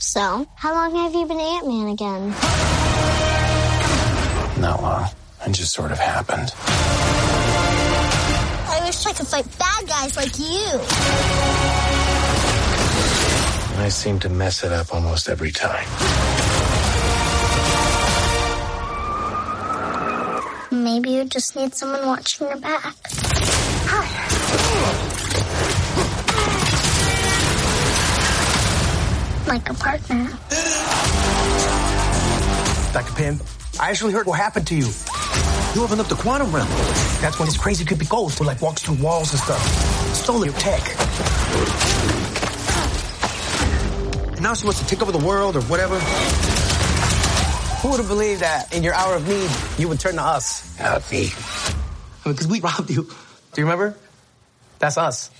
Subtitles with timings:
[0.00, 2.30] So, how long have you been Ant-Man again?
[4.60, 5.08] Not long.
[5.44, 6.52] It just sort of happened.
[8.68, 10.80] I wish I could fight bad guys like you.
[13.82, 15.86] I seem to mess it up almost every time.
[20.70, 22.94] Maybe you just need someone watching your back.
[29.48, 30.28] Like a partner.
[32.92, 33.14] Dr.
[33.14, 33.40] Pym,
[33.80, 34.88] I actually heard what happened to you.
[35.74, 36.68] You opened up the quantum realm.
[37.22, 40.14] That's when this crazy creepy ghost who like walks through walls and stuff.
[40.14, 40.82] Stole your tech.
[44.32, 45.98] And now she wants to take over the world or whatever.
[47.80, 50.78] Who would have believed that in your hour of need, you would turn to us?
[50.78, 51.30] Not me.
[51.30, 53.04] I mean, because we robbed you.
[53.04, 53.96] Do you remember?
[54.78, 55.30] That's us.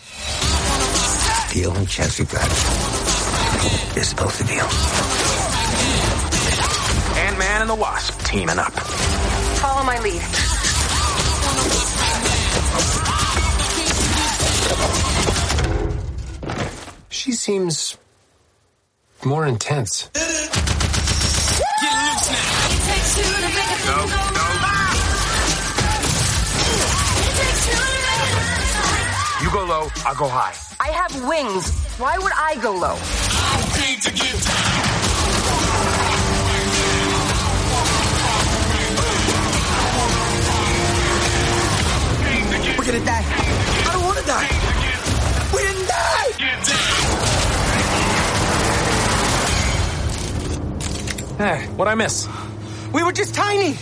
[1.52, 2.48] The only chance we've got
[3.96, 4.62] is both of you.
[7.20, 8.72] Ant-Man and the Wasp teaming up.
[9.60, 10.22] Follow my lead.
[17.10, 17.96] She seems
[19.24, 20.08] more intense.
[29.42, 30.54] You go low, I'll go high.
[30.80, 31.70] I have wings.
[31.98, 33.27] Why would I go low?
[33.98, 34.04] We're
[42.84, 43.24] gonna die.
[43.26, 44.48] I don't wanna die.
[45.52, 46.30] We didn't die.
[51.38, 52.28] Hey, what'd I miss?
[52.92, 53.76] We were just tiny.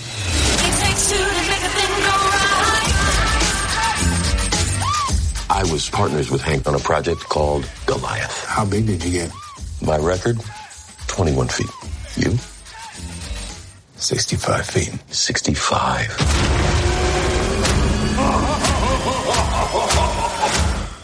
[5.50, 8.44] I was partners with Hank on a project called Goliath.
[8.46, 9.30] How big did you get?
[9.86, 10.36] My record,
[11.06, 11.70] 21 feet.
[12.16, 12.36] You?
[13.94, 15.14] 65 feet.
[15.14, 16.10] 65.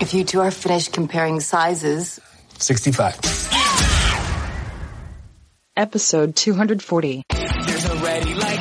[0.01, 2.19] If you two are finished comparing sizes,
[2.59, 3.15] 65.
[5.77, 7.23] Episode 240.
[7.31, 8.52] There's already like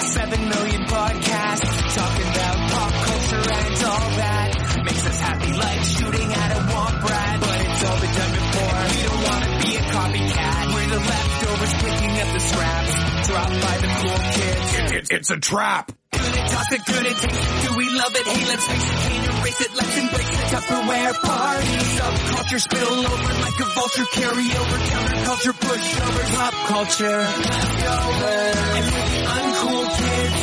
[15.12, 15.92] it's a trap.
[16.12, 17.68] Good toss it, good taste.
[17.68, 18.26] Do we love it?
[18.28, 18.98] Hey, let's face it.
[19.12, 19.72] Can't erase it.
[19.76, 20.40] Let's embrace it.
[20.52, 21.78] Tupperware party.
[22.00, 24.08] Subculture spill over like a vulture.
[24.12, 25.54] Carry over counterculture.
[25.60, 26.30] Pushovers.
[26.36, 27.20] Pop culture.
[27.20, 28.56] Leftovers.
[28.78, 28.88] And
[29.36, 30.40] uncool kids.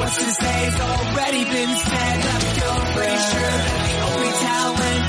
[0.00, 0.30] What's to
[0.80, 2.16] already been said.
[2.24, 2.94] Leftovers.
[2.96, 5.08] Pretty sure that the only talent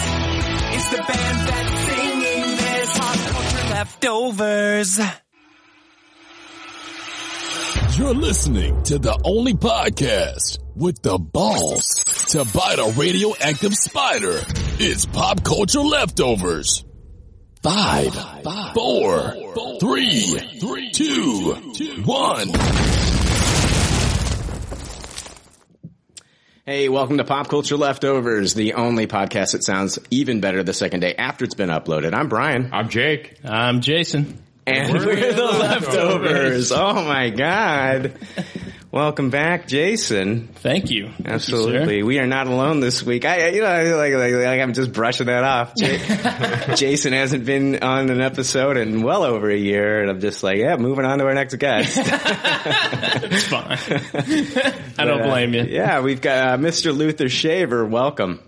[0.76, 2.98] is the band that's singing this.
[3.00, 5.00] Pop culture leftovers.
[8.00, 11.84] You're listening to the only podcast with the balls
[12.30, 14.40] to bite a radioactive spider.
[14.80, 16.86] It's Pop Culture Leftovers.
[17.62, 18.14] Five,
[18.74, 19.36] four,
[19.82, 21.52] three, two,
[22.06, 22.48] one.
[26.66, 31.02] Hey, welcome to Pop Culture Leftovers, the only podcast that sounds even better the second
[31.02, 32.14] day after it's been uploaded.
[32.14, 32.70] I'm Brian.
[32.72, 33.40] I'm Jake.
[33.44, 34.42] I'm Jason.
[34.78, 36.72] And we're, the leftovers.
[36.76, 38.14] Oh my God.
[38.92, 40.48] Welcome back, Jason.
[40.48, 41.10] Thank you.
[41.10, 41.98] Thank Absolutely.
[42.00, 43.24] you, we are not alone this week.
[43.24, 45.74] I, you know, I feel like, like, like I'm just brushing that off.
[45.78, 50.42] Ja- Jason hasn't been on an episode in well over a year, and I'm just
[50.42, 51.98] like, yeah, moving on to our next guest.
[53.32, 53.78] It's fine.
[54.98, 55.64] I don't But, blame you.
[55.64, 56.96] Yeah, we've got uh, Mr.
[56.96, 57.86] Luther Shaver.
[57.86, 58.40] Welcome.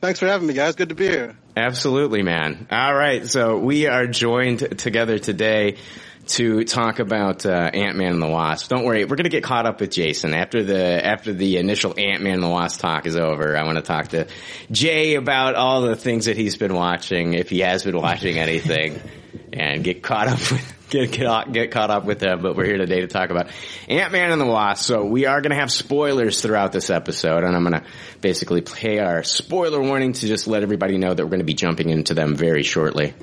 [0.00, 0.74] Thanks for having me, guys.
[0.74, 1.36] Good to be here.
[1.56, 2.66] Absolutely, man.
[2.70, 5.78] All right, so we are joined together today
[6.26, 8.68] to talk about uh, Ant Man and the Wasp.
[8.68, 11.94] Don't worry, we're going to get caught up with Jason after the after the initial
[11.98, 13.56] Ant Man and the Wasp talk is over.
[13.56, 14.26] I want to talk to
[14.70, 19.00] Jay about all the things that he's been watching, if he has been watching anything,
[19.56, 20.72] and get caught up with.
[20.88, 23.48] Get, get, get caught up with them, but we're here today to talk about
[23.88, 24.84] Ant-Man and the Wasp.
[24.84, 27.84] So we are going to have spoilers throughout this episode, and I'm going to
[28.20, 31.54] basically play our spoiler warning to just let everybody know that we're going to be
[31.54, 33.14] jumping into them very shortly.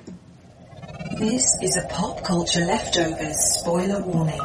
[1.17, 4.41] This is a pop culture leftovers spoiler warning.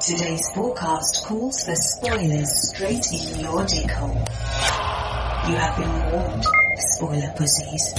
[0.00, 4.16] Today's forecast calls for spoilers straight in your dick hole.
[5.46, 6.44] You have been warned,
[6.96, 7.92] spoiler pussies.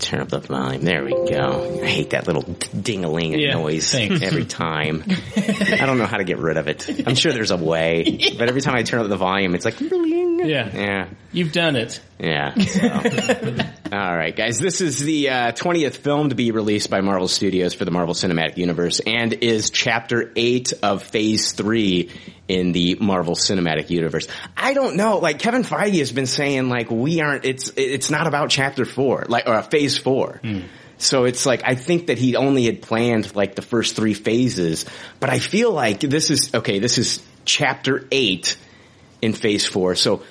[0.00, 0.82] Turn up the volume.
[0.82, 1.80] There we go.
[1.82, 4.22] I hate that little ding-a-ling Yeah, noise thanks.
[4.22, 5.04] every time.
[5.36, 6.88] I don't know how to get rid of it.
[7.06, 9.80] I'm sure there's a way, but every time I turn up the volume, it's like,
[9.80, 10.70] Yeah.
[10.74, 12.00] yeah, You've done it.
[12.18, 12.54] Yeah.
[12.54, 12.88] So.
[13.92, 14.58] All right, guys.
[14.58, 18.14] This is the uh, 20th film to be released by Marvel Studios for the Marvel
[18.14, 22.10] Cinematic Universe and is chapter 8 of phase 3
[22.48, 24.28] in the Marvel Cinematic Universe.
[24.56, 28.26] I don't know, like Kevin Feige has been saying like we aren't it's it's not
[28.26, 30.40] about chapter 4, like or phase 4.
[30.98, 34.86] So it's like I think that he only had planned like the first 3 phases,
[35.20, 38.56] but I feel like this is okay, this is chapter 8
[39.22, 39.94] in phase 4.
[39.94, 40.22] So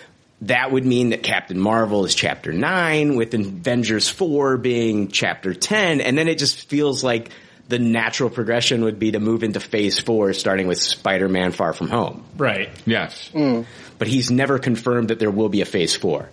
[0.48, 6.02] that would mean that Captain Marvel is chapter 9 with Avengers 4 being chapter 10
[6.02, 7.30] and then it just feels like
[7.70, 11.90] the natural progression would be to move into phase 4 starting with Spider-Man Far From
[11.90, 12.24] Home.
[12.38, 12.70] Right.
[12.86, 13.30] Yes.
[13.34, 13.66] Mm.
[13.98, 16.30] But he's never confirmed that there will be a phase 4.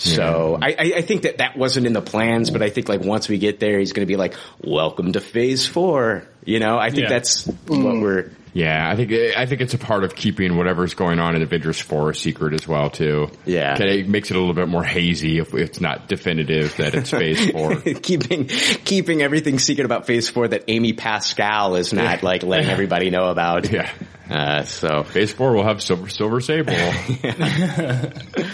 [0.00, 3.02] So I, I I think that that wasn't in the plans, but I think like
[3.02, 6.26] once we get there, he's going to be like, "Welcome to Phase 4.
[6.46, 7.08] You know, I think Yeah.
[7.10, 8.00] that's what mm.
[8.00, 8.30] we're.
[8.52, 11.80] Yeah, I think I think it's a part of keeping whatever's going on in Avengers
[11.80, 13.28] Four a secret as well too.
[13.46, 17.10] Yeah, it makes it a little bit more hazy if it's not definitive that it's
[17.10, 17.76] Phase Four.
[18.02, 23.10] keeping keeping everything secret about Phase Four that Amy Pascal is not like letting everybody
[23.10, 23.70] know about.
[23.70, 23.90] Yeah.
[24.28, 26.72] Uh, so Phase Four will have Silver Silver Sable.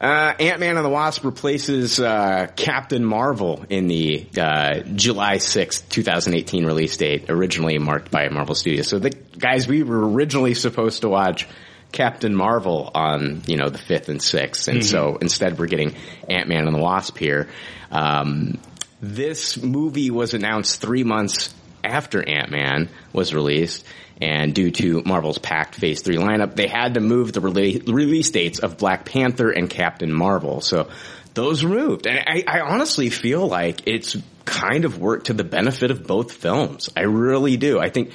[0.00, 6.02] Uh, Ant-Man and the Wasp replaces uh, Captain Marvel in the uh, July sixth, two
[6.02, 8.88] 2018 release date, originally marked by Marvel Studios.
[8.88, 11.46] So the guys, we were originally supposed to watch
[11.92, 14.68] Captain Marvel on, you know, the 5th and 6th.
[14.68, 14.84] And Mhm.
[14.84, 15.94] so instead we're getting
[16.30, 17.48] Ant-Man and the Wasp here.
[17.92, 18.58] Um,
[19.02, 21.52] this movie was announced three months
[21.84, 23.84] after Ant-Man was released.
[24.20, 28.58] And due to Marvel's packed Phase 3 lineup, they had to move the release dates
[28.58, 30.60] of Black Panther and Captain Marvel.
[30.60, 30.90] So
[31.34, 32.06] those moved.
[32.06, 36.32] And I, I honestly feel like it's kind of worked to the benefit of both
[36.32, 36.90] films.
[36.96, 37.78] I really do.
[37.78, 38.12] I think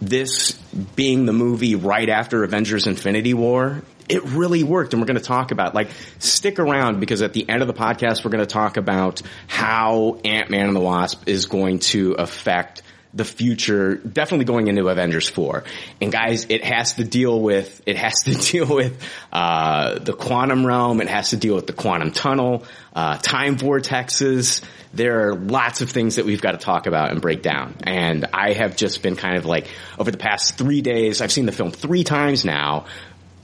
[0.00, 0.52] this
[0.94, 4.94] being the movie right after Avengers Infinity War, it really worked.
[4.94, 5.88] And we're going to talk about, like,
[6.20, 10.20] stick around because at the end of the podcast, we're going to talk about how
[10.24, 12.82] Ant-Man and the Wasp is going to affect
[13.14, 15.64] the future, definitely going into Avengers 4.
[16.00, 19.02] And guys, it has to deal with, it has to deal with,
[19.32, 21.00] uh, the quantum realm.
[21.00, 22.64] It has to deal with the quantum tunnel,
[22.94, 24.62] uh, time vortexes.
[24.92, 27.76] There are lots of things that we've got to talk about and break down.
[27.82, 29.68] And I have just been kind of like,
[29.98, 32.86] over the past three days, I've seen the film three times now.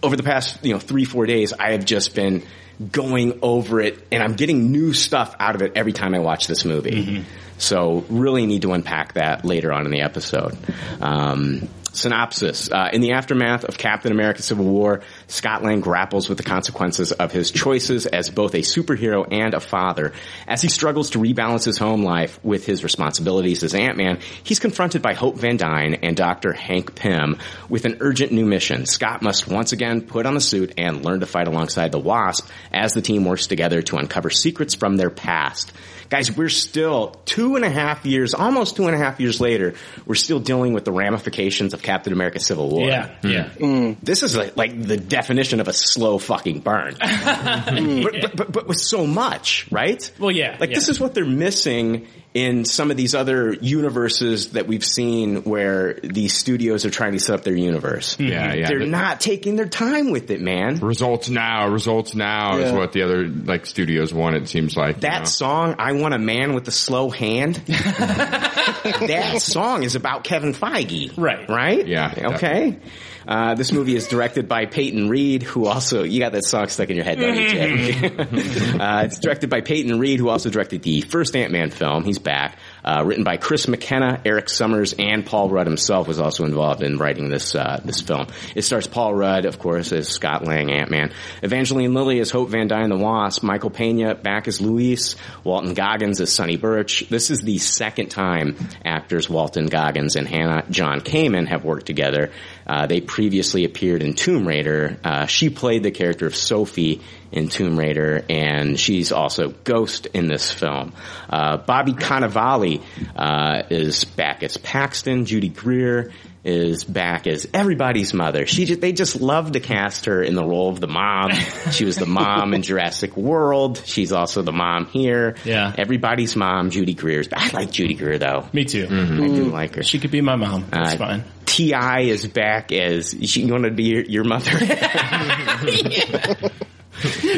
[0.02, 2.44] Over the past, you know, three, four days, I have just been
[2.90, 6.46] going over it and I'm getting new stuff out of it every time I watch
[6.46, 7.24] this movie.
[7.58, 10.56] So really need to unpack that later on in the episode.
[11.00, 12.70] Um, synopsis.
[12.70, 17.12] Uh, in the aftermath of Captain America Civil War, Scott Lang grapples with the consequences
[17.12, 20.12] of his choices as both a superhero and a father.
[20.46, 25.02] As he struggles to rebalance his home life with his responsibilities as Ant-Man, he's confronted
[25.02, 26.52] by Hope Van Dyne and Dr.
[26.52, 27.38] Hank Pym
[27.68, 28.86] with an urgent new mission.
[28.86, 32.48] Scott must once again put on the suit and learn to fight alongside the Wasp
[32.72, 35.72] as the team works together to uncover secrets from their past.
[36.10, 39.74] Guys, we're still two and a half years, almost two and a half years later,
[40.06, 42.86] we're still dealing with the ramifications of Captain America Civil War.
[42.86, 43.48] Yeah, yeah.
[43.48, 43.96] Mm.
[44.02, 46.96] This is like, like the definition of a slow fucking burn.
[47.00, 50.10] but, but, but, but with so much, right?
[50.18, 50.56] Well, yeah.
[50.58, 50.74] Like yeah.
[50.74, 55.94] this is what they're missing in some of these other universes that we've seen where
[56.02, 58.18] these studios are trying to set up their universe.
[58.18, 58.66] Yeah, yeah.
[58.66, 60.80] They're The- not taking their time with it, man.
[60.80, 64.34] Results now, results now is what the other like studios want.
[64.34, 65.24] It seems like you That know?
[65.26, 71.16] song, I Want a Man with a Slow Hand, that song is about Kevin Feige.
[71.16, 71.48] Right.
[71.48, 71.86] Right?
[71.86, 72.78] Yeah, Okay.
[73.26, 76.90] Uh, this movie is directed by Peyton Reed, who also, you got that song stuck
[76.90, 78.06] in your head, don't you, Jay?
[78.78, 82.04] uh, it's directed by Peyton Reed, who also directed the first Ant-Man film.
[82.04, 82.58] He's back.
[82.84, 86.98] Uh, written by Chris McKenna, Erik Sommers, and Paul Rudd himself was also involved in
[86.98, 88.26] writing this, uh, this film.
[88.54, 91.12] It stars Paul Rudd, of course, as Scott Lang, Ant-Man.
[91.42, 93.42] Evangeline Lilly as Hope Van Dyne, the Wasp.
[93.42, 95.16] Michael Pena back as Luis.
[95.44, 97.08] Walton Goggins as Sonny Birch.
[97.08, 102.30] This is the second time actors Walton Goggins and Hannah John Kamen have worked together.
[102.66, 104.98] Uh, they previously appeared in Tomb Raider.
[105.04, 110.28] Uh, she played the character of Sophie in Tomb Raider, and she's also Ghost in
[110.28, 110.92] this film.
[111.28, 112.82] Uh, Bobby Cannavale
[113.16, 115.26] uh, is back as Paxton.
[115.26, 116.12] Judy Greer
[116.44, 118.44] is back as everybody's mother.
[118.46, 121.30] She just, they just love to cast her in the role of the mom.
[121.72, 123.80] She was the mom in Jurassic World.
[123.84, 125.36] She's also the mom here.
[125.44, 125.74] Yeah.
[125.78, 127.28] Everybody's mom, Judy Greer's.
[127.32, 128.46] I like Judy Greer though.
[128.52, 128.86] Me too.
[128.90, 129.82] I do like her.
[129.82, 130.66] She could be my mom.
[130.70, 131.24] That's Uh, fine.
[131.46, 132.00] T.I.
[132.00, 134.50] is back as she wanted to be your, your mother.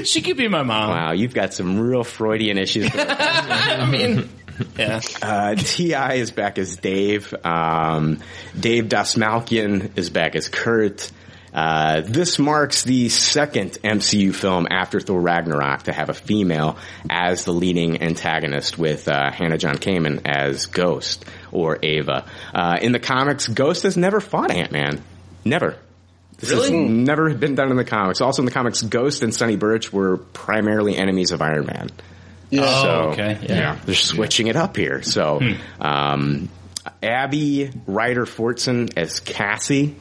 [0.05, 0.91] she could be my mom.
[0.91, 2.91] Wow, you've got some real Freudian issues.
[2.95, 4.29] I mean,
[4.79, 5.01] yeah.
[5.23, 6.15] Uh, T.I.
[6.15, 7.35] is back as Dave.
[7.45, 8.21] Um,
[8.59, 11.11] Dave Dastmalchian is back as Kurt.
[11.53, 16.77] Uh, this marks the second MCU film after Thor Ragnarok to have a female
[17.09, 22.27] as the leading antagonist with uh, Hannah John Kamen as Ghost or Ava.
[22.55, 25.03] Uh, in the comics, Ghost has never fought Ant-Man.
[25.47, 25.79] Never.
[26.39, 26.87] This has Really?
[26.89, 28.21] never been done in the comics.
[28.21, 31.89] Also in the comics, Ghost and Sonny Birch were primarily enemies of Iron Man.
[32.51, 32.63] Yeah.
[32.65, 33.39] Oh, So, okay.
[33.43, 33.79] Yeah.
[33.85, 35.03] They're switching it up here.
[35.03, 35.41] So,
[35.81, 36.49] um,
[37.03, 39.97] Abby Ryder Fortson as Cassie,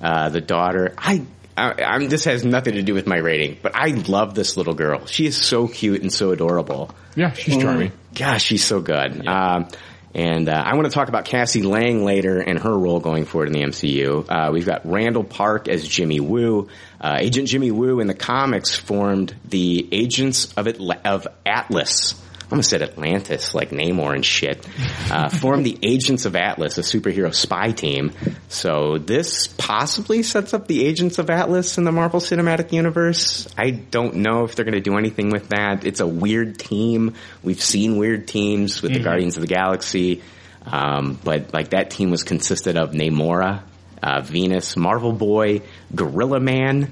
[0.00, 0.94] uh, the daughter.
[0.96, 1.22] I,
[1.56, 4.74] I, I'm, this has nothing to do with my rating, but I love this little
[4.74, 5.06] girl.
[5.06, 6.90] She is so cute and so adorable.
[7.16, 7.92] Yeah, she's charming.
[8.14, 9.26] Gosh, she's so good.
[9.26, 9.68] Um,
[10.14, 13.46] and uh, I want to talk about Cassie Lang later and her role going forward
[13.48, 14.26] in the MCU.
[14.28, 16.68] Uh, we've got Randall Park as Jimmy Woo.
[17.00, 20.66] Uh, Agent Jimmy Woo in the comics formed the Agents of,
[21.04, 22.20] of Atlas.
[22.50, 24.66] Almost said Atlantis, like Namor and shit.
[25.10, 28.10] Uh, formed the Agents of Atlas, a superhero spy team.
[28.48, 33.46] So this possibly sets up the Agents of Atlas in the Marvel Cinematic Universe.
[33.56, 35.86] I don't know if they're going to do anything with that.
[35.86, 37.14] It's a weird team.
[37.44, 39.04] We've seen weird teams with the Mhm.
[39.04, 40.22] Guardians of the Galaxy.
[40.66, 43.62] Um, but like that team was consisted of Namora,
[44.02, 45.62] uh, Venus, Marvel Boy,
[45.94, 46.90] Gorilla Man,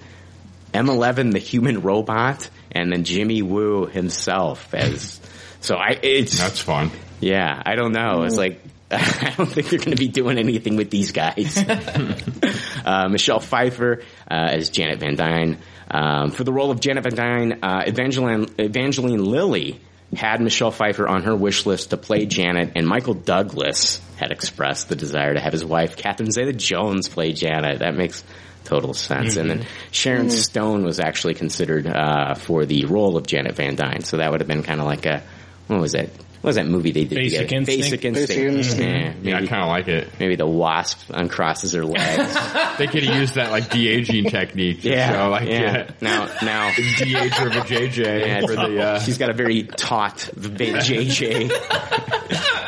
[0.73, 5.21] M11, the human robot, and then Jimmy Woo himself as,
[5.61, 6.91] so I, it's, That's fun.
[7.21, 8.23] yeah, I don't know.
[8.23, 8.61] It's like,
[8.91, 11.57] I don't think they're going to be doing anything with these guys.
[12.85, 15.59] uh, Michelle Pfeiffer uh, as Janet Van Dyne.
[15.91, 19.81] Um, for the role of Janet Van Dyne, uh, Evangeline, Evangeline Lilly
[20.15, 24.89] had Michelle Pfeiffer on her wish list to play Janet, and Michael Douglas had expressed
[24.89, 27.81] the desire to have his wife, Catherine Zeta-Jones, play Janet.
[27.81, 28.25] That makes
[28.65, 29.37] total sense.
[29.37, 30.31] And then Sharon Mhm.
[30.33, 34.41] Stone was actually considered uh, for the role of Janet Van Dyne, so that would
[34.41, 35.23] have been kind of like a
[35.69, 36.09] what was that?
[36.41, 37.57] What was that movie they did Basic together?
[37.57, 37.67] Instinct?
[37.83, 38.57] Basic Basic Instinct.
[38.59, 38.81] Instinct.
[38.81, 40.09] Yeah, maybe, Yeah, I kind of like it.
[40.21, 42.37] maybe the wasp uncrosses her legs.
[42.79, 44.83] They could have used that like de aging technique.
[44.83, 45.91] To Yeah, show, like, yeah.
[46.01, 48.81] Now, now, de age of a JJ Yeah, for the.
[48.81, 51.51] Uh, she's got a very taut big JJ.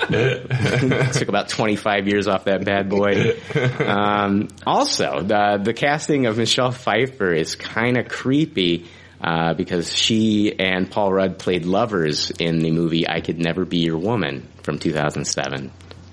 [1.13, 3.37] Took about 25 years off that bad boy.
[3.79, 8.87] Um, also, the the casting of Michelle Pfeiffer is kind of creepy.
[9.23, 13.79] Uh, because she and Paul Rudd played lovers in the movie I Could Never Be
[13.79, 15.71] Your Woman from 2007.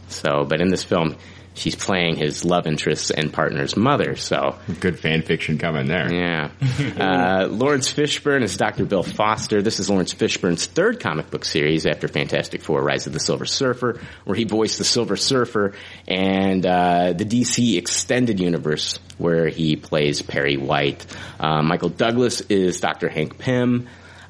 [0.09, 1.15] So, but in this film,
[1.57, 4.15] she's playing his love interest and partner's mother.
[4.15, 6.11] So, good fan fiction coming there.
[6.13, 6.51] yeah.
[6.97, 8.85] Uh, Lawrence Fishburne is Dr.
[8.85, 9.61] Bill Foster.
[9.61, 13.45] This is Lawrence Fishburne's third comic book series after Fantastic Four Rise of the Silver
[13.45, 15.73] Surfer, where he voiced the Silver Surfer,
[16.07, 21.05] and uh, the DC Extended Universe, where he plays Perry White.
[21.39, 23.09] Uh, Michael Douglas is Dr.
[23.09, 23.87] Hank Pym.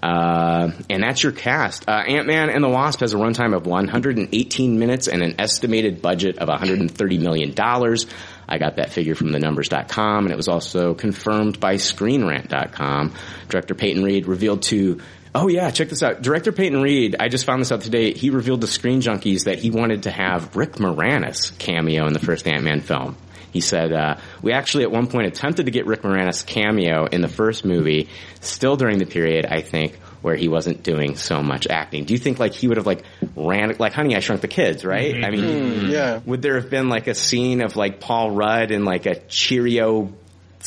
[0.08, 1.90] Uh, and that's your cast.
[1.90, 6.38] Uh, Ant-Man and the Wasp has a runtime of 118 minutes and an estimated budget
[6.38, 8.06] of 130 million dollars.
[8.48, 13.16] I got that figure from thenumbers.com and it was also confirmed by screenrant.com.
[13.50, 15.02] Director Peyton Reed revealed to
[15.36, 16.22] Oh yeah, check this out.
[16.22, 18.14] Director Peyton Reed, I just found this out today.
[18.14, 22.20] He revealed to Screen Junkies that he wanted to have Rick Moranis cameo in the
[22.20, 23.18] first Ant-Man film.
[23.52, 27.22] He said, uh, we actually at one point attempted to get Rick Moranis cameo in
[27.22, 28.10] the first movie,
[28.42, 32.04] still during the period, I think, where he wasn't doing so much acting.
[32.06, 33.04] Do you think like he would have like
[33.36, 35.24] ran, like Honey, I Shrunk the Kids, right?
[35.24, 36.20] I mean, Mm, yeah.
[36.26, 40.14] would there have been like a scene of like Paul Rudd and like a Cheerio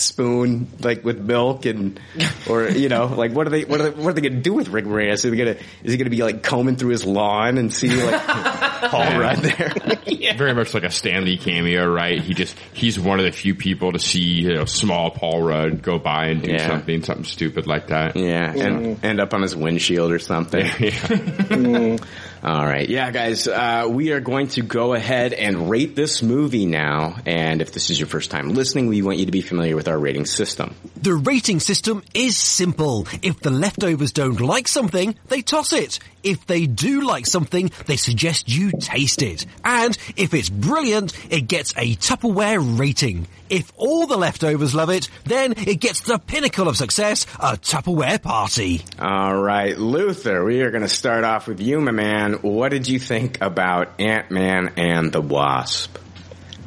[0.01, 2.01] spoon like with milk and
[2.49, 4.55] or you know like what are they what are they, what are they gonna do
[4.55, 5.25] with Rick Moranis?
[5.25, 8.21] Are they gonna is he gonna be like combing through his lawn and see like
[8.91, 9.73] Paul Rudd there?
[10.37, 12.21] Very much like a Stan Lee cameo, right?
[12.21, 15.83] He just, he's one of the few people to see, you know, small Paul Rudd
[15.83, 16.67] go by and do Yeah.
[16.67, 18.17] something, something stupid like that.
[18.17, 19.05] Yeah, and mm.
[19.05, 20.67] end up on his windshield or something.
[21.51, 22.03] Mm.
[22.43, 26.65] All right, yeah, guys, uh, we are going to go ahead and rate this movie
[26.65, 27.17] now.
[27.27, 29.89] And if this is your first time listening, we want you to be familiar with
[29.89, 30.75] our rating system.
[30.97, 33.07] The rating system is simple.
[33.21, 35.99] If the leftovers don't like something, they toss it.
[36.23, 39.47] If they do like something, they suggest you taste it.
[39.65, 43.27] And if it's brilliant, it gets a Tupperware rating.
[43.49, 48.23] If all the leftovers love it, then it gets the pinnacle of success, a Tupperware
[48.23, 48.83] party.
[48.99, 52.30] All right, Luther, we are going to start off with you, my man.
[52.35, 55.99] What did you think about Ant Man and the Wasp?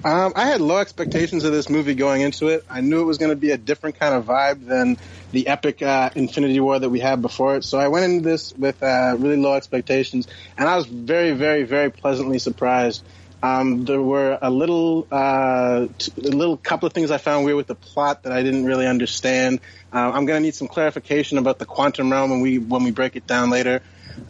[0.05, 2.65] Um, I had low expectations of this movie going into it.
[2.69, 4.97] I knew it was going to be a different kind of vibe than
[5.31, 7.63] the epic uh, Infinity War that we had before it.
[7.63, 10.27] So I went into this with uh, really low expectations,
[10.57, 13.01] and I was very, very, very pleasantly surprised.
[13.41, 17.57] Um, there were a little, uh, t- a little couple of things I found weird
[17.57, 19.59] with the plot that I didn't really understand.
[19.91, 22.91] Uh, I'm going to need some clarification about the quantum realm when we when we
[22.91, 23.81] break it down later.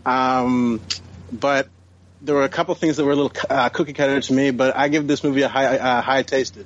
[0.05, 0.81] Um,
[1.39, 1.67] but
[2.21, 4.75] there were a couple things that were a little uh, cookie cutter to me, but
[4.77, 6.65] I give this movie a high uh, high tasted.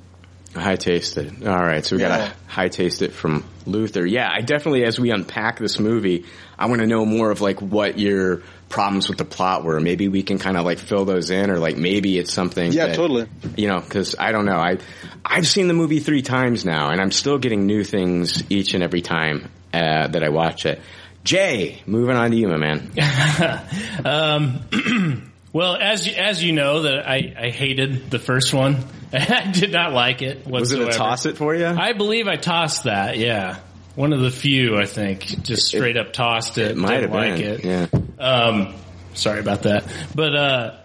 [0.54, 1.46] High tasted.
[1.46, 2.28] All right, so we got Yeah.
[2.28, 4.06] to high taste it from Luther.
[4.06, 6.24] Yeah, I definitely, as we unpack this movie,
[6.58, 9.78] I want to know more of like what your problems with the plot were.
[9.78, 12.72] Maybe we can kind of like fill those in, or like maybe it's something.
[12.72, 13.26] Yeah, that- totally.
[13.56, 14.56] You know, because I don't know.
[14.56, 14.78] I
[15.24, 18.82] I've seen the movie three times now, and I'm still getting new things each and
[18.82, 20.80] every time uh, that I watch it.
[21.28, 22.90] Jay, moving on to you, my man.
[24.04, 28.76] Um, well, as you, as you know, that I, I hated the first one.
[29.12, 30.86] I did not like it Whatsoever.
[30.86, 31.66] Was it a toss it for you?
[31.66, 33.18] I believe I tossed that.
[33.18, 33.58] Yeah,
[33.94, 36.70] one of the few I think just straight up tossed it.
[36.70, 37.42] It might have like been.
[37.42, 37.64] it.
[37.64, 37.86] Yeah.
[38.18, 38.74] Um,
[39.14, 39.84] sorry about that.
[40.14, 40.76] But uh,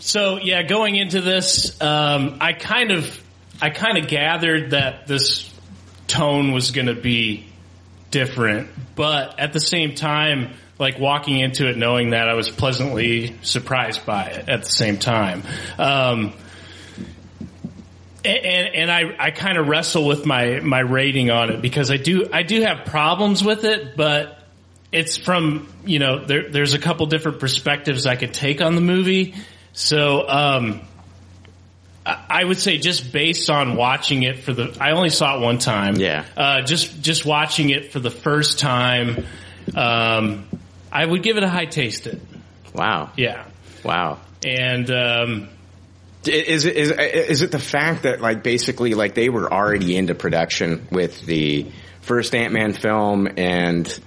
[0.00, 3.22] so yeah, going into this, um, I kind of
[3.60, 5.52] I kind of gathered that this
[6.08, 7.47] tone was going to be
[8.10, 13.36] different, but at the same time, like walking into it knowing that I was pleasantly
[13.42, 15.42] surprised by it at the same time.
[15.78, 16.32] Um,
[18.24, 21.96] and, and I, I kind of wrestle with my, my rating on it because I
[21.96, 24.38] do I do have problems with it, but
[24.92, 28.80] it's from you know there, there's a couple different perspectives I could take on the
[28.80, 29.34] movie.
[29.72, 30.80] So um,
[32.08, 35.42] I I would say just based on watching it for the I only saw it
[35.42, 35.96] one time.
[35.96, 36.24] Yeah.
[36.36, 39.26] Uh, just just watching it for the first time,
[39.76, 40.46] um,
[40.90, 42.06] I would give it a high taste.
[42.06, 42.20] It.
[42.74, 43.10] Wow.
[43.16, 43.44] Yeah.
[43.84, 44.18] Wow.
[44.44, 45.48] And um,
[46.24, 50.14] Is it is is it the fact that like basically like they were already into
[50.14, 51.66] production with the
[52.00, 54.00] first Ant Man film and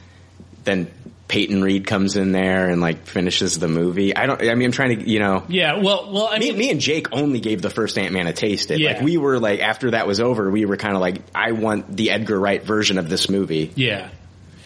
[0.63, 0.91] then
[1.31, 4.13] Peyton Reed comes in there and like finishes the movie?
[4.13, 4.41] I don't.
[4.41, 5.45] I mean, I'm trying to you know.
[5.47, 5.77] yeah.
[5.81, 8.33] Well, well, I Me, mean, me and Jake only gave the first Ant Man a
[8.33, 8.69] taste.
[8.69, 8.91] It Yeah.
[8.95, 11.95] like we were like after that was over, we were kind of like, I want
[11.95, 13.71] the Edgar Wright version of this movie.
[13.75, 14.09] Yeah.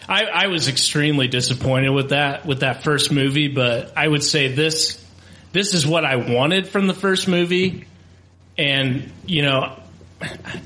[0.08, 4.48] I, I was extremely disappointed with that with that first movie, but I would say
[4.52, 5.00] this
[5.52, 7.86] this is what I wanted from the first movie.
[8.58, 9.78] And, you know,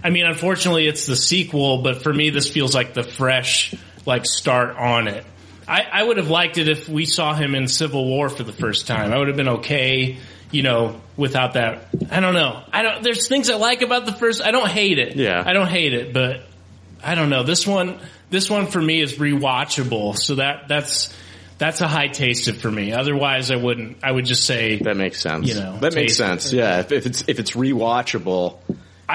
[0.03, 3.75] I mean unfortunately it's the sequel, but for me this feels like the fresh
[4.07, 5.25] like start on it.
[5.71, 8.53] I, I would have liked it if we saw him in Civil War for the
[8.53, 9.13] first time.
[9.13, 10.19] I would have been okay,
[10.51, 11.87] you know, without that.
[12.11, 12.63] I don't know.
[12.73, 13.05] I don't.
[13.05, 14.43] There's things I like about the first.
[14.43, 15.15] I don't hate it.
[15.15, 15.43] Yeah.
[15.47, 16.43] I don't hate it, but
[17.05, 17.45] I don't know.
[17.45, 20.17] This one, this one for me is rewatchable.
[20.17, 21.15] So that that's
[21.59, 22.93] that's a high taste for me.
[22.93, 23.99] Otherwise, I wouldn't.
[24.03, 25.47] I would just say That makes sense.
[25.47, 26.17] You know, that makes it.
[26.17, 26.53] sense.
[26.53, 28.59] Yeah, if, if it's if it's rewatchable,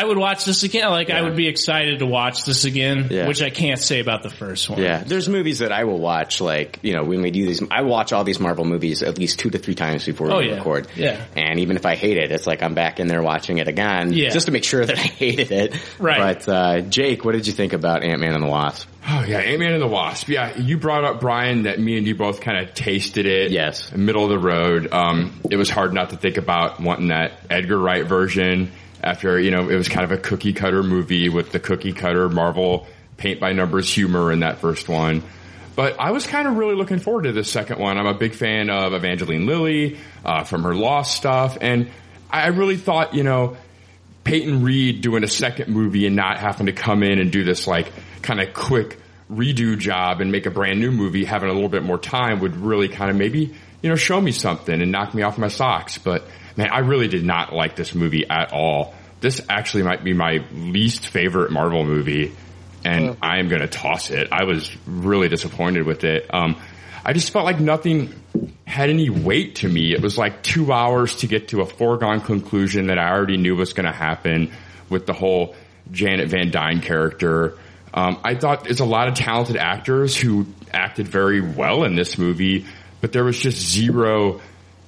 [0.01, 0.89] I would watch this again.
[0.89, 3.27] Like I would be excited to watch this again, Yeah.
[3.27, 4.81] which I can't say about the first one.
[4.81, 6.41] Yeah, there's movies that I will watch.
[6.41, 9.39] Like you know, when we do these, I watch all these Marvel movies at least
[9.39, 10.55] two to three times before Oh, we yeah.
[10.55, 10.87] record.
[10.95, 11.23] Yeah.
[11.35, 14.11] and even if I hate it, it's like I'm back in there watching it again,
[14.11, 14.29] Yeah.
[14.29, 15.75] just to make sure that I hated it.
[15.99, 16.37] Right.
[16.45, 18.89] But uh, Jake, what did you think about Ant Man and the Wasp?
[19.07, 20.27] Oh yeah, Ant Man and the Wasp.
[20.29, 23.51] Yeah, you brought up Brian that me and you both kind of tasted it.
[23.51, 23.91] Yes.
[23.95, 24.91] middle of the road.
[24.91, 28.71] Um, it was hard not to think about wanting that Edgar Wright version
[29.05, 32.27] after you know it was kind of a cookie cutter movie with the cookie cutter
[32.27, 32.87] Marvel
[33.17, 35.23] paint by numbers humor in that first one.
[35.75, 37.97] But I was kind of really looking forward to this second one.
[37.97, 41.89] I'm a big fan of Evangeline Lilly uh, from her Lost stuff, and
[42.29, 43.55] I really thought you know
[44.23, 47.67] Peyton Reed doing a second movie and not having to come in and do this
[47.67, 47.91] like
[48.23, 48.97] kind of quick
[49.31, 52.55] redo job and make a brand new movie, having a little bit more time would
[52.55, 55.97] really kind of maybe, you know, show me something and knock me off my socks.
[55.97, 58.93] But man, I really did not like this movie at all.
[59.21, 62.33] This actually might be my least favorite Marvel movie
[62.85, 64.29] and I am going to toss it.
[64.31, 66.31] I was really disappointed with it.
[66.31, 66.55] Um,
[67.03, 68.13] I just felt like nothing
[68.65, 69.93] had any weight to me.
[69.93, 73.55] It was like two hours to get to a foregone conclusion that I already knew
[73.55, 74.51] was going to happen
[74.89, 75.55] with the whole
[75.91, 77.57] Janet Van Dyne character.
[77.93, 82.17] Um, I thought there's a lot of talented actors who acted very well in this
[82.17, 82.65] movie,
[83.01, 84.41] but there was just zero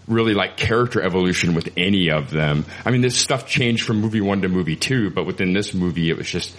[0.07, 2.65] really like character evolution with any of them.
[2.85, 6.09] I mean, this stuff changed from movie one to movie two, but within this movie,
[6.09, 6.55] it was just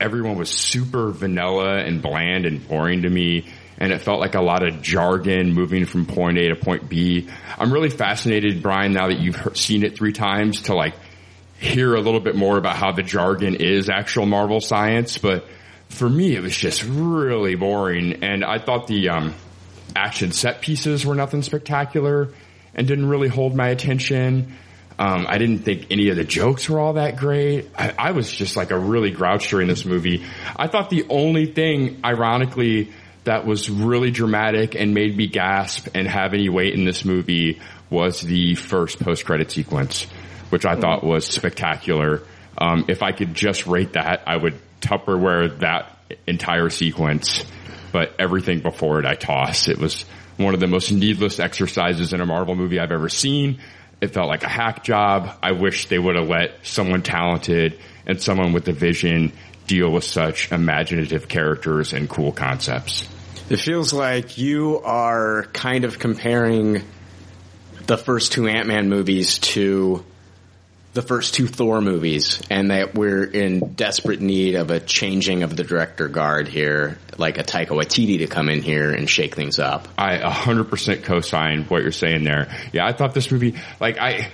[0.00, 3.46] everyone was super vanilla and bland and boring to me.
[3.78, 7.28] And it felt like a lot of jargon moving from point A to point B.
[7.58, 10.94] I'm really fascinated, Brian, now that you've seen it three times to like
[11.58, 15.18] hear a little bit more about how the jargon is actual Marvel science.
[15.18, 15.46] But
[15.88, 18.22] for me, it was just really boring.
[18.22, 19.34] And I thought the, um,
[19.94, 22.28] action set pieces were nothing spectacular
[22.74, 24.56] and didn't really hold my attention.
[24.98, 27.70] Um, I didn't think any of the jokes were all that great.
[27.76, 30.24] I, I was just like a really grouch during this movie.
[30.56, 32.92] I thought the only thing, ironically,
[33.24, 37.60] that was really dramatic and made me gasp and have any weight in this movie
[37.88, 40.04] was the first post-credit sequence,
[40.50, 42.22] which I thought was spectacular.
[42.58, 47.44] Um, if I could just rate that, I would Tupperware that entire sequence,
[47.92, 49.68] but everything before it I toss.
[49.68, 50.04] It was
[50.42, 53.60] one of the most needless exercises in a Marvel movie I've ever seen.
[54.00, 55.38] It felt like a hack job.
[55.42, 59.32] I wish they would have let someone talented and someone with a vision
[59.66, 63.08] deal with such imaginative characters and cool concepts.
[63.48, 66.82] It feels like you are kind of comparing
[67.86, 70.04] the first two Ant-Man movies to
[70.94, 75.56] the first two Thor movies and that we're in desperate need of a changing of
[75.56, 79.58] the director guard here, like a Taika Waititi to come in here and shake things
[79.58, 79.88] up.
[79.96, 82.54] I 100% co-sign what you're saying there.
[82.72, 84.30] Yeah, I thought this movie, like I,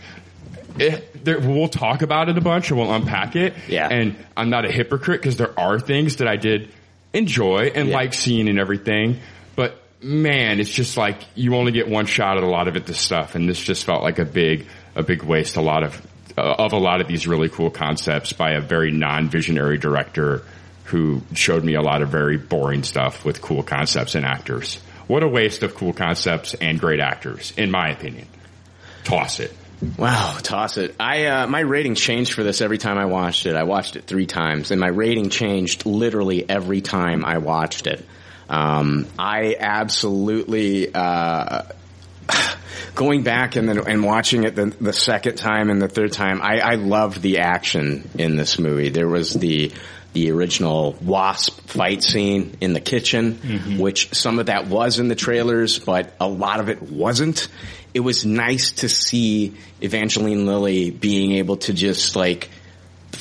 [0.78, 3.54] it, there, we'll talk about it a bunch and we'll unpack it.
[3.68, 3.88] Yeah.
[3.88, 6.72] And I'm not a hypocrite because there are things that I did
[7.12, 9.20] enjoy and like seeing and everything.
[9.54, 12.84] But man, it's just like you only get one shot at a lot of it,
[12.84, 13.36] this stuff.
[13.36, 14.66] And this just felt like a big,
[14.96, 15.56] a big waste.
[15.56, 16.04] A lot of,
[16.38, 20.42] uh, of a lot of these really cool concepts by a very non-visionary director
[20.84, 24.76] who showed me a lot of very boring stuff with cool concepts and actors.
[25.06, 28.26] What a waste of cool concepts and great actors, in my opinion.
[29.04, 29.54] Toss it.
[29.96, 30.94] Wow, toss it.
[30.98, 33.54] I uh, my rating changed for this every time I watched it.
[33.54, 38.04] I watched it three times, and my rating changed literally every time I watched it.
[38.48, 41.62] Um, I absolutely uh,
[42.94, 46.42] going back and then and watching it the, the second time and the third time.
[46.42, 48.88] I, I loved the action in this movie.
[48.88, 49.72] There was the
[50.14, 53.78] the original wasp fight scene in the kitchen, mm-hmm.
[53.78, 57.48] which some of that was in the trailers, but a lot of it wasn't.
[57.94, 62.48] It was nice to see Evangeline Lilly being able to just like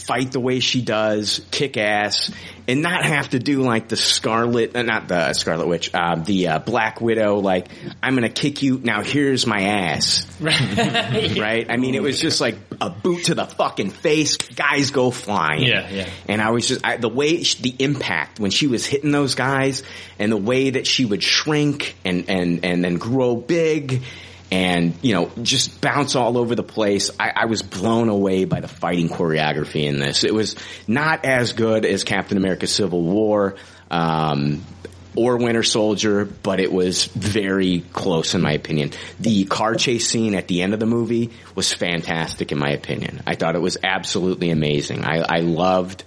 [0.07, 2.31] fight the way she does, kick ass,
[2.65, 6.47] and not have to do like the Scarlet, uh, not the Scarlet Witch, uh, the
[6.47, 7.39] uh, Black Widow.
[7.39, 7.67] Like,
[8.01, 8.79] I'm gonna kick you.
[8.81, 10.25] Now here's my ass.
[10.41, 11.37] right?
[11.37, 11.65] right.
[11.69, 14.37] I mean, it was just like a boot to the fucking face.
[14.37, 15.63] Guys go flying.
[15.63, 16.09] Yeah, yeah.
[16.27, 19.35] And I was just I, the way she, the impact when she was hitting those
[19.35, 19.83] guys,
[20.17, 24.03] and the way that she would shrink and and and then grow big.
[24.49, 27.11] And you know, just bounce all over the place.
[27.19, 30.23] I, I was blown away by the fighting choreography in this.
[30.23, 30.55] It was
[30.87, 33.55] not as good as Captain America: Civil War,
[33.91, 34.63] um,
[35.17, 38.91] or Winter Soldier, but it was very close in my opinion.
[39.19, 43.23] The car chase scene at the end of the movie was fantastic in my opinion.
[43.25, 45.03] I thought it was absolutely amazing.
[45.03, 46.03] I, I loved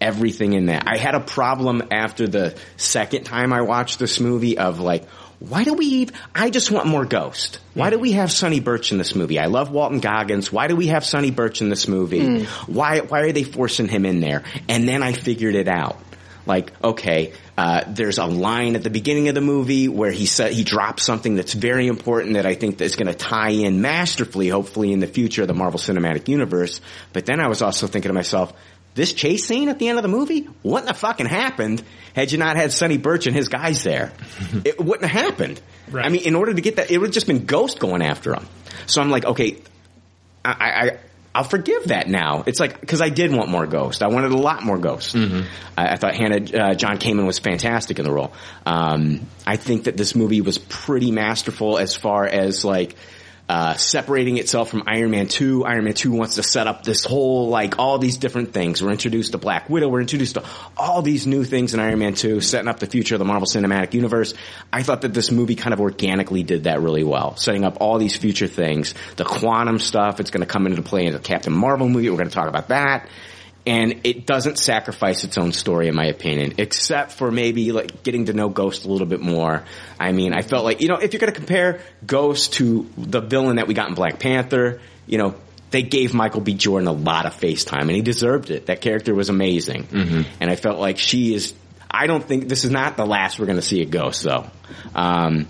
[0.00, 0.84] everything in that.
[0.86, 5.04] I had a problem after the second time I watched this movie of like,
[5.40, 7.60] why do we even, I just want more Ghost.
[7.74, 9.38] Why do we have Sonny Birch in this movie?
[9.38, 10.52] I love Walton Goggins.
[10.52, 12.44] Why do we have Sonny Birch in this movie?
[12.66, 14.42] Why, why are they forcing him in there?
[14.68, 15.98] And then I figured it out.
[16.44, 20.52] Like, okay, uh, there's a line at the beginning of the movie where he said
[20.52, 24.48] he drops something that's very important that I think that's going to tie in masterfully,
[24.48, 26.80] hopefully in the future of the Marvel Cinematic Universe.
[27.12, 28.54] But then I was also thinking to myself,
[28.98, 31.84] this chase scene at the end of the movie wouldn't have fucking happened
[32.14, 34.12] had you not had Sonny Birch and his guys there.
[34.64, 35.60] it wouldn't have happened.
[35.94, 38.34] I mean, in order to get that, it would have just been Ghost going after
[38.34, 38.44] him.
[38.86, 39.58] So I'm like, okay,
[40.44, 40.98] I, I,
[41.32, 42.42] I'll forgive that now.
[42.44, 44.02] It's like because I did want more Ghost.
[44.02, 45.14] I wanted a lot more Ghost.
[45.14, 48.32] I, I thought Hannah uh, John Kamen was fantastic in the role.
[48.66, 52.96] Um, I think that this movie was pretty masterful as far as like.
[53.48, 55.64] Uh, separating itself from Iron Man 2.
[55.64, 58.82] Iron Man 2 wants to set up this whole, like, all these different things.
[58.82, 59.88] We're introduced to Black Widow.
[59.88, 60.44] We're introduced to
[60.76, 63.46] all these new things in Iron Man 2, setting up the future of the Marvel
[63.46, 64.34] Cinematic Universe.
[64.70, 67.96] I thought that this movie kind of organically did that really well, setting up all
[67.96, 68.92] these future things.
[69.16, 72.10] The quantum stuff, it's to come into play in the Captain Marvel movie.
[72.10, 73.08] We're to talk about that.
[73.68, 78.24] And it doesn't sacrifice its own story, in my opinion, except for maybe like getting
[78.24, 79.62] to know Ghost a little bit more.
[80.00, 83.20] I mean, I felt like, you know, if you're going to compare Ghost to the
[83.20, 85.34] villain that we got in Black Panther, you know,
[85.70, 86.54] they gave Michael B.
[86.54, 88.66] Jordan a lot of face time and he deserved it.
[88.66, 89.86] That character was amazing.
[90.40, 91.52] And I felt like she is,
[91.90, 94.46] I don't think this is not the last we're going to see a Ghost though.
[94.94, 95.46] Um,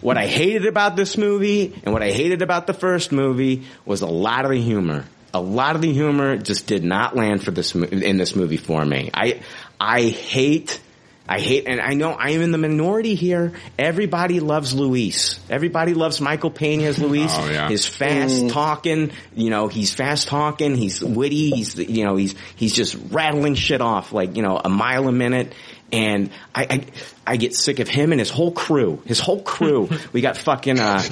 [0.00, 4.00] what I hated about this movie and what I hated about the first movie was
[4.00, 5.04] a lot of the humor.
[5.34, 8.84] A lot of the humor just did not land for this in this movie for
[8.84, 9.10] me.
[9.12, 9.42] I
[9.78, 10.80] I hate
[11.28, 13.52] I hate and I know I am in the minority here.
[13.78, 15.38] Everybody loves Luis.
[15.50, 17.30] Everybody loves Michael Pena as Luis.
[17.34, 17.68] Oh, yeah.
[17.68, 22.72] His fast talking, you know, he's fast talking, he's witty, he's you know, he's he's
[22.72, 25.52] just rattling shit off like, you know, a mile a minute.
[25.92, 26.86] And I, I,
[27.26, 29.02] I get sick of him and his whole crew.
[29.04, 29.88] His whole crew.
[30.12, 31.02] we got fucking uh,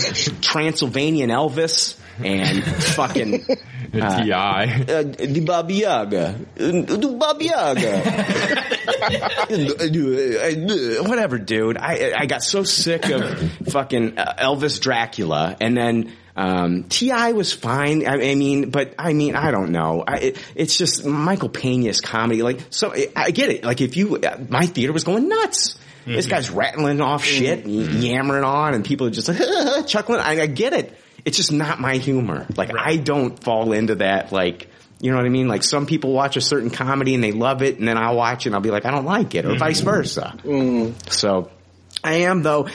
[0.41, 3.35] Transylvanian Elvis and fucking
[3.95, 4.33] uh, Ti.
[4.33, 4.65] uh,
[5.03, 8.03] the Baba Yaga, the Baba Yaga,
[11.09, 11.77] whatever, dude.
[11.79, 16.13] I I got so sick of fucking uh, Elvis Dracula, and then.
[16.39, 17.33] Um, T.I.
[17.33, 18.07] was fine.
[18.07, 20.05] I, I mean, but I mean, I don't know.
[20.07, 22.43] I, it, it's just Michael Pena's comedy.
[22.43, 23.65] Like, so I, I get it.
[23.65, 25.79] Like, if you, uh, my theater was going nuts.
[26.05, 30.21] This guy's rattling off shit, and yammering on, and people are just like chuckling.
[30.21, 30.95] I, I get it.
[31.27, 32.47] It's just not my humor.
[32.57, 34.71] Like I don't fall into that like.
[34.99, 35.47] You know what I mean?
[35.47, 38.47] Like some people watch a certain comedy and they love it, and then I'll watch
[38.47, 39.59] it and I'll be like, I don't like it, or mm-hmm.
[39.59, 40.35] vice versa.
[40.39, 41.11] Mm-hmm.
[41.11, 41.51] So
[42.07, 42.69] I am though.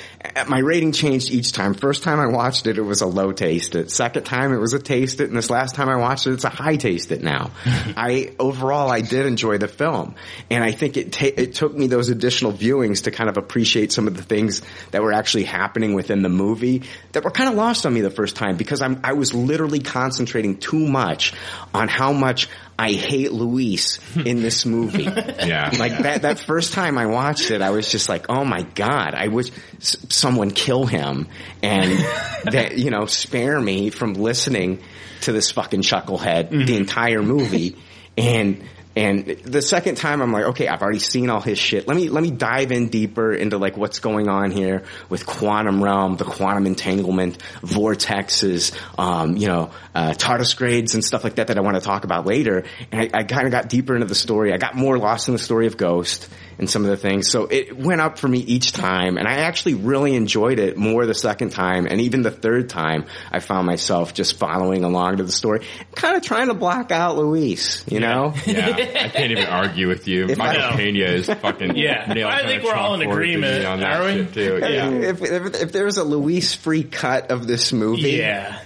[0.48, 1.74] My rating changed each time.
[1.74, 3.90] First time I watched it, it was a low taste it.
[3.90, 6.44] Second time, it was a taste it, and this last time I watched it, it's
[6.44, 7.52] a high taste it now.
[7.66, 10.16] I overall, I did enjoy the film,
[10.50, 13.92] and I think it ta- it took me those additional viewings to kind of appreciate
[13.92, 17.56] some of the things that were actually happening within the movie that were kind of
[17.56, 21.34] lost on me the first time because I'm I was literally concentrating too much
[21.74, 22.50] on how much
[22.82, 25.08] I hate Luis in this movie.
[25.42, 25.72] Yeah.
[25.78, 29.14] Like that, that first time I watched it, I was just like, oh my God,
[29.16, 31.28] I wish s- someone kill him
[31.64, 31.92] and
[32.52, 34.82] that, you know, spare me from listening
[35.22, 36.74] to this fucking chucklehead the mm-hmm.
[36.74, 37.76] entire movie.
[38.18, 38.64] And,
[38.96, 41.88] and the second time I'm like, okay, I've already seen all his shit.
[41.88, 45.82] Let me, let me dive in deeper into like what's going on here with quantum
[45.82, 51.58] realm, the quantum entanglement, vortexes, um, you know, uh, tardigrades and stuff like that that
[51.58, 52.66] I want to talk about later.
[52.92, 54.54] And I, I kind of got deeper into the story.
[54.54, 56.28] I got more lost in the story of Ghost
[56.62, 57.30] and some of the things.
[57.30, 61.06] So it went up for me each time and I actually really enjoyed it more
[61.06, 61.88] the second time.
[61.88, 66.16] And even the third time I found myself just following along to the story, kind
[66.16, 68.34] of trying to block out Luis, you know?
[68.46, 70.28] Yeah, I can't even argue with you.
[70.30, 72.14] If I- Michael Pena is fucking Yeah.
[72.14, 74.12] nailed I on think a we're all in agreement, me on that are we?
[74.14, 74.60] shit too.
[74.62, 74.90] Yeah.
[74.92, 78.60] if, if, if there was a Luis free cut of this movie, Yeah.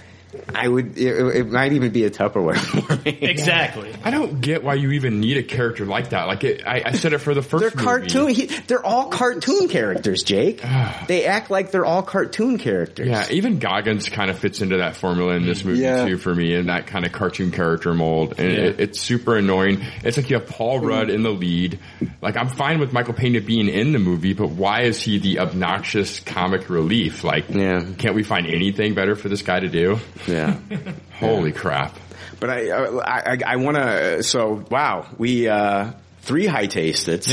[0.54, 3.18] I would, it, it might even be a Tupperware for me.
[3.36, 3.92] Exactly.
[4.04, 6.24] I don't get why you even need a character like that.
[6.26, 7.84] Like it, I, I said it for the 1st They're movie.
[7.84, 8.28] cartoon.
[8.30, 10.62] He, they're all cartoon characters, Jake.
[11.08, 13.06] they act like they're all cartoon characters.
[13.08, 16.06] Yeah, even Goggins kind of fits into that formula in this movie Yeah.
[16.06, 18.58] too for me, in that kind of cartoon character mold, and Yeah.
[18.64, 19.82] it, it's super annoying.
[20.04, 21.78] It's like you have Paul Rudd in the lead.
[22.22, 25.40] Like I'm fine with Michael Pena being in the movie, but why is he the
[25.40, 27.24] obnoxious comic relief?
[27.24, 27.84] Like, yeah.
[27.98, 29.98] can't we find anything better for this guy to do?
[30.26, 30.58] Yeah.
[31.18, 31.96] Holy crap!
[32.40, 34.22] But I, I, I, I want to.
[34.22, 37.28] So wow, we uh, three high taste it,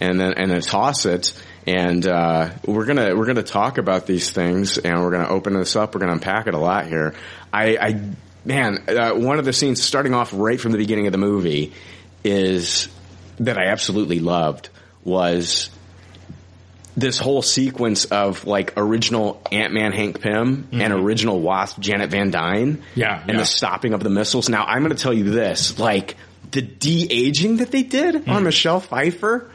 [0.00, 1.32] and then and then toss it,
[1.66, 5.76] and uh, we're gonna we're gonna talk about these things, and we're gonna open this
[5.76, 5.94] up.
[5.94, 7.14] We're gonna unpack it a lot here.
[7.52, 8.00] I, I
[8.44, 11.72] man, uh, one of the scenes starting off right from the beginning of the movie
[12.24, 12.88] is
[13.38, 14.68] that I absolutely loved
[15.04, 15.70] was
[16.96, 21.04] this whole sequence of like original Ant-Man Hank Pym and mm-hmm.
[21.04, 22.82] original Wasp Janet Van Dyne.
[22.94, 23.36] Yeah, And yeah.
[23.38, 24.48] the stopping of the missiles.
[24.48, 26.16] Now I'm going to tell you this, like
[26.50, 28.44] the de-aging that they did on mm.
[28.44, 29.50] Michelle Pfeiffer.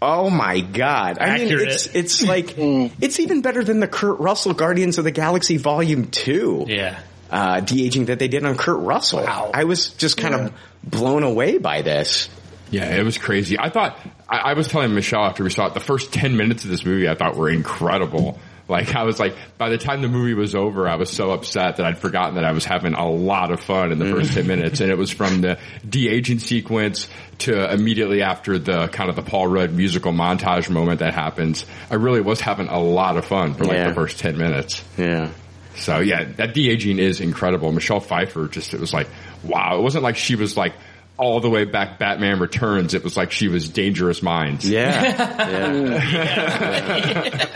[0.00, 1.18] Oh my god.
[1.18, 2.90] I mean, it's, it's like, mm.
[3.00, 6.66] it's even better than the Kurt Russell Guardians of the Galaxy Volume 2.
[6.68, 6.98] Yeah.
[7.30, 9.26] Uh, de-aging that they did on Kurt Russell.
[9.26, 12.30] I was just kind of blown away by this.
[12.70, 13.58] Yeah, it was crazy.
[13.58, 16.64] I thought I, I was telling Michelle after we saw it, the first ten minutes
[16.64, 18.38] of this movie I thought were incredible.
[18.68, 21.76] Like I was like, by the time the movie was over, I was so upset
[21.78, 24.46] that I'd forgotten that I was having a lot of fun in the first ten
[24.46, 29.22] minutes, and it was from the de-aging sequence to immediately after the kind of the
[29.22, 31.64] Paul Rudd musical montage moment that happens.
[31.90, 33.88] I really was having a lot of fun for like Yeah.
[33.88, 34.84] the first ten minutes.
[34.98, 35.30] Yeah.
[35.76, 37.72] So yeah, that de-aging is incredible.
[37.72, 39.08] Michelle Pfeiffer just, it was like,
[39.44, 39.78] wow.
[39.78, 40.74] It wasn't like she was like
[41.18, 42.94] all the way back Batman Returns.
[42.94, 44.68] It was like she was Dangerous Minds.
[44.68, 45.02] Yeah.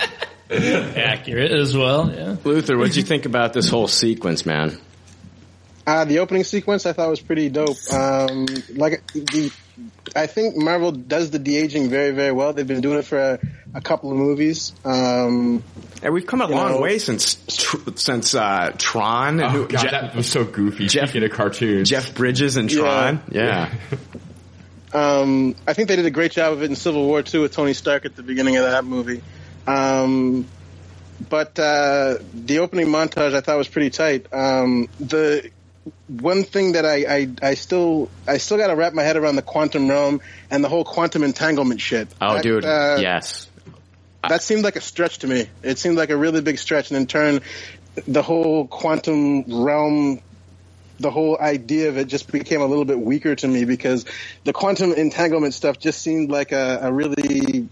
[0.50, 0.92] yeah.
[0.96, 2.12] Accurate as well.
[2.12, 2.36] Yeah.
[2.44, 4.78] Luther, what'd you think about this whole sequence, man?
[5.86, 7.76] Uh, the opening sequence I thought was pretty dope.
[7.92, 9.52] Um, like the,
[10.14, 12.52] I think Marvel does the de aging very, very well.
[12.52, 13.38] They've been doing it for a,
[13.74, 14.72] a couple of movies.
[14.84, 15.64] Um,
[16.02, 19.40] and we've come a long know, way since tr- since uh, Tron.
[19.42, 20.86] Oh, who- God, that was so goofy.
[20.86, 23.20] Jeff, Speaking of cartoons, Jeff Bridges and Tron.
[23.30, 23.72] Yeah.
[24.94, 27.52] Um, I think they did a great job of it in Civil War too with
[27.54, 29.22] Tony Stark at the beginning of that movie.
[29.66, 30.46] Um,
[31.30, 34.26] but uh, the opening montage I thought was pretty tight.
[34.32, 35.50] Um, the
[36.06, 39.36] one thing that I, I, I still I still got to wrap my head around
[39.36, 42.08] the quantum realm and the whole quantum entanglement shit.
[42.20, 42.64] Oh, That, dude.
[42.64, 43.48] uh, yes.
[44.28, 45.48] that seemed like a stretch to me.
[45.62, 47.40] It seemed like a really big stretch, and in turn,
[48.06, 50.20] the whole quantum realm,
[51.00, 54.04] the whole idea of it just became a little bit weaker to me because
[54.44, 57.68] the quantum entanglement stuff just seemed like a, a really,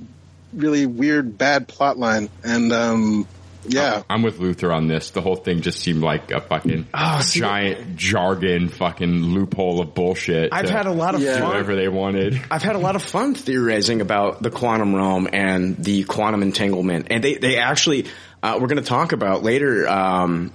[0.52, 2.28] really weird, bad plot line.
[2.42, 3.28] And um,
[3.66, 5.10] yeah, I'm with Luther on this.
[5.10, 9.94] The whole thing just seemed like a fucking Oh, see- giant jargon fucking loophole of
[9.94, 10.50] bullshit.
[10.52, 11.42] I've had a lot of do fun.
[11.42, 12.40] Whatever they wanted.
[12.50, 17.08] I've had a lot of fun theorizing about the quantum realm and the quantum entanglement,
[17.10, 18.06] and they they actually
[18.42, 19.88] uh, we're going to talk about later.
[19.88, 20.52] Um,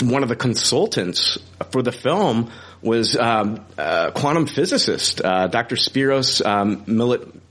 [0.00, 1.36] one of the consultants
[1.70, 5.76] for the film was um, uh, quantum physicist uh, Dr.
[5.76, 6.86] Spyros um,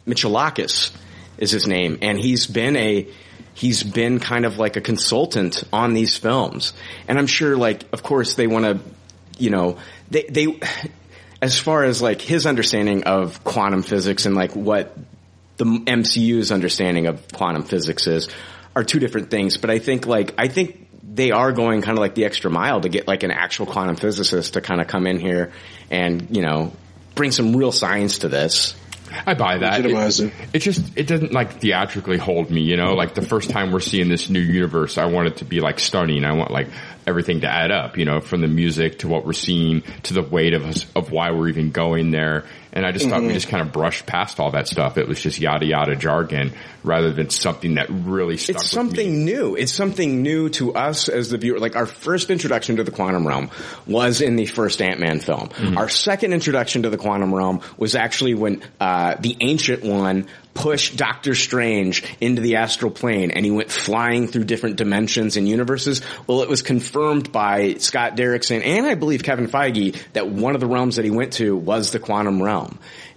[0.08, 0.91] Michalakis
[1.38, 3.08] is his name, and he's been a
[3.56, 6.74] he's been kind of like a consultant on these films.
[7.08, 8.80] And I'm sure like, of course they want to,
[9.39, 9.78] you know,
[10.12, 10.60] they, they,
[11.41, 14.96] as far as like his understanding of quantum physics and like what
[15.58, 18.30] the MCU's understanding of quantum physics is
[18.76, 19.58] are two different things.
[19.58, 22.82] But I think like, I think they are going kind of like the extra mile
[22.82, 25.54] to get like an actual quantum physicist to kind of come in here
[25.89, 26.74] and, you know,
[27.15, 28.76] bring some real science to this.
[29.25, 29.80] I buy that.
[30.19, 32.93] It, it just it doesn't like theatrically hold me, you know.
[32.93, 35.80] Like the first time we're seeing this new universe, I want it to be like
[35.80, 36.25] stunning.
[36.25, 36.67] I want like
[37.08, 40.21] everything to add up, you know, from the music to what we're seeing to the
[40.21, 42.45] weight of us of why we're even going there.
[42.76, 43.34] And I just thought we Mhm.
[43.34, 44.98] just kind of brushed past all that stuff.
[44.98, 46.52] It was just yada yada jargon
[46.84, 49.56] rather than something that really stuck It's something new.
[49.56, 51.58] It's something new to us as the viewer.
[51.58, 53.50] Like our first introduction to the quantum realm
[53.88, 55.50] was in the first Ant-Man film.
[55.50, 55.78] Mm-hmm.
[55.78, 60.96] Our second introduction to the quantum realm was actually when uh, the Ancient One pushed
[60.96, 66.02] Doctor Strange into the astral plane and he went flying through different dimensions and universes.
[66.28, 70.62] Well, it was confirmed by Scott Derrickson and I believe Kevin Feige that one of
[70.62, 72.64] the realms that he went to was the quantum realm.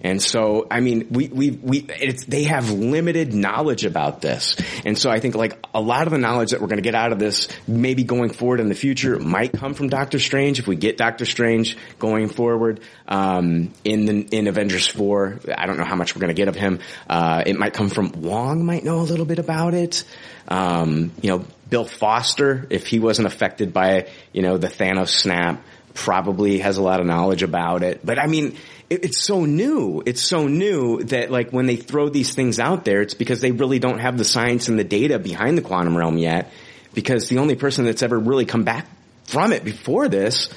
[0.01, 4.55] And so, I mean, we, we, we, it's, they have limited knowledge about this.
[4.85, 6.95] And so I think like a lot of the knowledge that we're going to get
[6.95, 10.67] out of this, maybe going forward in the future, might come from Doctor Strange if
[10.67, 15.39] we get Doctor Strange going forward, um, in the, in Avengers 4.
[15.57, 16.79] I don't know how much we're going to get of him.
[17.09, 20.03] Uh, it might come from Wong might know a little bit about it.
[20.47, 25.63] Um, you know, Bill Foster, if he wasn't affected by, you know, the Thanos snap,
[25.93, 28.05] probably has a lot of knowledge about it.
[28.05, 28.57] But I mean,
[28.89, 30.01] it, it's so new.
[30.05, 33.51] It's so new that like when they throw these things out there, it's because they
[33.51, 36.51] really don't have the science and the data behind the quantum realm yet.
[36.93, 38.87] Because the only person that's ever really come back
[39.25, 40.49] from it before this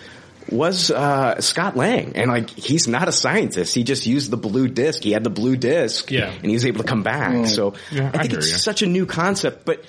[0.51, 3.75] was uh, Scott Lang, and like he's not a scientist.
[3.75, 5.03] He just used the blue disc.
[5.05, 6.31] He had the blue disc, Yeah.
[6.31, 7.33] and he was able to come back.
[7.33, 7.47] Mm.
[7.47, 8.57] So Yeah, I I think hear it's ya.
[8.57, 9.85] such a new concept, but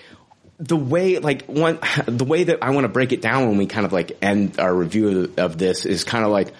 [0.60, 3.65] the way like one the way that I want to break it down when we
[3.65, 6.53] kind of like end our review of, of this is kind of like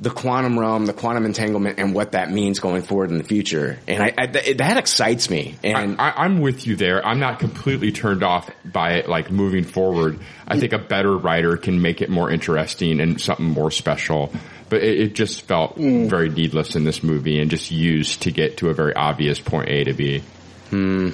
[0.00, 3.78] the quantum realm, the quantum entanglement, and what that means going forward in the future.
[3.88, 5.56] And I, I th- that excites me.
[5.64, 7.04] And I, I'm with you there.
[7.04, 10.20] I'm not completely turned off by it, like moving forward.
[10.46, 14.32] I think a better writer can make it more interesting and something more special.
[14.68, 18.58] But it, it just felt very needless in this movie and just used to get
[18.58, 20.22] to a very obvious point A to B.
[20.70, 21.10] Hmm.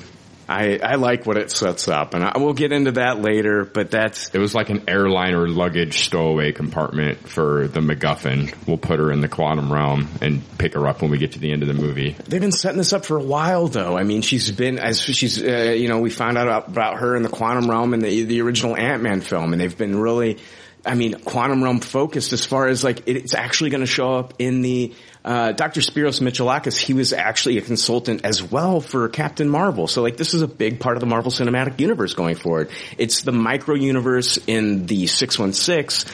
[0.49, 3.65] I, I like what it sets up, and I will get into that later.
[3.65, 8.55] But that's it was like an airliner luggage stowaway compartment for the MacGuffin.
[8.67, 11.39] We'll put her in the quantum realm and pick her up when we get to
[11.39, 12.17] the end of the movie.
[12.27, 13.97] They've been setting this up for a while, though.
[13.97, 17.17] I mean, she's been as she's uh, you know we found out about, about her
[17.17, 20.39] in the quantum realm in the the original Ant Man film, and they've been really,
[20.85, 24.35] I mean, quantum realm focused as far as like it's actually going to show up
[24.39, 25.81] in the uh, Dr.
[25.81, 26.79] Spyros Michalakis.
[26.79, 30.49] He was actually a consultant as well for Captain Marvel, so like this is a
[30.49, 32.71] big part of the Marvel Cinematic Universe going forward.
[32.99, 36.05] It's the micro universe in the six one six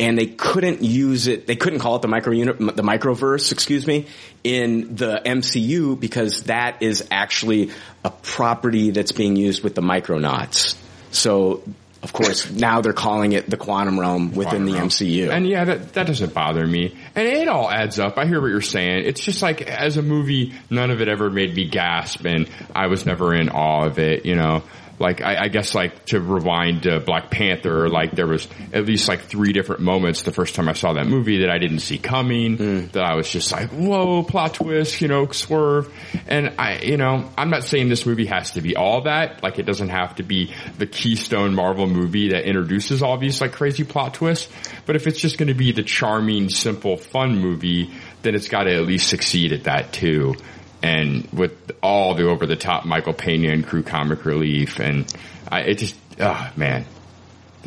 [0.00, 1.46] and they couldn't use it.
[1.46, 4.06] They couldn't call it the micro unit, the microverse, excuse me,
[4.44, 7.70] in the MCU because that is actually
[8.04, 10.76] a property that's being used with the Micronauts.
[11.10, 11.62] So,
[12.02, 15.30] of course, now they're calling it the quantum realm within the MCU.
[15.30, 16.96] And yeah, that, that doesn't bother me.
[17.16, 18.18] And it all adds up.
[18.18, 19.04] I hear what you're saying.
[19.04, 22.86] It's just like, as a movie, none of it ever made me gasp and I
[22.86, 24.62] was never in awe of it, you know.
[24.98, 29.08] Like, I, I guess like to rewind to Black Panther, like there was at least
[29.08, 31.98] like three different moments the first time I saw that movie that I didn't see
[31.98, 32.86] coming, hmm.
[32.88, 35.92] that I was just like, whoa, plot twist, you know, swerve.
[36.26, 39.42] And I, you know, I'm not saying this movie has to be all that.
[39.42, 43.52] Like it doesn't have to be the keystone Marvel movie that introduces all these like
[43.52, 44.52] crazy plot twists.
[44.86, 48.64] But if it's just going to be the charming, simple, fun movie, then it's got
[48.64, 50.34] to at least succeed at that too.
[50.82, 55.12] And with all the over the top Michael Pena and crew comic relief and
[55.50, 56.84] I, it just, oh man.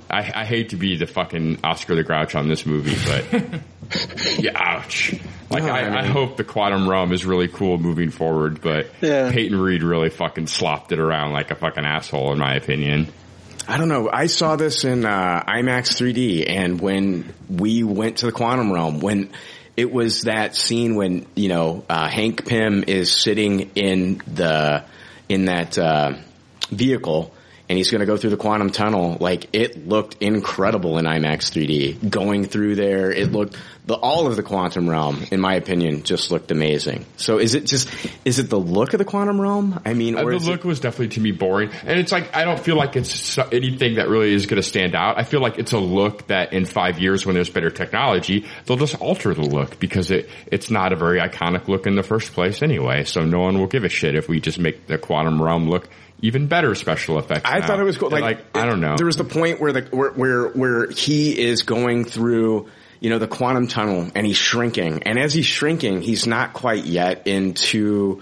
[0.10, 3.62] I, I hate to be the fucking Oscar the Grouch on this movie, but
[4.40, 5.14] yeah, ouch.
[5.50, 8.88] Like No, I, I I, hope the Quantum Realm is really cool moving forward, but
[9.00, 13.08] Peyton Reed really fucking slopped it around like a fucking asshole in my opinion.
[13.68, 14.10] I don't know.
[14.12, 19.00] I saw this in uh, IMAX 3D, and when we went to the quantum realm,
[19.00, 19.32] when
[19.82, 24.84] it was that scene when you know uh, Hank Pym is sitting in the
[25.28, 26.14] in that uh,
[26.70, 27.34] vehicle.
[27.72, 29.16] And he's going to go through the quantum tunnel.
[29.22, 32.10] Like it looked incredible in IMAX 3D.
[32.10, 33.56] Going through there, it looked
[33.86, 37.06] the all of the quantum realm, in my opinion, just looked amazing.
[37.16, 37.90] So is it just
[38.26, 39.80] is it the look of the quantum realm?
[39.86, 42.36] I mean, Uh, the is it- look was definitely to me boring, and it's like
[42.36, 45.18] I don't feel like it's anything that really is going to stand out.
[45.18, 48.76] I feel like it's a look that in five years, when there's better technology, they'll
[48.76, 52.34] just alter the look because it it's not a very iconic look in the first
[52.34, 53.06] place anyway.
[53.06, 55.88] So no one will give a shit if we just make the quantum realm look
[56.22, 57.42] even better special effects.
[57.46, 57.68] I now.
[57.68, 58.14] thought it was cool.
[58.14, 58.96] And, Like, I don't know.
[58.96, 62.70] There was the point where the where where, where he is going through,
[63.00, 66.86] you know, the quantum tunnel and he's shrinking, and as he's shrinking, he's not quite
[66.86, 68.22] yet into.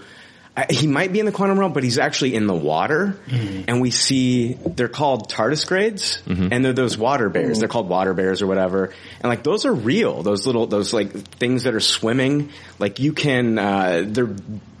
[0.56, 3.62] I- He might be in the quantum realm, but he's actually in the water, hmm.
[3.68, 6.48] and we see they're called tardigrades, mm-hmm.
[6.50, 7.56] and they're those water bears.
[7.56, 7.60] Hmm.
[7.60, 10.24] They're called water bears or whatever, and like those are real.
[10.24, 14.34] Those little those like things that are swimming, like you can, uh, they're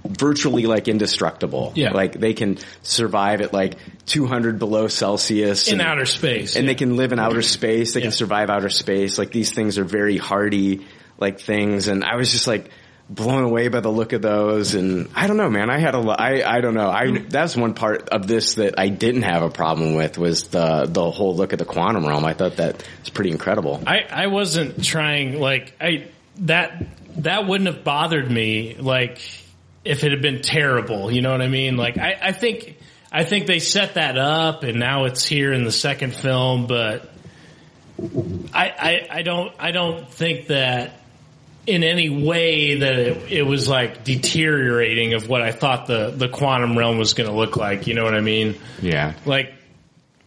[0.04, 1.72] virtually like indestructible.
[1.74, 1.92] Yeah.
[1.92, 3.74] like they can survive at like
[4.06, 6.70] 200 below Celsius In and- outer space, and yeah.
[6.72, 7.94] they can live in outer space.
[7.94, 9.18] They can survive outer space.
[9.18, 10.86] Like these things are very hardy,
[11.18, 11.88] like things.
[11.88, 12.70] And I was just like
[13.08, 14.74] blown away by the look of those.
[14.74, 15.68] And I don't know, man.
[15.68, 16.88] I had a, I, I don't know.
[16.88, 20.86] I, that's one part of this that I didn't have a problem with was the,
[20.88, 22.24] the whole look at the quantum realm.
[22.24, 23.82] I thought that was pretty incredible.
[23.84, 26.06] I, I wasn't trying like I
[26.38, 26.86] that
[27.16, 29.20] that wouldn't have bothered me like
[29.84, 31.10] if it had been terrible.
[31.10, 31.76] You know what I mean?
[31.76, 32.78] Like I, I think
[33.10, 37.10] I think they set that up and now it's here in the second film, but
[38.52, 40.96] I I, I don't I don't think that
[41.66, 46.28] in any way that it, it was like deteriorating of what I thought the the
[46.28, 47.86] quantum realm was going to look like.
[47.86, 48.56] You know what I mean?
[48.82, 49.14] yeah.
[49.24, 49.54] like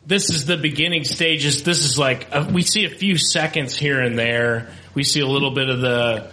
[0.06, 1.64] this is the beginning stages.
[1.64, 4.70] This is like uh we see a few seconds here and there.
[4.94, 6.32] We see a little bit of the,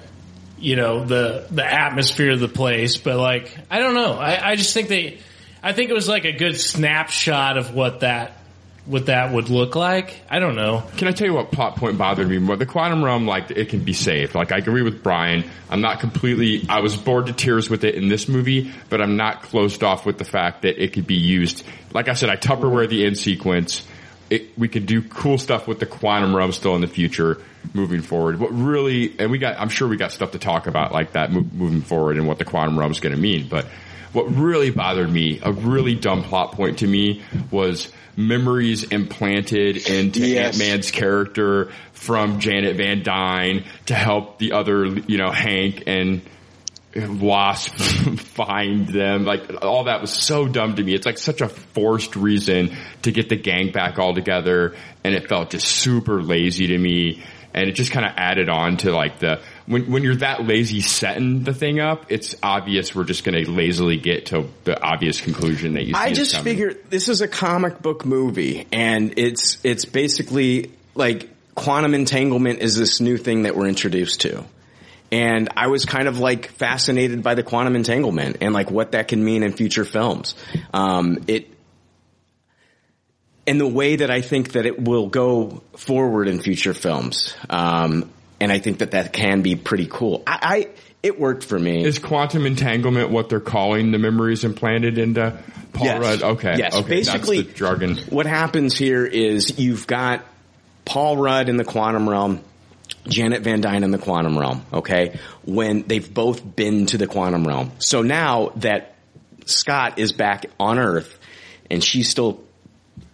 [0.60, 2.96] you know, the the atmosphere of the place.
[2.96, 4.12] But like, I don't know.
[4.12, 5.18] I, I just think they,
[5.62, 8.36] I think it was like a good snapshot of what that
[8.86, 10.20] what that would look like.
[10.28, 10.82] I don't know.
[10.96, 12.56] Can I tell you what plot point bothered me more?
[12.56, 14.34] The quantum realm, like, it can be saved.
[14.34, 15.44] Like, I agree with Brian.
[15.68, 19.16] I'm not completely, I was bored to tears with it in this movie, but I'm
[19.16, 21.62] not closed off with the fact that it could be used.
[21.92, 23.86] Like I said, I Tupperware the end sequence.
[24.30, 27.42] It, we could do cool stuff with the quantum realm still in the future
[27.74, 28.38] moving forward.
[28.38, 31.32] What really, and we got, I'm sure we got stuff to talk about like that
[31.32, 33.66] mo- moving forward and what the quantum realm is going to mean, but
[34.12, 40.26] what really bothered me, a really dumb plot point to me, was memories implanted into
[40.26, 40.60] Yes.
[40.60, 46.22] Ant-Man's character from Janet Van Dyne to help the other, you know, Hank and
[46.94, 49.24] Wasp find them.
[49.24, 50.94] Like all that was so dumb to me.
[50.94, 54.74] It's like such a forced reason to get the gang back all together,
[55.04, 57.22] and it felt just super lazy to me.
[57.52, 60.80] And it just kind of added on to like the when when you're that lazy
[60.80, 65.20] setting the thing up, it's obvious we're just going to lazily get to the obvious
[65.20, 65.94] conclusion that you.
[65.94, 71.28] See I just figure this is a comic book movie, and it's it's basically like
[71.56, 74.44] quantum entanglement is this new thing that we're introduced to.
[75.12, 79.08] And I was kind of like fascinated by the quantum entanglement and like what that
[79.08, 80.34] can mean in future films.
[80.72, 81.48] Um, it,
[83.46, 87.34] and the way that I think that it will go forward in future films.
[87.48, 90.22] Um, and I think that that can be pretty cool.
[90.26, 90.68] I, I
[91.02, 91.84] it worked for me.
[91.84, 95.38] Is quantum entanglement what they're calling the memories implanted into
[95.72, 96.00] Paul Yes.
[96.00, 96.22] Rudd?
[96.36, 96.74] Okay, Yes.
[96.76, 97.96] okay, Basically, that's the jargon.
[98.10, 100.24] What happens here is you've got
[100.84, 102.42] Paul Rudd in the quantum realm,
[103.06, 105.18] Janet Van Dyne in the quantum realm, okay?
[105.44, 107.72] When they've both been to the quantum realm.
[107.78, 108.94] So now that
[109.46, 111.18] Scott is back on Earth
[111.70, 112.42] and she's still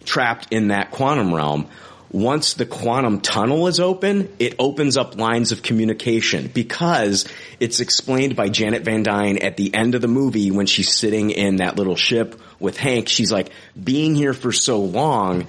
[0.05, 1.67] trapped in that quantum realm,
[2.11, 7.27] once the quantum tunnel is open, it opens up lines of communication because
[7.59, 11.31] it's explained by Janet Van Dyne at the end of the movie when she's sitting
[11.31, 13.09] in that little ship with Hank.
[13.09, 13.49] She's like,
[13.81, 15.47] being here for so long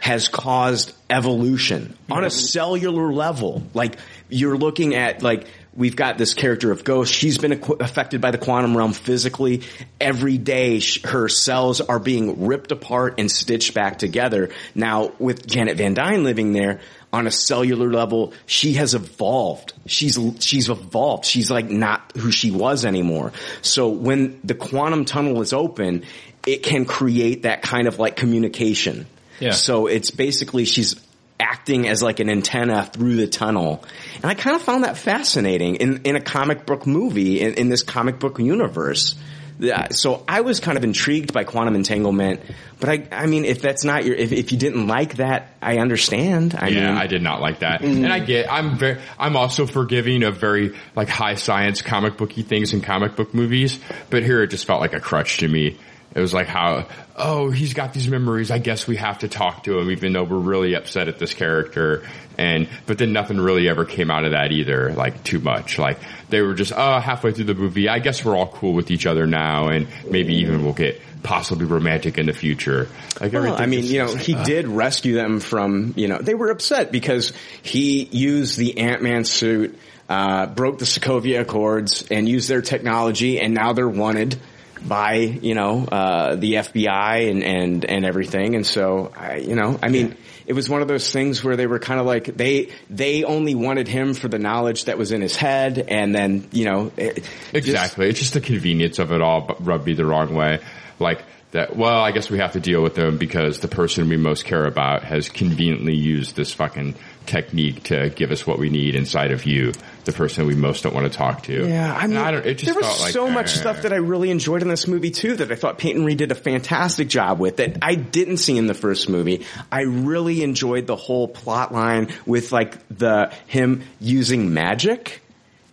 [0.00, 2.30] has caused evolution on a mm-hmm.
[2.30, 3.62] cellular level.
[3.74, 5.46] Like you're looking at like
[5.78, 7.14] we've got this character of Ghost.
[7.14, 9.62] She's been affected by the quantum realm physically.
[10.00, 14.50] Every day, sh- her cells are being ripped apart and stitched back together.
[14.74, 16.80] Now, with Janet Van Dyne living there
[17.12, 19.72] on a cellular level, she has evolved.
[19.86, 21.24] She's she's evolved.
[21.24, 23.32] She's like not who she was anymore.
[23.62, 26.04] So when the quantum tunnel is open,
[26.46, 29.06] it can create that kind of like communication.
[29.40, 29.50] Yeah.
[29.52, 30.94] So it's basically she's
[31.40, 33.84] acting as like an antenna through the tunnel.
[34.16, 37.68] And I kind of found that fascinating in, in a comic book movie, in, in
[37.68, 39.14] this comic book universe.
[39.60, 42.42] Yeah, So I was kind of intrigued by quantum entanglement,
[42.78, 45.78] but I, I mean, if that's not your, if, if you didn't like that, I
[45.78, 46.54] understand.
[46.56, 48.04] I yeah, mean, I did not like that, Mhm.
[48.04, 48.52] and I get.
[48.52, 49.00] I'm very.
[49.18, 53.80] I'm also forgiving of very like high science comic booky things in comic book movies,
[54.10, 55.76] but here it just felt like a crutch to me.
[56.14, 58.50] It was like how, oh, he's got these memories.
[58.50, 61.34] I guess we have to talk to him, even though we're really upset at this
[61.34, 62.02] character.
[62.38, 64.92] And but then nothing really ever came out of that either.
[64.92, 65.78] Like too much.
[65.78, 65.98] Like
[66.30, 69.06] they were just, oh, halfway through the movie, I guess we're all cool with each
[69.06, 72.88] other now, and maybe even we'll get possibly romantic in the future.
[73.20, 76.18] Like Well, I mean, just- you know, he uh, did rescue them from, you know,
[76.18, 77.32] they were upset because
[77.62, 79.78] he used the Ant-Man suit,
[80.08, 84.38] uh, broke the Sokovia Accords and used their technology and now they're wanted.
[84.86, 88.54] By you know uh, the FBI and and and everything.
[88.54, 90.16] And so I, you know, I mean,
[90.46, 93.54] it was one of those things where they were kind of like they they only
[93.54, 97.28] wanted him for the knowledge that was in his head, and then you know, it,
[97.52, 98.08] Exactly.
[98.08, 100.60] it's just the convenience of it all but rubbed me the wrong way.
[100.98, 101.22] Like
[101.52, 104.44] that, well, I guess we have to deal with them because the person we most
[104.44, 106.94] care about has conveniently used this fucking
[107.28, 109.72] technique to give us what we need inside of you,
[110.04, 111.68] the person we most don't want to talk to.
[111.68, 113.96] Yeah, I mean, I don't, it just there was like, so much stuff that I
[113.96, 117.38] really enjoyed in this movie too that I thought Peyton Reed did a fantastic job
[117.38, 119.46] with that I didn't see in the first movie.
[119.70, 125.22] I really enjoyed the whole plot line with like the him using magic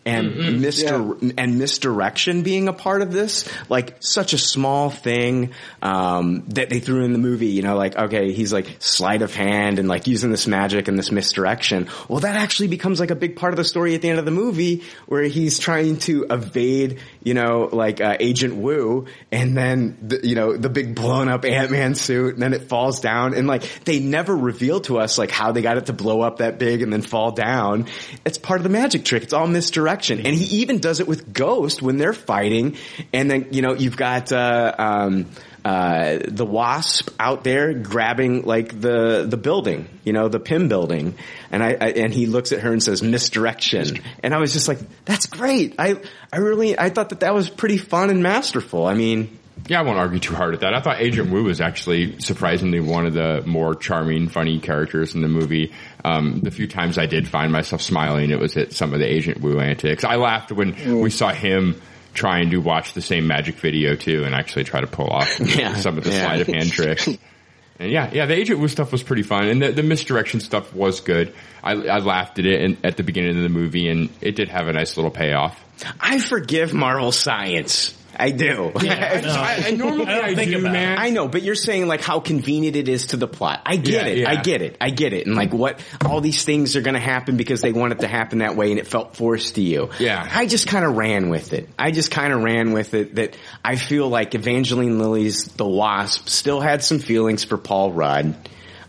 [0.06, 0.64] and Mm-hmm.
[0.64, 1.34] Mr.
[1.38, 5.52] and misdirection being a part of this, like such a small thing
[5.82, 7.48] um, that they threw in the movie.
[7.48, 10.98] You know, like okay, he's like sleight of hand and like using this magic and
[10.98, 11.90] this misdirection.
[12.08, 14.26] Well, that actually becomes like a big part of the story at the end of
[14.26, 19.98] the movie, where he's trying to evade, you know, like uh, Agent Wu, and then
[20.02, 23.34] the, you know the big blown up Ant Man suit, and then it falls down,
[23.34, 26.38] and like they never reveal to us like how they got it to blow up
[26.38, 27.88] that big and then fall down.
[28.26, 29.24] It's part of the magic trick.
[29.24, 32.78] It's all misdirection, and he even does it with Ghost when they're fighting,
[33.14, 34.32] and then you know you've got.
[34.32, 35.26] Uh, um,
[35.66, 41.16] uh, the wasp out there grabbing like the the building, you know, the Pym building,
[41.52, 44.68] and I, I and he looks at her and says misdirection, and I was just
[44.68, 45.74] like, that's great.
[45.80, 45.96] I
[46.32, 48.86] I really I thought that that was pretty fun and masterful.
[48.86, 50.76] I mean, Yeah, I won't argue too hard at that.
[50.76, 55.22] I thought Agent Wu was actually surprisingly one of the more charming, funny characters in
[55.22, 55.74] the movie.
[56.06, 59.12] Um, the few times I did find myself smiling, it was at some of the
[59.12, 60.04] Agent Wu antics.
[60.04, 61.82] I laughed when we saw him
[62.14, 65.76] trying to watch the same magic video too and actually try to pull off Yeah,
[65.78, 66.26] some of the yeah.
[66.26, 67.08] sleight of hand tricks.
[67.08, 70.74] And yeah, yeah, the Agent Wu stuff was pretty fun, and the, the misdirection stuff
[70.74, 71.34] was good.
[71.64, 74.48] I, I laughed at it in, at the beginning of the movie, and it did
[74.50, 75.60] have a nice little payoff.
[76.00, 77.94] I forgive Marvel Science.
[78.18, 78.72] I do.
[78.82, 80.98] Yeah, I- I- I normally I think do, about man.
[81.00, 83.62] I know, but you're saying like how convenient it is to the plot.
[83.66, 84.28] I get Yeah, it.
[84.28, 84.78] I get it.
[84.82, 85.26] I get it.
[85.28, 88.08] And like what all these things are going to happen because they want it to
[88.08, 89.90] happen that way, and it felt forced to you.
[90.00, 90.28] Yeah.
[90.34, 91.70] I just kind of ran with it.
[91.78, 93.16] I just kind of ran with it.
[93.16, 98.36] That I feel like Evangeline Lilly's The Wasp still had some feelings for Paul Rudd.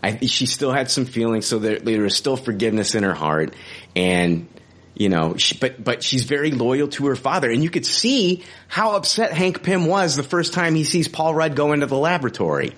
[0.03, 3.55] I, she still had some feelings, so there, there was still forgiveness in her heart,
[3.95, 4.47] and
[4.97, 8.43] you know, she, but but she's very loyal to her father, and you could see
[8.67, 11.97] how upset Hank Pym was the first time he sees Paul Rudd go into the
[11.97, 12.73] laboratory,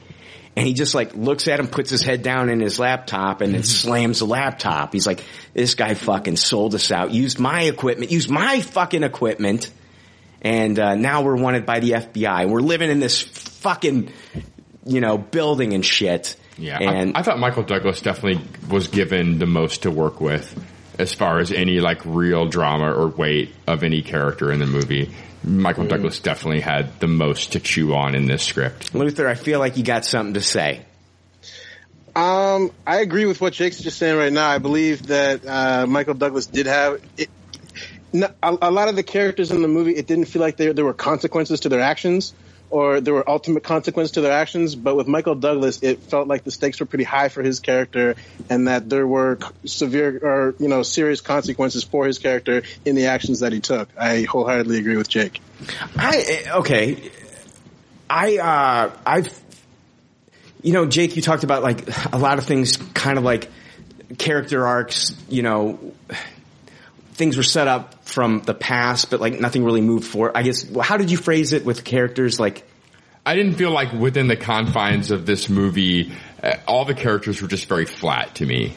[0.57, 3.53] and he just like looks at him, puts his head down in his laptop, and
[3.53, 4.91] then slams the laptop.
[4.91, 9.71] He's like, "This guy fucking sold us out, used my equipment, used my fucking equipment."
[10.41, 12.49] And uh, now we're wanted by the FBI.
[12.49, 14.11] We're living in this fucking,
[14.85, 16.35] you know, building and shit.
[16.57, 20.53] Yeah, and I, I thought Michael Douglas definitely was given the most to work with
[20.99, 25.09] as far as any like real drama or weight of any character in the movie.
[25.43, 25.89] Michael Mm.
[25.89, 28.93] Douglas definitely had the most to chew on in this script.
[28.93, 30.81] Luther, I feel like you got something to say.
[32.15, 34.49] Um, I agree with what Jake's just saying right now.
[34.49, 37.29] I believe that uh, Michael Douglas did have it.
[38.13, 40.83] A, a lot of the characters in the movie, it didn't feel like there there
[40.83, 42.33] were consequences to their actions,
[42.69, 44.75] or there were ultimate consequences to their actions.
[44.75, 48.15] But with Michael Douglas, it felt like the stakes were pretty high for his character,
[48.49, 53.07] and that there were severe or you know serious consequences for his character in the
[53.07, 53.89] actions that he took.
[53.97, 55.41] I wholeheartedly agree with Jake.
[55.97, 57.11] I okay.
[58.09, 59.39] I uh I've
[60.61, 63.49] you know, Jake, you talked about like a lot of things kind of like
[64.17, 65.93] character arcs, you know,
[67.19, 70.31] things were set up from the past, but like nothing really moved forward.
[70.35, 72.63] I guess how did you phrase it with characters like
[73.25, 77.49] I didn't feel like within the confines of this movie, uh, all the characters were
[77.49, 78.73] just very flat to me.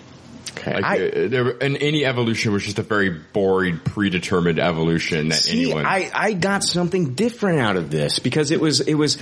[0.50, 0.74] Okay.
[0.74, 5.36] Like, I- uh, there, and any evolution was just a very boring, predetermined evolution that
[5.36, 5.86] See, anyone.
[5.86, 9.18] I, I got something different out of this because it was it was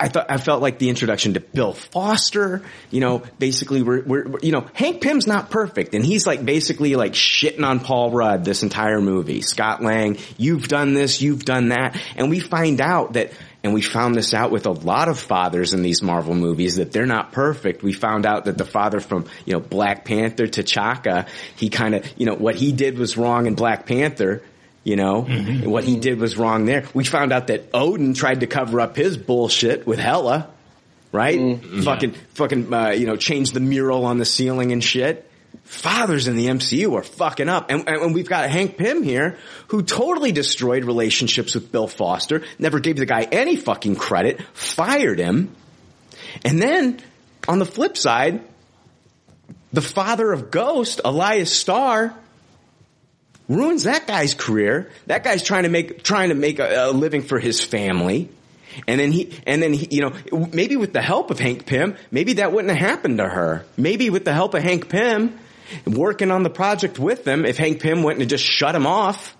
[0.00, 2.62] I thought I felt like the introduction to Bill Foster.
[2.90, 6.96] You know, basically we're, we're you know Hank Pym's not perfect, and he's like basically
[6.96, 9.42] like shitting on Paul Rudd this entire movie.
[9.42, 13.32] Scott Lang, you've done this, you've done that, and we find out that.
[13.62, 16.92] And we found this out with a lot of fathers in these Marvel movies that
[16.92, 17.82] they're not perfect.
[17.82, 22.10] We found out that the father from, you know, Black Panther, T'Chaka, he kind of,
[22.16, 24.42] you know, what he did was wrong in Black Panther,
[24.84, 25.68] you know, Mm-hmm.
[25.70, 26.84] what he did was wrong there.
[26.94, 30.48] We found out that Odin tried to cover up his bullshit with Hela,
[31.12, 31.38] right?
[31.38, 31.82] Mm-hmm.
[31.82, 35.26] Fucking, fucking, uh, you know, change the mural on the ceiling and shit.
[35.64, 37.70] Fathers in the MCU are fucking up.
[37.70, 39.36] And, and we've got Hank Pym here
[39.68, 45.18] who totally destroyed relationships with Bill Foster, never gave the guy any fucking credit, fired
[45.18, 45.54] him.
[46.44, 47.00] And then
[47.48, 48.42] on the flip side,
[49.72, 52.14] the father of Ghost, Elias Starr,
[53.50, 54.90] ruins that guy's career.
[55.06, 58.30] That guy's trying to make trying to make a, a living for his family,
[58.86, 61.96] And then he, and then he, you know, maybe with the help of Hank Pym,
[62.10, 63.64] maybe that wouldn't have happened to her.
[63.76, 65.38] Maybe with the help of Hank Pym,
[65.86, 69.36] working on the project with them, if Hank Pym went and just shut him off,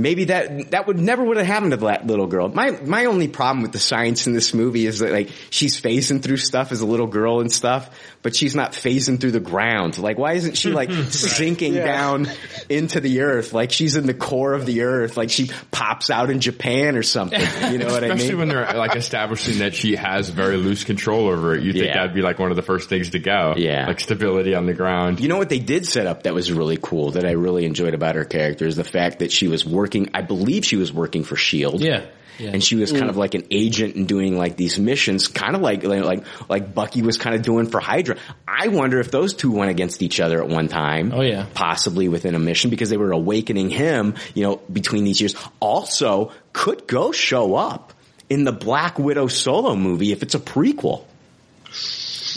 [0.00, 2.48] maybe that that would never would have happened to that little girl.
[2.48, 6.22] My my only problem with the science in this movie is that like she's phasing
[6.22, 7.90] through stuff as a little girl and stuff,
[8.22, 9.98] but she's not phasing through the ground.
[9.98, 11.84] Like why isn't she like sinking Yeah.
[11.84, 12.28] down
[12.68, 13.52] into the earth?
[13.52, 15.16] Like she's in the core of the earth.
[15.16, 17.40] Like she pops out in Japan or something.
[17.70, 18.16] You know what I mean?
[18.16, 21.62] Especially when they're like establishing that she has very loose control over it.
[21.62, 21.94] You think Yeah.
[21.94, 23.54] that'd be like one of the first things to go.
[23.56, 23.86] Yeah.
[23.86, 25.20] Like stability on the ground.
[25.20, 27.94] You know what they did set up that was really cool that I really enjoyed
[27.94, 31.24] about her character is the fact that she was working, I believe she was working
[31.24, 31.84] for S.H.I.E.L.D.
[31.86, 32.04] Yeah.
[32.38, 32.52] Yeah.
[32.54, 33.10] And she was kind Mm.
[33.10, 37.02] of like an agent and doing like these missions, kind of like, like, like, Bucky
[37.02, 38.16] was kind of doing for Hydra.
[38.48, 41.12] I wonder if those two went against each other at one time.
[41.14, 41.44] Oh yeah.
[41.52, 45.34] Possibly within a mission because they were awakening him, you know, between these years.
[45.60, 47.92] Also, could Ghost show up
[48.30, 51.04] in the Black Widow solo movie if it's a prequel?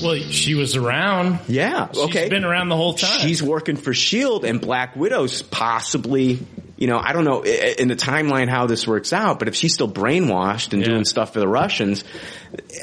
[0.02, 1.40] Well, she was around.
[1.48, 1.88] Yeah.
[1.94, 2.22] She's okay.
[2.24, 3.20] She's been around the whole time.
[3.22, 6.40] She's working for Shield, and Black Widow's possibly.
[6.76, 9.74] You know, I don't know in the timeline how this works out, but if she's
[9.74, 12.04] still brainwashed and doing stuff for the Russians,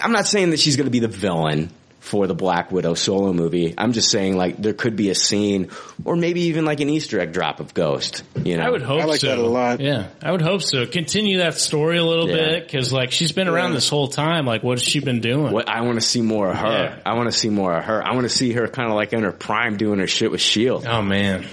[0.03, 1.71] I'm not saying that she's going to be the villain
[2.01, 3.75] for the Black Widow solo movie.
[3.79, 5.69] I'm just saying like there could be a scene,
[6.05, 8.23] or maybe even like an Easter egg drop of Ghost.
[8.43, 9.77] You know, I would hope I like so.
[9.79, 10.87] Yeah, I would hope so.
[10.87, 12.37] Continue that story a little Yeah.
[12.37, 13.75] bit because, like, she's been around Yeah.
[13.77, 14.47] this whole time.
[14.47, 15.53] Like, what has she been doing?
[15.53, 16.67] What I want to see more of her.
[16.67, 16.97] Yeah.
[17.05, 18.03] I want to see more of her.
[18.05, 20.41] I want to see her kind of like in her prime doing her shit with
[20.41, 20.87] Shield.
[20.89, 21.45] Oh man,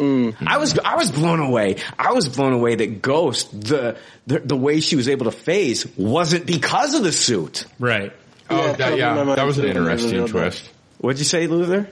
[0.00, 1.76] I was I was blown away.
[1.98, 3.96] I was blown away that Ghost the
[4.26, 7.66] the, the way she was able to phase wasn't because of the suit.
[7.78, 8.12] Right.
[8.50, 10.32] Oh, that, yeah, that was an interesting revealed that.
[10.32, 10.70] twist.
[10.98, 11.88] What'd you say, Luther?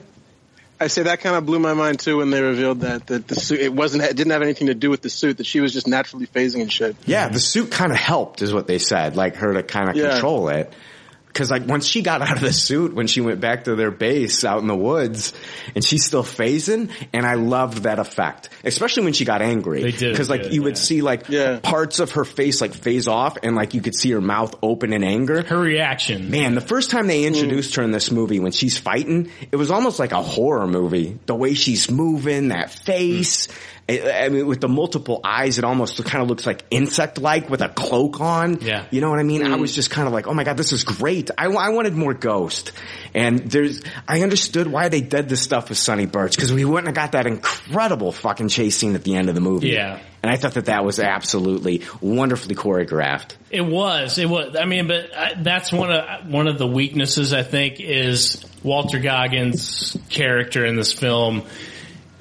[0.79, 3.35] I say that kind of blew my mind too when they revealed that that the
[3.35, 5.73] suit it wasn't it didn't have anything to do with the suit that she was
[5.73, 6.95] just naturally phasing and shit.
[7.05, 9.15] Yeah, the suit kind of helped, is what they said.
[9.15, 10.11] Like her to kind of Yeah.
[10.13, 10.73] control it.
[11.33, 13.91] Cause like once she got out of the suit, when she went back to their
[13.91, 15.33] base out in the woods,
[15.75, 19.81] and she's still phasing, and I loved that effect, especially when she got angry.
[19.81, 21.27] They did Cause like good, you would see like
[21.61, 24.93] parts of her face like phase off, and like you could see her mouth open
[24.93, 25.41] in anger.
[25.41, 26.29] Her reaction.
[26.31, 29.71] Man, the first time they introduced her in this movie, when she's fighting, it was
[29.71, 31.17] almost like a horror movie.
[31.25, 33.47] The way she's moving, that face.
[33.49, 37.61] I I mean, with the multiple eyes, it almost kind of looks like insect-like with
[37.61, 38.61] a cloak on.
[38.61, 38.85] Yeah.
[38.91, 39.45] You know what I mean?
[39.45, 39.75] I was mm.
[39.75, 41.31] just kind of like, oh my god, this is great.
[41.37, 42.71] I, I wanted more Ghost.
[43.13, 46.87] And there's, I understood why they did this stuff with Sonny Birch, because we wouldn't
[46.87, 49.69] have got that incredible fucking chase scene at the end of the movie.
[49.69, 49.99] Yeah.
[50.23, 53.35] And I thought that that was absolutely wonderfully choreographed.
[53.49, 54.19] It was.
[54.19, 54.55] It was.
[54.55, 59.01] I mean, but I, that's one of one of the weaknesses I think is Walton
[59.01, 61.41] Goggins' character in this film.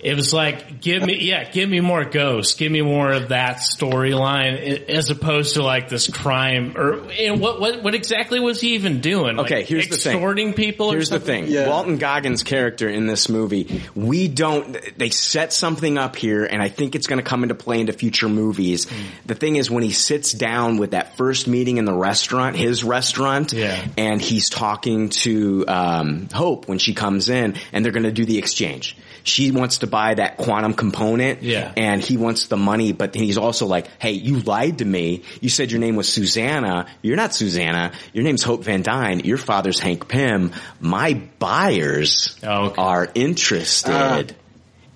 [0.02, 3.58] It was like, give me, yeah, give me more ghosts, give me more of that
[3.58, 8.74] storyline, as opposed to like this crime or and what what what exactly was he
[8.74, 9.36] even doing?
[9.36, 10.14] Like, Okay, here's the thing.
[10.16, 10.90] extorting people.
[10.90, 11.46] Here's or the something?
[11.48, 11.68] thing.
[11.68, 16.68] Walton Goggins' character in this movie, we don't, they set something up here and I
[16.68, 18.88] think it's going to come into play into future movies.
[18.88, 18.96] Hmm.
[19.26, 22.84] The thing is when he sits down with that first meeting in the restaurant, his
[22.84, 23.84] restaurant, Yeah.
[23.98, 28.24] and he's talking to, um, Hope when she comes in and they're going to do
[28.24, 28.96] the exchange.
[29.22, 31.42] She wants to buy that quantum component.
[31.42, 31.72] Yeah.
[31.76, 35.22] And he wants the money, but he's also like, hey, you lied to me.
[35.40, 36.86] You said your name was Susanna.
[37.02, 37.92] You're not Susanna.
[38.12, 39.20] Your name's Hope Van Dyne.
[39.20, 40.52] Your father's Hank Pym.
[40.80, 44.36] My buyers Oh, are interested oh.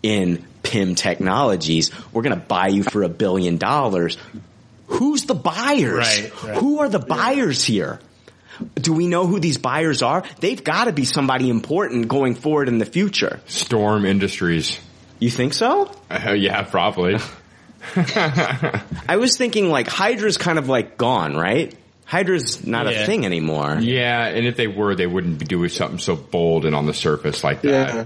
[0.03, 1.91] in Pym Technologies.
[2.13, 4.17] We're going to buy you for a billion dollars.
[4.87, 5.93] Who's the buyers?
[5.99, 6.57] Right, right.
[6.59, 8.01] Who are the buyers here?
[8.77, 10.23] Do we know who these buyers are?
[10.39, 13.41] They've got to be somebody important going forward in the future.
[13.47, 14.79] Storm Industries.
[15.19, 15.91] You think so?
[16.11, 17.17] Uh, yeah, probably.
[17.97, 21.75] I was thinking like Hydra's kind of like gone, right?
[22.07, 23.03] Hydra's not Yeah.
[23.03, 23.79] a thing anymore.
[23.81, 26.95] Yeah, and if they were, they wouldn't be doing something so bold and on the
[26.95, 27.95] surface like that.
[27.95, 28.05] Yeah.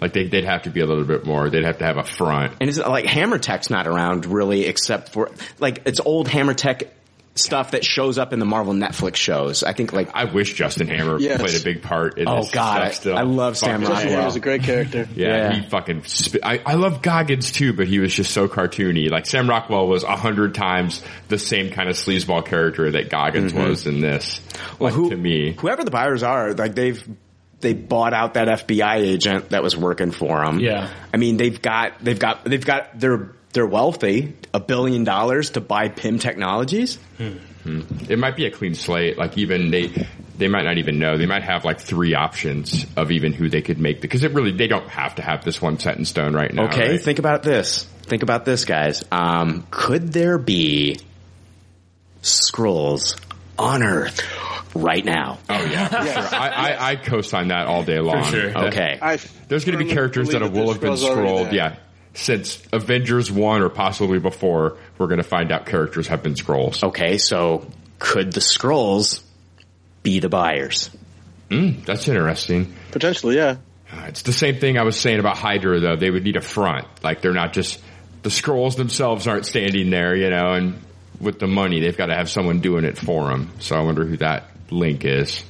[0.00, 1.50] Like they, they'd have to be a little bit more.
[1.50, 2.54] They'd have to have a front.
[2.60, 6.84] And it's like Hammer Tech's not around really except for like it's old Hammer Tech
[7.36, 9.62] stuff that shows up in the Marvel Netflix shows.
[9.62, 11.40] I think like I wish Justin Hammer Yes.
[11.40, 13.16] played a big part in Oh, this God, stuff I- still.
[13.18, 14.18] I love Sam Fucking- Rockwell.
[14.20, 15.08] He was a great character.
[15.14, 15.52] Yeah, Yeah.
[15.54, 16.02] he fucking.
[16.04, 19.10] Sp- I, I love Goggins too, but he was just so cartoony.
[19.10, 23.52] Like Sam Rockwell was a hundred times the same kind of sleazeball character that Goggins
[23.52, 23.68] Mhm.
[23.68, 24.40] was in this.
[24.80, 27.02] Like who, to me, whoever the buyers are, like they've
[27.60, 30.60] they bought out that FBI agent that was working for them.
[30.60, 30.88] Yeah.
[31.12, 35.60] I mean they've got they've got they've got they're they're wealthy, a billion dollars to
[35.60, 36.98] buy Pym Technologies.
[37.18, 37.82] Hmm.
[38.08, 39.18] it might be a clean slate.
[39.18, 39.88] Like even they,
[40.38, 41.18] they might not even know.
[41.18, 44.52] They might have like three options of even who they could make because it really
[44.52, 46.66] they don't have to have this one set in stone right now.
[46.66, 47.00] Okay, right?
[47.00, 47.84] think about this.
[48.02, 49.04] Think about this, guys.
[49.12, 50.98] Um, could there be
[52.22, 53.20] Skrulls
[53.58, 54.20] on Earth
[54.74, 55.38] right now.
[55.48, 56.40] Oh yeah, for sure.
[56.40, 58.24] I, I, I co-sign that all day long.
[58.24, 58.56] sure.
[58.66, 58.98] Okay.
[59.00, 61.52] I There's going to be characters that believe will have been there's Skrulls already scrolled.
[61.52, 61.76] Yeah,
[62.14, 66.82] since Avengers one or possibly before, we're going to find out characters have been Skrulls.
[66.82, 67.66] Okay, so
[67.98, 69.22] could the Skrulls
[70.02, 70.90] be the buyers?
[71.50, 72.74] Mm, that's interesting.
[72.92, 73.56] Potentially, yeah.
[73.92, 75.96] Uh, It's the same thing I was saying about Hydra, though.
[75.96, 76.86] They would need a front.
[77.02, 77.80] Like they're not just
[78.22, 80.52] the Skrulls themselves aren't standing there, you know.
[80.52, 80.80] And
[81.20, 83.50] with the money, they've got to have someone doing it for them.
[83.58, 85.42] So I wonder who that link is.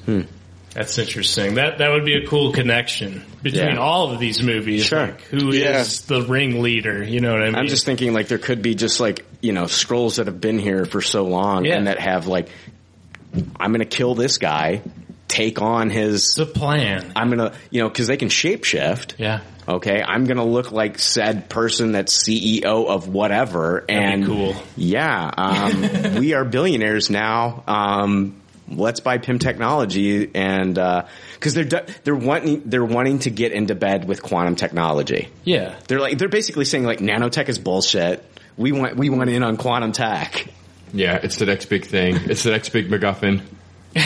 [0.75, 1.55] That's interesting.
[1.55, 3.77] That that would be a cool connection between Yeah.
[3.79, 4.85] all of these movies.
[4.87, 5.07] Sure.
[5.07, 5.85] Like, who is Yeah.
[6.19, 7.03] the ringleader?
[7.03, 7.57] You know what I mean?
[7.57, 10.59] I'm just thinking like there could be just like, you know, Skrulls that have been
[10.61, 11.77] here for so long Yeah.
[11.77, 12.49] and that have like,
[13.59, 14.83] I'm going to kill this guy,
[15.29, 16.35] take on his.
[16.37, 17.13] the plan.
[17.17, 19.15] I'm going to, you know, cause they can shapeshift.
[19.19, 19.41] Yeah.
[19.69, 20.03] Okay.
[20.03, 23.85] I'm going to look like said person that's CEO of whatever.
[23.89, 24.57] And cool.
[24.77, 27.63] yeah, um, we are billionaires now.
[27.69, 28.40] Um,
[28.71, 31.07] let's buy Pym Technology and, uh,
[31.41, 35.29] cause they're, they're wanting, they're wanting to get into bed with quantum technology.
[35.45, 35.79] Yeah.
[35.89, 38.25] They're like they're basically saying like nanotech is bullshit.
[38.57, 40.47] We want we want in on quantum tech.
[40.93, 42.17] Yeah, it's the next big thing.
[42.25, 43.43] It's the next big MacGuffin.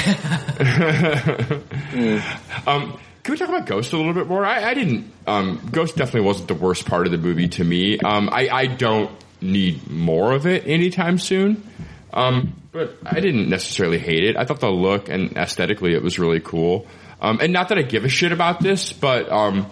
[2.66, 4.44] um, can we talk about Ghost a little bit more?
[4.44, 5.10] I, I didn't.
[5.26, 7.98] Um, Ghost definitely wasn't the worst part of the movie to me.
[7.98, 9.10] Um, I, I don't
[9.40, 11.66] need more of it anytime soon.
[12.14, 14.36] Um, but I didn't necessarily hate it.
[14.36, 16.86] I thought the look and aesthetically it was really cool.
[17.20, 19.66] Um, and not that I give a shit about this, but um,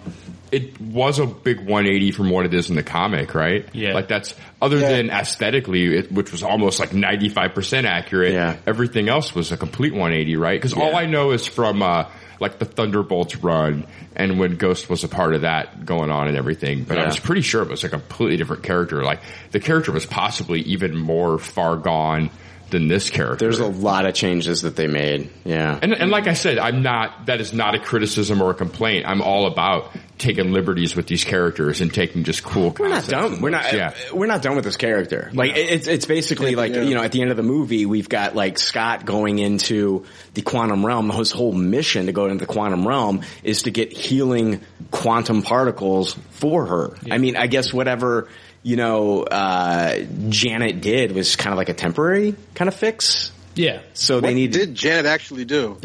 [0.51, 3.67] it was a big 180 from what it is in the comic, right?
[3.73, 3.93] Yeah.
[3.93, 8.33] Like that's other than aesthetically, it, which was almost like 95% accurate.
[8.33, 8.57] Yeah.
[8.67, 10.59] Everything else was a complete 180, right?
[10.59, 12.09] Because all I know is from uh,
[12.39, 16.37] like the Thunderbolts run and when Ghost was a part of that going on and
[16.37, 16.83] everything.
[16.83, 19.03] But I was pretty sure it was a completely different character.
[19.03, 19.21] Like
[19.51, 22.29] the character was possibly even more far gone
[22.73, 23.45] than this character.
[23.45, 25.29] There's a lot of changes that they made.
[25.45, 25.79] Yeah.
[25.81, 29.05] And, and like I said, I'm not, that is not a criticism or a complaint.
[29.07, 33.07] I'm all about taking liberties with these characters and taking just cool we're not concepts
[33.07, 33.41] done.
[33.41, 33.73] We're not.
[33.73, 33.93] Yeah.
[34.13, 35.29] We're not done with this character.
[35.33, 38.35] Like it's it's basically like you know at the end of the movie we've got
[38.35, 41.09] like Scott going into the quantum realm.
[41.09, 44.61] His whole mission to go into the quantum realm is to get healing
[44.91, 46.97] quantum particles for her.
[47.11, 48.29] I mean, I guess whatever
[48.63, 49.99] you know uh,
[50.29, 53.31] Janet did was kind of like a temporary kind of fix.
[53.55, 53.81] Yeah.
[53.93, 55.77] So they What need did Janet actually do?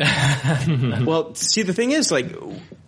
[1.05, 2.35] well, see, the thing is, like,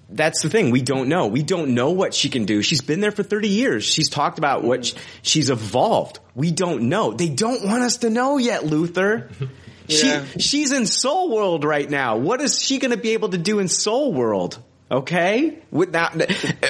[0.08, 0.70] that's the thing.
[0.70, 1.26] We don't know.
[1.26, 2.62] We don't know what she can do.
[2.62, 3.84] She's been there for 30 years.
[3.84, 6.18] She's talked about what sh- she's evolved.
[6.34, 7.12] We don't know.
[7.12, 9.28] They don't want us to know yet, Luther.
[9.86, 10.24] Yeah.
[10.34, 12.16] She, she's in Soul World right now.
[12.16, 14.56] What is she going to be able to do in Soul World?
[14.88, 15.58] Okay?
[15.72, 16.14] With that,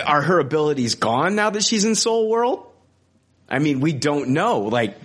[0.06, 2.69] are her abilities gone now that she's in Soul World?
[3.50, 4.60] I mean, we don't know.
[4.60, 4.96] Like,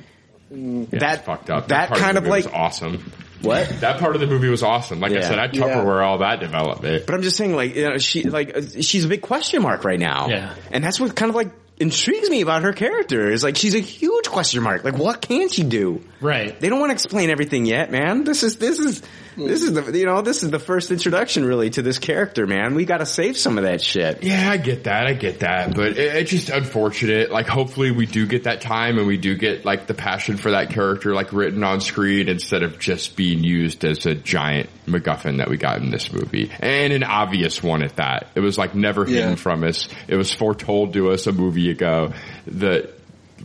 [0.49, 1.69] that, fucked up.
[1.69, 3.11] that part kind of, of like, was awesome.
[3.41, 3.67] what?
[3.81, 4.99] That part of the movie was awesome.
[4.99, 5.63] Like I said, I'd Yeah.
[5.63, 7.05] Tupperware all that development.
[7.05, 9.83] But I'm just saying, like, you know, she, like, uh, she's a big question mark
[9.83, 10.27] right now.
[10.29, 10.53] Yeah.
[10.71, 13.79] And that's what kind of like intrigues me about her character is like, she's a
[13.79, 14.83] huge question mark.
[14.83, 16.01] Like, what can she do?
[16.21, 16.57] Right.
[16.59, 18.23] They don't want to explain everything yet, man.
[18.23, 19.01] This is, this is,
[19.37, 22.75] this is the, you know, this is the first introduction really to this character, man.
[22.75, 24.23] We gotta save some of that shit.
[24.23, 25.07] Yeah, I get that.
[25.07, 25.75] I get that.
[25.75, 27.31] But it, it's just unfortunate.
[27.31, 30.51] Like, hopefully we do get that time and we do get, like, the passion for
[30.51, 35.37] that character, like, written on screen instead of just being used as a giant MacGuffin
[35.37, 36.51] that we got in this movie.
[36.59, 38.27] And an obvious one at that.
[38.35, 39.35] It was, like, never hidden Yeah.
[39.35, 39.87] from us.
[40.07, 42.13] It was foretold to us a movie ago
[42.47, 42.94] that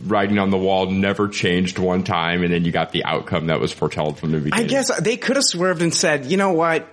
[0.05, 3.59] writing on the wall never changed one time and then you got the outcome that
[3.59, 4.65] was foretold from the beginning.
[4.65, 6.87] I guess they could have swerved and said, you know what?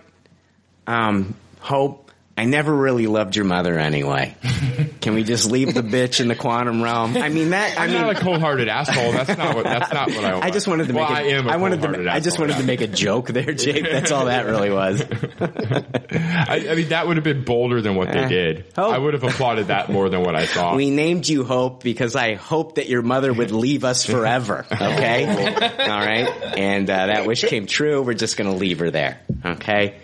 [0.87, 2.08] Um, Hope,
[2.39, 4.36] I never really loved your mother anyway.
[5.01, 7.16] Can we just leave the bitch in the quantum realm?
[7.16, 9.11] I mean that, I I'm mean, not a cold-hearted asshole.
[9.11, 9.64] That's not what.
[9.64, 10.32] That's not what I.
[10.34, 10.45] Want.
[10.45, 11.18] I just wanted to well, make.
[11.18, 11.49] I a, am.
[11.49, 11.89] a I wanted to.
[12.09, 13.82] I just asshole, wanted to make a joke there, Jake.
[13.82, 15.03] That's all that really was.
[15.41, 18.66] I, I mean, that would have been bolder than what they did.
[18.76, 18.95] Hope.
[18.95, 20.76] I would have applauded that more than what I thought.
[20.76, 24.64] We named you Hope because I hoped that your mother would leave us forever.
[24.70, 25.26] Okay,
[25.78, 28.03] all right, and uh, that wish came true.
[28.03, 29.20] We're just going to leave her there.
[29.45, 29.97] Okay,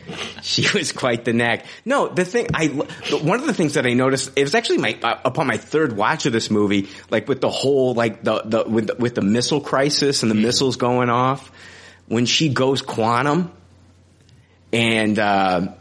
[0.43, 1.66] she was quite the neck.
[1.85, 4.99] No, the thing I one of the things that I noticed it was actually my
[5.03, 8.64] uh, upon my third watch of this movie, like with the whole like the the
[8.64, 11.51] with the, with the missile crisis and the missiles going off
[12.07, 13.53] when she goes quantum
[14.72, 15.18] and.
[15.18, 15.75] Uh,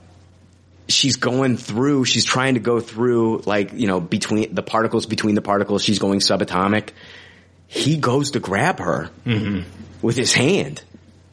[0.90, 5.34] she's going through, she's trying to go through like, you know, between the particles, between
[5.34, 6.90] the particles, she's going subatomic.
[7.68, 9.10] He goes to grab her
[10.02, 10.84] with his hand.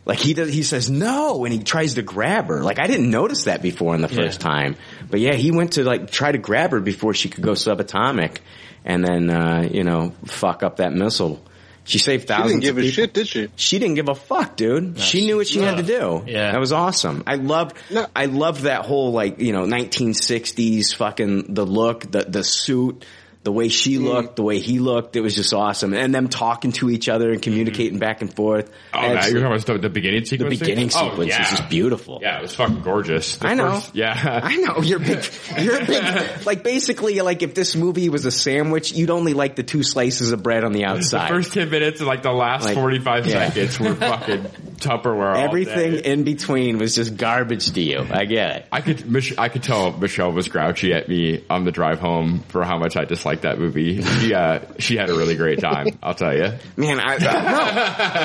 [0.06, 2.62] Like he does, he says no, and he tries to grab her.
[2.62, 4.76] Like I didn't notice that before in the first time,
[5.10, 8.38] but yeah, he went to like try to grab her before she could go subatomic,
[8.84, 11.42] and then uh, you know fuck up that missile.
[11.84, 12.36] She saved thousands.
[12.52, 12.60] She thousands.
[12.60, 12.94] didn't give of a people.
[13.04, 13.48] shit, did she?
[13.56, 15.00] She didn't give a fuck, dude.
[15.00, 16.22] she knew what she had to do.
[16.26, 16.52] Yeah.
[16.52, 17.24] that was awesome.
[17.26, 17.76] I loved.
[18.14, 23.04] I loved that whole like you know 1960s fucking the look, the the suit.
[23.42, 24.04] The way she Mm.
[24.04, 25.94] looked, the way he looked, it was just awesome.
[25.94, 28.70] And them talking to each other and communicating back and forth.
[28.92, 30.58] Oh, It's- you're talking about the, the beginning sequence.
[30.58, 31.50] beginning Oh, sequence is yeah.
[31.56, 32.18] just beautiful.
[32.20, 33.36] Yeah, it was fucking gorgeous.
[33.38, 33.76] The I know.
[33.76, 35.24] first- yeah, I know you're big.
[35.58, 36.04] You're big.
[36.44, 40.32] Like basically, like if this movie was a sandwich, you'd only like the two slices
[40.32, 41.30] of bread on the outside.
[41.30, 43.48] The first ten minutes and like the last Like, forty five yeah.
[43.48, 44.42] seconds were fucking
[44.80, 45.36] Tupperware.
[45.36, 48.06] Everything in between was just garbage to you.
[48.10, 48.66] I get it.
[48.72, 49.02] I could
[49.38, 52.96] I could tell Michelle was grouchy at me on the drive home for how much
[52.96, 54.02] I disliked that movie.
[54.02, 55.98] She uh, she had a really great time.
[56.02, 56.52] I'll tell you.
[56.76, 57.16] Man, I,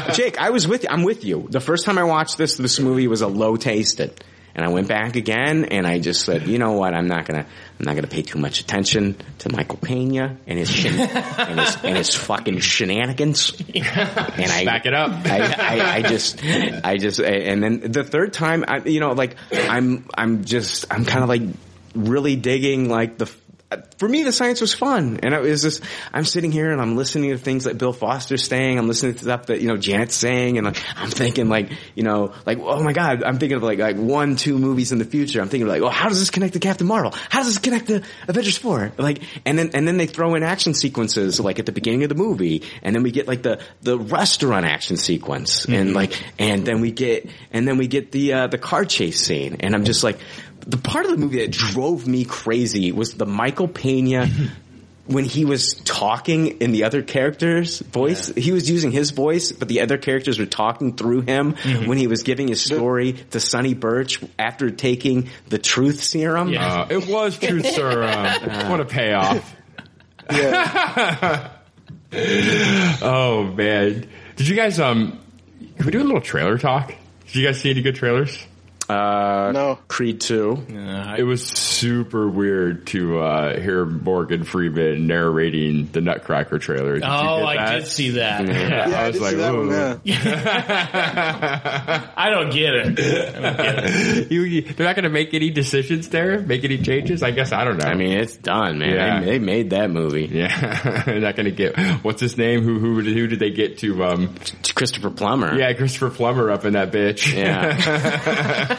[0.08, 0.90] no, Jake, I was with you.
[0.92, 1.48] I'm with you.
[1.50, 4.24] The first time I watched this, this movie was a low tasted.
[4.58, 7.42] And I went back again and I just said, you know what, I'm not gonna,
[7.42, 11.76] I'm not gonna pay too much attention to Michael Pena and his, shen- and his,
[11.84, 13.52] and his fucking shenanigans.
[13.76, 15.12] And I, Back it up.
[15.26, 19.36] I, I, I just, I just, and then the third time, I, you know, like,
[19.52, 21.42] I'm, I'm just, I'm kind of like
[21.94, 23.30] really digging like the,
[23.98, 26.96] for me, the science was fun, and it was just I'm sitting here and I'm
[26.96, 28.78] listening to things that Bill Foster's saying.
[28.78, 32.04] I'm listening to stuff that you know Janet's saying, and like, I'm thinking like you
[32.04, 35.06] know like oh my god, I'm thinking of like like one two movies in the
[35.06, 35.42] future.
[35.42, 37.14] I'm thinking like oh how does this connect to Captain Marvel?
[37.30, 38.92] How does this connect to Avengers four?
[38.98, 42.10] Like and then and then they throw in action sequences like at the beginning of
[42.10, 46.66] the movie, and then we get like the the restaurant action sequence, and like and
[46.66, 49.86] then we get and then we get the uh, the car chase scene, and I'm
[49.86, 50.20] just like
[50.68, 54.28] the part of the movie that drove me crazy was the Michael Pena
[55.06, 58.28] when he was talking in the other character's voice.
[58.30, 61.56] He was using his voice, but the other characters were talking through him
[61.86, 66.56] when he was giving his story to Sonny Birch after taking the truth serum.
[66.58, 68.10] Uh, it was truth serum.
[68.70, 69.56] what a payoff.
[70.32, 71.52] Yeah.
[73.02, 75.20] oh man, did you guys um?
[75.78, 76.96] Can we do a little trailer talk?
[77.28, 78.40] Did you guys see any good trailers?
[78.90, 79.80] Uh, no.
[79.88, 80.66] Creed 2.
[81.18, 86.96] it was super weird to uh, hear Morgan Freeman narrating the Nutcracker trailer.
[86.96, 87.72] Did Oh, I that?
[87.80, 88.46] did see that.
[88.48, 89.70] Yeah, Yeah, I I was did like, see that one,
[90.04, 92.12] yeah.
[92.16, 93.00] I don't get it.
[93.00, 94.30] I don't get it.
[94.32, 97.24] You- you- they're not going to make any decisions there, make any changes.
[97.24, 97.90] I guess I don't know.
[97.90, 98.94] I mean, it's done, man.
[98.96, 99.20] Yeah.
[99.22, 100.26] They, they made that movie.
[100.32, 102.62] yeah, they're not going to get what's his name?
[102.64, 104.04] Who who did- who did they get to?
[104.04, 104.36] Um,
[104.76, 105.58] Christopher Plummer.
[105.58, 107.34] yeah, Christopher Plummer up in that bitch.
[107.34, 108.75] Yeah.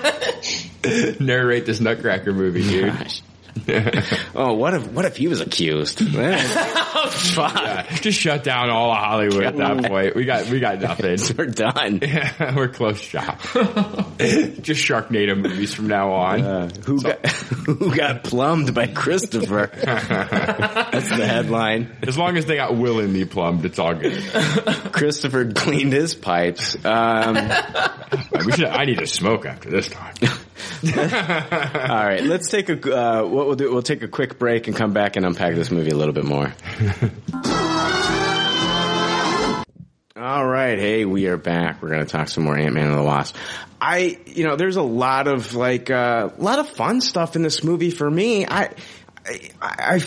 [1.21, 2.89] Narrate this Nutcracker movie, dude.
[2.89, 3.23] Oh gosh.
[4.35, 5.99] oh, what if what if he was accused?
[6.01, 7.55] Fuck.
[7.55, 10.15] Yeah, just shut down all of Hollywood at that point.
[10.17, 11.19] We got we got nothing.
[11.37, 12.01] We're done.
[12.55, 13.41] We're close shop.
[13.53, 16.41] just Sharknado movies from now on.
[16.43, 19.71] Uh, who got who got plumbed by Christopher?
[19.75, 21.97] That's the headline.
[22.03, 24.23] As long as they got willingly plumbed, it's all good.
[24.93, 26.77] Christopher cleaned his pipes.
[26.85, 27.37] Um,
[28.45, 28.67] We should.
[28.67, 30.17] I need to smoke after this talk.
[30.85, 32.75] all right, let's take a.
[32.97, 33.73] Uh, what we'll do?
[33.73, 36.25] We'll take a quick break and come back and unpack this movie a little bit
[36.25, 36.53] more.
[40.17, 41.83] All right, hey, we are back.
[41.83, 43.37] We're going to talk some more Ant Man and the Wasp.
[43.81, 47.43] I, you know, there's a lot of like uh, a lot of fun stuff in
[47.43, 48.47] this movie for me.
[48.47, 48.71] I,
[49.27, 50.03] I, I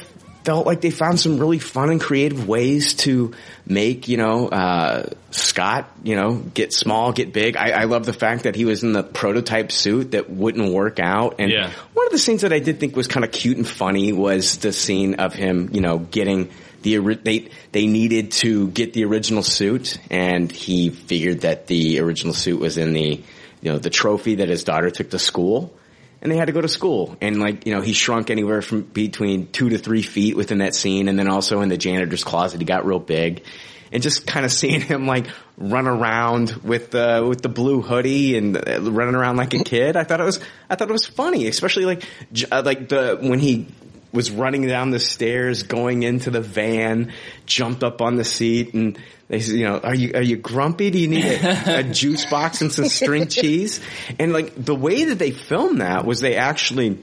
[0.50, 3.36] felt like they found some really fun and creative ways to
[3.68, 7.56] make, you know, uh, Scott, you know, get small, get big.
[7.56, 11.00] I, I love the fact that he was in the prototype suit that wouldn't work
[11.00, 11.36] out.
[11.38, 11.70] And Yeah.
[11.93, 14.58] one of the scenes that I did think was kind of cute and funny was
[14.58, 16.50] the scene of him, you know, getting
[16.82, 22.34] the they they needed to get the original suit, and he figured that the original
[22.34, 23.22] suit was in the
[23.62, 25.76] you know the trophy that his daughter took to school,
[26.22, 28.82] and they had to go to school, and like you know he shrunk anywhere from
[28.82, 32.60] between two to three feet within that scene, and then also in the janitor's closet
[32.60, 33.44] he got real big.
[33.92, 38.38] And just kind of seeing him like run around with the with the blue hoodie
[38.38, 40.40] and uh, running around like a kid, I thought it was
[40.70, 42.04] I thought it was funny, especially like
[42.52, 43.68] uh, like the when he
[44.12, 47.14] was running down the stairs, going into the van,
[47.45, 48.97] jumped up on the seat, and
[49.28, 50.89] they said, you know, are you are you grumpy?
[50.89, 53.80] Do you need a, a juice box and some string cheese?
[54.18, 56.97] And like the way that they filmed that was they actually,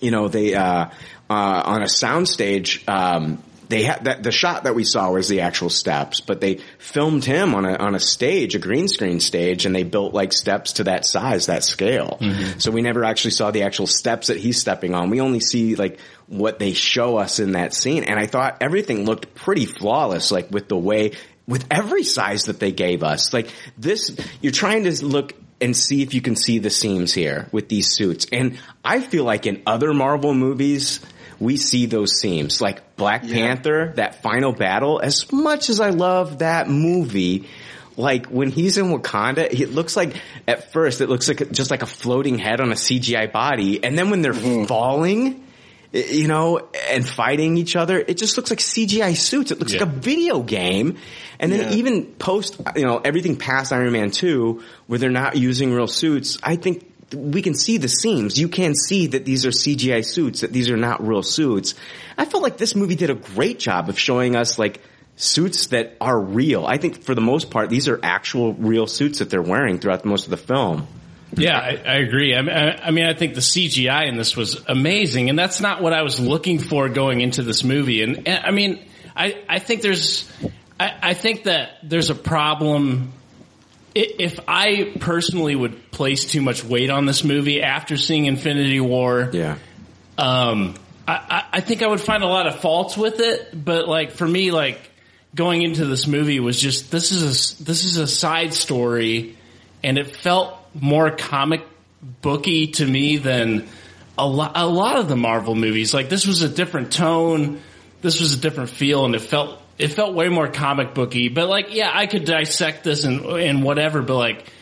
[0.00, 0.90] you know, they uh,
[1.30, 2.86] uh, on a soundstage.
[2.88, 6.60] Um, they had that the shot that we saw was the actual steps, but they
[6.78, 10.32] filmed him on a on a stage, a green screen stage, and they built like
[10.32, 12.18] steps to that size, that scale.
[12.20, 12.58] Mm-hmm.
[12.58, 15.10] So we never actually saw the actual steps that he's stepping on.
[15.10, 19.04] We only see like what they show us in that scene, and I thought everything
[19.04, 21.12] looked pretty flawless, like with the way
[21.48, 23.32] with every size that they gave us.
[23.32, 27.48] Like this, you're trying to look and see if you can see the seams here
[27.50, 31.00] with these suits, and I feel like in other Marvel movies
[31.38, 32.60] we see those seams.
[32.60, 37.48] Like Black Panther, that final battle, as much as I love that movie,
[37.96, 40.16] like when he's in Wakanda, it looks like
[40.46, 43.98] at first it looks like just like a floating head on a CGI body, and
[43.98, 44.64] then when they're mm-hmm.
[44.64, 45.44] falling,
[45.92, 49.50] you know, and fighting each other, it just looks like CGI suits.
[49.50, 50.96] It looks like a video game.
[51.38, 51.76] And then Yeah.
[51.76, 56.38] even post, you know, everything past Iron Man 2, where they're not using real suits,
[56.42, 56.84] I think
[57.14, 58.38] we can see the seams.
[58.38, 61.74] You can see that these are CGI suits, that these are not real suits.
[62.18, 64.80] I felt like this movie did a great job of showing us like
[65.16, 66.66] suits that are real.
[66.66, 70.04] I think for the most part, these are actual real suits that they're wearing throughout
[70.04, 70.86] most of the film.
[71.34, 72.34] Yeah, I, I agree.
[72.34, 75.60] I mean, I, I mean, I think the CGI in this was amazing, and that's
[75.60, 78.02] not what I was looking for going into this movie.
[78.02, 78.84] And, and I mean,
[79.14, 80.30] I, I think there's,
[80.78, 83.12] I, I think that there's a problem.
[83.98, 89.30] If I personally would place too much weight on this movie after seeing Infinity War,
[89.32, 89.56] yeah,
[90.18, 90.74] um,
[91.08, 93.64] I, I, I think I would find a lot of faults with it.
[93.64, 94.78] But like for me, like
[95.34, 99.36] going into this movie was just this is a this is a side story,
[99.82, 101.62] and it felt more comic
[102.20, 103.66] booky to me than
[104.18, 105.94] a lot a lot of the Marvel movies.
[105.94, 107.62] Like this was a different tone,
[108.02, 111.28] this was a different feel, and it felt it felt way more comic booky.
[111.28, 114.02] But like, yeah, I could dissect this and and whatever.
[114.02, 114.52] But like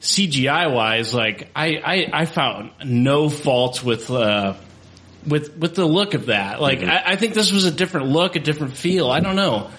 [0.00, 4.10] CGI wise, like I I, I found no faults with.
[4.10, 4.54] uh
[5.26, 6.90] with with the look of that, like Mm-hmm.
[6.90, 9.10] I, I think this was a different look, a different feel.
[9.10, 9.70] I don't know.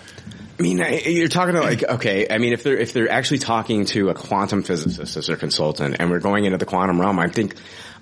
[0.57, 3.37] I mean, I- you're talking about like, okay, I mean, if they're, if they're actually
[3.37, 7.19] talking to a quantum physicist as their consultant and we're going into the quantum realm,
[7.19, 7.53] I think,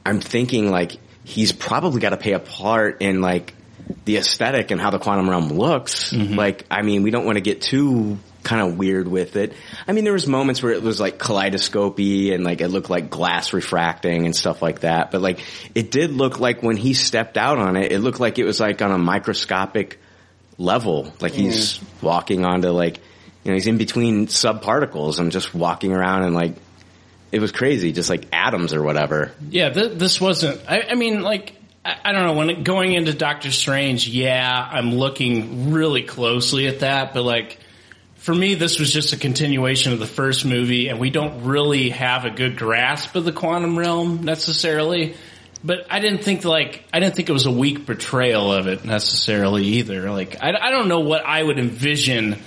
[0.05, 3.53] I'm thinking like, he's probably got to pay a part in like
[4.05, 6.11] the aesthetic and how the quantum realm looks.
[6.11, 6.35] Mm-hmm.
[6.35, 9.53] Like, I mean, we don't want to get too kind of weird with it.
[9.87, 13.09] I mean, there was moments where it was like kaleidoscopy and like it looked like
[13.09, 15.11] glass refracting and stuff like that.
[15.11, 15.39] But like,
[15.73, 18.59] it did look like when he stepped out on it, it looked like it was
[18.59, 19.99] like on a microscopic
[20.57, 21.13] level.
[21.21, 22.97] Like he's walking onto like,
[23.43, 26.55] you know, he's in between subparticles and just walking around and like,
[27.31, 29.31] it was crazy, just like atoms or whatever.
[29.49, 30.61] Yeah, th- this wasn't.
[30.69, 31.55] I, I mean, like
[31.85, 32.33] I, don't know.
[32.33, 37.59] When going into Doctor Strange, yeah, I'm looking really closely at that, but like
[38.15, 41.89] for me, this was just a continuation of the first movie, and we don't really
[41.89, 45.15] have a good grasp of the quantum realm necessarily.
[45.61, 48.85] But I didn't think like I didn't think it was a weak portrayal of it
[48.85, 50.09] necessarily either.
[50.09, 52.37] Like I, I don't know what I would envision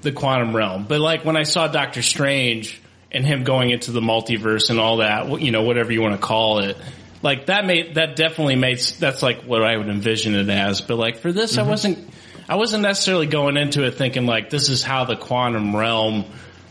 [0.00, 2.80] the quantum realm, but like when I saw Doctor Strange
[3.12, 6.26] and him going into the multiverse and all that, you know, whatever you want to
[6.26, 6.78] call it,
[7.22, 10.80] like that made that definitely made that's like what I would envision it as.
[10.80, 11.70] But like for this, I mm-hmm.
[11.70, 12.10] wasn't
[12.48, 16.24] I wasn't necessarily going into it thinking like this is how the quantum realm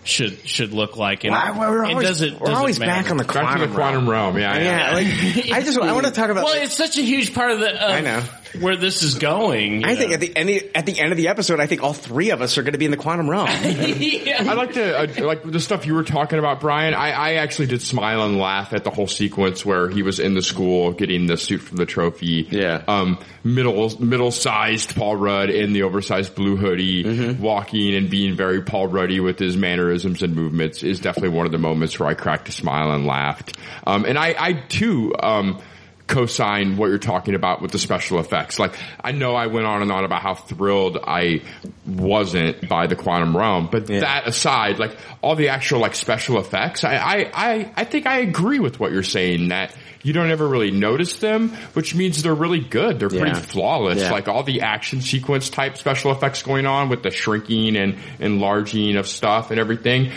[0.05, 1.23] should should look like.
[1.23, 2.91] And, Why- why we're and always- does it, we're does it always matter?
[2.91, 4.35] back on the Back to the quantum quantum realm.
[4.35, 4.37] realm.
[4.37, 6.45] Yeah, Yeah, like I just I want to talk about.
[6.45, 7.71] Well, like, it's such a huge part of the.
[7.71, 8.23] Of I know.
[8.61, 9.81] Where this is going.
[9.81, 11.93] you I think at the end at the end of the episode, I think all
[11.93, 13.47] three of us are going to be in the quantum realm.
[13.49, 16.93] I like the uh, like the stuff you were talking about, Brian.
[16.93, 20.33] I, I actually did smile and laugh at the whole sequence where he was in
[20.33, 22.47] the school getting the suit from the trophy.
[22.49, 22.83] Yeah.
[22.87, 27.41] Um, middle middle sized Paul Rudd in the oversized blue hoodie, Mm-hmm.
[27.41, 31.51] walking and being very Paul Ruddy with his mannerisms and movements is definitely one of
[31.51, 33.57] the moments where I cracked a smile and laughed.
[33.85, 35.61] Um, and I I too um
[36.07, 38.59] co-sign what you're talking about with the special effects.
[38.59, 41.41] Like, I know I went on and on about how thrilled I
[41.85, 46.83] wasn't by the quantum realm, but that aside, like all the actual like special effects,
[46.83, 50.47] I, I, I, I think I agree with what you're saying that you don't ever
[50.47, 52.99] really notice them, which means they're really good.
[52.99, 53.33] They're pretty Yeah.
[53.39, 53.99] flawless.
[53.99, 54.11] Yeah.
[54.11, 58.97] Like all the action sequence type special effects going on with the shrinking and enlarging
[58.97, 60.11] of stuff and everything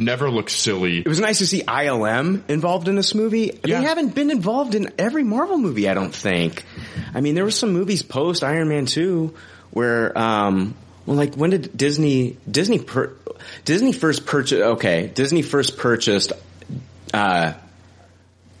[0.00, 0.98] never looks silly.
[0.98, 3.50] It was nice to see ILM involved in this movie.
[3.50, 6.64] They haven't been involved in every Marvel movie, I don't think.
[7.14, 9.34] I mean, there were some movies post Iron Man 2
[9.70, 10.74] where, um,
[11.06, 13.14] well, like when did Disney, Disney, per,
[13.64, 16.32] Disney first purchased, okay, Disney first purchased,
[17.14, 17.52] uh,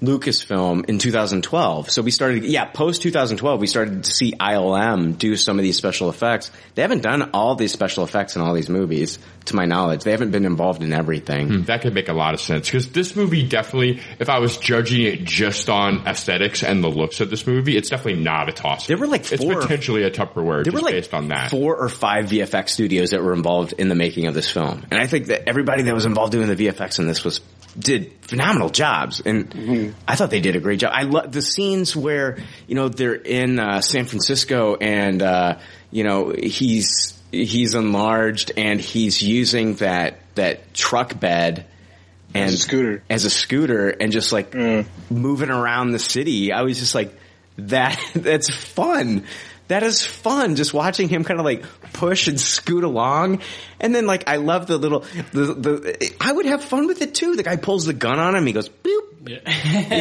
[0.02, 1.90] Lucasfilm in 2012.
[1.90, 5.76] So we started, yeah, post 2012, we started to see ILM do some of these
[5.76, 6.50] special effects.
[6.74, 10.04] They haven't done all these special effects in all these movies, to my knowledge.
[10.04, 11.48] They haven't been involved in everything.
[11.48, 14.56] Hmm, That could make a lot of sense because this movie definitely, if I was
[14.56, 18.52] judging it just on aesthetics and the looks of this movie, it's definitely not a
[18.52, 18.86] toss.
[18.86, 21.28] There were like it's four or- potentially a Tupperware There just were like based on
[21.28, 21.50] that.
[21.50, 25.00] four or five VFX studios that were involved in the making of this film, and
[25.00, 27.40] I think that everybody that was involved doing the VFX in this was
[27.78, 30.92] did phenomenal jobs, and I thought they did a great job.
[30.94, 35.58] I love the scenes where you know they're in uh, San Francisco, and uh,
[35.90, 41.66] you know he's he's enlarged, and he's using that that truck bed.
[42.32, 43.02] And As a scooter.
[43.10, 44.54] as a scooter, and just like
[45.10, 46.52] moving around the city.
[46.52, 47.12] I was just like,
[47.58, 49.24] that that's fun.
[49.66, 50.54] That is fun.
[50.56, 53.40] Just watching him kind of like push and scoot along,
[53.78, 55.00] and then like I love the little
[55.32, 56.14] the the.
[56.20, 57.36] I would have fun with it too.
[57.36, 58.46] The guy pulls the gun on him.
[58.46, 59.00] He goes boop.
[59.26, 59.38] You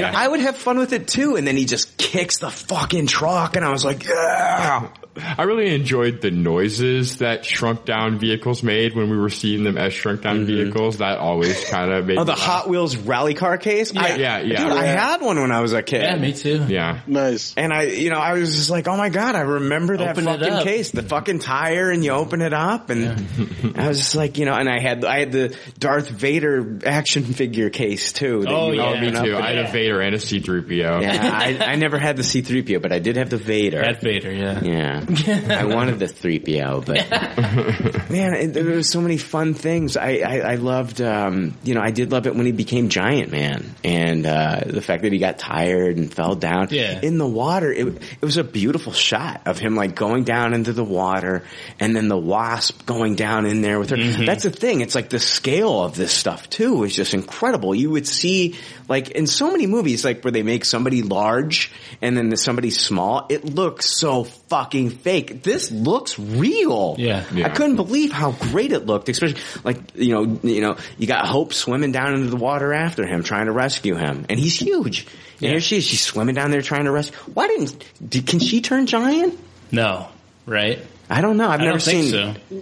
[0.01, 3.07] know, I would have fun with it too, and then he just kicks the fucking
[3.07, 4.89] truck, and I was like, yeah.
[5.19, 9.77] I really enjoyed the noises that shrunk down vehicles made when we were seeing them
[9.77, 10.45] as shrunk down mm-hmm.
[10.45, 10.99] vehicles.
[10.99, 12.39] That always kind of made Oh, me the laugh.
[12.39, 13.95] Hot Wheels rally car case?
[13.95, 14.63] I, Yeah, yeah.
[14.63, 16.03] Dude, I had one when I was a kid.
[16.03, 16.65] Yeah, me too.
[16.69, 17.01] Yeah.
[17.05, 17.53] Nice.
[17.57, 20.25] And I, you know, I was just like, oh my god, I remember that Open
[20.25, 24.37] fucking case, the fucking tire, and you open it up, and I was just like,
[24.37, 28.41] you know, and I had, I had the Darth Vader action figure case too.
[28.41, 29.01] that Oh, you yeah.
[29.01, 29.37] Me too.
[29.37, 31.01] I had a Vader and a C-3PO.
[31.01, 33.81] Yeah, I, I never had the C-3PO, but I did have the Vader.
[33.81, 34.61] At Vader, yeah.
[34.61, 37.09] Yeah, I wanted the 3PO, but
[38.09, 39.97] man, it, there were so many fun things.
[39.97, 43.31] I, I, I loved, um, you know, I did love it when he became Giant
[43.31, 46.99] Man, and uh, the fact that he got tired and fell down Yeah.
[47.01, 47.71] in the water.
[47.71, 51.43] It, it was a beautiful shot of him like going down into the water,
[51.79, 53.97] and then the wasp going down in there with her.
[53.97, 54.25] Mm-hmm.
[54.25, 54.81] That's the thing.
[54.81, 57.75] It's like the scale of this stuff too is just incredible.
[57.75, 58.55] You would see
[58.87, 63.25] like in so many movies, like where they make somebody large and then somebody small.
[63.29, 65.43] It looks so fucking fake.
[65.43, 66.95] This looks real.
[66.97, 67.23] Yeah.
[67.33, 67.45] Yeah.
[67.45, 71.25] I couldn't believe how great it looked, especially like you know, you know, you got
[71.25, 75.05] Hope swimming down into the water after him, trying to rescue him, and he's huge.
[75.05, 75.49] And Yeah.
[75.51, 77.17] here she is, she's swimming down there trying to rescue.
[77.33, 77.83] Why didn't?
[78.09, 79.39] Did, can she turn giant?
[79.71, 80.07] No,
[80.45, 80.79] right?
[81.09, 81.49] I don't know.
[81.49, 82.61] I've I never don't think seen.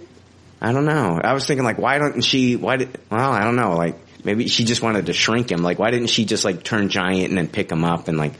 [0.60, 1.20] I don't know.
[1.22, 2.56] I was thinking like, why don't she?
[2.56, 2.98] Why did?
[3.10, 3.76] Well, I don't know.
[3.76, 5.62] Like maybe she just wanted to shrink him.
[5.62, 8.32] Like why didn't she just like turn giant and then pick him up and like,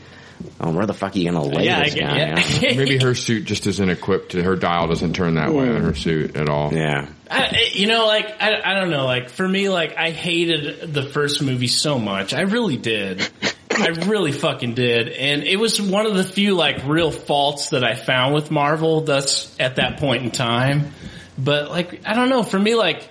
[0.59, 2.17] oh, where the fuck are you gonna lay Yeah, this guy?
[2.17, 2.35] yeah.
[2.37, 2.83] I don't know.
[2.83, 4.33] Maybe her suit just isn't equipped.
[4.33, 6.73] Her dial doesn't turn that way on her suit at all.
[6.73, 7.07] yeah.
[7.31, 11.03] I, you know, like I, I don't know, like for me, like I hated the
[11.03, 12.33] first movie so much.
[12.33, 13.29] I really did.
[13.81, 17.83] I really fucking did, and it was one of the few like real faults that
[17.83, 19.01] I found with Marvel.
[19.01, 20.93] Thus, at that point in time,
[21.37, 23.07] but like I don't know, for me, like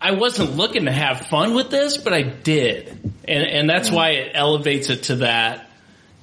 [0.00, 2.88] I wasn't looking to have fun with this, but I did,
[3.26, 5.70] and and that's why it elevates it to that,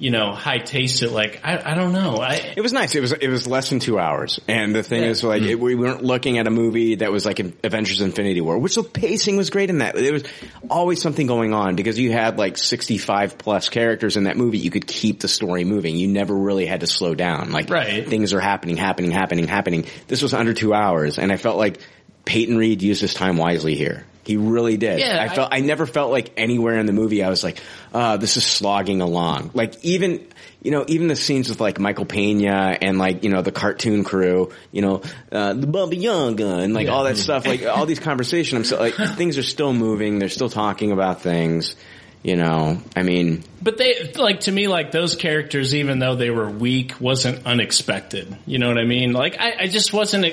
[0.02, 1.00] you know, high taste.
[1.02, 2.94] It like I, I don't know, I It was nice.
[2.96, 5.10] It was it was less than two hours, and the thing Yeah.
[5.10, 8.58] is, like, it, we weren't looking at a movie that was like Avengers: Infinity War,
[8.58, 9.94] which the pacing was great in that.
[9.94, 10.24] There was
[10.68, 14.58] always something going on because you had like sixty five plus characters in that movie.
[14.58, 15.94] You could keep the story moving.
[15.96, 17.52] You never really had to slow down.
[17.52, 18.06] Like, Right.
[18.08, 19.84] things are happening, happening, happening, happening.
[20.08, 21.78] This was under two hours, and I felt like
[22.24, 24.04] Peyton Reed used his time wisely here.
[24.24, 25.00] He really did.
[25.00, 27.60] Yeah, I felt I never felt like anywhere in the movie I was like,
[27.92, 29.50] uh, this is slogging along.
[29.54, 30.26] Like even
[30.62, 34.04] you know, even the scenes with like Michael Pena and like, you know, the cartoon
[34.04, 35.02] crew, you know,
[35.32, 38.78] uh, the Baba Yaga and like all that stuff, like all these conversations, I'm so
[38.78, 41.74] like things are still moving, they're still talking about things,
[42.22, 42.80] you know.
[42.94, 47.00] I mean But they like to me like those characters, even though they were weak,
[47.00, 48.36] wasn't unexpected.
[48.46, 49.12] You know what I mean?
[49.12, 50.26] Like I, I just wasn't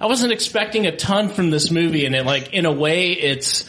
[0.00, 3.64] I wasn't expecting a ton from this movie, and it like in a way it's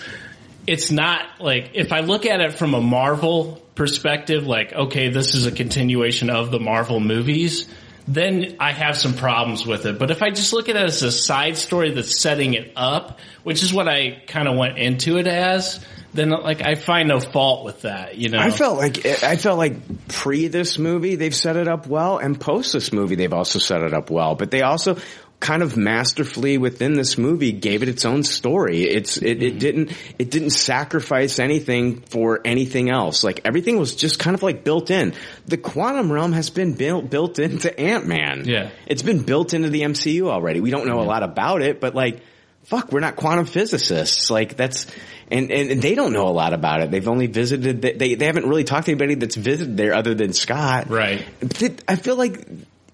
[0.65, 5.35] it's not like if I look at it from a Marvel perspective, like okay, this
[5.35, 7.69] is a continuation of the Marvel movies.
[8.09, 9.99] Then I have some problems with it.
[9.99, 13.19] But if I just look at it as a side story that's setting it up,
[13.43, 15.85] which is what I kind of went into it as,
[16.17, 18.17] then like I find no fault with that.
[18.17, 21.87] You know, I felt like I felt like pre this movie they've set it up
[21.87, 24.35] well, and post this movie they've also set it up well.
[24.35, 24.97] But they also
[25.39, 28.81] kind of masterfully within this movie gave it its own story.
[28.81, 29.57] It's it, it mm-hmm.
[29.59, 33.23] didn't it didn't sacrifice anything for anything else.
[33.23, 35.13] Like everything was just kind of like built in.
[35.45, 38.45] The quantum realm has been built built into Ant Man.
[38.45, 38.71] Yeah.
[38.87, 40.59] it's been built into the MCU already.
[40.59, 42.21] We don't know a lot about it, but like
[42.67, 44.29] fuck, we're not quantum physicists.
[44.29, 44.85] Like that's,
[45.31, 46.91] and, and, and they don't know a lot about it.
[46.91, 50.33] They've only visited, they, they haven't really talked to anybody that's visited there other than
[50.33, 50.89] Scott.
[50.89, 51.25] Right.
[51.39, 52.45] But they- I feel like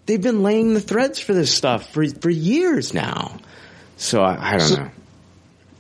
[0.06, 3.38] they've been laying the threads for this stuff for, for years now.
[3.98, 4.92] So I, I don't know.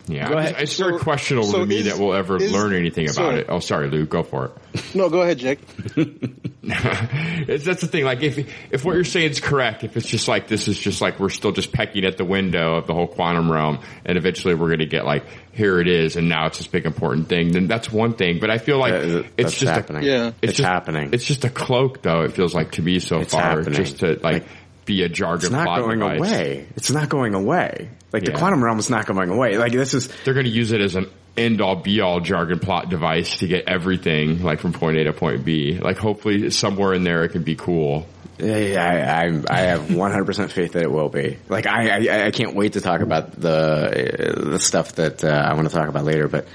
[0.08, 0.56] Yeah, Go ahead.
[0.60, 3.16] it's very So- questionable so to me is- that we'll ever is- learn anything about
[3.16, 3.46] so- it.
[3.48, 4.52] Oh, sorry, Luke, go for it.
[4.96, 5.60] No, go ahead, Jake.
[6.66, 8.06] It's, that's the thing.
[8.06, 8.38] Like, if
[8.72, 11.28] if what you're saying is correct, if it's just like this is just like we're
[11.30, 14.80] still just pecking at the window of the whole quantum realm, and eventually we're going
[14.80, 17.92] to get like here it is, and now it's this big important thing, then that's
[17.92, 18.40] one thing.
[18.40, 20.04] But I feel like That- it's just happening.
[20.04, 20.32] A, Yeah.
[20.42, 21.10] It's just, happening.
[21.12, 22.22] It's just a cloak, though.
[22.24, 23.74] It feels like to me so It's far, happening.
[23.74, 24.46] just to like, Like,
[24.86, 26.20] be a jargon It's not plot going device.
[26.20, 26.68] away.
[26.76, 27.90] It's not going away.
[28.12, 29.58] Like the quantum realm is not going away.
[29.58, 32.60] Like this is, They're going to use it as an end all be all jargon
[32.60, 35.80] plot device to get everything like from point A to point B.
[35.80, 38.06] Like hopefully somewhere in there it can be cool.
[38.38, 41.38] Yeah, I, I, I have 100% faith that it will be.
[41.50, 45.54] Like, I, I, I can't wait to talk about the, the stuff that uh, I
[45.54, 46.48] want to talk about later, but,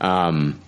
[0.00, 0.60] um,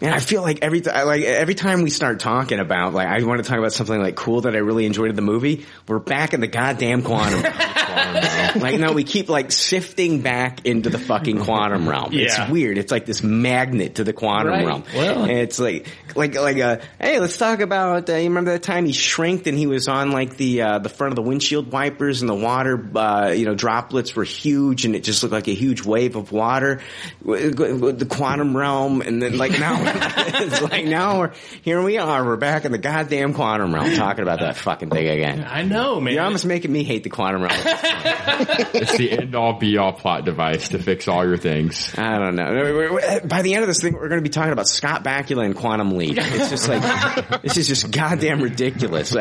[0.00, 3.22] And I feel like every th- like every time we start talking about like I
[3.24, 5.98] want to talk about something like cool that I really enjoyed in the movie, we're
[5.98, 7.42] back in the goddamn quantum.
[7.42, 8.60] realm.
[8.60, 12.12] like no, we keep like sifting back into the fucking quantum realm.
[12.12, 12.26] Yeah.
[12.26, 12.78] It's weird.
[12.78, 14.66] It's like this magnet to the quantum Right.
[14.66, 14.84] realm.
[14.94, 18.08] Well- and it's like like like uh, hey, let's talk about.
[18.08, 20.88] Uh, you remember that time he shrinked and he was on like the uh, the
[20.88, 24.94] front of the windshield wipers and the water, uh, you know, droplets were huge and
[24.94, 26.80] it just looked like a huge wave of water.
[27.22, 29.87] The quantum realm, and then like now
[30.44, 31.32] it's like now we're
[31.62, 32.24] here we are.
[32.24, 35.44] We're back in the goddamn quantum realm talking about that fucking thing again.
[35.48, 36.14] I know, man.
[36.14, 37.52] You're almost making me hate the quantum realm.
[37.64, 41.92] it's the end all be all plot device to fix all your things.
[41.98, 42.50] I don't know.
[42.50, 45.04] We're- we're- By the end of this thing, we're going to be talking about Scott
[45.04, 46.16] Bakula and Quantum Leap.
[46.18, 49.14] It's just like this is just goddamn ridiculous.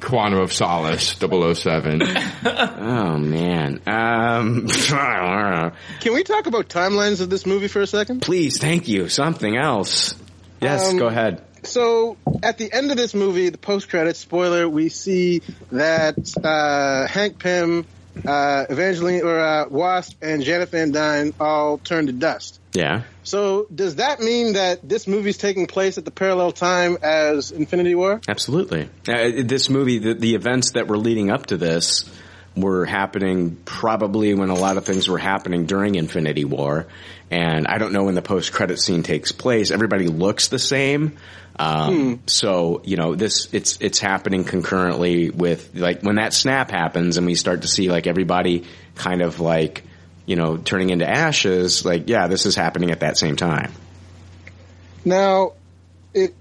[0.00, 2.02] Quantum of Solace 007.
[2.44, 3.80] oh man.
[3.86, 8.22] Um, Can we talk about timelines of this movie for a second?
[8.22, 9.08] Please, thank you.
[9.08, 10.14] Something else.
[10.60, 11.42] Yes, Um, go ahead.
[11.64, 15.42] So at the end of this movie, the post credits spoiler, we see
[15.72, 17.84] that uh, Hank Pym,
[18.26, 22.60] uh, Evangeline or uh, Wasp, and Janet Van Dyne all turn to dust.
[22.74, 23.02] Yeah.
[23.24, 27.94] So does that mean that this movie's taking place at the parallel time as Infinity
[27.94, 28.20] War?
[28.28, 28.88] Absolutely.
[29.08, 32.04] Uh, this movie, the, the events that were leading up to this
[32.60, 36.86] were happening probably when a lot of things were happening during Infinity War.
[37.30, 39.70] And I don't know when the post credit scene takes place.
[39.70, 41.16] Everybody looks the same.
[41.58, 47.16] Um, so, you know, this, it's, it's happening concurrently with, like, when that snap happens
[47.16, 48.64] and we start to see, like, everybody
[48.94, 49.82] kind of like,
[50.24, 53.72] you know, turning into ashes, like, yeah, this is happening at that same time.
[55.04, 55.54] Now,
[56.14, 56.34] it.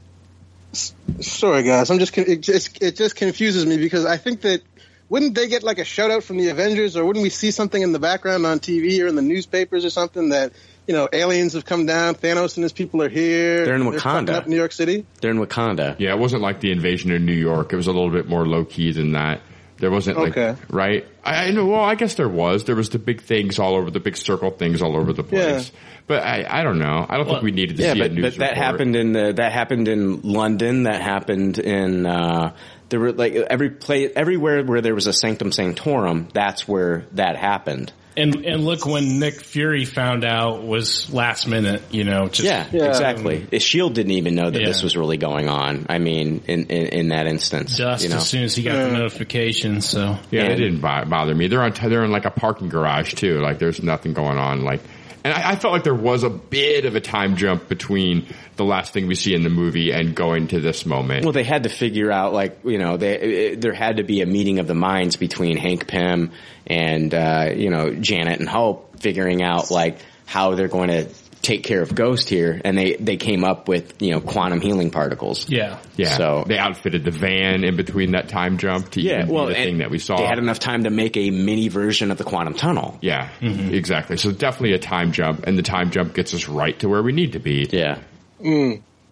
[0.73, 1.89] Sorry, guys.
[1.89, 4.61] I'm just it just it just confuses me because I think that
[5.09, 7.81] wouldn't they get like a shout out from the Avengers, or wouldn't we see something
[7.81, 10.51] in the background on TV or in the newspapers or something that
[10.87, 13.65] you know aliens have come down, Thanos and his people are here.
[13.65, 14.29] They're in fucking Wakanda.
[14.33, 15.05] up New York City.
[15.21, 15.95] They're in Wakanda.
[15.99, 17.73] Yeah, it wasn't like the invasion of New York.
[17.73, 19.41] It was a little bit more low key than that.
[19.79, 20.59] There wasn't like Okay.
[20.69, 21.05] right.
[21.23, 21.67] I, I know.
[21.67, 22.63] Well, I guess there was.
[22.63, 25.71] There was the big things all over the big circle things all over the place.
[26.07, 27.05] But I, I don't know.
[27.07, 28.65] I don't think we needed to yeah, see but, a news but that report.
[28.65, 30.83] happened in the, that happened in London.
[30.83, 32.55] That happened in uh,
[32.89, 36.27] there were like every play everywhere where there was a sanctum sanctorum.
[36.33, 37.91] That's where that happened.
[38.15, 42.27] And and look, when Nick Fury found out was last minute, you know.
[42.27, 43.37] Just, yeah, exactly.
[43.37, 44.65] The Shield didn't even know that Yeah.
[44.65, 45.85] this was really going on.
[45.87, 48.15] I mean, in in, in that instance, Dust you know?
[48.15, 49.81] as soon as he got the notification.
[49.81, 51.47] So Yeah, And- it didn't bother me.
[51.47, 51.73] They're on.
[51.73, 53.39] They're in like a parking garage too.
[53.39, 54.63] Like there's nothing going on.
[54.63, 54.81] Like,
[55.27, 58.63] and I, I felt like there was a bit of a time jump between the
[58.63, 61.25] last thing we see in the movie and going to this moment.
[61.25, 64.21] Well, they had to figure out, like, you know, they, it, there had to be
[64.21, 66.31] a meeting of the minds between Hank Pym
[66.65, 71.09] and, uh, you know, Janet and Hope figuring out, like, how they're going to
[71.47, 72.61] take care of Ghost here.
[72.63, 75.49] And they, they came up with, you know, quantum healing particles.
[75.49, 75.79] Yeah.
[75.95, 76.17] yeah.
[76.17, 79.53] So, they outfitted the van in between that time jump to yeah, even well, the
[79.53, 80.17] thing that we saw.
[80.17, 82.99] They had enough time to make a mini version of the quantum tunnel.
[83.01, 83.73] Yeah, Mm-hmm.
[83.73, 84.17] exactly.
[84.17, 87.13] So definitely a time jump, and the time jump gets us right to where we
[87.13, 87.67] need to be.
[87.71, 87.99] Yeah.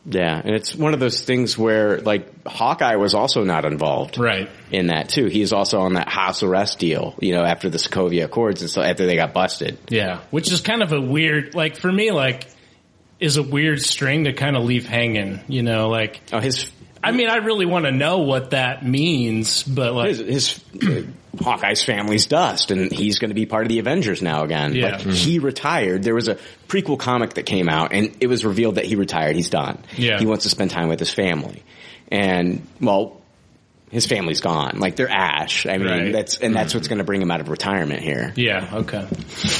[0.08, 4.20] Yeah, and it's one of those things where, like, Hawkeye was also not involved.
[4.20, 4.50] Right.
[4.72, 5.26] In that, too.
[5.26, 8.82] He's also on that house arrest deal, you know, after the Sokovia Accords and so
[8.82, 9.80] after they got busted.
[9.90, 12.46] Yeah, which is kind of a weird, like for me, like
[13.20, 15.40] is a weird string to kind of leave hanging.
[15.48, 16.70] You know, like oh, his.
[17.06, 20.20] I mean, I really want to know what that means, but like his,
[20.82, 21.06] his
[21.40, 24.74] Hawkeye's family's dust, and he's going to be part of the Avengers now again.
[24.74, 24.92] Yeah.
[24.96, 25.14] Like, Mhm.
[25.14, 26.04] he retired.
[26.04, 26.38] There was a
[26.68, 29.36] prequel comic that came out, and it was revealed that he retired.
[29.36, 29.80] He's done.
[29.98, 30.18] Yeah.
[30.20, 31.64] He wants to spend time with his family,
[32.12, 33.22] and well,
[33.96, 34.78] his family's gone.
[34.80, 35.66] Like they're ash.
[35.66, 36.14] I mean, Right.
[36.14, 38.32] that's and that's what's going to bring him out of retirement here.
[38.36, 39.08] yeah, okay.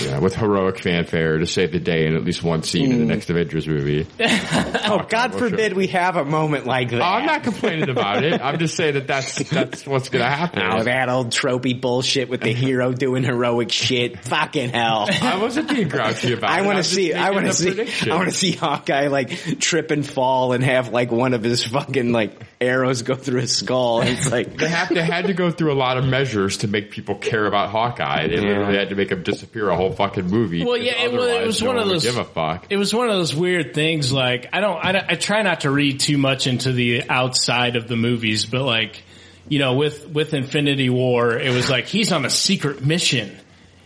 [0.04, 2.94] Yeah, with heroic fanfare to save the day in at least one scene Mm.
[2.94, 4.06] in the next Avengers movie.
[4.20, 7.02] oh, God forbid we have a moment like that.
[7.02, 8.42] I'm not complaining about it.
[8.42, 10.62] I'm just saying that that's that's what's going to happen.
[10.64, 14.20] Oh, that old tropey bullshit with the hero doing heroic shit.
[14.26, 15.08] Fucking hell.
[15.10, 16.66] I wasn't being grouchy about I it.
[16.66, 17.14] want I'm to see.
[17.14, 18.12] I want to see.
[18.12, 19.30] I want to see Hawkeye like
[19.60, 22.34] trip and fall and have like one of his fucking like
[22.68, 24.02] arrows go through his skull.
[24.02, 26.92] It's like They have to had to go through a lot of measures to make
[26.92, 28.28] people care about Hawkeye.
[28.28, 30.64] They literally had to make him disappear a whole fucking movie.
[30.66, 32.04] Well, yeah, it was, it was no one of those.
[32.04, 32.68] Give a fuck.
[32.70, 34.12] It was one of those weird things.
[34.12, 37.76] Like I don't, I don't, I try not to read too much into the outside
[37.76, 39.04] of the movies, but like,
[39.48, 43.36] you know, with with Infinity War, it was like he's on a secret mission,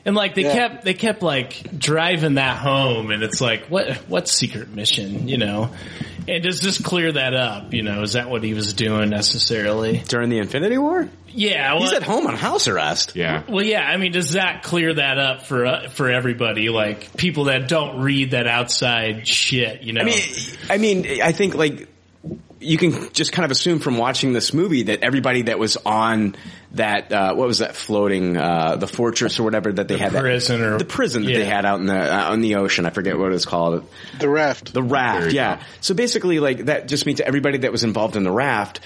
[0.05, 0.53] And like they Yeah.
[0.53, 5.37] kept they kept like driving that home, and it's like what what secret mission, you
[5.37, 5.71] know?
[6.27, 7.73] And does this clear that up?
[7.73, 11.09] You know, is that what he was doing necessarily during the Infinity War?
[11.31, 13.15] Yeah, well, He's at home on house arrest.
[13.15, 13.43] Yeah.
[13.47, 13.81] Well, yeah.
[13.83, 16.69] I mean, does that clear that up for uh, for everybody?
[16.69, 20.01] Like people that don't read that outside shit, you know?
[20.01, 20.23] I mean,
[20.69, 21.87] I mean, I think like
[22.59, 26.35] you can just kind of assume from watching this movie that everybody that was on
[26.73, 30.21] that uh, what was that floating uh, the fortress or whatever that they had that-
[30.21, 32.85] prison or- the prison that they had out in the uh, on the ocean.
[32.85, 33.87] I forget what it was called.
[34.19, 34.73] The raft.
[34.73, 35.27] The raft.
[35.27, 35.61] you Yeah.
[35.81, 38.81] So basically, like that just means everybody that was involved in the raft.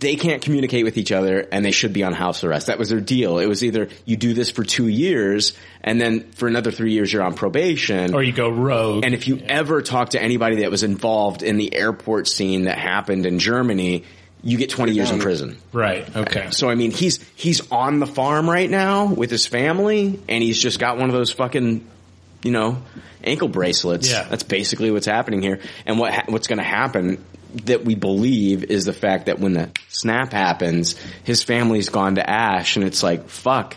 [0.00, 2.66] They can't communicate with each other and they should be on house arrest.
[2.66, 3.38] That was their deal.
[3.38, 7.12] It was either you do this for two years and then for another three years
[7.12, 8.14] you're on probation.
[8.14, 9.04] or you go rogue.
[9.04, 12.76] And if you ever talk to anybody that was involved in the airport scene that
[12.78, 14.04] happened in Germany,
[14.42, 15.56] you get 20 years in prison.
[15.72, 16.14] right.
[16.14, 16.50] Okay.
[16.50, 20.60] So I mean, he's he's on the farm right now with his family, and he's
[20.60, 21.84] just got one of those fucking,
[22.44, 22.80] you know,
[23.24, 24.08] ankle bracelets.
[24.12, 24.28] Yeah.
[24.28, 25.58] that's basically what's happening here.
[25.86, 27.24] And what ha- what's going to happen
[27.64, 32.28] that we believe is the fact that when the snap happens, his family's gone to
[32.28, 33.76] ash, and it's like fuck.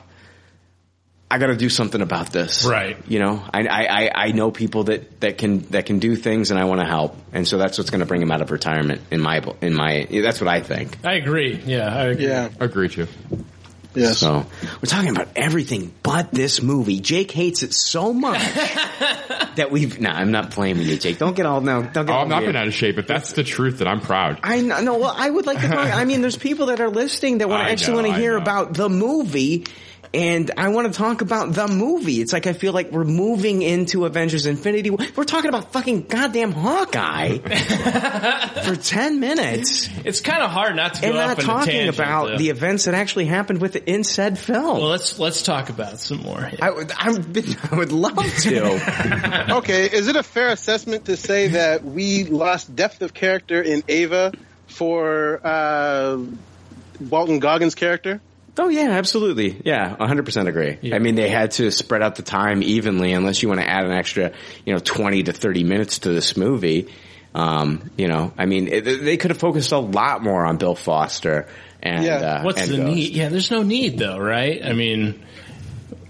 [1.29, 2.97] I got to do something about this, Right.
[3.07, 6.51] You know, I, I I I know people that that can that can do things,
[6.51, 8.51] and I want to help, and so that's what's going to bring him out of
[8.51, 9.01] retirement.
[9.11, 10.97] In my in my that's what I think.
[11.05, 11.55] I agree.
[11.65, 11.95] Yeah.
[11.95, 12.25] I agree.
[12.25, 12.49] Yeah.
[12.59, 13.07] Agree to.
[13.93, 14.19] Yes.
[14.19, 16.99] So we're talking about everything but this movie.
[17.01, 18.39] Jake hates it so much
[19.55, 19.99] that we've.
[19.99, 21.17] No, I'm not blaming you, Jake.
[21.17, 21.81] Don't get all no.
[21.83, 22.53] Don't get Oh, all I'm not weird.
[22.53, 24.39] been out of shape, but that's the truth that I'm proud.
[24.43, 24.81] I know.
[24.81, 25.67] No, well, I would like to.
[25.67, 28.37] Talk, I mean, there's people that are listening that want to actually want to hear
[28.37, 29.65] about the movie.
[30.13, 32.19] And I want to talk about the movie.
[32.21, 36.51] It's like I feel like we're moving into Avengers Infinity We're talking about fucking goddamn
[36.51, 37.37] Hawkeye
[38.65, 41.95] for 10 minutes It's kind of hard not to go and not on talking tangent,
[41.95, 42.37] about though.
[42.37, 44.79] the events that actually happened with in said film.
[44.79, 46.49] Well, let's let's talk about some more.
[46.61, 49.55] I would, I would, I would love to.
[49.57, 53.83] okay, is it a fair assessment to say that we lost depth of character in
[53.87, 54.33] Ava
[54.67, 56.17] for uh,
[57.09, 58.19] Walton Goggins' character?
[58.57, 59.61] Oh yeah, absolutely.
[59.63, 60.93] Yeah, 100% agree.
[60.93, 63.85] I mean, they had to spread out the time evenly unless you want to add
[63.85, 64.31] an extra,
[64.65, 66.89] you know, 20 to 30 minutes to this movie.
[67.33, 70.75] Um, you know, I mean, it, they could have focused a lot more on Bill
[70.75, 71.47] Foster
[71.81, 72.95] and, uh, What's and the Ghost.
[72.95, 73.13] need?
[73.13, 74.63] Yeah, there's no need though, right?
[74.63, 75.23] I mean,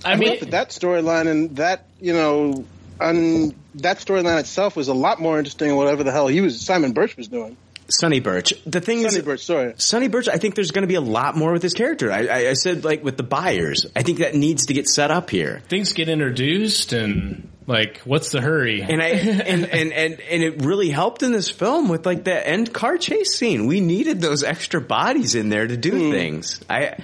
[0.03, 2.65] I, I, mean, that that storyline and that you know,
[2.99, 6.59] un, that storyline itself was a lot more interesting than whatever the hell he was
[6.59, 7.55] Simon Birch was doing.
[7.91, 8.53] Sonny Burch.
[8.65, 9.73] The thing Sonny is, Burch, sorry.
[9.77, 12.11] Sonny Burch, I think there's going to be a lot more with his character.
[12.11, 13.85] I, I, I said like with the buyers.
[13.95, 15.61] I think that needs to get set up here.
[15.69, 18.81] things get introduced and like, what's the hurry?
[18.81, 22.47] And I and, and and and it really helped in this film with like the
[22.47, 23.67] end car chase scene.
[23.67, 26.11] We needed those extra bodies in there to do Hmm.
[26.11, 26.59] things.
[26.69, 26.97] I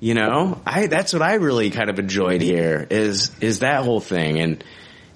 [0.00, 4.00] you know, I that's what I really kind of enjoyed here is is that whole
[4.00, 4.64] thing and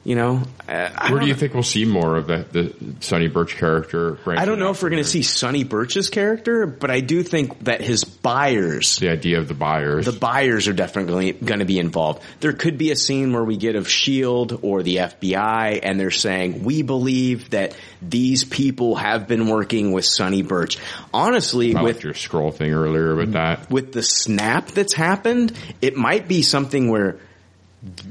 [0.05, 3.57] you know, I, Where don't you think we'll see more of the, the Sonny Burch
[3.57, 4.19] character?
[4.27, 7.65] I don't know if we're going to see Sonny Burch's character, but I do think
[7.65, 11.79] that his buyers, the idea of the buyers, the buyers are definitely going to be
[11.79, 12.23] involved.
[12.41, 16.11] There could be a scene where we get of Shield or the FBI, and they're
[16.11, 20.77] saying we believe that these people have been working with Sonny Burch.
[21.15, 23.33] Honestly, I with your Skrull thing earlier with mm.
[23.33, 23.71] that.
[23.71, 27.19] with the snap that's happened, it might be something where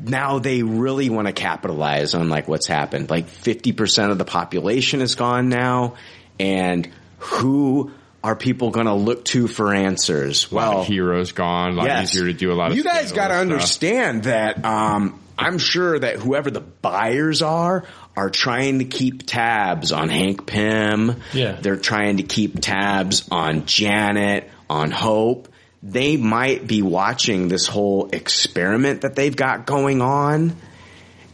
[0.03, 3.09] now they really want to capitalize on like what's happened.
[3.09, 5.95] Like 50% of the population is gone now
[6.39, 6.89] and
[7.19, 7.91] who
[8.23, 10.49] are people going to look to for answers?
[10.51, 11.71] A lot Well, of heroes gone.
[11.71, 12.09] A lot yes.
[12.15, 12.77] easier to do a lot of.
[12.77, 17.85] You guys got to understand that um, I'm sure that whoever the buyers are
[18.15, 21.21] are trying to keep tabs on Hank Pym.
[21.33, 21.53] Yeah.
[21.59, 25.49] They're trying to keep tabs on Janet, on Hope.
[25.83, 30.55] They might be watching this whole experiment that they've got going on.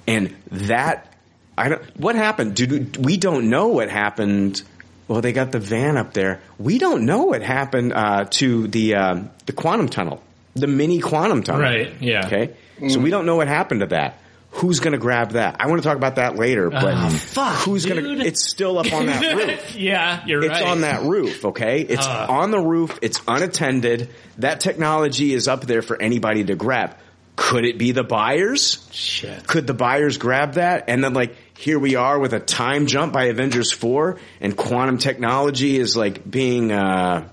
[0.08, 1.14] And that
[1.56, 2.56] I don't what happened?
[2.56, 4.64] Dude, we don't know what happened.
[5.08, 6.42] Well, they got the van up there.
[6.58, 10.24] We don't know what happened uh, to the uh, the quantum tunnel,
[10.56, 11.62] the mini quantum tunnel.
[11.62, 12.26] Right, yeah.
[12.26, 12.56] Okay.
[12.88, 14.20] So we don't know what happened to that.
[14.52, 15.58] Who's going to grab that?
[15.60, 16.70] I want to talk about that later.
[16.70, 18.16] But Oh, fuck, who's going to?
[18.18, 18.26] dude.
[18.26, 19.76] It's still up on that roof.
[19.76, 20.62] yeah, you're It's right.
[20.62, 21.82] It's on that roof, okay?
[21.82, 22.26] It's Uh.
[22.30, 22.98] on the roof.
[23.02, 24.10] It's unattended.
[24.40, 26.96] That technology is up there for anybody to grab.
[27.36, 28.86] Could it be the buyers?
[28.92, 29.48] Shit.
[29.48, 30.86] Could the buyers grab that?
[30.90, 34.98] And then like, here we are with a time jump by Avengers 4 and quantum
[34.98, 37.30] technology is like being, uh,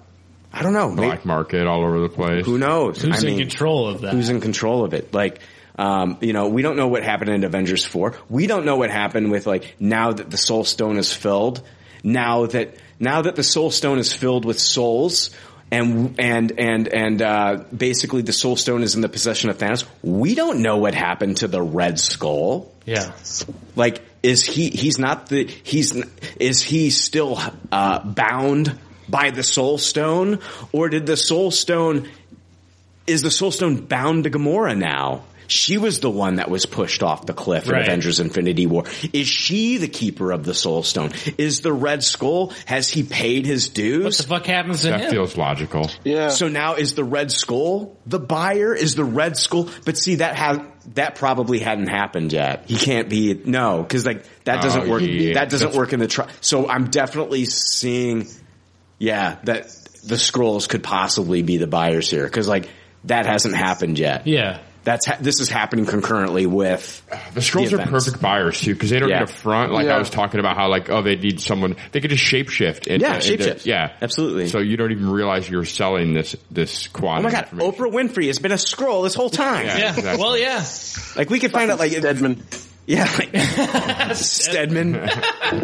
[0.53, 0.91] I don't know.
[0.91, 2.45] maybe- black market all over the place.
[2.47, 3.03] who knows?
[3.03, 4.13] Who's I in mean, control of that?
[4.13, 5.13] Who's in control of it?
[5.13, 5.41] Like,
[5.77, 8.15] um, you know, we don't know what happened in Avengers 4.
[8.29, 11.63] We don't know what happened with like, now that the soul stone is filled,
[12.03, 15.31] now that, now that the soul stone is filled with souls,
[15.71, 19.85] and and and and uh, basically the Soul Stone is in the possession of Thanos.
[20.03, 22.73] We don't know what happened to the Red Skull.
[22.85, 23.13] Yeah.
[23.75, 24.71] Like, is he?
[24.71, 25.47] He's not the.
[25.47, 25.93] He's.
[26.39, 27.41] Is he still
[27.73, 28.79] uh, bound
[29.09, 30.41] by the Soul Stone,
[30.73, 32.09] or did the Soul Stone?
[33.07, 35.25] Is the Soul Stone bound to Gamora now?
[35.49, 37.83] She was the one that was pushed off the cliff in Right.
[37.83, 38.85] Avengers Infinity War.
[39.13, 41.13] Is she the keeper of the Soul Stone?
[41.39, 44.05] Is the Red Skull, has he paid his dues?
[44.05, 45.91] What the fuck happens to That feels logical.
[46.05, 46.29] Yeah.
[46.29, 48.75] So now is the Red Skull the buyer?
[48.75, 49.69] Is the Red Skull?
[49.85, 50.59] But see, that has
[50.95, 52.65] that probably hadn't happened yet.
[52.69, 55.03] He can't be no because like that doesn't Oh, work.
[55.03, 55.35] yeah.
[55.35, 58.29] That doesn't That's- work in the tri- So I'm definitely seeing,
[58.99, 59.69] yeah, that
[60.05, 62.69] the Skrulls could possibly be the buyers here because like
[63.05, 64.27] that hasn't happened yet.
[64.27, 64.61] Yeah.
[64.87, 67.03] That's ha- this is happening concurrently with
[67.35, 69.19] The Skrulls are perfect buyers too because they don't Yeah.
[69.19, 69.73] need a front.
[69.73, 69.97] Like Yeah.
[69.97, 72.87] I was talking about how like oh they need someone they could just shapeshift.
[72.87, 73.67] Into, Yeah, into- shapeshift.
[73.67, 74.47] Yeah, absolutely.
[74.47, 78.39] So you don't even realize you're selling this this Oh my god, Oprah Winfrey has
[78.39, 79.67] been a Skrull this whole time.
[79.67, 79.95] Yeah, Yeah.
[79.97, 80.23] exactly.
[80.23, 80.65] Well, yeah.
[81.17, 82.45] Like we could find out like Stedman.
[82.87, 83.37] Yeah, like
[84.15, 85.09] Stedman.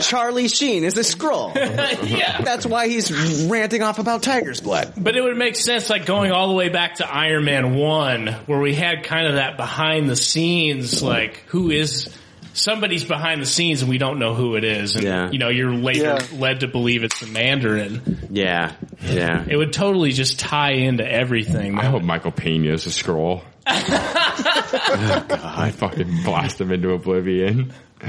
[0.01, 1.55] Charlie Sheen is a Skrull.
[2.09, 2.43] yeah.
[2.43, 4.93] That's why he's ranting off about tiger's blood.
[4.97, 8.27] But it would make sense, like going all the way back to Iron Man one,
[8.47, 12.09] where we had kind of that behind the scenes, like who is
[12.55, 15.31] somebody's behind the scenes and we don't know who it is, and Yeah.
[15.31, 16.39] you know you're later Yeah.
[16.39, 18.28] led to believe it's the Mandarin.
[18.31, 19.44] Yeah, yeah.
[19.49, 21.78] It would totally just tie into everything.
[21.78, 23.43] I hope Michael Pena is a Skrull.
[23.67, 27.73] Oh god, I fucking blast him into oblivion.
[28.03, 28.09] He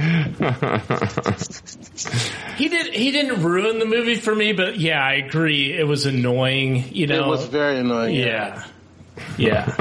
[2.69, 2.93] did.
[2.93, 5.73] He didn't ruin the movie for me, but yeah, I agree.
[5.73, 6.85] It was annoying.
[6.91, 8.15] You know, it was very annoying.
[8.15, 8.65] Yeah,
[9.37, 9.75] yeah.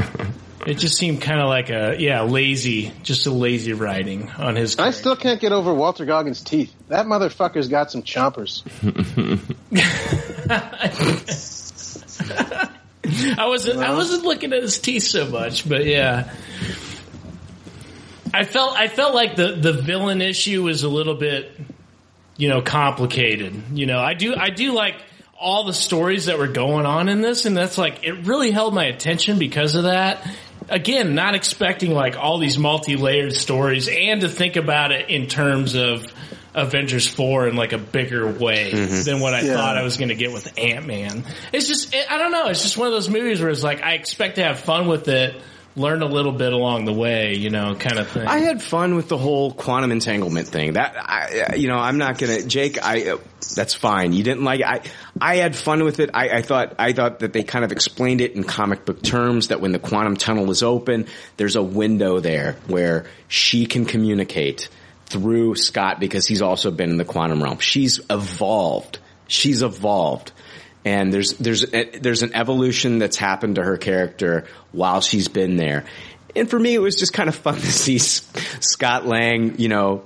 [0.67, 4.79] it just seemed kind of like a yeah lazy, just a lazy writing on his.
[4.79, 6.75] I still can't get over Walton Goggins' teeth.
[6.89, 8.63] That motherfucker's got some chompers.
[13.05, 13.81] I wasn't.
[13.81, 16.33] I wasn't looking at his teeth so much, but yeah.
[18.33, 18.77] I felt.
[18.77, 21.53] I felt like the the villain issue was a little bit,
[22.37, 23.55] you know, complicated.
[23.75, 24.35] You know, I do.
[24.37, 24.95] I do like
[25.39, 28.73] all the stories that were going on in this, and that's like it really held
[28.75, 30.27] my attention because of that.
[30.69, 35.27] Again, not expecting like all these multi layered stories, and to think about it in
[35.27, 36.07] terms of.
[36.55, 39.05] Avengers 4 in like a bigger way Mhm.
[39.05, 39.55] than what I Yeah.
[39.55, 41.25] thought I was going to get with Ant-Man.
[41.53, 43.93] It's just, I don't know, it's just one of those movies where it's like, I
[43.95, 45.35] expect to have fun with it,
[45.75, 48.27] learn a little bit along the way, you know, kind of thing.
[48.27, 50.75] I had fun with the whole quantum entanglement thing.
[50.75, 52.85] That I, you know, I'm not gonna, Jake.
[52.85, 53.17] I uh,
[53.57, 54.13] that's fine.
[54.13, 54.67] You didn't like it.
[54.67, 54.81] I
[55.19, 56.11] I had fun with it.
[56.13, 59.49] I, I thought I thought that they kind of explained it in comic book terms.
[59.49, 61.07] That when the quantum tunnel is open,
[61.39, 64.69] there's a window there where she can communicate
[65.13, 67.59] through Scott because he's also been in the quantum realm.
[67.59, 68.99] She's evolved.
[69.29, 70.33] She's evolved.
[70.85, 75.57] And there's there's eh, there's an evolution that's happened to her character while she's been
[75.57, 75.85] there.
[76.35, 80.03] And for me, it was just kind of fun to see Scott Lang, you know,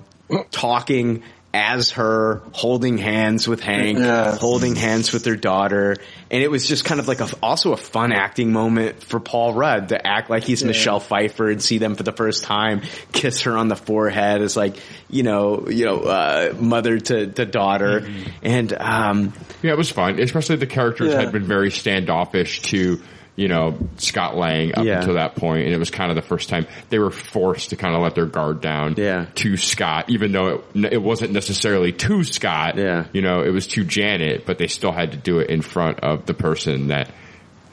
[0.50, 1.22] talking
[1.56, 3.98] as her, holding hands with Hank,
[4.38, 5.96] holding hands with their daughter.
[6.30, 9.54] And it was just kind of like a, also a fun acting moment for Paul
[9.54, 10.68] Rudd to act like he's Yeah.
[10.68, 14.56] Michelle Pfeiffer and see them for the first time, kiss her on the forehead as
[14.56, 14.76] like,
[15.08, 18.06] you know, you know, uh, mother to, to daughter.
[18.42, 20.20] And, um, Yeah, it was fun.
[20.20, 21.20] Especially the characters Yeah.
[21.22, 23.00] had been very standoffish to,
[23.36, 24.98] you know, Scott Lang up Yeah.
[25.00, 27.76] until that point, and it was kind of the first time they were forced to
[27.76, 28.94] kind of let their guard down
[29.36, 32.76] to Scott, even though it, it wasn't necessarily to Scott.
[32.78, 33.04] Yeah.
[33.12, 36.00] You know, it was to Janet, but they still had to do it in front
[36.00, 37.10] of the person that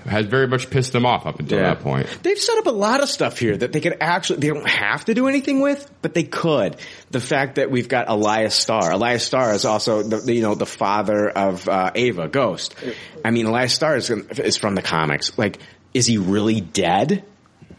[0.06, 1.74] had very much pissed them off up until Yeah.
[1.74, 2.08] that point.
[2.24, 5.06] They've set up a lot of stuff here that they could actually, they don't have
[5.06, 6.76] to do anything with, but they could.
[7.12, 8.92] The fact that we've got Elias Starr.
[8.92, 12.76] Elias Starr is also the, you know, the father of, uh, Ava, Ghost.
[13.24, 15.38] I mean, Elias Starr is, is from the comics.
[15.38, 15.60] Like,
[15.94, 17.24] is he really dead?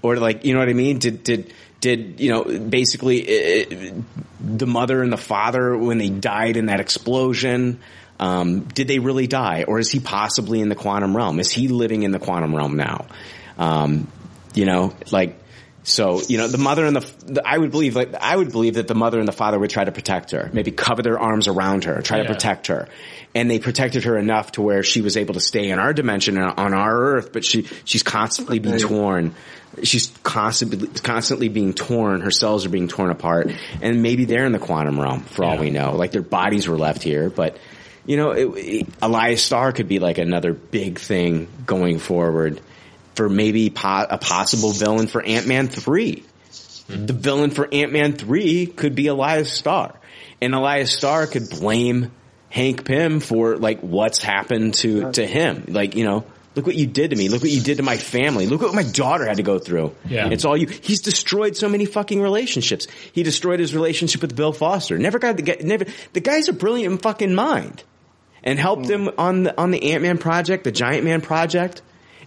[0.02, 0.98] Or like, you know what I mean?
[0.98, 3.92] Did, did, did, you know, basically, uh,
[4.40, 7.80] the mother and the father, when they died in that explosion,
[8.18, 9.64] um, did they really die?
[9.66, 11.40] Or is he possibly in the quantum realm?
[11.40, 13.06] Is he living in the quantum realm now?
[13.58, 14.08] Um,
[14.54, 15.40] you know, like,
[15.86, 18.74] so, you know, the mother and the, the, I would believe, like, I would believe
[18.74, 21.46] that the mother and the father would try to protect her, maybe cover their arms
[21.46, 22.88] around her, try to protect her.
[23.34, 26.38] And they protected her enough to where she was able to stay in our dimension
[26.38, 29.34] on our earth, but she, she's constantly being torn.
[29.82, 32.22] She's constantly, constantly being torn.
[32.22, 33.50] Her cells are being torn apart.
[33.82, 35.96] And maybe they're in the quantum realm for all we know.
[35.96, 37.58] Like their bodies were left here, but,
[38.06, 42.60] you know, it, it, Elias Starr could be like another big thing going forward
[43.14, 46.24] for maybe po- a possible villain for Ant-Man 3.
[46.88, 49.94] The villain for Ant-Man 3 could be Elias Starr.
[50.42, 52.10] And Elias Starr could blame
[52.50, 55.64] Hank Pym for like what's happened to, to him.
[55.68, 57.28] Like, you know, Look what you did to me.
[57.28, 58.46] Look what you did to my family.
[58.46, 59.94] Look what my daughter had to go through.
[60.08, 60.28] Yeah.
[60.28, 60.68] It's all you.
[60.68, 62.86] He's destroyed so many fucking relationships.
[63.12, 64.96] He destroyed his relationship with Bill Foster.
[64.96, 67.82] Never got the guy, never, the guy's a brilliant fucking mind.
[68.44, 71.80] And helped him on the, on the Ant-Man project, the Giant Man project.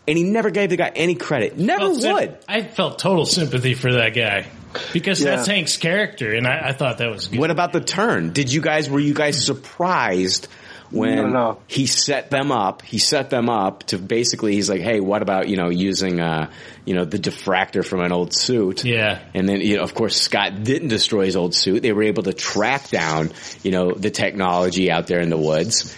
[0.08, 1.58] And he never gave the guy any credit.
[1.58, 2.02] Never Felt would.
[2.02, 4.48] sym- I felt total sympathy for that guy
[4.94, 5.36] because Yeah.
[5.36, 7.40] that's Hank's character, and I, I thought that was good.
[7.40, 8.32] What about the turn?
[8.34, 10.48] Did you guys were you guys surprised
[10.92, 11.58] when No, no.
[11.68, 12.82] he set them up?
[12.84, 16.50] He set them up to basically he's like, "Hey, what about, you know, using uh,
[16.86, 19.20] you know, the diffractor from an old suit?" Yeah.
[19.34, 21.84] And then, you know, of course, Scott didn't destroy his old suit.
[21.84, 23.32] They were able to track down,
[23.62, 25.94] you know, the technology out there in the woods.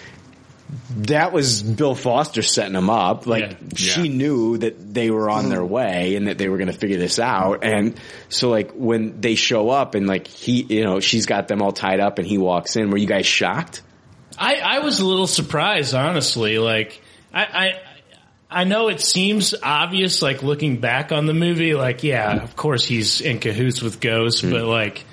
[0.97, 3.25] That was Bill Foster setting them up.
[3.25, 5.69] Like she knew that they were on their hmm.
[5.69, 7.63] way and that they were going to figure this out.
[7.63, 11.61] And so like when they show up and like he, you know, she's got them
[11.61, 13.81] all tied up and he walks in, were you guys shocked?
[14.37, 16.59] I, I was a little surprised, honestly.
[16.59, 17.01] Like,
[17.33, 17.81] I, I,
[18.61, 22.85] I know it seems obvious, like looking back on the movie, like, yeah, of course
[22.85, 24.51] he's in cahoots with Ghost, hmm.
[24.51, 25.03] but like,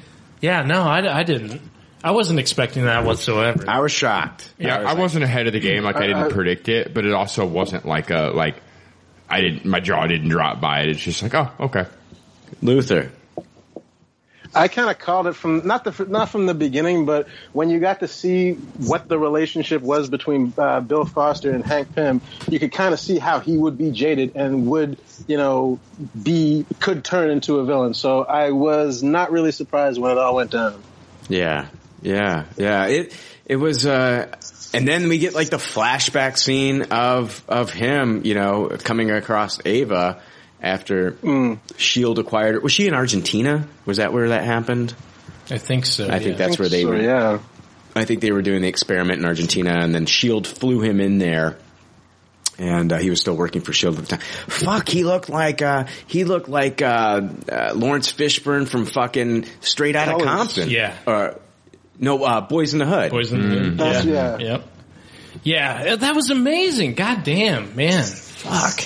[0.41, 1.61] yeah, no, I, I didn't.
[2.07, 3.65] I wasn't expecting that whatsoever.
[3.67, 4.49] I was shocked.
[4.59, 5.83] Yeah, I, wasn't ahead of the game.
[5.83, 8.55] Like I didn't predict it, but it also wasn't like a like
[9.29, 9.65] I didn't.
[9.65, 10.91] My jaw didn't drop by it.
[10.91, 11.87] It's just like, oh, okay.
[12.63, 13.11] Luther.
[14.55, 17.81] I kind of called it from not the not from the beginning, but when you
[17.81, 22.61] got to see what the relationship was between uh, Bill Foster and Hank Pym, you
[22.61, 24.97] could kind of see how he would be jaded and would
[25.27, 25.81] you know
[26.23, 27.95] be could turn into a villain.
[27.95, 30.81] So I was not really surprised when it all went down.
[31.29, 31.67] Yeah,
[32.03, 32.87] yeah, yeah.
[32.87, 34.35] It it was, uh,
[34.75, 39.61] and then we get like the flashback scene of of him, you know, coming across
[39.65, 40.21] Ava
[40.61, 41.17] after
[41.77, 42.61] Shield acquired her.
[42.61, 43.69] Was she in Argentina?
[43.85, 44.95] Was that where that happened?
[45.51, 46.09] I think so.
[46.09, 46.47] I think yeah.
[46.47, 47.01] that's where they so, were.
[47.01, 47.39] Yeah.
[47.95, 51.19] I think they were doing the experiment in Argentina, and then Shield flew him in
[51.19, 51.57] there.
[52.59, 54.21] And uh, he was still working for Shield at the time.
[54.49, 59.95] Fuck, he looked like uh, he looked like uh, uh, Laurence Fishburne from fucking Straight
[59.95, 60.27] Outta Colors.
[60.27, 60.71] Compton.
[60.71, 60.97] Yeah.
[61.07, 61.35] Uh,
[61.99, 63.13] no, uh, Boyz n the Hood.
[63.13, 63.79] Boyz n the Hood.
[63.79, 64.39] That's- yeah.
[64.39, 64.69] Yep.
[65.43, 66.95] Yeah, that was amazing.
[66.95, 68.05] God damn, man.
[68.05, 68.77] Fuck.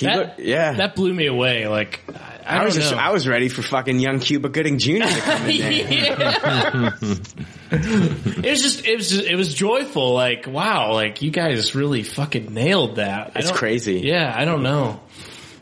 [0.00, 0.72] That, looked- yeah.
[0.74, 1.66] That blew me away.
[1.68, 2.94] Like, I, I, I, don't was just.
[2.94, 5.02] I was ready for fucking young Cuba Gooding Jr.
[5.04, 6.94] to come in there.
[7.70, 10.14] it was just, it was, just, it was joyful.
[10.14, 13.32] Like, wow, like you guys really fucking nailed that.
[13.36, 14.00] It's crazy.
[14.00, 15.00] Yeah, I don't know.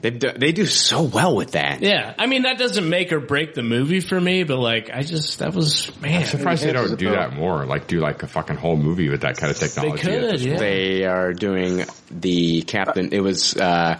[0.00, 1.82] They do, they do so well with that.
[1.82, 5.02] Yeah, I mean that doesn't make or break the movie for me, but like I
[5.02, 6.20] just that was man.
[6.22, 7.66] I'm surprised they don't do that more.
[7.66, 10.02] Like do like a fucking whole movie with that kind of technology.
[10.02, 10.56] They could, yeah.
[10.58, 13.12] They are doing the captain.
[13.12, 13.98] It was uh,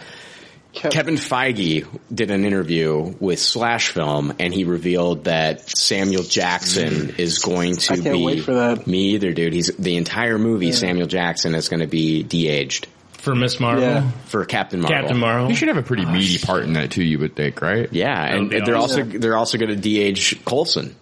[0.73, 7.39] Kevin Feige did an interview with Slash Film, and he revealed that Samuel Jackson is
[7.39, 8.23] going to I can't be.
[8.23, 8.87] wait for that.
[8.87, 9.51] Me either, dude.
[9.53, 10.71] He's the entire movie.
[10.71, 12.87] Samuel Jackson is going to be de-aged
[13.19, 13.83] for Miss Marvel.
[13.83, 14.11] Yeah.
[14.25, 14.97] for Captain Marvel.
[14.99, 15.49] Captain Marvel.
[15.49, 17.03] You should have a pretty meaty part in that too.
[17.03, 17.91] You would think, right?
[17.91, 20.95] Yeah, and would be they're also they're also going to de-age Coulson.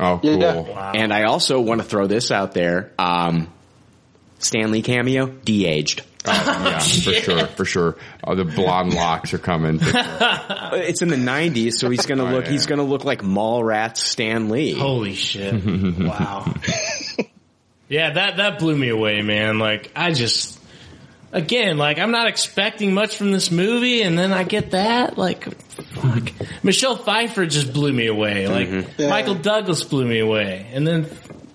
[0.00, 0.38] Oh, cool.
[0.40, 0.54] Yeah.
[0.60, 0.92] Wow.
[0.94, 2.92] And I also want to throw this out there.
[2.98, 3.52] Um,
[4.38, 6.02] Stan Lee cameo, de-aged.
[6.24, 7.96] Oh, yeah, for sure, for sure.
[8.22, 9.80] Oh, the blonde locks are coming.
[10.70, 12.44] It's in the '90s, so he's going to Oh, look.
[12.44, 12.50] yeah.
[12.50, 14.74] He's going to look like Mallrats Stan Lee.
[14.74, 15.54] Holy shit!
[15.98, 16.52] wow.
[17.88, 19.58] Yeah, that that blew me away, man.
[19.58, 20.57] Like I just
[21.32, 25.18] again, like I'm not expecting much from this movie, and then I get that.
[25.18, 26.32] Like, fuck.
[26.62, 28.46] Michelle Pfeiffer just blew me away.
[28.46, 29.02] Like Mm-hmm.
[29.02, 29.08] Yeah.
[29.08, 31.06] Michael Douglas blew me away, and then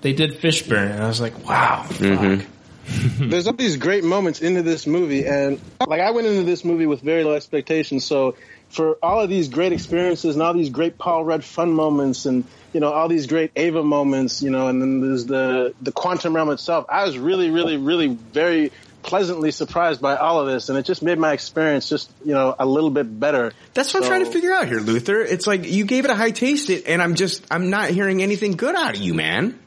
[0.02, 1.84] they did Fishburne, and I was like, wow.
[1.84, 1.98] Fuck.
[1.98, 2.50] Mm-hmm.
[3.30, 6.86] There's all these great moments into this movie, and like I went into this movie
[6.86, 8.04] with very low expectations.
[8.04, 8.36] So
[8.70, 12.44] for all of these great experiences and all these great Paul Rudd fun moments, and
[12.74, 16.36] you know all these great Ava moments, you know, and then there's the the quantum
[16.36, 16.86] realm itself.
[16.90, 18.72] I was really, really, really very
[19.04, 22.56] pleasantly surprised by all of this, and it just made my experience just you know
[22.58, 23.52] a little bit better.
[23.74, 25.22] That's what I'm trying to figure out here, Luther.
[25.22, 28.24] It's like you gave it a high taste, it, and I'm just I'm not hearing
[28.24, 29.60] anything good out of you, man.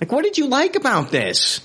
[0.00, 1.60] Like, what did you like about this?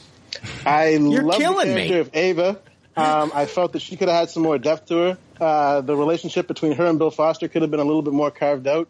[0.65, 1.99] I You're love the killing character me.
[1.99, 2.59] of Ava.
[2.95, 5.17] Um, I felt that she could have had some more depth to her.
[5.39, 8.31] Uh, the relationship between her and Bill Foster could have been a little bit more
[8.31, 8.87] carved out.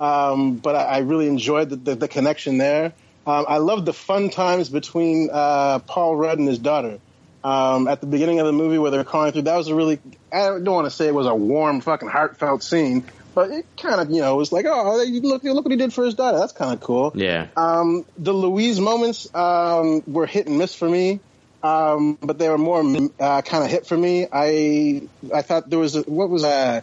[0.00, 2.92] Um, but I, I really enjoyed the, the, the connection there.
[3.26, 6.98] Um, I loved the fun times between uh, Paul Rudd and his daughter.
[7.44, 10.00] Um, at the beginning of the movie where they're calling through, that was a really,
[10.32, 13.04] I don't want to say it was a warm, fucking heartfelt scene,
[13.34, 16.04] but it kind of, you know, was like, oh, look, look what he did for
[16.04, 16.38] his daughter.
[16.38, 17.12] That's kind of cool.
[17.14, 17.46] Yeah.
[17.56, 21.20] Um, the Luis moments um, were hit and miss for me,
[21.62, 22.80] um, but they were more
[23.20, 24.26] uh, kind of hit for me.
[24.32, 26.82] I I thought there was a, what was a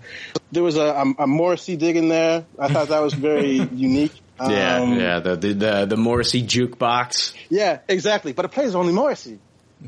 [0.52, 2.46] there was a, a, a Morrissey dig in there.
[2.58, 4.14] I thought that was very unique.
[4.40, 5.20] Yeah, Um, yeah.
[5.20, 7.34] The the the, the Morrissey jukebox.
[7.50, 8.34] yeah, exactly.
[8.34, 9.40] But it plays only Morrissey.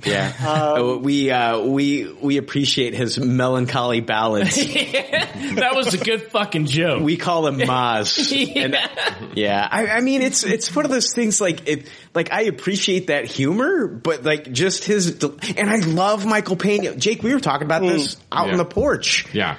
[0.06, 0.34] Yeah,
[0.78, 4.56] Uh, we uh, we we appreciate his melancholy ballads.
[4.56, 7.02] that was a good fucking joke.
[7.02, 8.32] We call him Moz.
[8.38, 8.62] Yeah.
[8.64, 12.44] And, yeah, I, I mean it's it's one of those things like it like I
[12.44, 15.24] appreciate that humor, but like just his
[15.58, 16.96] and I love Michael Pena.
[16.96, 18.52] Jake, we were talking about this out Yeah.
[18.54, 19.26] on the porch.
[19.34, 19.58] Yeah.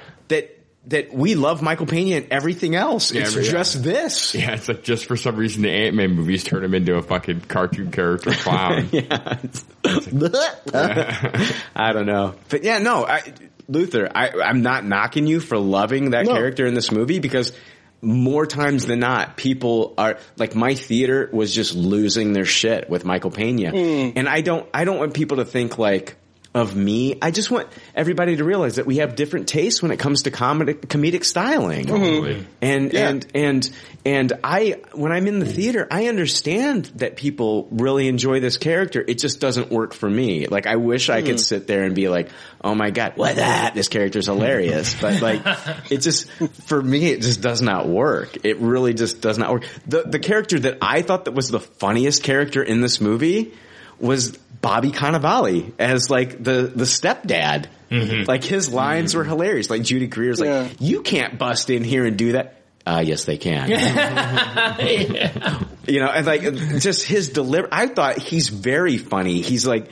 [0.89, 3.11] That we love Michael Pena and everything else.
[3.11, 4.35] Yeah, it's every- just this.
[4.35, 7.01] Yeah, it's like just for some reason the Ant Man movies turn him into a
[7.01, 8.89] fucking cartoon character clown.
[8.91, 9.37] yeah.
[11.75, 13.21] I don't know, but yeah, no, I,
[13.67, 17.53] Luther, I, I'm not knocking you for loving that character in this movie because
[18.01, 23.05] more times than not, people are like my theater was just losing their shit with
[23.05, 24.17] Michael Pena, hmm.
[24.17, 26.15] and I don't, I don't want people to think like
[26.53, 27.15] of me.
[27.21, 30.31] I just want everybody to realize that we have different tastes when it comes to
[30.31, 31.85] comedic, comedic styling.
[31.85, 31.95] Mm-hmm.
[31.95, 32.47] Totally.
[32.61, 33.71] And and and
[34.03, 39.03] and I when I'm in the theater, I understand that people really enjoy this character.
[39.07, 40.47] It just doesn't work for me.
[40.47, 41.37] Like I wish I could mm-hmm.
[41.37, 42.29] sit there and be like,
[42.63, 43.75] "Oh my god, what that?
[43.75, 45.41] This character's hilarious." But like
[45.91, 46.31] it just
[46.65, 48.43] for me it just does not work.
[48.43, 49.65] It really just does not work.
[49.85, 53.53] The the character that I thought that was the funniest character in this movie
[53.99, 54.31] was
[54.61, 57.67] Bobby Cannavale as like the the stepdad.
[58.27, 59.69] Like his lines were hilarious.
[59.69, 60.49] Like Judy Greer's like,
[60.79, 62.55] "You can't bust in here and do that."
[62.85, 63.69] Uh, yes, they can.
[65.87, 66.41] You know, and like
[66.79, 67.67] just his deliver.
[67.71, 69.41] I thought he's very funny.
[69.41, 69.89] He's like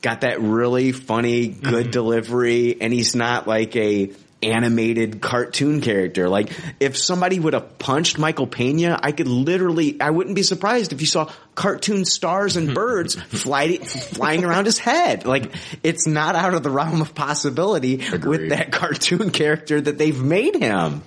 [0.00, 4.12] got that really funny, good delivery, and he's not like a
[4.42, 6.28] animated cartoon character.
[6.28, 10.92] Like if somebody would have punched Michael Pena, I could literally, I wouldn't be surprised
[10.92, 15.26] if you saw cartoon stars and birds fly, flying around his head.
[15.26, 15.52] Like
[15.82, 20.56] it's not out of the realm of possibility with that cartoon character that they've made
[20.56, 21.02] him.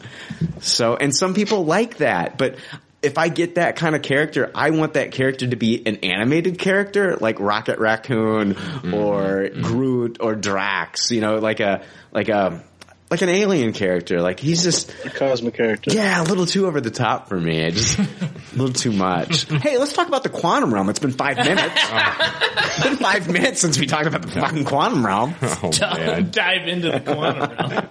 [0.61, 2.57] So, and some people like that, but
[3.03, 6.57] if I get that kind of character, I want that character to be an animated
[6.57, 8.93] character, like Rocket Raccoon mm-hmm.
[8.93, 9.61] or mm-hmm.
[9.61, 11.11] Groot or Drax.
[11.11, 11.83] You know, like a
[12.13, 12.63] like a
[13.13, 14.21] like an alien character.
[14.21, 15.93] Like he's just a cosmic character.
[15.93, 17.63] Yeah, a little too over the top for me.
[17.63, 18.05] I just a
[18.55, 19.43] little too much.
[19.61, 20.89] hey, let's talk about the quantum realm.
[20.89, 21.75] It's been five minutes.
[21.75, 25.35] it's been five minutes since we talked about the fucking quantum realm.
[25.43, 27.87] Oh, Dive into the quantum realm.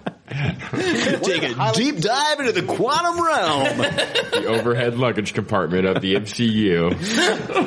[1.23, 3.78] Take a deep dive into the quantum realm.
[3.78, 7.01] the overhead luggage compartment of the MCU.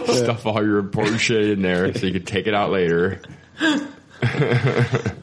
[0.09, 3.21] Stuff all your important shit in there so you can take it out later.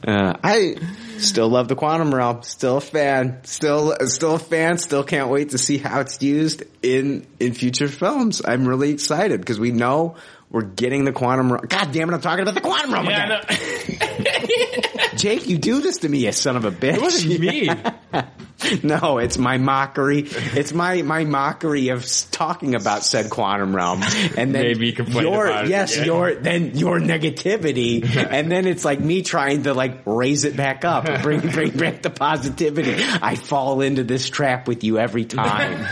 [0.05, 0.75] Uh, I
[1.19, 2.43] still love the quantum realm.
[2.43, 3.39] Still a fan.
[3.43, 4.77] Still, still a fan.
[4.77, 8.41] Still can't wait to see how it's used in in future films.
[8.45, 10.15] I'm really excited because we know
[10.49, 11.65] we're getting the quantum realm.
[11.67, 12.13] God damn it!
[12.13, 14.83] I'm talking about the quantum realm Yeah, again.
[15.23, 16.95] Jake, you do this to me, you son of a bitch.
[16.95, 17.69] It wasn't me.
[18.83, 20.25] no, it's my mockery.
[20.27, 25.27] It's my my mockery of talking about said quantum realm, and then Maybe you complain
[25.27, 26.05] your about yes, again.
[26.05, 30.83] your then your negativity, and then it's like me trying to like raise it back
[30.83, 32.95] up, bring bring back the positivity.
[32.99, 35.87] I fall into this trap with you every time.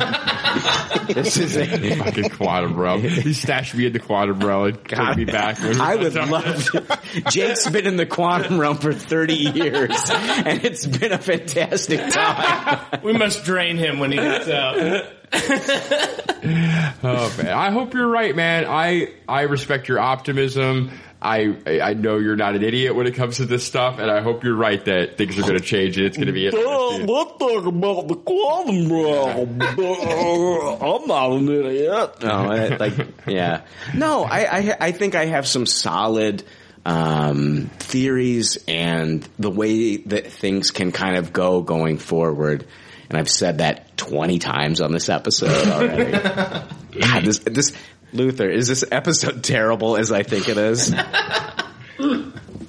[1.08, 3.04] this is a Fucking quantum realm.
[3.04, 5.62] You stashed me in the quantum realm and put me back.
[5.62, 6.70] I would love.
[7.30, 13.00] Jake's been in the quantum realm for thirty years, and it's been a fantastic time.
[13.04, 15.06] we must drain him when he gets out.
[17.04, 18.66] Oh man, I hope you're right, man.
[18.68, 20.92] I I respect your optimism.
[21.22, 24.10] I I I know you're not an idiot when it comes to this stuff, and
[24.10, 26.46] I hope you're right that things are going to change and it's going to be.
[26.48, 27.08] interesting.
[27.08, 29.62] let's talk about the quantum realm.
[30.82, 32.24] I'm not an idiot.
[32.24, 32.94] No, I- like,
[33.28, 33.62] yeah.
[33.96, 36.44] No, I, I, I think I have some solid,
[36.86, 42.66] um, theories and the way that things can kind of go going forward.
[43.10, 46.12] And I've said that 20 times on this episode already.
[47.00, 47.74] God, this, this,
[48.14, 50.94] Luther, is this episode terrible as I think it is?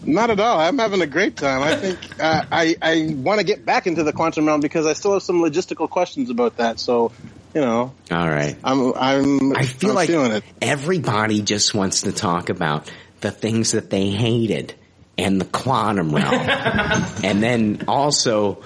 [0.05, 0.59] Not at all.
[0.59, 1.63] I'm having a great time.
[1.63, 4.95] I think uh, I I want to get back into the quantum realm because I
[4.95, 6.81] still have some logistical questions about that.
[6.81, 7.13] So,
[7.55, 8.57] you know, All right.
[8.65, 10.45] I'm I'm I feel I'm like feeling it.
[10.61, 12.91] everybody just wants to talk about
[13.23, 14.75] the things that they hated
[15.17, 16.33] and the quantum realm.
[17.25, 18.63] and then also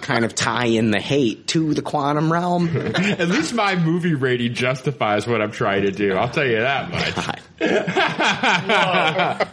[0.00, 2.68] kind of tie in the hate to the quantum realm.
[2.76, 6.14] At least my movie rating justifies what I'm trying to do.
[6.14, 7.14] I'll tell you that much.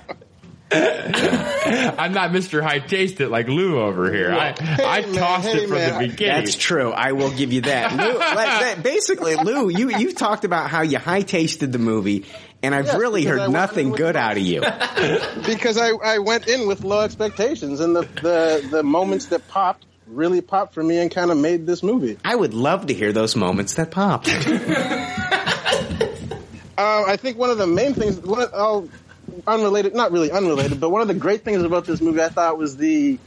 [0.72, 2.62] I'm not Mr.
[2.62, 4.32] High Tasted like Lou over here.
[4.32, 6.02] I, I man, tossed hey, it from man.
[6.02, 6.44] the beginning.
[6.44, 6.92] That's true.
[6.92, 7.94] I will give you that.
[7.94, 12.26] Lou, like, that- basically, Lou, you, you talked about how you high tasted the movie
[12.64, 14.62] and I've Yes, really heard nothing good out of you.
[15.46, 19.86] because I, I went in with low expectations and the, the, the moments that popped
[20.08, 22.18] really popped for me and kind of made this movie.
[22.24, 24.30] I would love to hear those moments that popped.
[26.78, 28.90] Uh, I think one of the main things, one of, I'll
[29.48, 32.58] unrelated, not really unrelated, but one of the great things about this movie I thought
[32.58, 33.18] was the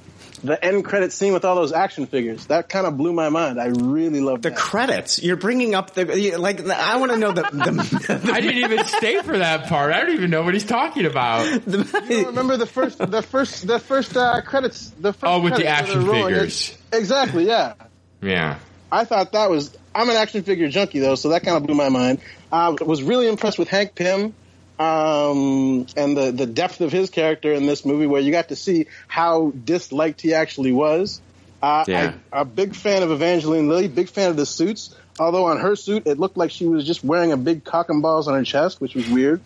[0.43, 2.47] the end credit scene with all those action figures.
[2.47, 3.61] That kind of blew my mind.
[3.61, 5.23] I really loved the credits.
[5.23, 6.61] You're bringing up the like.
[6.67, 7.43] I want to know the.
[7.43, 9.93] the I didn't even stay for that part.
[9.93, 11.47] I don't even know what he's talking about.
[11.67, 14.91] you don't remember the first, the first, the first uh, credits.
[14.99, 16.79] The first Oh, with the action where they're figures.
[16.93, 17.47] Exactly.
[17.47, 17.75] Yeah.
[18.23, 18.59] Yeah.
[18.91, 19.77] I thought that was.
[19.95, 22.21] I'm an action figure junkie though, so that kind of blew my mind.
[22.53, 24.35] I was really impressed with Hank Pym
[24.79, 28.57] um, and the the depth of his character in this movie, where you got to
[28.57, 31.21] see how disliked he actually was.
[31.63, 32.15] Uh, Yeah.
[32.33, 33.89] I, a big fan of Evangeline Lilly.
[33.89, 34.95] Big fan of the suits.
[35.21, 38.01] Although on her suit, it looked like she was just wearing a big cock and
[38.01, 39.41] balls on her chest, which was weird.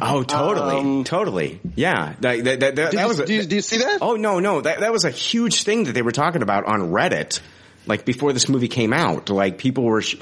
[0.00, 1.60] Oh, totally, totally.
[1.74, 3.18] Yeah, that, that, that, that, Um, Did that you- was.
[3.18, 3.98] A, do you- do you see that?
[4.00, 6.92] Oh no, no, that that was a huge thing that they were talking about on
[6.92, 7.40] Reddit,
[7.88, 9.30] like before this movie came out.
[9.30, 10.02] Like people were.
[10.02, 10.16] Sh-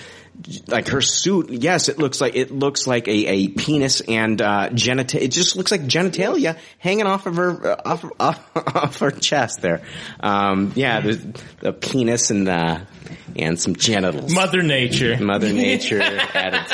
[0.69, 4.69] like her suit, yes, it looks like it looks like a, a penis and uh,
[4.69, 9.11] genita- It just looks like genitalia hanging off of her uh, off, off off her
[9.11, 9.81] chest there.
[10.21, 11.25] Um, yeah, there's
[11.61, 12.81] the penis and uh,
[13.35, 14.35] and some genitals.
[14.35, 15.17] Mother Nature.
[15.25, 16.67] Mother Nature added.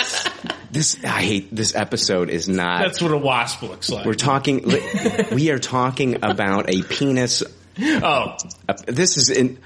[0.73, 1.55] This I hate.
[1.55, 2.83] This episode is not.
[2.83, 4.05] That's what a wasp looks like.
[4.05, 4.65] We're talking.
[5.33, 7.45] we are talking about a penis.
[7.79, 8.37] Oh,
[8.87, 9.59] this is in.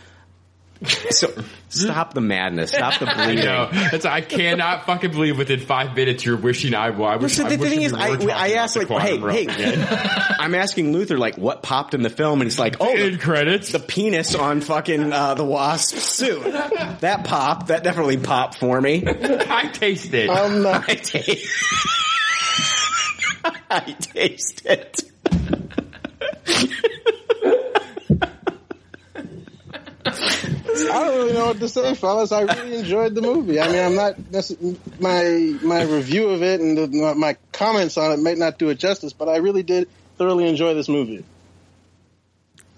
[0.84, 1.32] So
[1.70, 2.70] stop the madness.
[2.70, 3.44] Stop the I bleeding.
[3.44, 3.68] know.
[3.72, 7.46] That's, I cannot fucking believe within five minutes you're wishing I, well, I wish, Listen,
[7.46, 9.18] I the wish thing we is, were I, talking I asked about like, the hey,
[9.18, 10.34] quantum hey, realm again.
[10.38, 13.72] I'm asking Luther like, what popped in the film, and he's like, oh, the credits,
[13.72, 16.44] the penis on fucking uh, the wasp suit.
[17.00, 17.68] That popped.
[17.68, 19.02] That definitely popped for me.
[19.06, 20.28] I taste it.
[20.28, 20.72] Um, no.
[20.72, 21.48] I taste.
[23.70, 25.02] I taste it.
[30.90, 32.32] I don't really know what to say, fellas.
[32.32, 33.60] I really enjoyed the movie.
[33.60, 34.16] I mean, I'm not
[35.00, 38.78] my my review of it and the, my, comments on it might not do it
[38.78, 39.88] justice, but I really did
[40.18, 41.24] thoroughly enjoy this movie.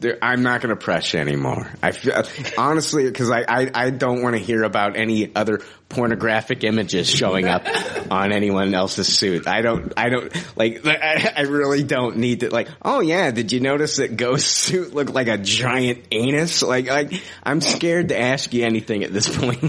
[0.00, 1.68] There, I'm not going to press you anymore.
[1.82, 2.22] I feel,
[2.56, 7.46] honestly because I, I I don't want to hear about any other pornographic images showing
[7.46, 7.62] up
[8.10, 9.46] on anyone else's suit.
[9.46, 12.68] I don't I don't like I, I really don't need to like.
[12.82, 16.62] Oh yeah, did you notice that Ghost's suit looked like a giant anus?
[16.62, 19.60] Like like I'm scared to ask you anything at this point.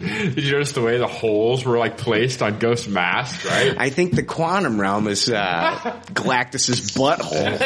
[0.00, 3.74] Did you notice the way the holes were like placed on Ghost mask, right?
[3.78, 7.60] I think the quantum realm is uh, Galactus's butthole.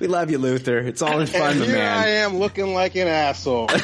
[0.00, 0.78] We love you, Luther.
[0.78, 1.98] It's all in fun, and here man.
[1.98, 3.68] I am looking like an asshole.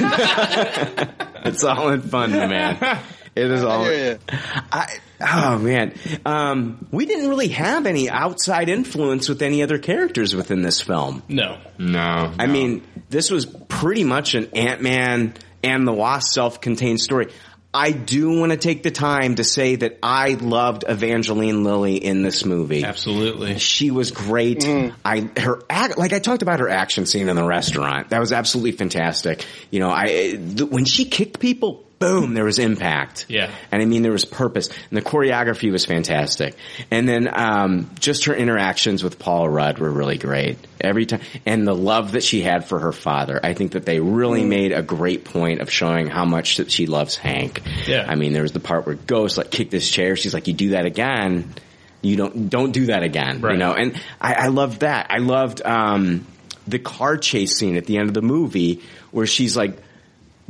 [1.46, 3.00] It's all in fun, man.
[3.36, 3.84] It is all.
[3.84, 4.38] I hear ya.
[4.72, 5.94] I, oh man,
[6.24, 11.22] um, we didn't really have any outside influence with any other characters within this film.
[11.28, 12.32] No, no.
[12.36, 17.28] I mean, this was pretty much an Ant Man and the Wasp self-contained story.
[17.76, 22.22] I do want to take the time to say that I loved Evangeline Lilly in
[22.22, 22.84] this movie.
[22.84, 24.60] Absolutely, she was great.
[24.60, 24.94] Mm.
[25.04, 28.08] I her act, like I talked about her action scene in the restaurant.
[28.08, 29.44] That was absolutely fantastic.
[29.70, 31.85] You know, I th- when she kicked people.
[31.98, 32.34] Boom!
[32.34, 33.24] There was impact.
[33.28, 33.50] Yeah.
[33.72, 34.68] And I mean, there was purpose.
[34.68, 36.54] And the choreography was fantastic.
[36.90, 40.58] And then, um, just her interactions with Paul Rudd were really great.
[40.78, 41.22] Every time.
[41.46, 43.40] And the love that she had for her father.
[43.42, 46.84] I think that they really made a great point of showing how much that she
[46.84, 47.62] loves Hank.
[47.86, 48.04] Yeah.
[48.06, 50.16] I mean, there was the part where Ghost like kicked this chair.
[50.16, 51.54] She's like, you do that again.
[52.02, 53.40] You don't, don't do that again.
[53.40, 55.06] You know, and I, I loved that.
[55.08, 56.26] I loved, um,
[56.66, 58.82] the car chase scene at the end of the movie
[59.12, 59.78] where she's like,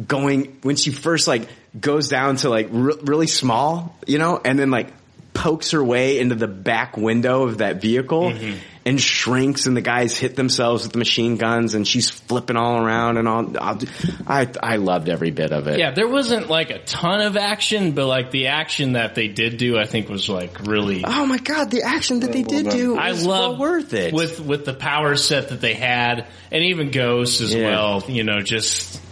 [0.05, 1.48] going when she first like
[1.78, 4.93] goes down to like re- really small, you know, and then like
[5.35, 8.59] pokes her way into the back window of that vehicle mm-hmm.
[8.86, 12.82] and shrinks and the guys hit themselves with the machine guns and she's flipping all
[12.82, 13.78] around and all I'll-
[14.27, 15.78] I I loved every bit of it.
[15.78, 19.59] Yeah, there wasn't like a ton of action, but like the action that they did
[19.59, 21.05] do, I think was like really.
[21.06, 24.14] Oh my god, the action that they did do I was love well worth it.
[24.14, 27.66] with with the power set that they had, and even Ghost as Yeah.
[27.70, 28.05] well.
[28.09, 29.02] You know, just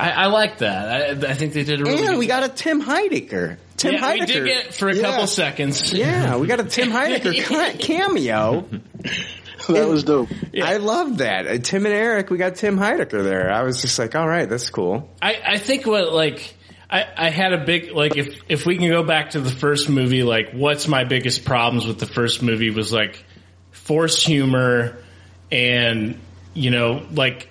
[0.00, 1.24] I, I like that.
[1.24, 2.06] I, I think they did a really.
[2.06, 3.56] and we got a Tim Heidecker.
[3.76, 4.20] Tim yeah, Heidecker.
[4.20, 5.02] we did get for a Yeah.
[5.02, 5.92] couple seconds.
[5.94, 8.66] Yeah, we got a Tim Heidecker cameo.
[9.68, 10.30] That was dope.
[10.60, 11.46] I love that.
[11.46, 13.52] Uh, Tim and Eric, we got Tim Heidecker there.
[13.52, 15.08] I was just like, all right, that's cool.
[15.22, 16.54] I, I think what like
[16.90, 19.88] I, I had a big like if if we can go back to the first
[19.88, 23.22] movie, like what's my biggest problems with the first movie was like
[23.70, 24.96] forced humor
[25.52, 26.18] and
[26.54, 27.48] you know like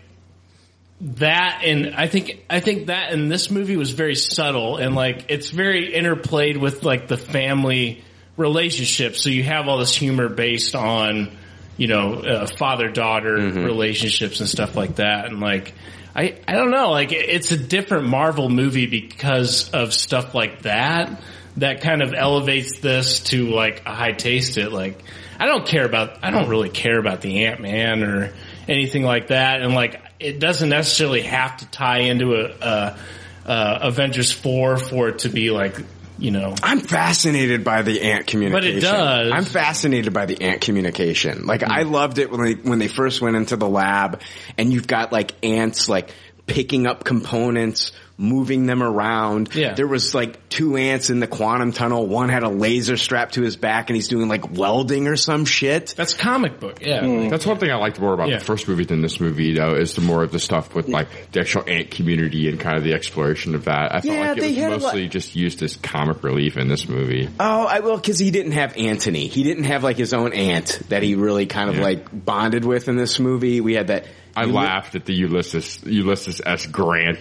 [1.02, 5.26] that and I think I think that in this movie was very subtle and like
[5.30, 8.04] it's very interplayed with like the family
[8.36, 9.16] relationship.
[9.16, 11.38] So you have all this humor based on
[11.78, 13.64] you know, uh, father daughter Mm-hmm.
[13.64, 15.28] relationships and stuff like that.
[15.28, 15.74] And like,
[16.14, 21.22] I, I don't know, like it's a different Marvel movie because of stuff like that
[21.56, 24.74] that kind of elevates this to like a high taste it.
[24.74, 25.02] Like,
[25.40, 28.34] I don't care about, I don't really care about the Ant-Man or
[28.68, 29.62] anything like that.
[29.62, 32.98] And like, it doesn't necessarily have to tie into a, a,
[33.46, 35.76] uh, Avengers 4 for it to be like,
[36.20, 38.52] you know, I'm fascinated by the ant communication.
[38.52, 39.32] But it does.
[39.32, 41.46] I'm fascinated by the ant communication.
[41.46, 44.22] Like I loved it when they when they first went into the lab,
[44.58, 46.14] and you've got like ants like
[46.46, 49.56] picking up components, moving them around.
[49.56, 49.74] Yeah.
[49.76, 52.06] There was like two ants in the quantum tunnel.
[52.06, 55.46] One had a laser strapped to his back, and he's doing like welding or some
[55.46, 55.94] shit.
[55.96, 56.80] That's comic book.
[56.82, 57.00] Yeah.
[57.02, 57.30] Mm.
[57.30, 58.40] That's one thing I liked more about Yeah.
[58.40, 61.08] the first movie than this movie, though, is the more of the stuff with like
[61.32, 63.96] the actual ant community and kind of the exploration of that.
[63.96, 66.22] I felt Yeah, like it they was had a lot- mostly just used as comic
[66.22, 67.30] relief in this movie.
[67.40, 69.28] Oh, I will because he didn't have Antony.
[69.28, 72.90] He didn't have like his own ant that he really kind of like bonded with
[72.90, 73.62] in this movie.
[73.62, 74.06] We had that.
[74.36, 76.66] I laughed at the Ulysses Ulysses S.
[76.68, 77.20] Grant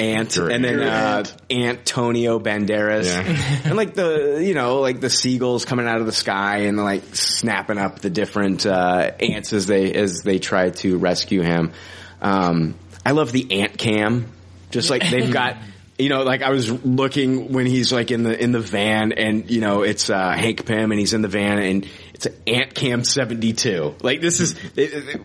[0.00, 3.60] Ant, and then uh, Antonio Banderas, Yeah.
[3.64, 7.02] and like the you know like the seagulls coming out of the sky and like
[7.14, 11.72] snapping up the different uh, ants as they as they try to rescue him.
[12.20, 12.74] Um,
[13.06, 14.32] I love the ant cam,
[14.70, 15.56] just like they've got.
[15.96, 19.48] You know, like I was looking when he's like in the in the van, and
[19.48, 22.74] you know it's uh, Hank Pym, and he's in the van, and it's an Ant
[22.74, 23.94] Cam seventy two.
[24.02, 25.20] Like this is, it- it-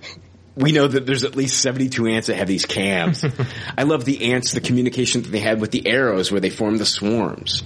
[0.56, 3.24] we know that there's at least 72 ants that have these cams.
[3.78, 6.80] I love the ants, the communication that they had with the arrows where they formed
[6.80, 7.64] the swarms.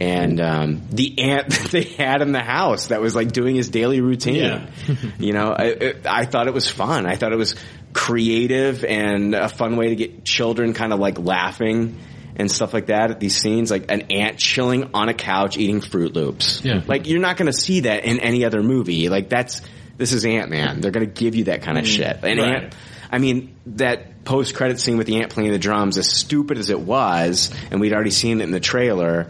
[0.00, 3.70] And, um, the ant that they had in the house that was like doing his
[3.70, 4.36] daily routine.
[4.36, 4.68] Yeah.
[5.18, 7.06] you know, I, it, I thought it was fun.
[7.06, 7.54] I thought it was
[7.92, 11.98] creative and a fun way to get children kind of like laughing
[12.36, 15.80] and stuff like that at these scenes, like an ant chilling on a couch eating
[15.80, 16.62] Froot Loops.
[16.62, 16.82] Yeah.
[16.86, 19.08] Like you're not going to see that in any other movie.
[19.08, 19.62] Like that's
[19.98, 20.80] this is Ant Man.
[20.80, 21.88] They're going to give you that kind of Mm.
[21.88, 22.18] shit.
[22.22, 22.62] And Right.
[22.64, 22.74] Ant,
[23.10, 26.70] I mean that post credit scene with the ant playing the drums, as stupid as
[26.70, 29.28] it was, and we'd already seen it in the trailer.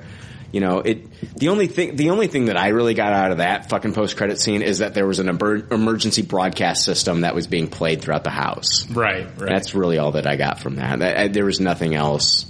[0.52, 1.06] You know, it.
[1.36, 4.16] The only thing, the only thing that I really got out of that fucking post
[4.16, 8.00] credit scene is that there was an emer- emergency broadcast system that was being played
[8.00, 8.86] throughout the house.
[8.90, 9.50] Right, right.
[9.50, 11.02] That's really all that I got from that.
[11.02, 12.46] I, I- there was nothing else.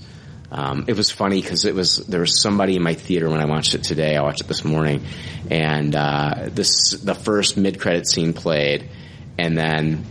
[0.56, 3.44] Um, it was funny because it was there was somebody in my theater when I
[3.44, 4.16] watched it today.
[4.16, 5.04] I watched it this morning,
[5.50, 8.88] and uh, this the first mid credit scene played,
[9.36, 10.06] and then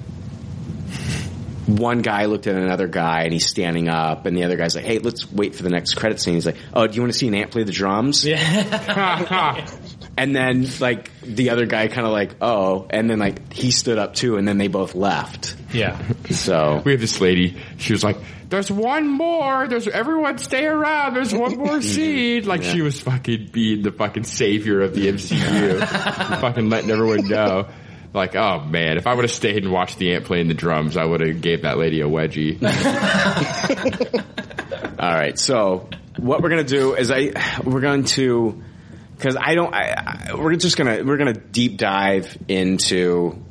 [1.65, 4.85] one guy looked at another guy and he's standing up, and the other guy's like,
[4.85, 7.17] "Hey, let's wait for the next credit scene." He's like, "Oh, do you want to
[7.17, 9.67] see an ant play the drums?" Yeah.
[10.17, 13.97] And then like the other guy kind of like, "Oh," and then like he stood
[13.97, 15.57] up too, and then they both left.
[15.73, 16.01] Yeah.
[16.29, 17.57] So we have this lady.
[17.79, 18.15] She was like,
[18.47, 19.67] "There's one more.
[19.67, 21.15] There's everyone stay around.
[21.15, 22.71] There's one more seed Like Yeah.
[22.71, 25.85] she was fucking being the fucking savior of the MCU,
[26.39, 27.67] fucking letting everyone know.
[28.13, 30.95] Like, oh man, if I would have stayed and watched the ant playing the drums,
[30.95, 32.55] I would have gave that lady a wedgie.
[34.99, 35.37] All right.
[35.37, 38.63] So what we're gonna do is I we're going to
[39.15, 43.41] because I don't I, I, we're just gonna we're gonna deep dive into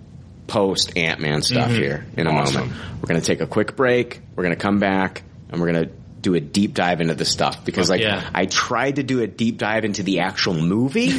[0.47, 1.77] post Ant Man stuff Mhm.
[1.77, 2.69] here in a Awesome.
[2.69, 2.81] moment.
[3.01, 4.21] We're gonna take a quick break.
[4.37, 5.89] We're gonna come back and we're gonna
[6.25, 8.29] do a deep dive into the stuff because like Yeah.
[8.35, 11.13] I tried to do a deep dive into the actual movie.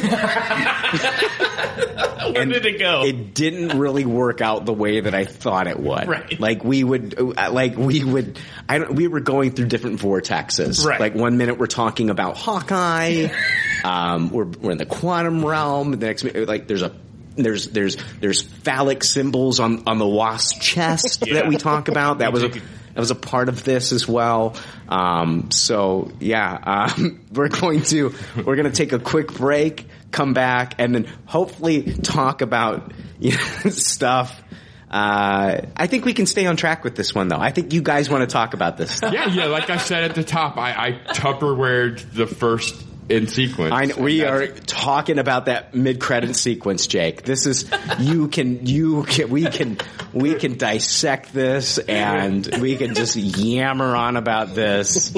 [2.26, 3.04] Where did it go?
[3.04, 6.08] It didn't really work out the way that I thought it would.
[6.08, 6.38] Right.
[6.38, 8.38] Like we would, like we would,
[8.68, 10.84] I don't, we were going through different vortexes.
[10.84, 10.98] Right.
[11.00, 13.28] Like one minute we're talking about Hawkeye,
[13.84, 15.92] um, we're, we're in the quantum realm.
[15.92, 16.92] The next minute, like there's a,
[17.36, 22.18] there's, there's, there's phallic symbols on, on the wasp chest that we talk about.
[22.18, 22.50] That was a,
[22.96, 24.56] that was a part of this as well.
[24.88, 30.32] Um, so yeah, um, we're going to, we're going to take a quick break, come
[30.32, 33.36] back, and then hopefully talk about you know,
[33.70, 34.42] stuff.
[34.90, 37.38] Uh, I think we can stay on track with this one though.
[37.38, 38.98] I think you guys want to talk about this.
[39.02, 39.44] yeah, yeah.
[39.44, 43.72] Like I said at the top, I, I Tupperwared the first in sequence.
[43.72, 47.22] I we are talking about that mid-credit sequence, Jake.
[47.22, 49.78] This is you can you can we can
[50.12, 55.14] we can dissect this and we can just yammer on about this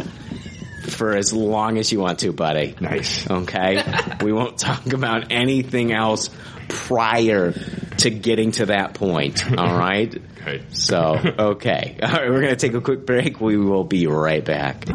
[0.90, 2.74] for as long as you want to, buddy.
[2.80, 3.28] Nice.
[3.28, 3.82] Okay,
[4.22, 6.30] we won't talk about anything else
[6.68, 7.52] prior
[7.98, 9.44] to getting to that point.
[9.56, 10.14] All right.
[10.38, 10.62] Okay.
[10.70, 12.30] So okay, all right.
[12.30, 13.38] We're gonna take a quick break.
[13.38, 14.86] We will be right back.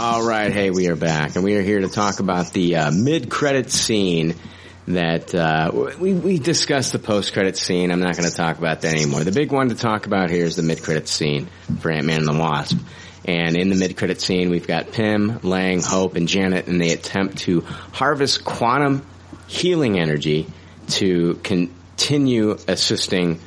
[0.00, 2.90] All right, hey, we are back, and we are here to talk about the uh,
[2.92, 4.36] mid-credit scene
[4.86, 7.90] that uh, we we discussed the post-credit scene.
[7.90, 9.24] I'm not going to talk about that anymore.
[9.24, 11.48] The big one to talk about here is the mid-credit scene
[11.80, 12.78] for Ant-Man and the Wasp.
[13.24, 17.38] And in the mid-credit scene, we've got Pym, Lang, Hope, and Janet, and they attempt
[17.38, 19.04] to harvest quantum
[19.48, 20.46] healing energy
[20.90, 23.40] to continue assisting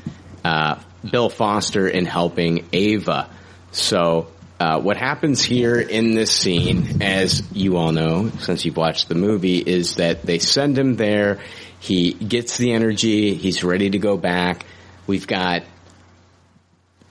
[0.44, 3.30] uh, Bill Foster in helping Ava.
[3.72, 4.28] So.
[4.62, 9.16] Uh, what happens here in this scene, as you all know, since you've watched the
[9.16, 11.40] movie, is that they send him there.
[11.80, 13.34] He gets the energy.
[13.34, 14.68] He's ready to go back.
[15.08, 15.64] We've got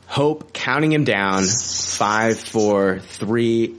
[0.06, 1.44] Hope counting him down.
[1.44, 3.74] Five, four, three,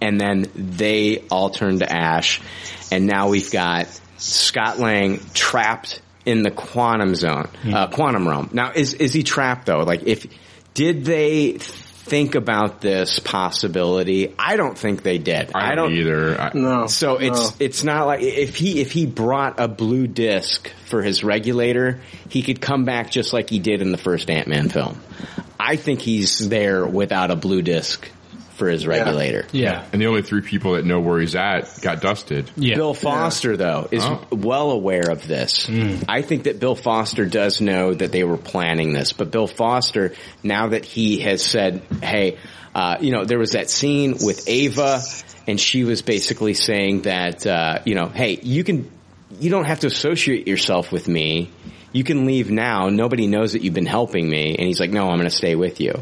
[0.00, 2.40] and then they all turn to ash.
[2.90, 3.86] And now we've got
[4.16, 8.50] Scott Lang trapped in the quantum zone, uh, quantum realm.
[8.52, 9.84] Now, is is he trapped though?
[9.84, 10.26] Like, if
[10.74, 11.58] did they
[12.08, 14.34] think about this possibility?
[14.38, 15.50] I don't think they did.
[15.54, 16.40] I don't either.
[16.40, 16.86] I- No.
[16.86, 17.56] So it's no.
[17.64, 22.42] it's not like if he if he brought a blue disc for his regulator, he
[22.42, 25.00] could come back just like he did in the first Ant Man film.
[25.60, 28.08] I think he's there without a blue disc
[28.58, 29.46] for his regulator.
[29.52, 29.86] Yeah.
[29.92, 32.50] And the only three people that know where he's at got dusted.
[32.56, 32.74] Yeah.
[32.74, 34.26] Bill Foster, though, is Oh.
[34.30, 35.70] well aware of this.
[36.08, 40.12] I think that Bill Foster does know that they were planning this, but Bill Foster,
[40.42, 42.36] now that he has said, hey,
[42.74, 45.00] uh, you know, there was that scene with Ava,
[45.46, 48.90] and she was basically saying that, uh, you know, hey, you can,
[49.40, 51.50] you don't have to associate yourself with me.
[51.92, 52.90] You can leave now.
[52.90, 54.56] Nobody knows that you've been helping me.
[54.56, 55.94] And he's like, no, I'm going to stay with you.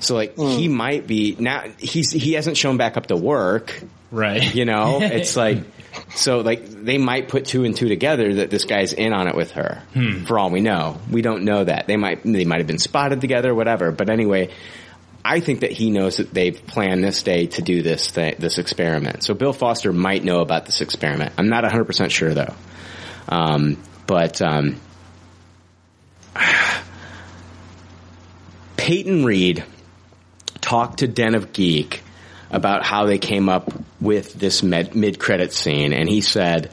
[0.00, 3.82] So like, he might be now, he's, he hasn't shown back up to work.
[4.10, 4.54] Right.
[4.54, 5.62] You know, it's like,
[6.14, 9.34] so like they might put two and two together that this guy's in on it
[9.34, 9.82] with her.
[9.94, 10.24] Hmm.
[10.24, 13.20] For all we know, we don't know that they might they might have been spotted
[13.20, 13.90] together, whatever.
[13.92, 14.50] But anyway,
[15.24, 18.58] I think that he knows that they've planned this day to do this thing, this
[18.58, 19.22] experiment.
[19.22, 21.32] So Bill Foster might know about this experiment.
[21.38, 22.54] I'm not 100 percent sure though.
[23.28, 24.80] Um, but um,
[28.76, 29.64] Peyton Reed
[30.60, 32.02] talked to Den of Geek
[32.50, 36.70] about how they came up with this mid-credit scene, and he said,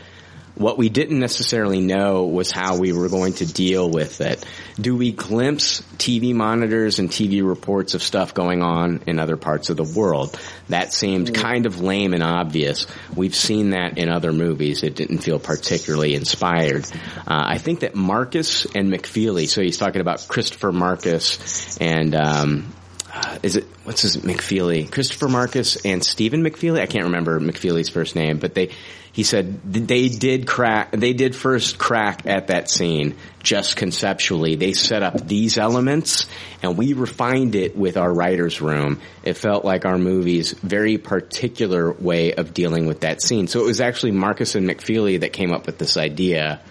[0.58, 4.44] what we didn't necessarily know was how we were going to deal with it.
[4.80, 9.70] Do we glimpse TV monitors and TV reports of stuff going on in other parts
[9.70, 10.40] of the world?
[10.70, 12.88] That seemed kind of lame and obvious.
[13.16, 14.84] We've seen that in other movies.
[14.84, 16.86] It didn't feel particularly inspired.
[17.18, 22.74] Uh, I think that Marcus and McFeely, so he's talking about Christopher Marcus and, um,
[23.14, 24.92] uh, is it what's his McFeely?
[24.92, 26.82] Christopher Marcus and Stephen McFeely.
[26.82, 28.72] I can't remember McFeely's first name, but they
[29.18, 30.92] he said they did crack.
[30.92, 34.56] They did first crack at that scene just conceptually.
[34.56, 36.28] They set up these elements,
[36.62, 39.02] and we refined it with our writers' room.
[39.24, 43.48] It felt like our movie's very particular way of dealing with that scene.
[43.48, 46.62] So it was actually Marcus and McFeely that came up with this idea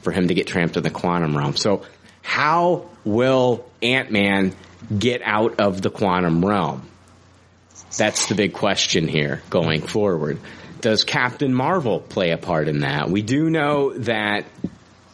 [0.00, 1.56] for him to get trapped in the quantum realm.
[1.56, 1.82] So
[2.22, 4.54] how will Ant Man
[4.96, 6.88] get out of the quantum realm?
[7.96, 10.38] That's the big question here going forward.
[10.80, 13.08] Does Captain Marvel play a part in that?
[13.08, 14.46] We do know that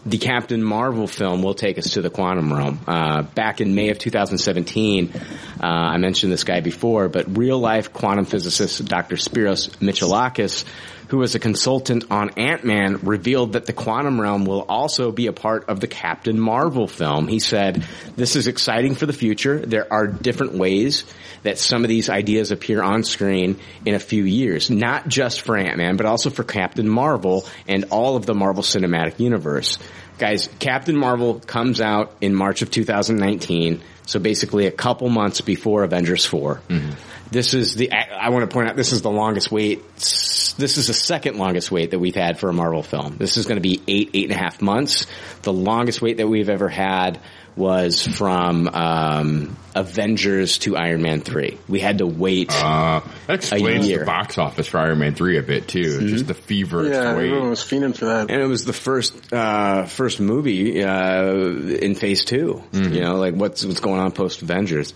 [0.06, 2.80] the Captain Marvel film will take us to the quantum realm.
[2.86, 7.92] Uh, back in May of 2017, uh, I mentioned this guy before, but real life
[7.92, 9.16] quantum physicist Dr.
[9.16, 10.64] Spyros Michalakis,
[11.08, 15.32] who was a consultant on Ant-Man, revealed that the quantum realm will also be a
[15.32, 17.28] part of the Captain Marvel film.
[17.28, 17.84] He said,
[18.16, 19.58] this is exciting for the future.
[19.58, 21.04] There are different ways
[21.42, 25.56] that some of these ideas appear on screen in a few years, not just for
[25.56, 29.78] Ant-Man, but also for Captain Marvel and all of the Marvel Cinematic Universe.
[30.18, 35.82] Guys, Captain Marvel comes out in March of 2019, so basically a couple months before
[35.84, 36.62] Avengers 4.
[36.68, 36.90] Mm-hmm.
[37.30, 40.78] This is the, I, I want to point out, this is the longest wait, this
[40.78, 43.18] is the second longest wait that we've had for a Marvel film.
[43.18, 45.06] This is going to be eight, eight and a half months.
[45.42, 47.20] The longest wait that we've ever had
[47.58, 51.58] was from um, Avengers to Iron Man 3.
[51.68, 53.98] We had to wait Uh, that explains year.
[54.00, 56.08] the box office for Iron Man 3 a bit too.
[56.08, 56.84] Just the fever.
[56.88, 57.26] Yeah, wait.
[57.26, 58.30] everyone was fiending for that.
[58.30, 63.34] and it was the first uh, first movie uh, in Phase 2 You know, like
[63.34, 64.94] what's what's going on post Avengers.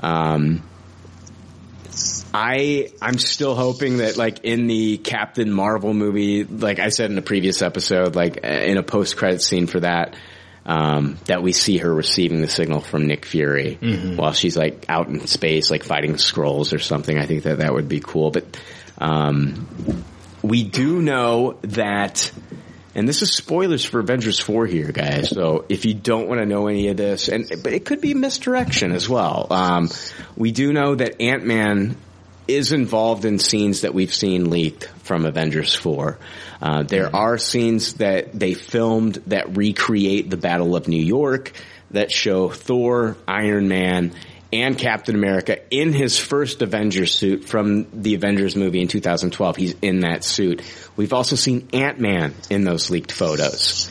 [0.00, 0.62] Um,
[2.32, 7.18] I I'm still hoping that like in the Captain Marvel movie, like I said in
[7.18, 10.14] a previous episode, like in a post credit scene for that.
[10.66, 13.78] Um, that we see her receiving the signal from Nick Fury
[14.16, 17.18] while she's like out in space, like fighting Skrulls or something.
[17.18, 18.30] I think that that would be cool.
[18.30, 18.58] But
[18.98, 20.04] um,
[20.42, 22.30] we do know that,
[22.94, 25.30] and this is spoilers for Avengers 4 here, guys.
[25.30, 28.14] So if you don't want to know any of this, and but it could be
[28.14, 29.46] misdirection as well.
[29.50, 29.88] Um,
[30.36, 31.96] we do know that Ant Man
[32.54, 36.18] is involved in scenes that we've seen leaked from Avengers 4.
[36.60, 41.52] Uh, there are scenes that they filmed that recreate the Battle of New York
[41.90, 44.12] that show Thor, Iron Man,
[44.52, 49.56] and Captain America in his first Avengers suit from the Avengers movie in 2012.
[49.56, 50.62] He's in that suit.
[50.96, 53.90] We've also seen Ant-Man in those leaked photos.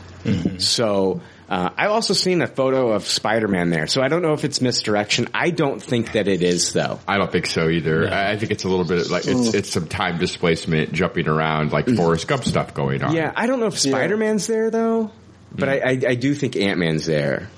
[0.60, 3.88] So, uh, I've also seen a photo of Spider-Man there.
[3.88, 5.30] So I don't know if it's misdirection.
[5.34, 7.00] I don't think that it is though.
[7.08, 8.08] I don't think so either.
[8.08, 11.72] I I think it's a little bit like it's it's some time displacement, jumping around,
[11.72, 13.16] like Forrest Gump stuff going on.
[13.16, 15.12] Yeah, I don't know if Spider-Man's there though,
[15.52, 17.50] but I, I, I do think Ant-Man's there.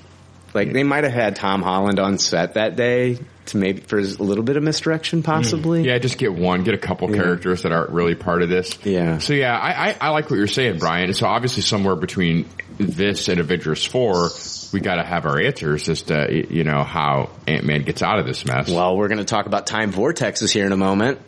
[0.54, 4.02] Like they might have had Tom Holland on set that day to maybe for a
[4.02, 5.84] little bit of misdirection, possibly.
[5.84, 8.78] Yeah, just get one, get a couple characters that aren't really part of this.
[8.84, 9.18] Yeah.
[9.18, 11.12] So yeah, I, I, I like what you're saying, Brian.
[11.14, 12.48] So obviously somewhere between
[12.78, 14.30] this and Avengers 4,
[14.72, 18.44] we gotta have our answers as to, you know, how Ant-Man gets out of this
[18.44, 18.70] mess.
[18.70, 21.18] Well, we're going to talk about time vortexes here in a moment.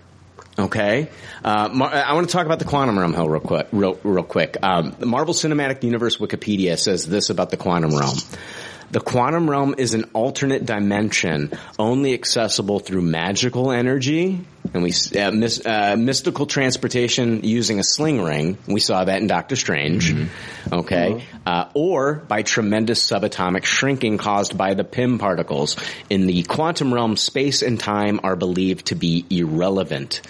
[0.57, 1.11] Okay,
[1.43, 3.67] uh, Mar- I want to talk about the quantum realm Hill real quick.
[3.73, 4.57] Real, real quick.
[4.63, 8.17] Um, the Marvel Cinematic Universe Wikipedia says this about the quantum realm:
[8.91, 15.31] the quantum realm is an alternate dimension, only accessible through magical energy, and we uh,
[15.31, 18.59] mis- uh, mystical transportation using a sling ring.
[18.67, 20.15] We saw that in Doctor Strange.
[20.73, 25.77] Okay, uh, or by tremendous subatomic shrinking caused by the Pym particles.
[26.11, 30.23] In the quantum realm, space and time are believed to be irrelevant.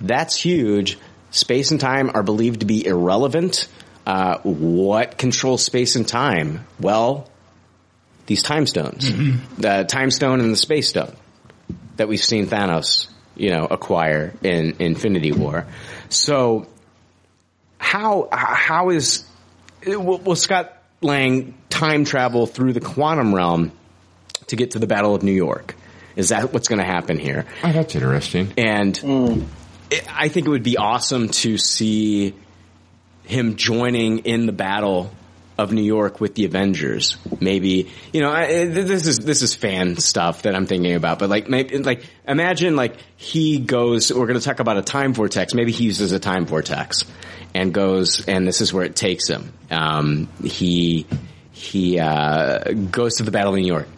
[0.00, 0.98] That's huge.
[1.30, 3.68] Space and time are believed to be irrelevant.
[4.06, 6.66] Uh, what controls space and time?
[6.80, 7.28] Well,
[8.28, 9.60] these time stones, mm-hmm.
[9.60, 11.14] the time stone and the space stone
[11.96, 15.66] that we've seen Thanos, you know, acquire in Infinity War.
[16.10, 16.68] So,
[17.78, 19.24] how how is
[19.84, 23.72] will, will Scott Lang time travel through the quantum realm
[24.48, 25.74] to get to the Battle of New York?
[26.14, 27.46] Is that what's going to happen here?
[27.64, 28.52] Oh, that's interesting.
[28.58, 29.46] And mm.
[29.90, 32.34] it, I think it would be awesome to see
[33.22, 35.12] him joining in the battle
[35.58, 37.16] of New York with the Avengers.
[37.40, 41.28] Maybe you know I, this is this is fan stuff that I'm thinking about, but
[41.28, 44.12] like maybe like imagine like he goes.
[44.12, 45.52] We're going to talk about a time vortex.
[45.54, 47.04] Maybe he uses a time vortex
[47.54, 49.52] and goes, and this is where it takes him.
[49.70, 51.06] Um, he
[51.52, 53.88] he uh, goes to the Battle of New York.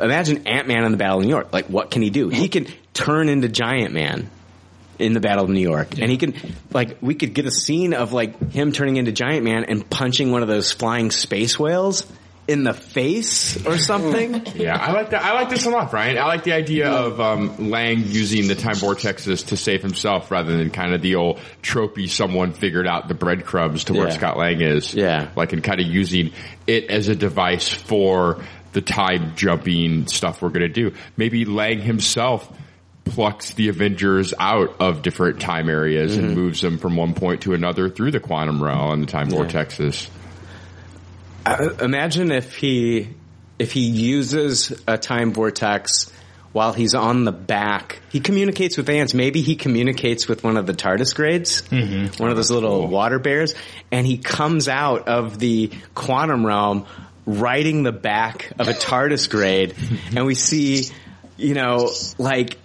[0.00, 1.52] Imagine Ant Man in the Battle of New York.
[1.52, 2.30] Like, what can he do?
[2.30, 4.30] He can turn into Giant Man
[5.00, 6.34] in the Battle of New York, and he can
[6.72, 10.30] like we could get a scene of like him turning into Giant Man and punching
[10.32, 12.06] one of those flying space whales
[12.48, 14.44] in the face or something.
[14.56, 15.22] Yeah, I like that.
[15.22, 16.18] I like this a lot, Brian.
[16.18, 20.56] I like the idea of um, Lang using the time vortexes to save himself rather
[20.56, 24.14] than kind of the old tropey someone figured out the breadcrumbs to where Yeah.
[24.14, 24.92] Scott Lang is.
[24.94, 25.28] Yeah.
[25.36, 26.32] like and kind of using
[26.66, 30.92] it as a device for the time jumping stuff we're going to do.
[31.16, 32.50] Maybe Lang himself
[33.10, 36.26] plucks the Avengers out of different time areas Mm-hmm.
[36.26, 39.28] and moves them from one point to another through the quantum realm and the time
[39.28, 40.08] vortexes.
[41.46, 43.08] Uh, imagine if he
[43.58, 46.10] if he uses a time vortex
[46.52, 48.00] while he's on the back.
[48.10, 49.14] He communicates with ants.
[49.14, 52.20] Maybe he communicates with one of the tardigrades, Mm-hmm.
[52.22, 53.54] one of those little water bears,
[53.92, 56.86] and he comes out of the quantum realm
[57.26, 59.74] riding the back of a tardigrade,
[60.16, 60.84] and we see,
[61.36, 62.56] you know, like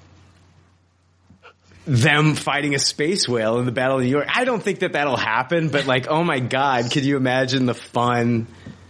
[1.85, 4.27] them fighting a space whale in the Battle of New York.
[4.33, 7.73] I don't think that that'll happen, but like, oh my god, could you imagine the
[7.75, 8.47] fun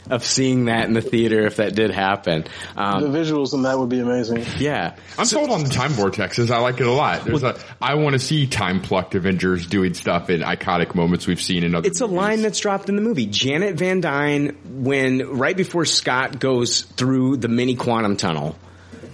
[0.08, 2.44] of seeing that in the theater if that did happen?
[2.76, 4.46] the Um, visuals in that would be amazing.
[4.60, 4.96] yeah.
[5.18, 6.52] I'm sold on the time vortexes.
[6.52, 7.26] I like it a lot.
[7.26, 11.42] There's a, I want to see time plucked Avengers doing stuff in iconic moments we've
[11.42, 11.88] seen in other.
[11.88, 13.26] It's a line that's dropped in the movie.
[13.26, 18.56] Janet Van Dyne, when right before Scott goes through the mini quantum tunnel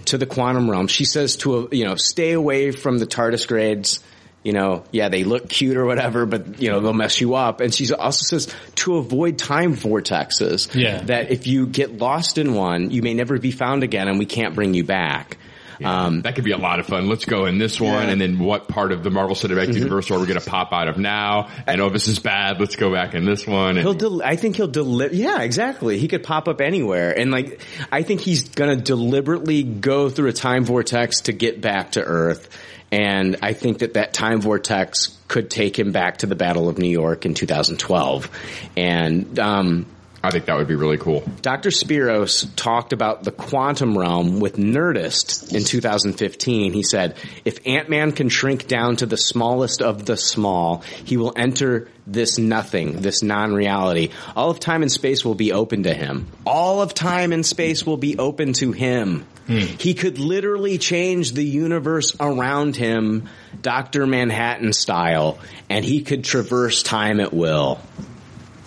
[0.06, 4.00] to the quantum realm, she says to a, you know stay away from the tardigrades.
[4.44, 7.60] You know, yeah, they look cute or whatever, but you know they'll mess you up.
[7.60, 10.74] And she also says to avoid time vortexes.
[10.74, 11.02] Yeah.
[11.04, 14.26] that if you get lost in one, you may never be found again, and we
[14.26, 15.38] can't bring you back.
[15.84, 17.08] Um, that could be a lot of fun.
[17.08, 19.78] Let's go in this one, and then what part of the Marvel Cinematic Mm-hmm.
[19.78, 21.48] Universe are we going to pop out of now?
[21.66, 22.60] I know this is bad.
[22.60, 23.76] Let's go back in this one.
[23.76, 25.14] He'll del- I think he'll deliver.
[25.14, 25.98] Yeah, exactly.
[25.98, 27.60] He could pop up anywhere, and like
[27.90, 32.48] I think he's gonna deliberately go through a time vortex to get back to Earth.
[32.90, 36.76] And I think that that time vortex could take him back to the Battle of
[36.76, 38.28] New York in 2012.
[38.76, 39.86] And um,
[40.24, 41.24] I think that would be really cool.
[41.42, 41.70] Dr.
[41.70, 46.72] Spyros talked about the quantum realm with Nerdist in 2015.
[46.72, 51.32] He said, if Ant-Man can shrink down to the smallest of the small, he will
[51.34, 54.10] enter this nothing, this non-reality.
[54.36, 56.28] All of time and space will be open to him.
[56.46, 59.26] All of time and space will be open to him.
[59.48, 59.58] Hmm.
[59.58, 63.28] He could literally change the universe around him,
[63.60, 64.06] Dr.
[64.06, 67.80] Manhattan style, and he could traverse time at will.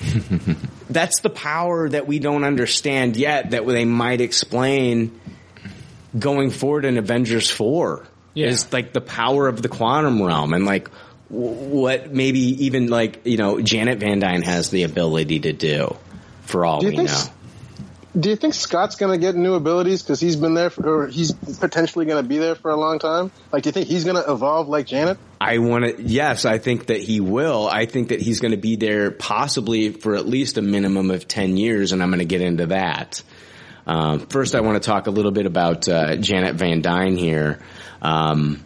[0.89, 5.19] That's the power that we don't understand yet that they might explain
[6.17, 8.05] going forward in Avengers four
[8.49, 10.89] is like the power of the quantum realm and like
[11.29, 15.95] w- what maybe even like you know Janet Van Dyne has the ability to do
[16.43, 17.23] for all Do you we think know.
[18.15, 21.03] S- Do you think Scott's going to get new abilities because he's been there, for,
[21.03, 23.31] or he's potentially going to be there for a long time?
[23.51, 25.17] Like, do you think he's going to evolve like Janet?
[25.41, 26.01] I want to.
[26.01, 27.67] Yes, I think that he will.
[27.67, 31.27] I think that he's going to be there possibly for at least a minimum of
[31.27, 33.21] ten years, and I'm going to get into that.
[33.87, 37.59] Um, first, I want to talk a little bit about uh, Janet Van Dyne here.
[38.01, 38.63] Um,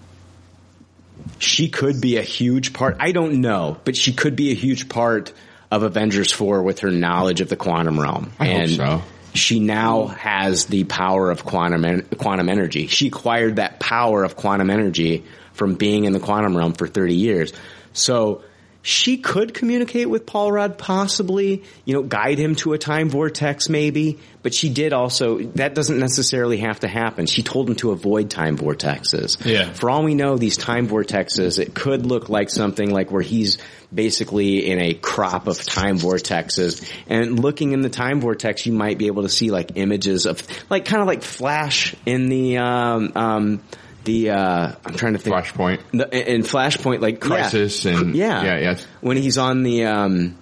[1.40, 2.98] she could be a huge part.
[3.00, 5.34] I don't know, but she could be a huge part
[5.72, 8.32] of Avengers Four with her knowledge of the quantum realm.
[8.40, 9.02] I hope so.
[9.34, 10.14] She now hmm.
[10.14, 12.88] has the power of quantum en- quantum energy.
[12.88, 15.24] She acquired that power of quantum energy
[15.54, 17.54] from being in the quantum realm for 30 years.
[17.94, 18.44] So
[18.82, 23.68] she could communicate with Paul Rudd, possibly, you know, guide him to a time vortex
[23.68, 27.26] maybe, but she did also, that doesn't necessarily have to happen.
[27.26, 29.46] She told him to avoid time vortexes.
[29.46, 29.74] Yeah.
[29.74, 33.58] For all we know, these time vortexes, it could look like something like where he's
[33.94, 38.98] basically in a crop of time vortexes and looking in the time vortex, you might
[38.98, 43.12] be able to see like images of, like kind of like Flash in the, um,
[43.16, 43.64] um,
[44.04, 48.00] the uh, I'm trying to think Flashpoint the, in Flashpoint like Crisis yeah.
[48.00, 48.80] and- yeah yeah, yeah.
[49.02, 50.38] when he's on the um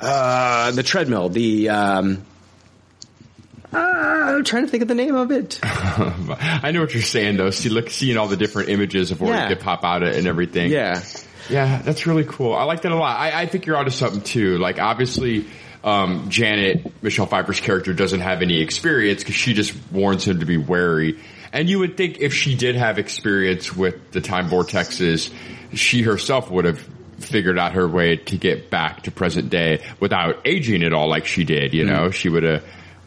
[0.00, 2.24] uh the treadmill the um
[3.72, 5.58] uh, I'm trying to think of the name of it.
[5.62, 7.48] I know what you're saying though.
[7.50, 9.48] See, look, seeing all the different images of where Yeah.
[9.48, 10.70] could pop out and everything.
[10.70, 11.02] Yeah.
[11.48, 12.54] Yeah, that's really cool.
[12.54, 13.18] I like that a lot.
[13.18, 14.58] I, I think you're onto something too.
[14.58, 15.46] Like obviously,
[15.82, 20.46] um, Janet, Michelle Pfeiffer's character doesn't have any experience because she just warns him to
[20.46, 21.18] be wary.
[21.52, 25.32] And you would think if she did have experience with the time vortexes,
[25.74, 26.80] she herself would have
[27.18, 31.26] figured out her way to get back to present day without aging at all like
[31.26, 32.10] she did, you know?
[32.10, 32.64] She would have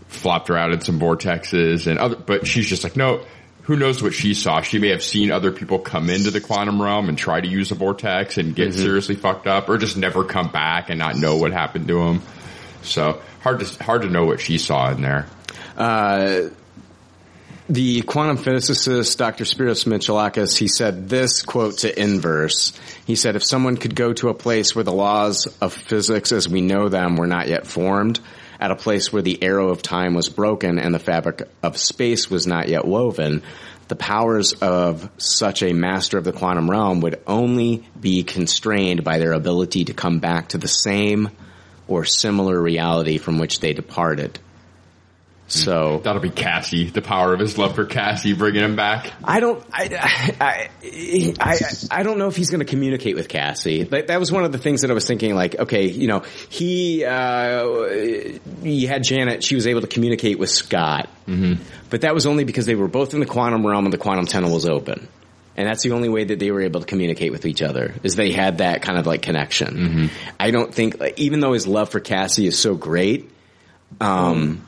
[0.08, 3.26] flopped around in some vortexes and other, but she's just like, no,
[3.64, 4.62] who knows what she saw?
[4.62, 7.72] She may have seen other people come into the quantum realm and try to use
[7.72, 11.38] a vortex and get seriously fucked up or just never come back and not know
[11.38, 12.22] what happened to them.
[12.84, 15.28] So hard to, hard to know what she saw in there.
[15.76, 16.50] Uh,
[17.68, 19.44] the quantum physicist Dr.
[19.44, 22.74] Spyros Michalakis, he said this quote to inverse.
[23.08, 26.48] He said, if someone could go to a place where the laws of physics as
[26.48, 28.20] we know them were not yet formed,
[28.60, 32.30] at a place where the arrow of time was broken and the fabric of space
[32.30, 33.42] was not yet woven,
[33.88, 39.20] the powers of such a master of the quantum realm would only be constrained by
[39.20, 41.30] their ability to come back to the same
[41.88, 44.40] or similar reality from which they departed.
[45.48, 49.12] So that'll be Cassie, the power of his love for Cassie, bringing him back.
[49.24, 49.90] I don't, I,
[50.42, 50.70] I,
[51.40, 51.60] I,
[51.92, 53.84] I don't know if he's going to communicate with Cassie.
[53.84, 55.36] That, that was one of the things that I was thinking.
[55.36, 57.78] Like, okay, you know, he, uh,
[58.64, 59.44] he had Janet.
[59.44, 61.64] She was able to communicate with Scott, Mm-hmm.
[61.90, 64.26] but that was only because they were both in the quantum realm and the quantum
[64.28, 65.08] tunnel was open.
[65.58, 68.16] And that's the only way that they were able to communicate with each other is
[68.16, 70.10] they had that kind of like connection.
[70.40, 73.32] I don't think, even though his love for Cassie is so great,
[74.02, 74.66] um,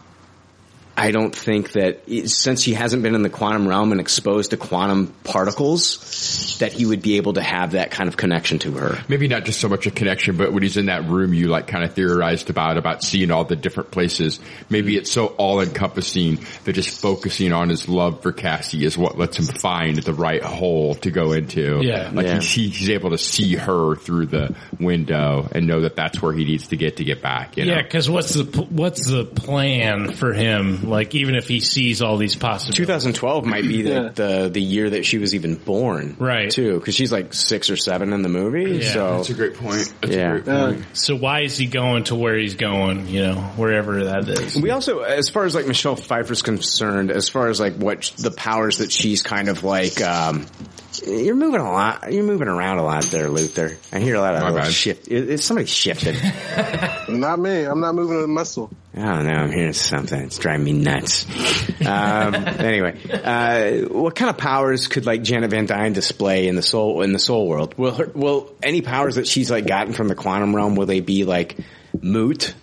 [0.99, 4.57] I don't think that since he hasn't been in the quantum realm and exposed to
[4.57, 8.97] quantum particles, that he would be able to have that kind of connection to her.
[9.07, 11.67] Maybe not just so much a connection, but when he's in that room, you like
[11.67, 14.39] kind of theorized about, about seeing all the different places.
[14.71, 19.19] Maybe it's so all encompassing that just focusing on his love for Cassie is what
[19.19, 21.79] lets him find the right hole to go into.
[21.83, 22.09] Yeah.
[22.11, 22.41] Like Yeah.
[22.41, 26.43] He, he's able to see her through the window and know that that's where he
[26.43, 27.55] needs to get to get back.
[27.55, 27.73] You know?
[27.73, 30.86] Yeah, because what's the what's the plan for him?
[30.87, 34.09] Like, even if he sees all these possibilities, 2012 might be the, Yeah.
[34.13, 36.15] the, the year that she was even born.
[36.19, 36.49] Right.
[36.49, 36.79] Too.
[36.79, 38.77] Cause she's like six or seven in the movie.
[38.83, 38.93] Yeah.
[38.93, 39.17] so.
[39.17, 39.93] That's a great point.
[40.07, 40.75] yeah.
[40.93, 43.07] So why is he going to where he's going?
[43.07, 44.55] You know, wherever that is.
[44.59, 48.31] We also, as far as like Michelle Pfeiffer's concerned, as far as like what the
[48.31, 50.45] powers that she's kind of like, um,
[51.05, 52.11] you're moving a lot.
[52.11, 53.77] You're moving around a lot there, Luther.
[53.91, 54.73] I hear a lot of My little bad.
[54.73, 55.07] shift.
[55.07, 56.15] Is, is somebody shifted?
[57.09, 57.63] Not me.
[57.63, 58.69] I'm not moving a muscle.
[58.95, 59.33] I don't know.
[59.33, 60.19] I'm hearing something.
[60.21, 61.25] It's driving me nuts.
[61.85, 66.61] Um, anyway, uh, what kind of powers could like Janet Van Dyne display in the
[66.63, 67.75] soul in the soul world?
[67.77, 70.99] Will her, will any powers that she's like gotten from the quantum realm will they
[70.99, 71.57] be like
[72.01, 72.53] moot?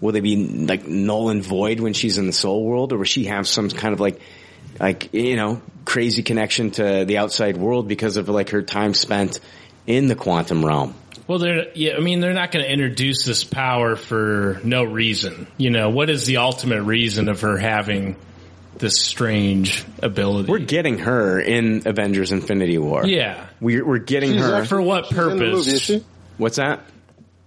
[0.00, 3.04] Will they be like null and void when she's in the soul world, or will
[3.04, 4.20] she have some kind of like
[4.80, 9.40] like you know crazy connection to the outside world because of like her time spent
[9.86, 10.94] in the quantum realm?
[11.26, 11.94] Well, they're yeah.
[11.96, 15.46] I mean, they're not going to introduce this power for no reason.
[15.58, 18.14] You know, what is the ultimate reason of her having
[18.78, 20.50] this strange ability?
[20.50, 23.04] We're getting her in Avengers: Infinity War.
[23.06, 23.46] Yeah.
[23.60, 25.66] we're we're getting She's her actually- For what she's in the purpose?
[25.66, 26.04] movie, is she?
[26.38, 26.80] What's that?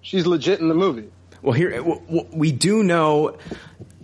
[0.02, 1.10] She's legit in the movie.
[1.42, 3.38] Well, here w- w- we do know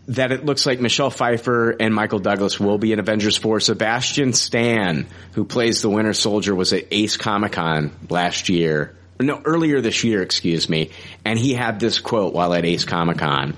[0.08, 3.60] that it looks like Michelle Pfeiffer and Michael Douglas will be in Avengers 4.
[3.60, 8.96] Sebastian Stan, who plays the Winter Soldier, was at Ace Comic Con last year.
[9.20, 10.92] No, earlier this year, excuse me.
[11.24, 13.56] And he had this quote while at Ace Comic Con.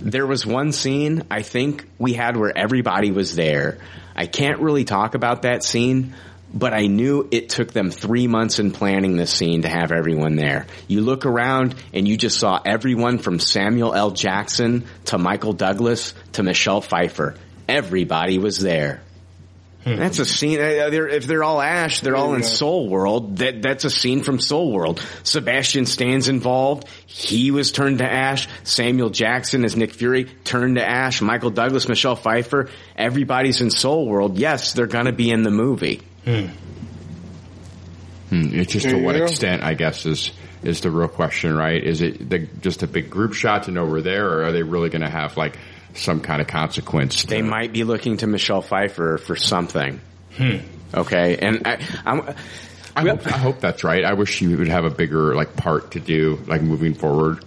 [0.00, 3.78] There was one scene I think we had where everybody was there.
[4.16, 6.14] I can't really talk about that scene,
[6.52, 10.36] but I knew it took them three months in planning this scene to have everyone
[10.36, 10.66] there.
[10.88, 14.10] You look around and you just saw everyone from Samuel L.
[14.10, 17.36] Jackson to Michael Douglas to Michelle Pfeiffer.
[17.68, 19.00] Everybody was there.
[19.82, 20.58] That's a scene.
[20.58, 23.38] uh, they're- If they're all Ash, they're all in Soul World.
[23.38, 25.00] That that's a scene from Soul World.
[25.22, 26.86] Sebastian Stan's involved.
[27.06, 28.46] He was turned to Ash.
[28.62, 31.22] Samuel Jackson as Nick Fury turned to Ash.
[31.22, 32.68] Michael Douglas, Michelle Pfeiffer.
[32.94, 34.36] Everybody's in Soul World.
[34.36, 36.02] Yes, they're going to be in the movie.
[36.24, 36.46] Hmm,
[38.30, 39.24] it's just There to what go.
[39.24, 40.32] extent, I guess, is
[40.62, 41.82] is the real question, right?
[41.82, 44.62] Is it the, just a big group shot to know we're there, or are they
[44.62, 45.58] really going to have like
[45.94, 47.24] some kind of consequence?
[47.24, 50.00] They might be looking to Michelle Pfeiffer for something.
[50.94, 52.34] Okay, and I, I'm.
[52.96, 54.04] I hope, I hope that's right.
[54.04, 57.44] I wish she would have a bigger like part to do, like moving forward.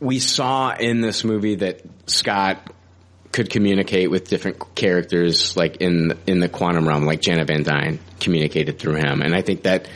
[0.00, 2.72] we saw in this movie that Scott
[3.32, 7.98] could communicate with different characters, like in in the quantum realm, like Janet Van Dyne
[8.18, 9.88] communicated through him, and I think that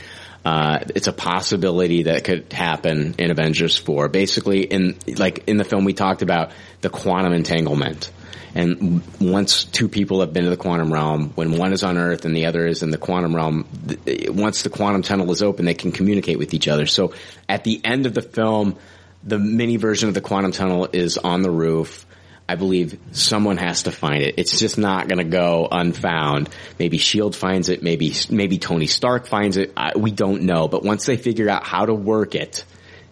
[0.45, 4.09] uh, it's a possibility that could happen in Avengers Four.
[4.09, 6.51] Basically, in like in the film, we talked about
[6.81, 8.11] the quantum entanglement.
[8.57, 12.23] And once two people have been to the quantum realm, when one is on Earth
[12.23, 13.67] and the other is in the quantum realm,
[14.05, 16.85] th- once the quantum tunnel is open, they can communicate with each other.
[16.85, 17.13] So
[17.49, 18.77] at the end of the film,
[19.25, 22.05] the mini version of the quantum tunnel is on the roof.
[22.47, 24.35] I believe someone has to find it.
[24.37, 26.49] It's just not going to go unfound.
[26.77, 27.81] Maybe Shield finds it.
[27.81, 29.73] Maybe maybe Tony Stark finds it.
[29.75, 30.67] I, we don't know.
[30.67, 32.63] But once they figure out how to work it,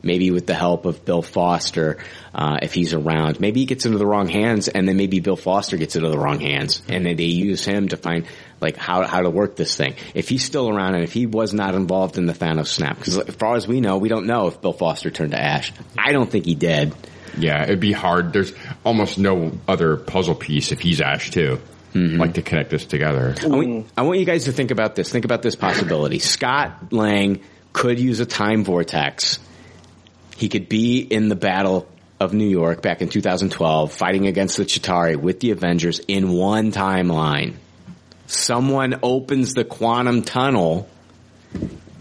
[0.04, 1.98] maybe with the help of Bill Foster,
[2.36, 5.36] uh, if he's around, maybe he gets into the wrong hands, and then maybe Bill
[5.36, 8.28] Foster gets into the wrong hands, and then they use him to find
[8.62, 9.96] like how how to work this thing.
[10.14, 13.18] If he's still around, and if he was not involved in the Thanos snap, because
[13.18, 15.74] as far as we know, we don't know if Bill Foster turned to Ash.
[15.98, 16.94] I don't think he did.
[17.38, 18.34] Yeah, it'd be hard.
[18.34, 18.54] There's
[18.84, 21.60] almost no other puzzle piece if he's Ash too,
[21.94, 22.20] mm-hmm.
[22.20, 23.36] like to connect this together.
[23.42, 25.12] I want, I want you guys to think about this.
[25.12, 26.20] Think about this possibility.
[26.20, 27.42] Scott Lang
[27.72, 29.40] could use a time vortex.
[30.38, 31.88] He could be in the Battle
[32.20, 36.72] of New York back in 2012, fighting against the Chitauri with the Avengers in one
[36.72, 37.56] timeline.
[38.28, 40.90] Someone opens the quantum tunnel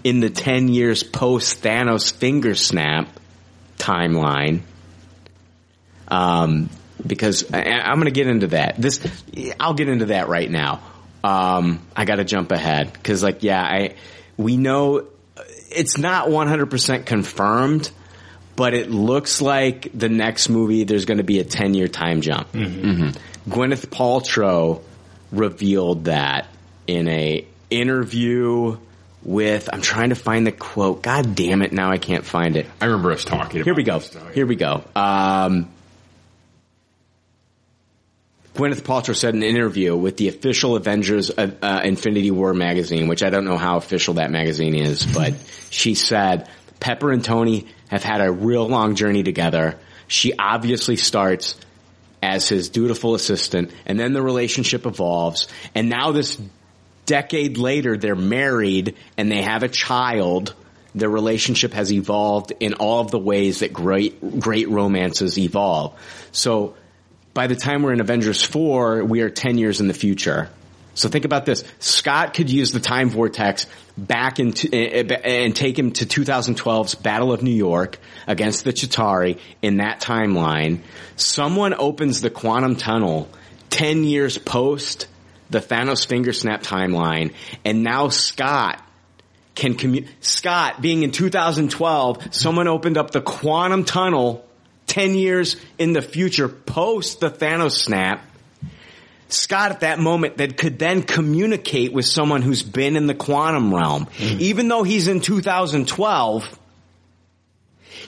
[0.05, 3.09] in the 10 years post Thanos finger snap
[3.79, 4.63] timeline.
[6.13, 6.69] Um,
[7.05, 8.77] because I, I'm going to get into that.
[8.77, 9.01] This,
[9.59, 10.81] I'll get into that right now.
[11.25, 13.95] Um, I got to jump ahead because, like, yeah, I
[14.37, 15.07] we know
[15.71, 17.91] it's not 100% confirmed,
[18.57, 22.21] but it looks like the next movie there's going to be a 10 year time
[22.21, 22.53] jump.
[22.53, 24.83] Gwyneth Paltrow
[25.31, 26.49] revealed that
[26.87, 28.77] in a interview
[29.23, 31.03] with I'm trying to find the quote.
[31.03, 31.73] God damn it!
[31.73, 32.67] Now I can't find it.
[32.81, 33.63] I remember us talking.
[33.63, 34.01] Here we go.
[34.35, 34.83] Here we go.
[34.97, 35.69] Um,
[38.55, 43.09] Gwyneth Paltrow said in an interview with the official Avengers uh, uh, Infinity War magazine,
[43.09, 45.35] which I don't know how official that magazine is, but
[45.71, 49.79] she said Pepper and Tony have had a real long journey together.
[50.07, 51.59] She obviously starts
[52.23, 56.39] as his dutiful assistant, and then the relationship evolves, and now this
[57.07, 60.55] decade later, they're married and they have a child.
[60.95, 65.99] Their relationship has evolved in all of the ways that great, great romances evolve.
[66.33, 66.77] So
[67.35, 70.51] by the time we're in Avengers 4, we are 10 years in the future.
[70.95, 71.65] So think about this.
[71.79, 77.33] Scott could use the time vortex back into, uh, and take him to 2012's Battle
[77.33, 80.81] of New York against the Chitauri in that timeline.
[81.17, 83.29] Someone opens the quantum tunnel
[83.71, 85.07] 10 years post
[85.49, 87.33] the Thanos finger snap timeline
[87.65, 88.83] and now Scott
[89.55, 94.47] can commu- Scott being in 2012, someone opened up the quantum tunnel
[94.93, 98.23] 10 years in the future post the Thanos snap.
[99.31, 103.75] Scott at that moment that could then communicate with someone who's been in the quantum
[103.75, 104.05] realm.
[104.05, 104.41] Mm-hmm.
[104.41, 106.59] Even though he's in 2012,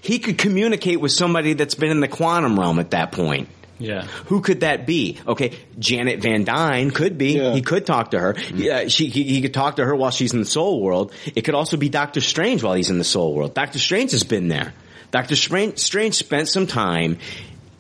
[0.03, 3.49] he could communicate with somebody that's been in the quantum realm at that point.
[3.79, 4.03] Yeah.
[4.27, 5.19] Who could that be?
[5.27, 7.39] Okay, Janet Van Dyne could be.
[7.55, 8.35] He could talk to her.
[8.35, 8.59] Mm-hmm.
[8.59, 11.15] Yeah, she he, he could talk to her while she's in the soul world.
[11.35, 13.55] It could also be Doctor Strange while he's in the soul world.
[13.55, 14.75] Doctor Strange has been there.
[15.15, 17.19] Doctor Strange, Strange spent some time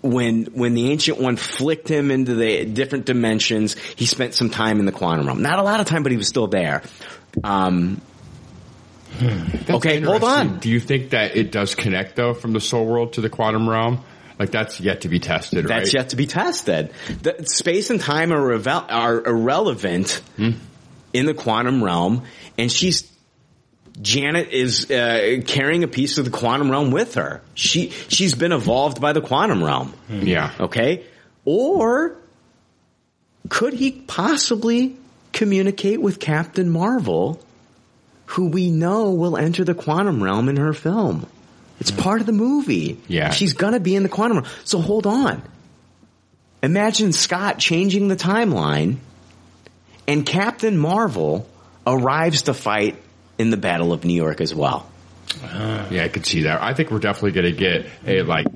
[0.03, 3.77] when when the ancient one flicked him into the different dimensions.
[3.97, 5.43] He spent some time in the quantum realm.
[5.43, 6.83] Not a lot of time, but he was still there.
[7.43, 8.01] Um,
[9.69, 10.61] okay, hold on.
[10.61, 13.69] Do you think that it does connect though from the soul world to the quantum
[13.69, 14.05] realm?
[14.39, 15.79] Like that's yet to be tested, right?
[15.79, 16.93] That's yet to be tested.
[17.21, 20.51] The, space and time are, revel- are irrelevant Hmm.
[21.13, 22.23] in the quantum realm,
[22.59, 23.11] and she's
[24.01, 27.43] Janet is uh, carrying a piece of the quantum realm with her.
[27.55, 29.95] She she's been evolved by the quantum realm.
[30.09, 30.51] Yeah.
[30.59, 31.05] Okay.
[31.45, 32.17] Or
[33.49, 34.97] could he possibly
[35.33, 37.41] communicate with Captain Marvel,
[38.27, 41.27] who we know will enter the quantum realm in her film?
[41.79, 42.99] It's part of the movie.
[43.07, 43.31] Yeah.
[43.31, 44.51] She's gonna be in the quantum realm.
[44.65, 45.43] So hold on.
[46.63, 48.97] Imagine Scott changing the timeline
[50.09, 51.49] and Captain Marvel
[51.87, 52.97] arrives to fight
[53.39, 54.89] in the Battle of New York as well.
[55.43, 56.63] Yeah, I could see that.
[56.63, 58.47] I think we're definitely going to get a like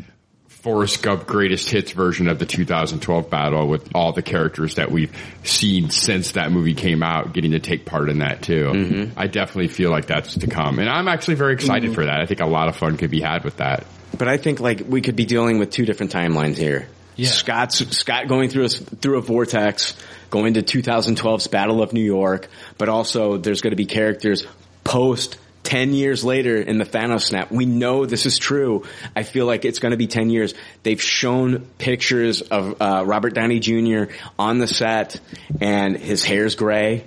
[0.49, 5.15] Forrest Gump greatest hits version of the 2012 battle with all the characters that we've
[5.45, 8.65] seen since that movie came out getting to take part in that too.
[8.73, 9.19] Mm-hmm.
[9.19, 10.79] I definitely feel like that's to come.
[10.79, 11.95] And I'm actually very excited Mhm.
[11.95, 12.21] for that.
[12.21, 13.85] I think a lot of fun could be had with that.
[14.17, 16.89] But I think like we could be dealing with two different timelines here.
[17.17, 17.29] Yeah.
[17.29, 19.95] Scott's Scott going through a through a vortex,
[20.31, 22.49] going to 2012's Battle of New York,
[22.79, 24.45] but also there's going to be characters
[24.89, 27.53] post 10 years later in the Thanos snap.
[27.53, 28.85] We know this is true.
[29.15, 30.55] I feel like it's going to be 10 years.
[30.83, 34.05] They've shown pictures of uh, Robert Downey Jr.
[34.39, 35.21] on the set
[35.61, 37.05] and his hair's gray.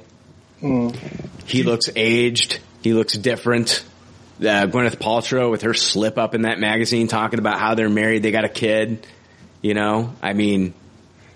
[1.46, 2.60] He looks aged.
[2.84, 3.84] He looks different.
[4.40, 8.22] Uh, Gwyneth Paltrow with her slip up in that magazine talking about how they're married,
[8.22, 9.08] they got a kid.
[9.64, 10.76] You know, I mean,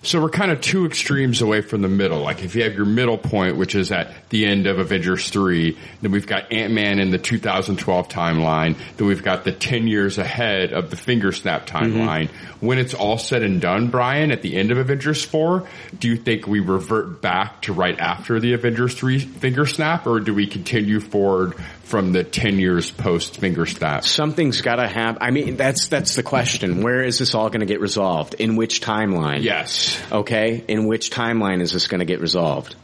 [0.05, 2.19] So we're kind of two extremes away from the middle.
[2.19, 5.75] Like if you have your middle point, which is at the end of Avengers 3,
[6.01, 10.73] then we've got Ant-Man in the 2012 timeline, then we've got the 10 years ahead
[10.73, 12.27] of the finger snap timeline.
[12.27, 12.65] Mm-hmm.
[12.67, 15.67] When it's all said and done, Brian, at the end of Avengers 4,
[15.97, 20.19] do you think we revert back to right after the Avengers 3 finger snap or
[20.19, 21.55] do we continue forward
[21.85, 24.03] from the 10 years post finger snap?
[24.03, 25.19] something's got to happen.
[25.21, 26.81] I mean, that's that's the question.
[26.83, 28.33] Where is this all going to get resolved?
[28.35, 29.43] In which timeline?
[29.43, 30.01] Yes.
[30.11, 30.63] Okay.
[30.67, 32.75] In which timeline is this going to get resolved?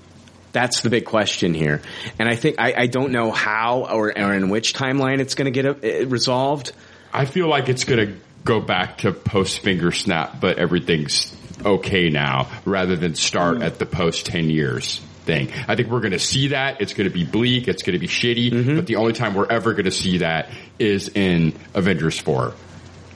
[0.52, 1.82] That's the big question here.
[2.20, 5.52] And I think I, I don't know how or, or in which timeline it's going
[5.52, 6.74] to get uh, resolved.
[7.14, 12.10] I feel like it's going to go back to post finger snap, but everything's okay
[12.10, 15.52] now rather than start at the post 10 years thing.
[15.68, 16.82] I think we're going to see that.
[16.82, 17.68] It's going to be bleak.
[17.68, 18.76] It's going to be shitty, mm-hmm.
[18.76, 20.50] but the only time we're ever going to see that
[20.80, 22.54] is in Avengers 4.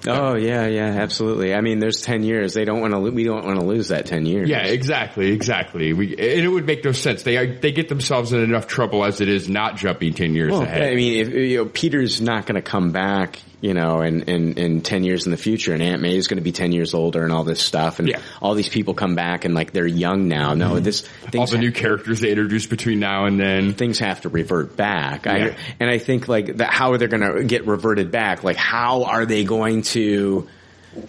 [0.07, 1.53] Oh yeah, yeah, absolutely.
[1.53, 2.53] I mean, there's ten years.
[2.53, 2.99] They don't want to.
[2.99, 4.49] We don't want to lose that ten years.
[4.49, 5.93] Yeah, exactly, exactly.
[5.93, 7.23] We, and it would make no sense.
[7.23, 10.51] They are, they get themselves in enough trouble as it is not jumping 10 years
[10.51, 10.83] Well, ahead.
[10.83, 14.53] I mean, if you know, Peter's not going to come back, you know, in, in,
[14.57, 16.93] in 10 years in the future and Aunt May is going to be 10 years
[16.93, 20.27] older and all this stuff and all these people come back and like they're young
[20.27, 20.53] now.
[20.53, 21.39] No, this, Mm-hmm.
[21.39, 23.73] All the new characters they introduced between now and then.
[23.73, 25.25] Things have to revert back.
[25.25, 25.33] Yeah.
[25.33, 28.43] I, and I think like that, how are they going to get reverted back?
[28.43, 29.94] Like how are they going to,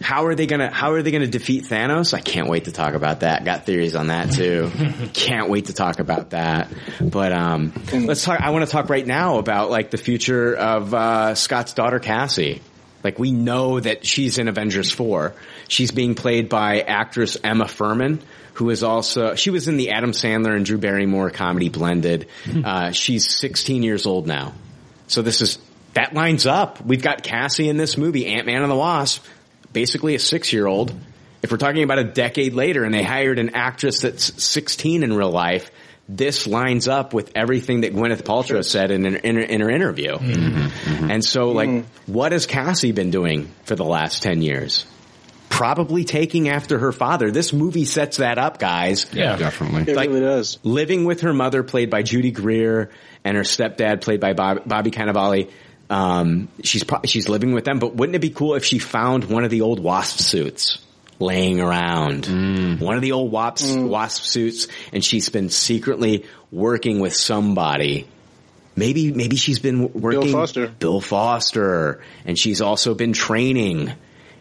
[0.01, 2.13] how are they gonna How are they gonna defeat Thanos?
[2.15, 3.45] I can't wait to talk about that.
[3.45, 4.71] Got theories on that too.
[5.13, 6.73] can't wait to talk about that.
[7.01, 8.41] But um, let's talk.
[8.41, 12.63] I want to talk right now about like the future of uh, Scott's daughter Cassie.
[13.05, 15.35] Like we know that she's in Avengers four.
[15.69, 18.21] She's being played by actress Emma Fuhrmann,
[18.55, 22.29] who is also she was in the Adam Sandler and Drew Barrymore comedy Blended.
[22.65, 24.53] Uh, she's 16 years old now.
[25.07, 25.59] So this is
[25.97, 26.85] that lines up.
[26.85, 29.25] We've got Cassie in this movie, Ant Man and the Wasp,
[29.73, 30.95] basically a six year old.
[31.43, 35.15] If we're talking about a decade later and they hired an actress that's 16 in
[35.15, 35.71] real life,
[36.07, 39.71] this lines up with everything that Gwyneth Paltrow said in, an, in, her- in her
[39.71, 40.13] interview.
[40.19, 40.59] Mm-hmm.
[40.59, 41.11] Mm-hmm.
[41.11, 42.13] And so like, mm-hmm.
[42.13, 44.85] what has Cassie been doing for the last 10 years?
[45.49, 47.31] Probably taking after her father.
[47.31, 49.07] This movie sets that up, guys.
[49.15, 49.37] Yeah.
[49.37, 49.91] Definitely.
[49.91, 50.59] It really does.
[50.63, 52.91] Living with her mother, played by Judy Greer,
[53.25, 55.51] and her stepdad, played by Bob, Bobby Cannavale.
[55.89, 59.25] Um, she's pro- she's living with them, but wouldn't it be cool if she found
[59.25, 60.79] one of the old wasp suits
[61.19, 62.25] laying around?
[62.25, 62.81] Mm.
[62.81, 63.89] One of the old wasp, mm.
[63.89, 68.09] wasp suits, and she's been secretly working with somebody.
[68.75, 70.69] Maybe maybe she's been working Bill Foster.
[70.69, 73.93] Bill Foster, and she's also been training,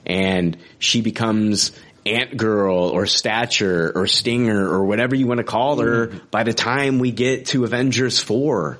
[0.05, 1.71] and she becomes
[2.05, 6.31] Ant Girl or Stature or Stinger or whatever you want to call her mm.
[6.31, 8.77] by the time we get to Avengers 4.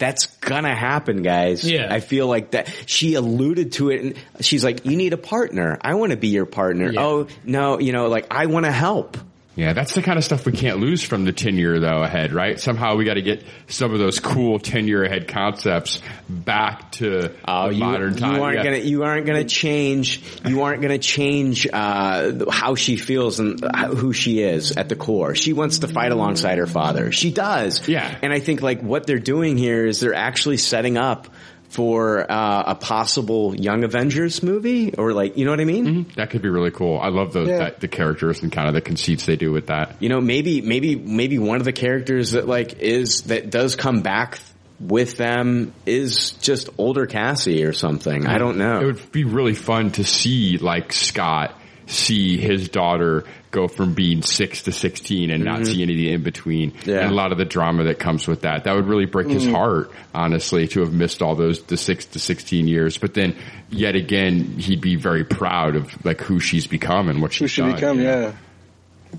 [0.00, 1.70] That's gonna happen, guys.
[1.70, 1.86] Yeah.
[1.92, 2.74] I feel like that.
[2.86, 5.78] She alluded to it and she's like, you need a partner.
[5.82, 6.90] I want to be your partner.
[6.96, 9.18] Oh, no, you know, like I want to help.
[9.56, 12.32] Yeah, that's the kind of stuff we can't lose from the 10 year though ahead,
[12.32, 12.58] right?
[12.58, 17.32] Somehow we got to get some of those cool 10 year ahead concepts back to
[17.46, 18.36] Oh, you, modern time.
[18.36, 18.64] you aren't Yeah.
[18.64, 23.60] gonna you aren't gonna change you aren't gonna change uh, how she feels and
[23.96, 25.34] who she is at the core.
[25.34, 27.10] She wants to fight alongside her father.
[27.10, 27.86] She does.
[27.88, 28.16] Yeah.
[28.22, 31.26] And I think like what they're doing here is they're actually setting up
[31.70, 36.06] for uh, a possible Young Avengers movie, or like, you know what I mean?
[36.16, 36.98] That could be really cool.
[37.00, 37.58] I love those Yeah.
[37.58, 39.96] that, the characters and kind of the conceits they do with that.
[40.00, 44.02] You know, maybe, maybe, maybe one of the characters that like is that does come
[44.02, 44.38] back
[44.80, 48.26] with them is just older Cassie or something.
[48.26, 48.80] I don't know.
[48.80, 51.54] It would be really fun to see like Scott
[51.86, 55.66] see his daughter go from being six to 16 and not Mhm.
[55.66, 57.00] see any of the in between Yeah.
[57.00, 58.64] and a lot of the drama that comes with that.
[58.64, 59.52] That would really break his Mhm.
[59.52, 62.96] heart, honestly, to have missed all those, the six to 16 years.
[62.96, 63.34] But then
[63.70, 67.60] yet again, he'd be very proud of like who she's become and what she's she
[67.62, 67.74] done.
[67.74, 68.32] become, yeah.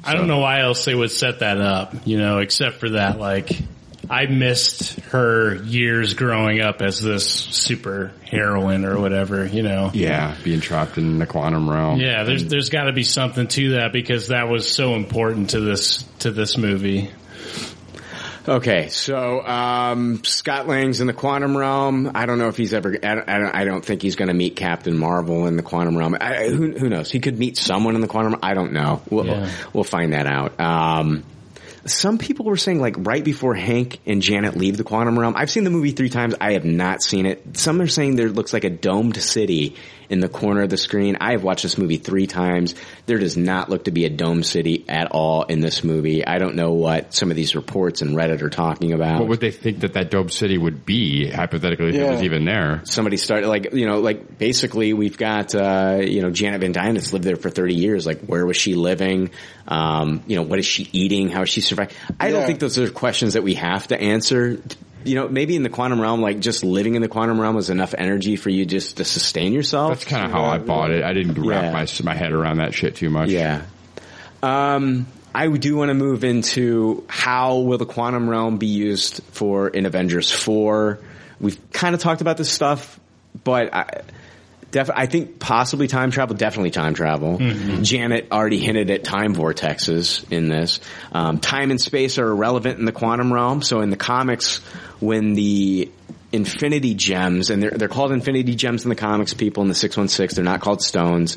[0.06, 3.20] I don't know why else they would set that up, you know, except for that,
[3.20, 3.50] like,
[4.12, 9.90] I missed her years growing up as this super heroine or whatever, you know.
[9.94, 12.02] Yeah, being trapped in the quantum realm.
[12.02, 15.62] Yeah, there's there's got to be something to that because that was so important to
[15.62, 17.10] this to this movie.
[18.48, 22.12] Okay, so um, Scott Lang's in the quantum realm.
[22.16, 22.94] I don't know if he's ever.
[23.02, 23.30] I don't.
[23.30, 26.18] I don't, think he's going to meet Captain Marvel in the quantum realm.
[26.20, 27.12] I, who, who knows?
[27.12, 28.40] He could meet someone in the quantum.
[28.42, 29.02] I don't know.
[29.10, 29.50] We'll Yeah.
[29.74, 30.60] we'll find that out.
[30.60, 31.24] Um,
[31.86, 35.36] some people were saying like right before Hank and Janet leave the quantum realm.
[35.36, 36.36] I've seen the movie three times.
[36.40, 37.58] I have not seen it.
[37.58, 39.76] Some are saying there looks like a domed city
[40.12, 41.18] in the corner of the screen.
[41.20, 42.76] I have watched this movie three times.
[43.06, 46.26] There does not look to be a domed city at all in this movie.
[46.26, 49.22] I don't know what some of these reports and Reddit are talking about.
[49.22, 52.46] What would they think that that dope city would be, hypothetically, if it was even
[52.46, 52.82] there?
[52.84, 56.96] somebody started like you know like basically we've got uh you know Janet Van Dyne
[56.96, 59.32] that's lived there for 30 years like where was she living
[59.68, 62.78] um you know what is she eating how is she surviving I don't think those
[62.78, 64.62] are questions that we have to answer
[65.06, 67.70] you know maybe in the quantum realm like just living in the quantum realm is
[67.70, 71.04] enough energy for you just to sustain yourself That's kind of how I bought it.
[71.04, 71.72] I didn't wrap Yeah.
[71.72, 73.30] my my head around that shit too much.
[73.30, 73.64] Yeah.
[74.44, 79.70] Um, I do want to move into how will the quantum realm be used for
[79.70, 81.00] in Avengers 4.
[81.40, 83.00] We've kind of talked about this stuff,
[83.44, 84.02] but I,
[84.72, 87.38] def- I think possibly time travel, definitely time travel.
[87.82, 90.82] Janet already hinted at time vortexes in this.
[91.14, 93.62] Um, time and space are irrelevant in the quantum realm.
[93.62, 94.60] So in the comics,
[95.02, 95.92] when the
[96.32, 100.36] infinity gems, and they're, they're called infinity gems in the comics, people in the 616,
[100.36, 101.36] they're not called stones.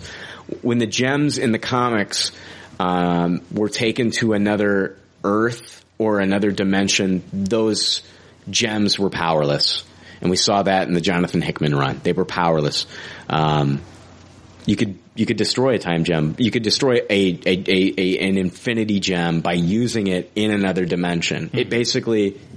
[0.62, 2.30] When the gems in the comics,
[2.78, 8.02] um, were taken to another Earth or another dimension, those
[8.50, 9.84] gems were powerless.
[10.20, 12.00] And we saw that in the Jonathan Hickman run.
[12.02, 12.86] They were powerless.
[13.28, 13.80] Um,
[14.66, 16.34] you could you could destroy a time gem.
[16.38, 20.86] You could destroy a, a, a, a an infinity gem by using it in another
[20.86, 21.50] dimension.
[21.52, 22.53] It basically it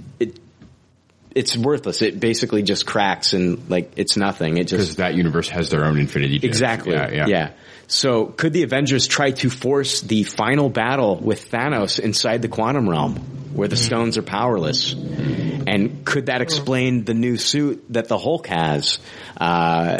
[1.34, 2.02] it's worthless.
[2.02, 4.56] It basically just cracks and like it's nothing.
[4.58, 6.38] It just Because that universe has their own infinity.
[6.38, 6.44] gems.
[6.44, 6.94] Exactly.
[6.94, 7.50] Yeah, yeah.
[7.86, 12.88] So could the Avengers try to force the final battle with Thanos inside the quantum
[12.88, 13.16] realm
[13.54, 14.92] where the stones are powerless?
[14.92, 18.98] And could that explain the new suit that the Hulk has?
[19.38, 19.98] Uh,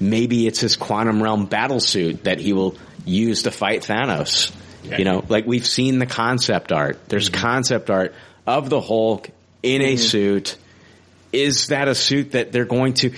[0.00, 4.52] maybe it's his quantum realm battle suit that he will use to fight Thanos.
[4.84, 7.08] You know, like we've seen the concept art.
[7.08, 8.14] There's concept art
[8.46, 9.30] of the Hulk
[9.64, 10.56] in a suit
[11.32, 13.12] is that a suit that they're going to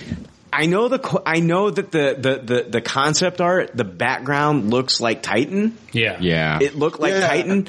[0.51, 5.01] I know the I know that the, the, the, the concept art, the background looks
[5.01, 5.77] like Titan.
[5.91, 6.17] Yeah.
[6.19, 6.59] Yeah.
[6.61, 7.67] It looked like Titan,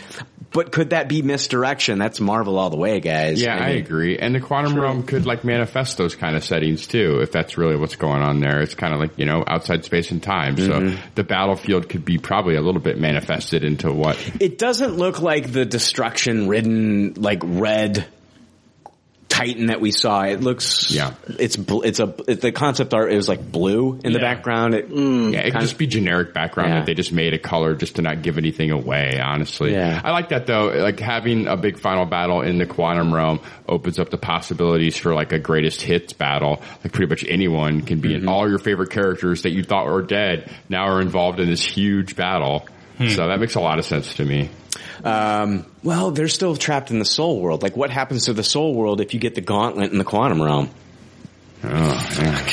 [0.53, 1.99] but could that be misdirection?
[1.99, 3.43] That's Marvel all the way, guys.
[3.43, 4.19] Yeah, I mean, agree.
[4.19, 7.77] And the quantum realm could like manifest those kind of settings too, if that's really
[7.77, 8.63] what's going on there.
[8.63, 10.57] It's kind of like, you know, outside space and time.
[10.57, 10.67] Mhm.
[10.95, 15.21] So the battlefield could be probably a little bit manifested into what It doesn't look
[15.21, 18.07] like the destruction ridden, like red
[19.39, 20.23] Titan that we saw.
[20.25, 24.13] It looks, yeah, it's, bl- it's a, it, the concept art is like blue in
[24.13, 24.35] the Yeah.
[24.35, 24.75] background.
[24.75, 26.79] It, Yeah, it could just be generic background Yeah.
[26.81, 29.73] that they just made a color just to not give anything away, honestly.
[29.73, 30.01] Yeah.
[30.03, 33.99] I like that though, like having a big final battle in the quantum realm opens
[33.99, 36.61] up the possibilities for like a greatest hits battle.
[36.85, 38.23] Like pretty much anyone can be Mm-hmm.
[38.23, 41.63] in all your favorite characters that you thought were dead now are involved in this
[41.65, 42.67] huge battle.
[42.99, 43.09] Hmm.
[43.09, 44.51] So that makes a lot of sense to me.
[45.05, 47.63] Um, well, they're still trapped in the soul world.
[47.63, 50.43] Like, what happens to the soul world if you get the gauntlet in the quantum
[50.43, 50.71] realm?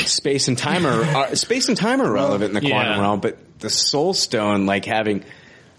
[0.06, 3.02] Space and time are, are space and time are relevant in the quantum Yeah.
[3.02, 5.24] realm, but the soul stone, like having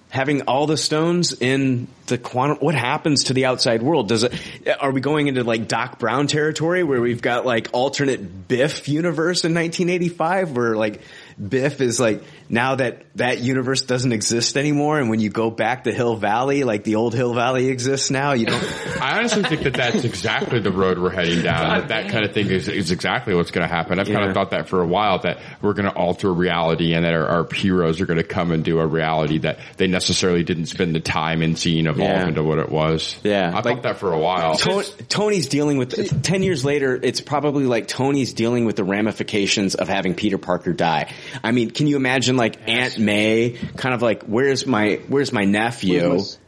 [0.08, 4.08] having all the stones in the quantum, what happens to the outside world?
[4.08, 4.32] Does it?
[4.80, 9.44] Are we going into like Doc Brown territory where we've got like alternate Biff universe
[9.44, 11.00] in 1985, where like
[11.36, 15.84] Biff is like now that that universe doesn't exist anymore, and when you go back
[15.84, 18.62] to Hill Valley, like the old Hill Valley exists now, you don't.
[19.00, 21.78] I honestly think that that's exactly the road we're heading down.
[21.80, 23.98] that that kind of thing is, is exactly what's going to happen.
[23.98, 27.04] I've kind of thought that for a while that we're going to alter reality and
[27.04, 30.44] that our, our heroes are going to come and do a reality that they necessarily
[30.44, 32.28] didn't spend the time in seeing evolve Yeah.
[32.28, 33.18] into what it was.
[33.24, 34.56] Yeah, I thought that for a while.
[34.56, 36.98] To- Tony's dealing with ten years later.
[37.02, 41.12] It's probably like Tony's dealing with the ramifications of having Peter Parker die.
[41.42, 45.44] I mean, can you imagine like Aunt May, kind of like, where's my where's my
[45.44, 46.38] nephew, Where's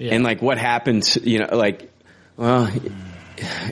[0.00, 1.04] and like what happened?
[1.04, 1.90] To, you know, like,
[2.36, 2.70] well,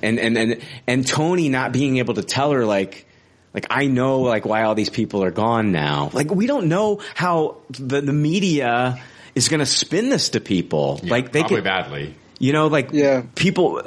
[0.03, 3.07] and and and and Tony not being able to tell her like.
[3.55, 6.09] Like I know like why all these people are gone now.
[6.15, 8.99] Like we don't know how the the media
[9.35, 11.01] is going to spin this to people.
[11.03, 12.15] like they probably could, badly.
[12.39, 13.25] you know, like yeah.
[13.35, 13.83] people,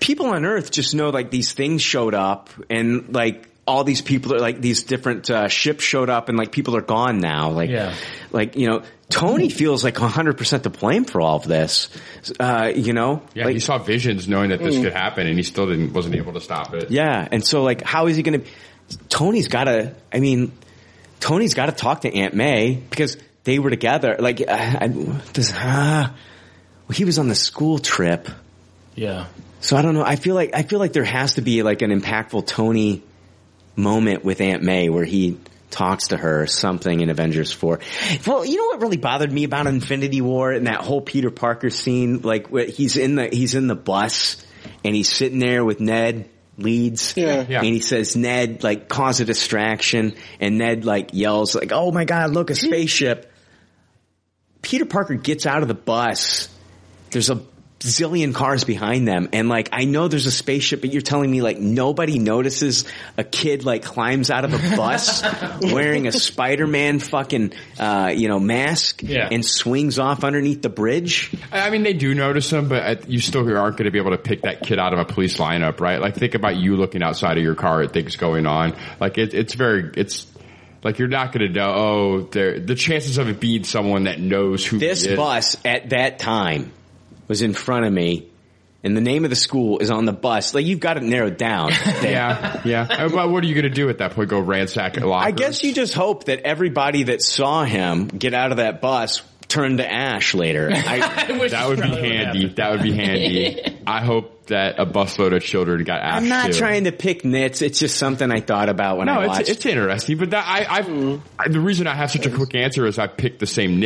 [0.00, 4.34] people on Earth just know like these things showed up, and like all these people
[4.34, 7.50] are like these different uh, ships showed up, and like people are gone now.
[7.50, 7.94] Like, Yeah.
[8.32, 11.88] like you know, Tony feels like 100 percent to blame for all of this.
[12.40, 14.82] Uh, you know, Yeah, like, he saw visions knowing that this Mm.
[14.84, 16.90] could happen and he still didn't, wasn't able to stop it.
[16.90, 18.46] yeah, and so like, how is he going to?
[19.08, 19.94] Tony's got to.
[20.12, 20.50] I mean,
[21.20, 24.16] Tony's got to talk to Aunt May because they were together.
[24.18, 24.88] Like, I, I,
[25.34, 26.10] this, well,
[26.92, 28.28] he was on the school trip.
[28.94, 29.26] Yeah.
[29.60, 30.04] So I don't know.
[30.04, 33.02] I feel like I feel like there has to be like an impactful Tony
[33.76, 35.38] moment with Aunt May where he
[35.70, 37.80] talks to her or something in Avengers 4.
[38.26, 41.70] Well, you know what really bothered me about Infinity War and that whole Peter Parker
[41.70, 44.44] scene like he's in the he's in the bus
[44.84, 46.28] and he's sitting there with Ned
[46.58, 47.46] Leeds Yeah.
[47.48, 47.58] Yeah.
[47.58, 52.04] and he says Ned like cause a distraction and Ned like yells like oh my
[52.04, 53.30] god look a spaceship
[54.60, 56.48] Peter Parker gets out of the bus.
[57.10, 57.42] There's a
[57.82, 59.28] zillion cars behind them.
[59.32, 62.84] And like, I know there's a spaceship, but you're telling me like nobody notices
[63.16, 65.22] a kid like climbs out of a bus
[65.62, 69.28] wearing a Spider-Man fucking, uh, you know, mask Yeah.
[69.30, 71.34] and swings off underneath the bridge.
[71.50, 74.12] I mean, they do notice him, but uh, you still aren't going to be able
[74.12, 76.00] to pick that kid out of a police lineup, right?
[76.00, 78.76] Like, think about you looking outside of your car at things going on.
[79.00, 80.26] Like, it, it's very, it's
[80.84, 81.72] like you're not going to know.
[81.74, 86.18] Oh, there- the chances of it being someone that knows who This bus at that
[86.18, 86.72] time
[87.28, 88.28] was in front of me.
[88.84, 90.54] And the name of the school is on the bus.
[90.54, 91.70] Like you've got it narrowed down.
[92.02, 92.86] Yeah, yeah.
[92.90, 94.28] Uh, But what are you going to do at that point?
[94.28, 95.28] Go ransack a locker?
[95.28, 99.22] I guess you just hope that everybody that saw him get out of that bus
[99.46, 100.70] turned to ash later.
[100.74, 100.98] I,
[101.48, 102.48] that would be handy.
[102.48, 103.78] That would be handy.
[103.86, 106.22] I hope that a busload of children got asked.
[106.22, 106.58] I'm not too.
[106.58, 107.62] trying to pick nits.
[107.62, 109.42] It's just something I thought about when no, I watched.
[109.42, 112.54] it's, it's interesting, but that, I, I've, I, the reason I have such a quick
[112.54, 113.78] answer is I picked the same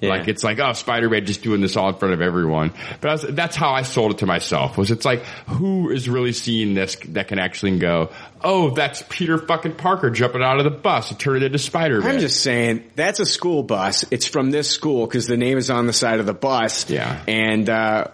[0.00, 0.10] nit.
[0.10, 2.72] Like it's like, oh, Spider-Man just doing this all in front of everyone.
[3.00, 4.78] But I was, that's how I sold it to myself.
[4.78, 8.10] Was it's like, who is really seeing this that can actually go,
[8.42, 12.08] oh, that's Peter fucking Parker jumping out of the bus and turning into Spider-Man.
[12.08, 14.04] I'm just saying that's a school bus.
[14.10, 16.88] It's from this school because the name is on the side of the bus.
[16.88, 17.22] Yeah.
[17.26, 18.08] And uh,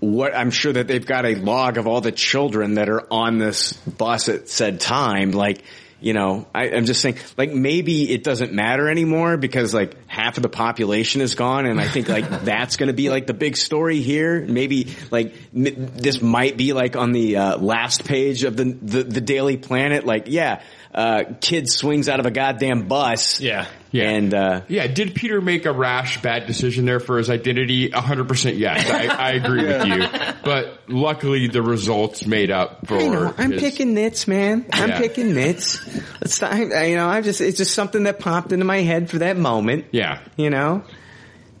[0.00, 3.38] what I'm sure that they've got a log of all the children that are on
[3.38, 5.32] this bus at said time.
[5.32, 5.62] Like,
[6.06, 10.36] you know, I, I'm just saying, like maybe it doesn't matter anymore because like half
[10.36, 13.34] of the population is gone, and I think like that's going to be like the
[13.34, 14.40] big story here.
[14.40, 19.02] Maybe like m- this might be like on the uh, last page of the, the
[19.02, 20.06] the Daily Planet.
[20.06, 20.62] Like, yeah,
[20.96, 23.38] uh, kid swings out of a goddamn bus.
[23.40, 23.66] Yeah.
[23.92, 24.10] Yeah.
[24.10, 27.90] And uh, yeah, did Peter make a rash, bad decision there for his identity?
[27.90, 28.90] 100% yes.
[28.90, 30.32] I, I agree with you.
[30.42, 33.34] But luckily the results made up for I know.
[33.36, 34.66] I'm his- picking nits, man.
[34.72, 34.98] I'm Yeah.
[34.98, 35.80] picking nits.
[36.22, 39.10] It's not, I- you know, I just it's just something that popped into my head
[39.10, 39.86] for that moment.
[39.92, 40.20] Yeah.
[40.36, 40.82] You know,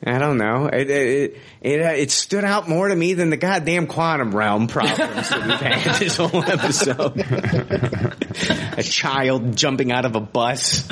[0.04, 0.66] I don't know.
[0.66, 4.66] It it it, uh, it stood out more to me than the goddamn quantum realm
[4.66, 7.16] problems that we've had this whole episode.
[8.78, 10.86] a child jumping out of a bus.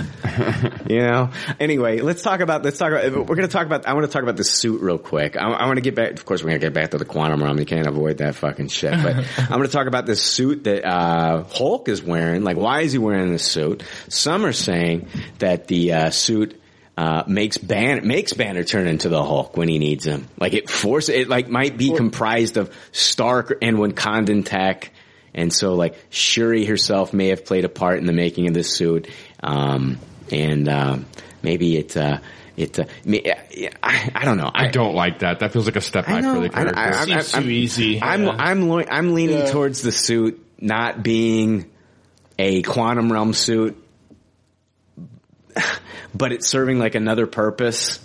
[0.89, 1.31] You know.
[1.61, 4.13] Anyway, let's talk about let's talk about we're going to talk about I want to
[4.13, 5.37] talk about the suit real quick.
[5.37, 6.13] I, I want to get back.
[6.13, 7.59] Of course, we're going to get back to the quantum realm.
[7.59, 8.93] You can't avoid that fucking shit.
[9.03, 12.43] But I'm going to talk about this suit that uh, Hulk is wearing.
[12.43, 13.85] Like, why is he wearing this suit?
[14.09, 15.09] Some are saying
[15.39, 16.61] that the uh, suit.
[16.97, 20.29] Uh, makes Banner makes Banner turn into the Hulk when he needs him.
[20.39, 24.93] Like it force it like might be comprised of Stark and Wakandan tech,
[25.35, 28.71] and so like Shuri herself may have played a part in the making of this
[28.73, 29.09] suit.
[29.43, 29.99] Um,
[30.31, 31.07] and um,
[31.43, 32.19] maybe it uh,
[32.57, 32.85] it uh,
[33.83, 34.51] I, I don't know.
[34.55, 35.41] I don't like that.
[35.41, 36.79] That feels like a step back for the character.
[36.79, 38.01] I, I, I, Seems too easy.
[38.01, 38.37] I'm Yeah.
[38.39, 39.51] I'm lo- I'm leaning Yeah.
[39.51, 41.69] towards the suit not being
[42.39, 43.84] a quantum realm suit,
[46.15, 47.99] but it's serving like another purpose.
[47.99, 48.05] But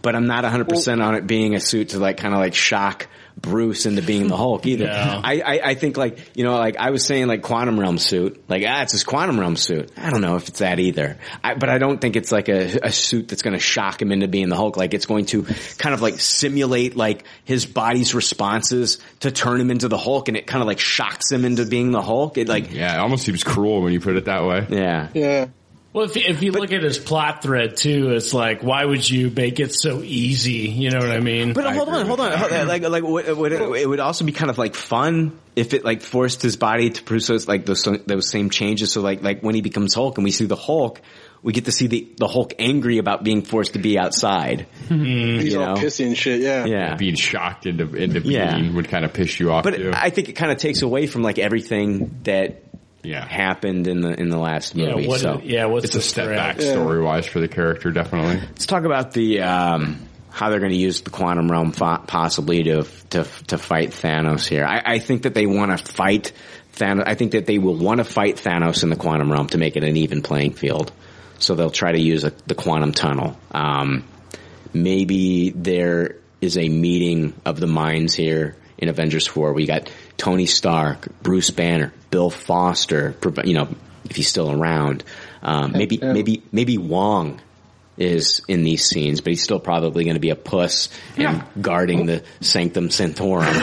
[0.00, 2.54] but I'm not 100 percent on it being a suit to like kind of like
[2.54, 4.86] shock Bruce into being the Hulk either.
[4.98, 5.20] No.
[5.22, 8.42] I, I I think like you know like I was saying like quantum realm suit
[8.48, 9.92] like ah it's his quantum realm suit.
[9.96, 11.18] I don't know if it's that either.
[11.44, 14.12] I, but I don't think it's like a, a suit that's going to shock him
[14.12, 14.76] into being the Hulk.
[14.76, 15.42] Like it's going to
[15.76, 20.36] kind of like simulate like his body's responses to turn him into the Hulk, and
[20.36, 22.38] it kind of like shocks him into being the Hulk.
[22.38, 24.66] It like yeah, it almost seems cruel when you put it that way.
[24.70, 25.08] Yeah.
[25.12, 25.46] Yeah.
[25.92, 29.08] Well, if you, if you look at his plot thread too, it's like, why would
[29.08, 30.68] you make it so easy?
[30.68, 31.54] You know what I mean?
[31.54, 32.68] But hold on, hold on, hold on.
[32.68, 35.84] Like, like, would, would it, it would also be kind of like fun if it
[35.84, 38.92] like forced his body to produce those, like those those same changes.
[38.92, 41.00] So like like when he becomes Hulk and we see the Hulk,
[41.42, 44.66] we get to see the the Hulk angry about being forced to be outside.
[44.88, 45.02] Hmm.
[45.04, 45.80] He's you all know?
[45.80, 46.42] pissy and shit.
[46.42, 46.66] Yeah.
[46.66, 46.94] Yeah.
[46.96, 48.72] Being shocked into into being Yeah.
[48.72, 49.90] would kind of piss you off But too.
[49.94, 52.62] I think it kind of takes away from like everything that
[53.02, 53.26] yeah.
[53.26, 55.06] happened in the in the last Yeah, movie.
[55.08, 56.36] what- so yeah, what's it's a step thread?
[56.36, 56.72] back Yeah.
[56.72, 58.36] story wise for the character, definitely.
[58.40, 59.98] Let's talk about the um,
[60.30, 64.46] how they're going to use the quantum realm fo- possibly to to to fight Thanos
[64.46, 64.64] here.
[64.64, 66.32] I, I think that they want to fight
[66.76, 67.04] Thanos.
[67.06, 69.76] I think that they will want to fight Thanos in the quantum realm to make
[69.76, 70.92] it an even playing field.
[71.40, 73.36] So they'll try to use a, the quantum tunnel.
[73.52, 74.04] Um,
[74.72, 79.52] maybe there is a meeting of the minds here in Avengers 4.
[79.52, 83.68] We got Tony Stark, Bruce Banner, Bill Foster, you know,
[84.04, 85.04] if he's still around.
[85.42, 87.40] Um, maybe, maybe, maybe Wong
[87.96, 92.06] is in these scenes, but he's still probably going to be a puss and guarding
[92.06, 93.62] the Sanctum Sanctorum.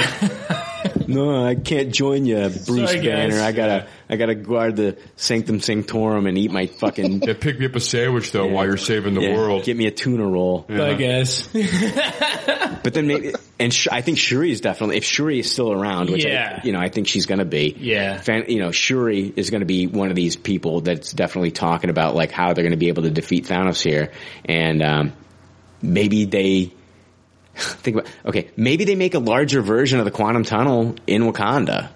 [1.07, 3.03] no, I can't join you, Bruce Sorry, guys.
[3.33, 3.41] Banner.
[3.41, 7.21] I gotta, I gotta guard the Sanctum Sanctorum and eat my fucking.
[7.23, 9.63] Yeah, pick me up a sandwich though while you're saving the Yeah, world.
[9.63, 10.65] Get me a tuna roll.
[10.69, 11.49] I guess.
[12.83, 16.11] But then maybe, and Sh- I think Shuri is definitely, if Shuri is still around,
[16.11, 16.59] which Yeah.
[16.61, 17.75] I, you know, I think she's going to be.
[17.79, 18.19] Yeah.
[18.21, 21.89] Fan, you know, Shuri is going to be one of these people that's definitely talking
[21.89, 24.11] about like how they're going to be able to defeat Thanos here,
[24.45, 25.13] and um,
[25.81, 26.73] maybe they
[27.83, 31.89] think about okay, maybe they make a larger version of the quantum tunnel in Wakanda.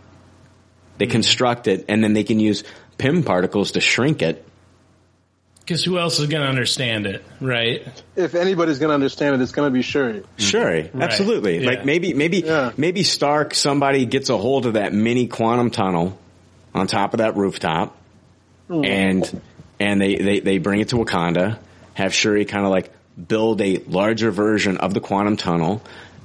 [0.97, 1.11] They Hmm.
[1.11, 2.63] construct it, and then they can use
[2.97, 4.45] Pym particles to shrink it.
[5.61, 7.87] Because who else is going to understand it, right?
[8.15, 10.23] If anybody's gonna understand it, it's gonna be Shuri.
[10.37, 11.59] Shuri, absolutely.
[11.59, 11.67] Yeah.
[11.69, 12.71] Like maybe, maybe, Yeah.
[12.75, 16.17] maybe Stark, somebody gets a hold of that mini quantum tunnel
[16.73, 17.95] on top of that rooftop,
[18.67, 19.41] and
[19.79, 21.59] and they, they they bring it to Wakanda.
[21.93, 22.89] Have Shuri kind of like
[23.27, 25.81] build a larger version of the quantum tunnel.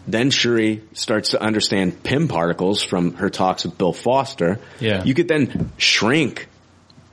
[0.07, 4.61] Then Shuri starts to understand Pym particles from her talks with Bill Foster.
[4.79, 5.03] Yeah.
[5.05, 6.49] you could then shrink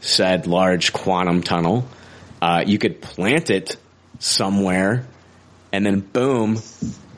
[0.02, 1.86] said large quantum tunnel.
[2.42, 3.78] Uh, you could plant it
[4.20, 5.06] somewhere,
[5.72, 6.56] and then boom,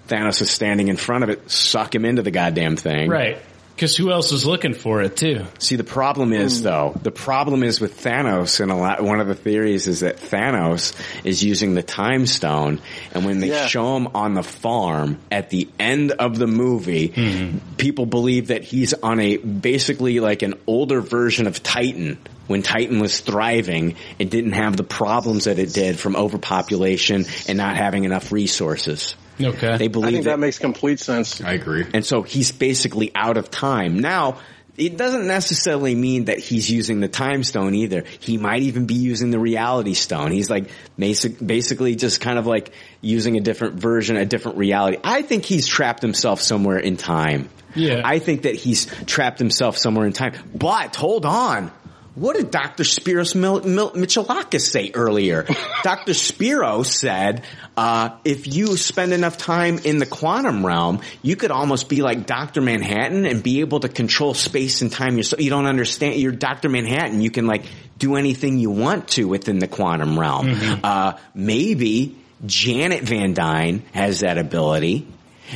[0.07, 1.49] Thanos is standing in front of it.
[1.49, 3.09] Suck him into the goddamn thing.
[3.09, 3.37] Right.
[3.75, 5.45] Because who else is looking for it too?
[5.57, 6.63] See, the problem is hmm.
[6.63, 10.17] though, the problem is with Thanos, and a lot, one of the theories is that
[10.17, 10.93] Thanos
[11.23, 12.79] is using the time stone,
[13.13, 13.65] and when they Yeah.
[13.65, 17.57] show him on the farm at the end of the movie, hmm.
[17.77, 22.99] people believe that he's on a, basically like an older version of Titan, when Titan
[22.99, 28.03] was thriving and didn't have the problems that it did from overpopulation and not having
[28.03, 29.15] enough resources.
[29.41, 29.77] Okay.
[29.77, 31.41] They I believe think that that makes complete sense.
[31.41, 31.85] I agree.
[31.93, 33.99] and so he's basically out of time.
[33.99, 34.39] Now,
[34.75, 38.05] it doesn't necessarily mean that he's using the time stone either.
[38.19, 40.31] He might even be using the reality stone.
[40.31, 44.97] He's like basic, basically just kind of like using a different version, a different reality.
[45.03, 47.49] I think he's trapped himself somewhere in time.
[47.75, 48.01] Yeah.
[48.03, 50.33] I think that he's trapped himself somewhere in time.
[50.55, 51.71] But hold on.
[52.15, 52.83] What did Dr.
[52.83, 55.47] Spiros Mil- Mil- Michalakis say earlier?
[55.83, 56.13] Dr.
[56.13, 57.43] Spiro said,
[57.75, 62.25] uh, if you spend enough time in the quantum realm, you could almost be like
[62.27, 62.61] Dr.
[62.61, 65.41] Manhattan and be able to control space and time yourself.
[65.41, 66.15] You don't understand.
[66.15, 66.69] You're Dr.
[66.69, 67.21] Manhattan.
[67.21, 67.63] You can like
[67.97, 70.49] do anything you want to within the quantum realm.
[70.83, 75.07] Uh, maybe Janet Van Dyne has that ability.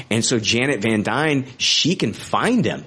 [0.09, 2.83] And so Janet Van Dyne, she can find him.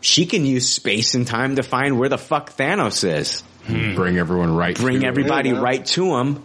[0.00, 3.42] She can use space and time to find where the fuck Thanos is.
[3.66, 4.76] Bring everyone right.
[4.76, 5.60] Bring to everybody Yeah.
[5.60, 6.42] right to him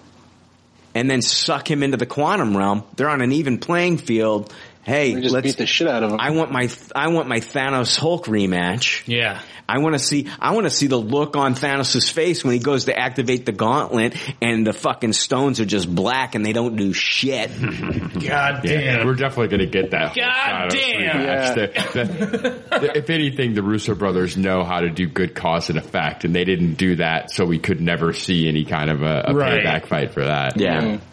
[0.95, 2.83] and then suck him into the quantum realm.
[2.95, 4.53] They're on an even playing field.
[4.84, 6.20] Hey, We just let's beat the shit out of him.
[6.20, 9.03] I want my I want my Thanos Hulk rematch.
[9.08, 9.40] Yeah.
[9.68, 12.60] I want to see I want to see the look on Thanos' face when he
[12.60, 16.76] goes to activate the gauntlet and the fucking stones are just black and they don't
[16.76, 17.50] do shit.
[17.62, 19.06] God Yeah, damn.
[19.08, 20.16] we're definitely going to get that.
[20.16, 21.26] God damn.
[21.26, 21.94] rematch.
[21.94, 26.26] The- the- if anything, the Russo brothers know how to do good cause and effect,
[26.26, 29.34] and they didn't do that, so we could never see any kind of a, a
[29.34, 29.64] Right.
[29.64, 30.60] payback fight for that.
[30.60, 30.82] Yeah.
[30.82, 31.06] Mm-hmm.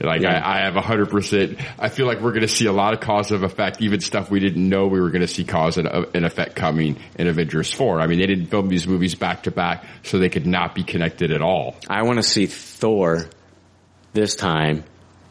[0.00, 0.38] Like Yeah.
[0.38, 1.58] I, I have hundred percent.
[1.78, 4.30] I feel like we're going to see a lot of cause and effect, even stuff
[4.30, 7.26] we didn't know we were going to see cause and, uh, and effect coming in
[7.26, 8.00] Avengers Four.
[8.00, 10.84] I mean, they didn't film these movies back to back, so they could not be
[10.84, 11.76] connected at all.
[11.88, 13.28] I want to see Thor
[14.12, 14.84] this time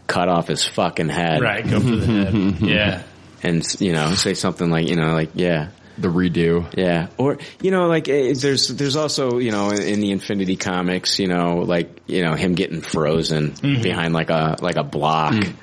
[0.08, 1.42] cut off his fucking head.
[1.42, 2.62] Right, go for the head.
[2.62, 3.04] Yeah.
[3.44, 5.70] And, you know, say something like, you know, like, yeah.
[5.98, 6.72] The redo.
[6.78, 7.08] Yeah.
[7.18, 11.18] Or, you know, like, eh, there's, there's also, you know, in, in the Infinity comics,
[11.20, 13.82] you know, like, you know, him getting frozen Mhm.
[13.82, 15.34] behind like a, like a block.
[15.34, 15.54] Mm.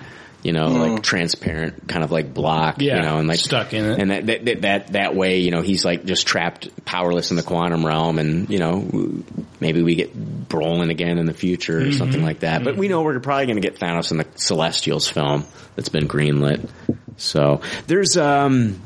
[0.43, 0.91] You know, Mm.
[0.93, 3.99] like transparent kind of like block, Yeah, you know, and like stuck in it.
[3.99, 7.39] And that, that, that, that, that way, you know, he's like just trapped powerless in
[7.39, 9.23] the quantum realm and, you know,
[9.61, 10.15] maybe we get
[10.49, 11.97] Brolin again in the future or Mhm.
[11.97, 12.63] something like that.
[12.63, 15.45] But we know we're probably going to get Thanos in the Celestials film
[15.77, 16.69] that's been greenlit.
[17.17, 18.79] So there's, um,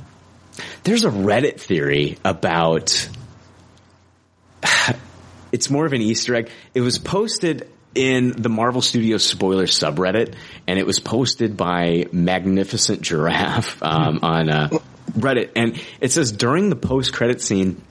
[0.84, 3.08] there's a Reddit theory about,
[5.52, 6.50] it's more of an Easter egg.
[6.74, 10.34] It was posted in the Marvel Studios spoiler subreddit,
[10.66, 14.68] and it was posted by Magnificent Giraffe um, on uh,
[15.12, 17.82] Reddit, and it says during the post credit scene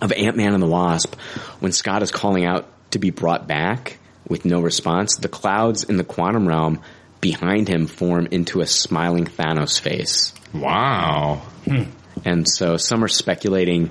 [0.00, 1.14] of Ant Man and the Wasp,
[1.60, 3.98] when Scott is calling out to be brought back
[4.28, 6.80] with no response, the clouds in the quantum realm
[7.20, 10.34] behind him form into a smiling Thanos face.
[10.54, 11.42] Wow.
[11.64, 11.82] Hmm.
[12.24, 13.90] And so some are speculating,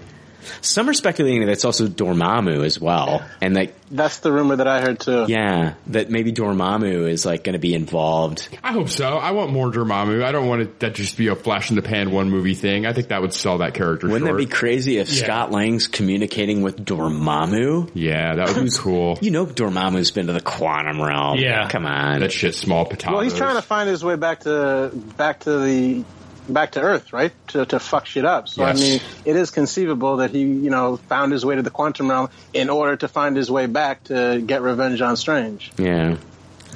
[0.61, 4.67] some are speculating that it's also Dormammu as well, and that That's the rumor that
[4.67, 5.25] I heard too.
[5.27, 8.47] yeah, that maybe Dormammu is like going to be involved.
[8.63, 9.05] I hope so.
[9.17, 10.23] I want more Dormammu.
[10.23, 12.85] I don't want it that just be a flash in the pan one movie thing.
[12.85, 14.07] I think that would sell that character.
[14.07, 14.39] Wouldn't short.
[14.39, 15.23] that be crazy if Yeah.
[15.25, 17.91] Scott Lang's communicating with Dormammu?
[17.95, 19.17] Yeah, that would be cool.
[19.21, 21.37] You know Dormammu's been to the quantum realm.
[21.37, 21.67] Yeah.
[21.67, 22.21] Come on.
[22.21, 23.13] That shit small potatoes.
[23.13, 26.05] Well, he's trying to find his way back to back to the
[26.53, 27.31] back to Earth, right?
[27.49, 28.47] To, to fuck shit up.
[28.47, 28.77] So Yes.
[28.77, 32.09] I mean, it is conceivable that he, you know, found his way to the quantum
[32.09, 35.71] realm in order to find his way back to get revenge on Strange.
[35.77, 36.17] Yeah.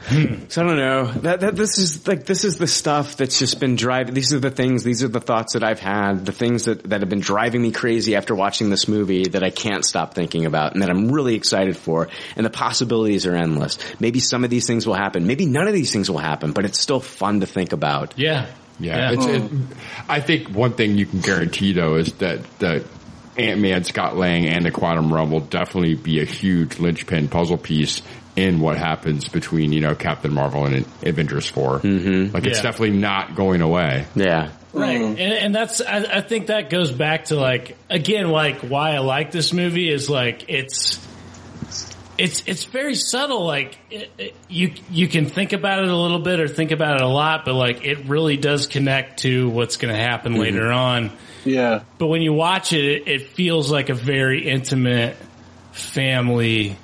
[0.07, 0.45] Hmm.
[0.49, 1.05] So I don't know.
[1.21, 4.13] That, that this is like this is the stuff that's just been driving.
[4.13, 4.83] These are the things.
[4.83, 6.27] These are the thoughts that I've had.
[6.27, 9.49] The things that that have been driving me crazy after watching this movie that I
[9.49, 12.09] can't stop thinking about, and that I'm really excited for.
[12.35, 13.79] And the possibilities are endless.
[13.99, 15.25] Maybe some of these things will happen.
[15.25, 16.51] Maybe none of these things will happen.
[16.51, 18.13] But it's still fun to think about.
[18.15, 18.45] Yeah.
[18.79, 19.51] Yeah, It's, it,
[20.09, 22.83] I think one thing you can guarantee though is that that
[23.37, 27.57] Ant Man, Scott Lang, and the Quantum Realm will definitely be a huge linchpin puzzle
[27.57, 28.01] piece
[28.35, 32.33] in what happens between you know Captain Marvel and Avengers 4 mm-hmm.
[32.33, 32.63] Like it's Yeah.
[32.63, 34.05] definitely not going away.
[34.15, 34.51] Yeah.
[34.73, 38.91] Right, and, and that's I, I think that goes back to like again like why
[38.95, 40.97] I like this movie is like it's
[42.17, 43.45] it's it's very subtle.
[43.45, 46.95] Like it, it- you you can think about it a little bit or think about
[46.97, 50.39] it a lot, but like it really does connect to what's going to happen Mhm.
[50.39, 51.11] later on.
[51.43, 51.81] Yeah.
[51.97, 55.15] But when you watch it, it, it feels like a very intimate
[55.71, 56.77] family.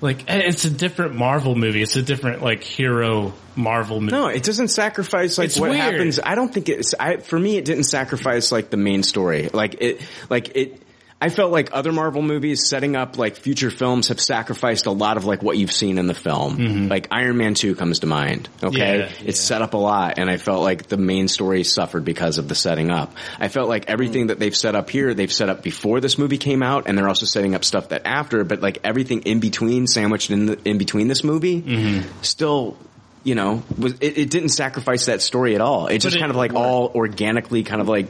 [0.00, 1.82] Like it's a different Marvel movie.
[1.82, 4.12] It's a different like hero Marvel movie.
[4.12, 5.82] No, it doesn't sacrifice like It's what weird.
[5.82, 6.18] happens.
[6.22, 6.94] I don't think it's.
[6.98, 9.50] I, for me, it didn't sacrifice like the main story.
[9.52, 10.00] Like it,
[10.30, 10.80] like it.
[11.22, 15.18] I felt like other Marvel movies setting up like future films have sacrificed a lot
[15.18, 16.88] of like what you've seen in the film.
[16.88, 18.48] Like Iron Man 2 comes to mind.
[18.62, 18.78] Okay.
[18.78, 19.24] Mm-hmm.
[19.24, 22.38] Yeah, it's set up a lot and I felt like the main story suffered because
[22.38, 23.14] of the setting up.
[23.38, 26.38] I felt like everything that they've set up here, they've set up before this movie
[26.38, 29.86] came out and they're also setting up stuff that after, but like everything in between
[29.86, 32.22] sandwiched in the, in between this movie Mm-hmm.
[32.22, 32.78] still
[33.22, 35.88] you know, was it, it didn't sacrifice that story at all.
[35.88, 38.06] It just it kind of like all organically kind of like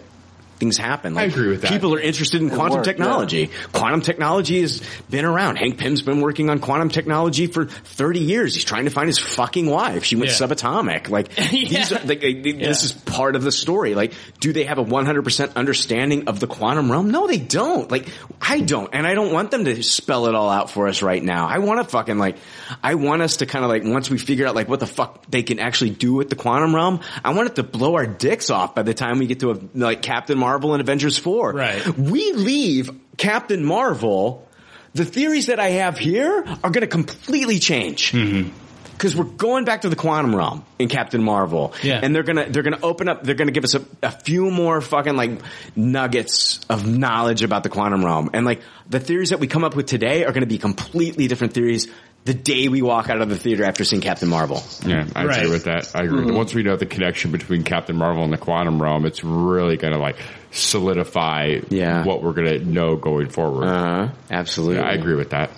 [0.60, 1.14] things happen.
[1.14, 1.70] Like, I agree with that.
[1.72, 3.50] People are interested in It quantum worked, technology.
[3.72, 5.56] Quantum technology has been around.
[5.56, 8.54] Hank Pym's been working on quantum technology for 30 years.
[8.54, 10.04] He's trying to find his fucking wife.
[10.04, 10.46] She went Yeah.
[10.46, 11.08] subatomic.
[11.08, 13.94] Like, these are, like, like, this is part of the story.
[13.94, 17.10] Like, do they have a 100% understanding of the quantum realm?
[17.10, 17.90] No, they don't.
[17.90, 18.06] Like,
[18.40, 18.90] I don't.
[18.92, 21.46] And I don't want them to spell it all out for us right now.
[21.48, 22.36] I want to fucking like,
[22.82, 25.24] I want us to kind of like, once we figure out like what the fuck
[25.30, 28.50] they can actually do with the quantum realm, I want it to blow our dicks
[28.50, 31.52] off by the time we get to a, like Captain Marvel and Avengers 4.
[31.52, 31.86] Right.
[31.98, 34.46] We leave Captain Marvel,
[34.94, 38.12] the theories that I have here are going to completely change.
[38.12, 38.50] Mm-hmm.
[38.98, 41.72] Cause we're going back to the quantum realm in Captain Marvel.
[41.82, 42.00] Yeah.
[42.02, 44.82] And they're gonna, they're gonna open up, they're gonna give us a, a few more
[44.82, 45.40] fucking like
[45.74, 48.28] nuggets of knowledge about the quantum realm.
[48.34, 51.54] And like the theories that we come up with today are gonna be completely different
[51.54, 51.88] theories
[52.26, 54.62] the day we walk out of the theater after seeing Captain Marvel.
[54.84, 55.38] Yeah, I Right.
[55.38, 55.90] agree with that.
[55.94, 56.18] I agree.
[56.18, 56.34] with that.
[56.34, 59.94] Once we know the connection between Captain Marvel and the Quantum Realm, it's really going
[59.94, 60.16] to like
[60.50, 62.04] solidify Yeah.
[62.04, 63.64] what we're going to know going forward.
[63.66, 64.12] Uh huh.
[64.30, 64.76] Absolutely.
[64.76, 65.50] Yeah, I agree with that.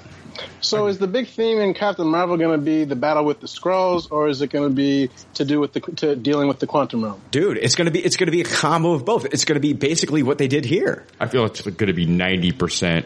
[0.60, 3.46] So is the big theme in Captain Marvel going to be the battle with the
[3.46, 6.66] Skrulls, or is it going to be to do with the to dealing with the
[6.66, 7.20] quantum realm?
[7.30, 9.26] Dude, it's gonna be, it's gonna be a combo of both.
[9.26, 11.04] It's gonna be basically what they did here.
[11.20, 13.04] I feel it's going to be 90%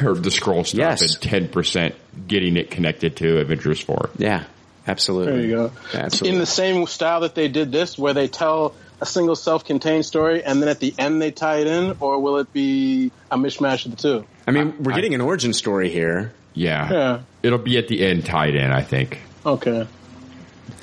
[0.00, 1.14] of the Skrull stuff Yes.
[1.24, 1.94] and 10%
[2.28, 4.10] getting it connected to Avengers 4.
[4.18, 4.44] Yeah.
[4.86, 5.32] Absolutely.
[5.32, 5.72] There you go.
[5.94, 6.34] Absolutely.
[6.34, 10.42] In the same style that they did this, where they tell a single self-contained story
[10.42, 13.84] and then at the end they tie it in, or will it be a mishmash
[13.84, 14.26] of the two?
[14.46, 16.32] I mean, we're getting an origin story here.
[16.54, 16.90] Yeah.
[16.90, 17.20] Yeah.
[17.42, 19.20] It'll be at the end tied in, I think.
[19.44, 19.86] Okay.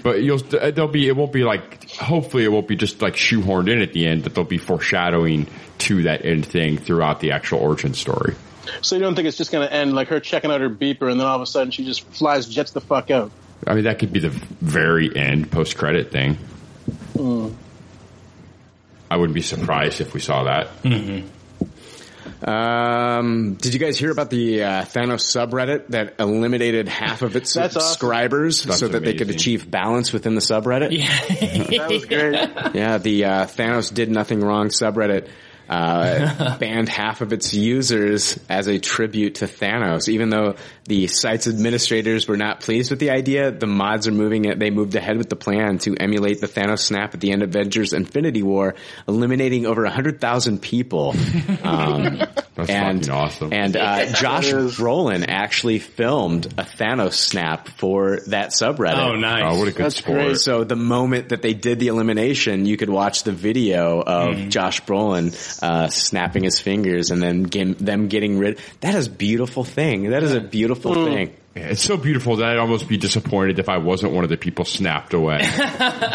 [0.04, 3.72] But you'll there'll be it won't be like hopefully it won't be just like shoehorned
[3.72, 5.48] in at the end, but there'll be foreshadowing
[5.80, 8.36] to that end thing throughout the actual origin story.
[8.82, 11.10] So you don't think it's just going to end like her checking out her beeper
[11.10, 13.32] and then all of a sudden she just flies jets the fuck out?
[13.66, 16.38] I mean that could be the very end post credit thing.
[17.14, 17.56] Mm.
[19.10, 20.82] I wouldn't be surprised if we saw that.
[20.84, 21.28] Mm-hmm.
[22.44, 27.54] Um, did you guys hear about the uh, Thanos subreddit that eliminated half of its
[27.56, 27.88] That's awesome.
[27.88, 30.92] subscribers That's so that they could achieve balance within the subreddit?
[30.92, 31.08] Yeah.
[31.84, 32.76] That was great.
[32.76, 35.28] Yeah, the uh, Thanos did nothing wrong subreddit
[35.74, 40.08] uh, banned half of its users as a tribute to Thanos.
[40.10, 44.46] Even though the site's administrators were not pleased with the idea, the mods are moving
[44.46, 44.60] it.
[44.60, 47.50] They moved ahead with the plan to emulate the Thanos snap at the end of
[47.50, 48.76] Avengers Infinity War,
[49.08, 51.16] eliminating over hundred thousand people.
[51.64, 52.18] Um,
[52.56, 53.54] That's and fucking awesome.
[53.54, 58.98] and uh, Josh Brolin actually filmed a Thanos snap for that subreddit.
[58.98, 59.44] Oh, nice.
[59.46, 60.18] Oh, what a good That's sport!
[60.20, 60.38] great.
[60.38, 64.50] So the moment that they did the elimination, you could watch the video of Mm-hmm.
[64.50, 65.32] Josh Brolin
[65.64, 68.60] uh, snapping his fingers and then get, them getting rid.
[68.82, 70.10] That is beautiful thing.
[70.10, 71.06] That is a beautiful Mm.
[71.06, 71.34] thing.
[71.56, 74.38] Yeah, It's so beautiful that I'd almost be disappointed if I wasn't one of the
[74.38, 75.40] people snapped away.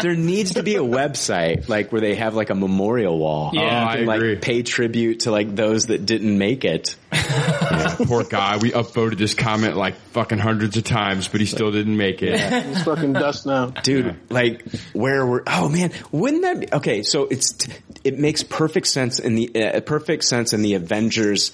[0.01, 3.51] There needs to be a website like where they have like a memorial wall.
[3.53, 3.61] Yeah.
[3.61, 4.35] You Oh, I can, like agree.
[4.37, 6.95] pay tribute to like those that didn't make it.
[7.13, 8.57] Yeah, poor guy.
[8.57, 12.39] We upvoted this comment like fucking hundreds of times, but he still didn't make it.
[12.65, 13.67] He's fucking dust now.
[13.67, 17.67] dude like where we're oh man wouldn't that be okay so it's
[18.03, 21.51] it makes perfect sense in the uh, perfect sense in the avengers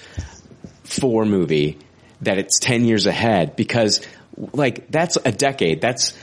[0.83, 1.77] 4 movie
[2.25, 4.01] that it's 10 years ahead because
[4.53, 5.81] like that's a decade.
[5.81, 6.13] That's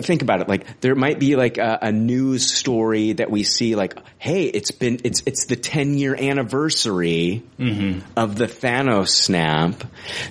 [0.00, 3.74] think about it like there might be like a, a news story that we see
[3.74, 8.00] like hey it's been it's it's the 10 year anniversary mm-hmm.
[8.16, 9.84] of the Thanos snap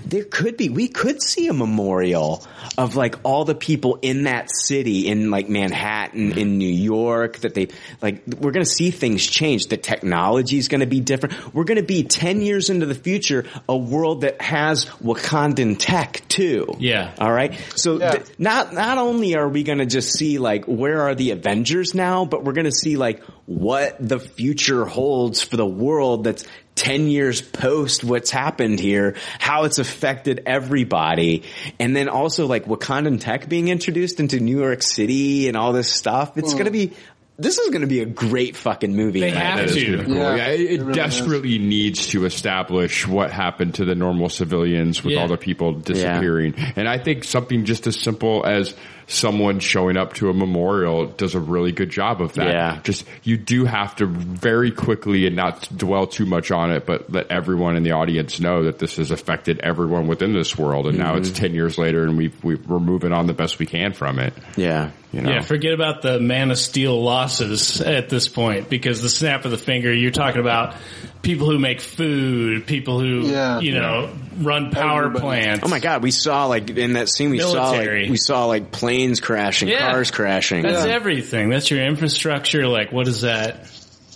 [0.06, 2.46] there could be we could see a memorial
[2.78, 6.40] of like all the people in that city in like Manhattan mm-hmm.
[6.40, 7.68] in New York that they
[8.02, 11.64] like we're going to see things change the technology is going to be different we're
[11.66, 16.76] going to be 10 years into the future a world that has Wakandan tech too
[16.80, 17.12] Yeah.
[17.20, 17.54] all right.
[17.76, 18.12] So Yeah.
[18.12, 21.94] th- not not only are we going to just see like where are the Avengers
[21.94, 26.46] now, but we're going to see like what the future holds for the world that's
[26.76, 31.44] 10 years post what's happened here, how it's affected everybody.
[31.80, 35.92] And then also like Wakandan tech being introduced into New York City and all this
[35.92, 36.38] stuff.
[36.38, 36.58] It's hmm.
[36.58, 36.94] going to be
[37.42, 39.22] this is going to be a great fucking movie.
[39.22, 39.74] They in have to.
[39.74, 40.16] pretty cool.
[40.16, 44.30] Yeah, Yeah, it, it it really desperately needs to establish what happened to the normal
[44.30, 45.22] civilians with Yeah.
[45.22, 46.54] all the people disappearing.
[46.76, 48.76] And I think something just as simple as
[49.12, 52.48] someone showing up to a memorial does a really good job of that.
[52.48, 52.80] Yeah.
[52.84, 57.12] Just, you do have to very quickly and not dwell too much on it, but
[57.12, 60.88] let everyone in the audience know that this has affected everyone within this world.
[60.88, 61.46] And now it's Mm-hmm.
[61.46, 64.34] 10 years later and we've, we've, we're moving on the best we can from it.
[64.58, 64.92] Yeah.
[65.12, 65.32] You know?
[65.32, 69.52] Yeah, forget about the Man of Steel losses at this point because the snap of
[69.52, 70.76] the finger, you're talking about
[71.22, 73.60] people who make food, people who, Yeah.
[73.60, 74.10] you know,
[74.40, 75.22] run power Everybody.
[75.22, 75.64] plants.
[75.64, 78.72] Oh my god, we saw like in that scene we saw like we saw like
[78.72, 79.92] planes crashing, Yeah.
[79.92, 80.64] cars crashing.
[80.64, 81.50] That's everything.
[81.50, 82.68] That's your infrastructure.
[82.68, 83.68] Like, what is that?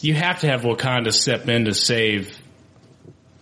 [0.01, 2.35] You have to have Wakanda step in to save,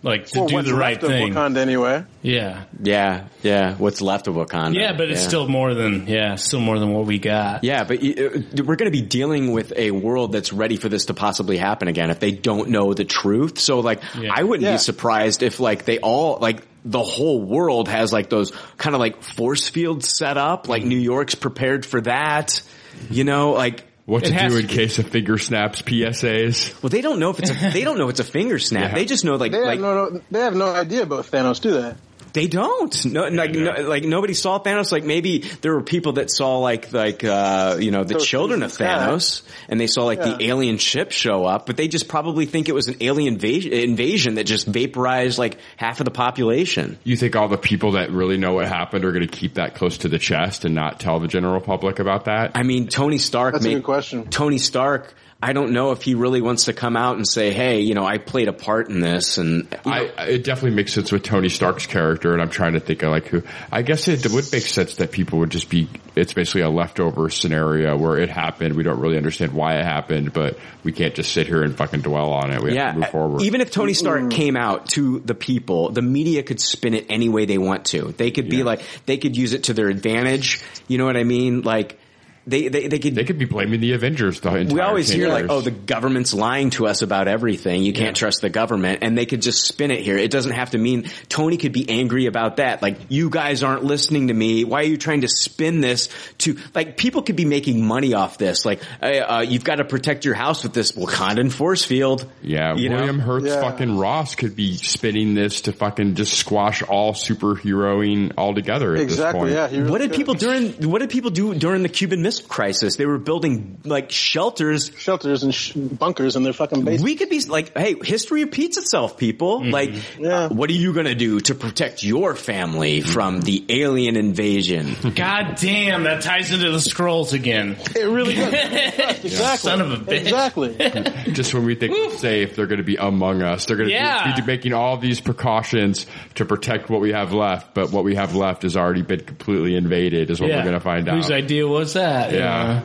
[0.04, 1.32] like, to Well, do what's the right left of thing.
[1.34, 2.04] Wakanda anyway.
[2.22, 2.64] Yeah.
[2.80, 3.74] Yeah, yeah.
[3.74, 4.74] What's left of Wakanda?
[4.76, 5.28] Yeah, but it's Yeah.
[5.28, 7.64] still more than, yeah, still more than what we got.
[7.64, 11.06] Yeah, but uh, we're going to be dealing with a world that's ready for this
[11.06, 13.58] to possibly happen again if they don't know the truth.
[13.58, 14.30] So, like, Yeah.
[14.32, 14.72] I wouldn't Yeah.
[14.72, 19.00] be surprised if like they all like the whole world has like those kind of
[19.00, 20.68] like force fields set up.
[20.68, 22.62] Like New York's prepared for that.
[23.10, 23.84] You know, like.
[24.06, 24.72] What It to do in be.
[24.74, 26.82] case of finger snaps PSAs.
[26.82, 28.90] Well, they don't know if it's a, they don't know it's a finger snap.
[28.90, 28.94] Yeah.
[28.94, 31.60] They just know like They like have no, no, they have no idea about Thanos,
[31.60, 31.94] do they?
[32.34, 33.04] They don't.
[33.06, 34.90] No, like, no, like nobody saw Thanos.
[34.90, 38.64] Like maybe there were people that saw like like uh you know the Those children
[38.64, 38.98] of things in.
[38.98, 42.68] Thanos, and they saw like the alien ship show up, but they just probably think
[42.68, 46.98] it was an alien invasion, invasion that just vaporized like half of the population.
[47.04, 49.76] You think all the people that really know what happened are going to keep that
[49.76, 52.52] close to the chest and not tell the general public about that?
[52.56, 53.54] I mean, Tony Stark.
[53.54, 54.28] That's a good question.
[54.28, 55.14] Tony Stark.
[55.44, 58.06] I don't know if he really wants to come out and say, "Hey, you know,
[58.06, 61.22] I played a part in this," and you know, I, it definitely makes sense with
[61.22, 63.42] Tony Stark's character, and I'm trying to think of like who.
[63.70, 65.86] I guess it would make sense that people would just be.
[66.16, 68.74] It's basically a leftover scenario where it happened.
[68.74, 72.00] We don't really understand why it happened, but we can't just sit here and fucking
[72.00, 72.62] dwell on it.
[72.62, 73.42] We have yeah, to move forward.
[73.42, 74.28] even if Tony Stark mm-hmm.
[74.30, 78.14] came out to the people, the media could spin it any way they want to.
[78.16, 78.64] They could be Yeah.
[78.64, 80.62] like, they could use it to their advantage.
[80.88, 81.62] You know what I mean?
[81.62, 81.98] Like,
[82.46, 84.40] they, they they could they could be blaming the Avengers.
[84.40, 87.82] The entire we always 10 hear like, oh, the government's lying to us about everything.
[87.82, 90.18] You can't trust the government, and they could just spin it here.
[90.18, 92.82] It doesn't have to mean Tony could be angry about that.
[92.82, 94.64] Like, you guys aren't listening to me.
[94.64, 98.36] Why are you trying to spin this to like people could be making money off
[98.36, 98.66] this?
[98.66, 102.30] Like, uh, uh, you've got to protect your house with this Wakandan force field.
[102.42, 102.96] Yeah, You know?
[102.96, 103.62] William Hurt's Yeah.
[103.62, 109.18] fucking Ross could be spinning this to fucking just squash all superheroing altogether at this
[109.32, 109.88] point.
[109.88, 110.72] what did people during?
[110.90, 112.96] What did people do during the Cuban Missile Crisis?
[112.96, 117.04] They were building like shelters, shelters and sh- bunkers in their fucking basements.
[117.04, 119.64] We could be like, hey, history repeats itself, people.
[119.64, 119.90] Like,
[120.24, 124.94] uh, what are you gonna do to protect your family from the alien invasion?
[125.14, 127.76] God damn, that ties into the Skrulls again.
[127.94, 128.52] It really does.
[129.24, 129.70] exactly.
[129.70, 130.20] Son of a bitch.
[130.22, 130.74] Exactly.
[131.32, 133.66] just when we think we're safe, they're going to be among us.
[133.66, 134.34] They're going to Yeah.
[134.36, 136.06] be making all these precautions
[136.36, 139.76] to protect what we have left, but what we have left has already been completely
[139.76, 140.30] invaded.
[140.30, 140.56] Is what Yeah.
[140.58, 141.16] we're going to find out.
[141.16, 142.23] Whose idea was that?
[142.32, 142.82] Yeah.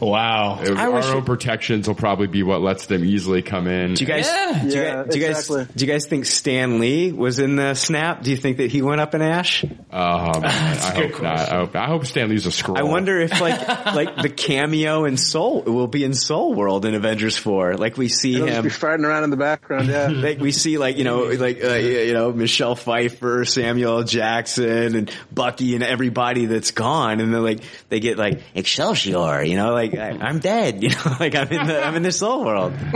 [0.00, 0.60] Wow.
[0.62, 3.94] It- our own protections will probably be what lets them easily come in.
[3.94, 4.26] Do you guys?
[4.62, 5.48] do, you guys do you guys?
[5.48, 8.22] Do you guys think Stan Lee was in the snap?
[8.22, 9.64] Do you think that he went up in Ash?
[9.92, 11.38] Oh man, I hope not.
[11.40, 12.78] I hope, I hope Stan Lee's a Skrull.
[12.78, 16.94] I wonder if like like the cameo in Soul will be in Soul World in
[16.94, 17.74] Avengers Four.
[17.74, 18.64] Like we see It'll just him.
[18.64, 19.88] be farting around in the background.
[19.88, 20.08] Yeah.
[20.12, 24.04] like we see like you know like uh, you know Michelle Pfeiffer, Samuel L.
[24.04, 29.56] Jackson, and Bucky, and everybody that's gone, and then like they get like Excelsior, you
[29.56, 32.44] know, like I, I'm dead, you know, like I'm in the I'm in the soul
[32.44, 32.72] world.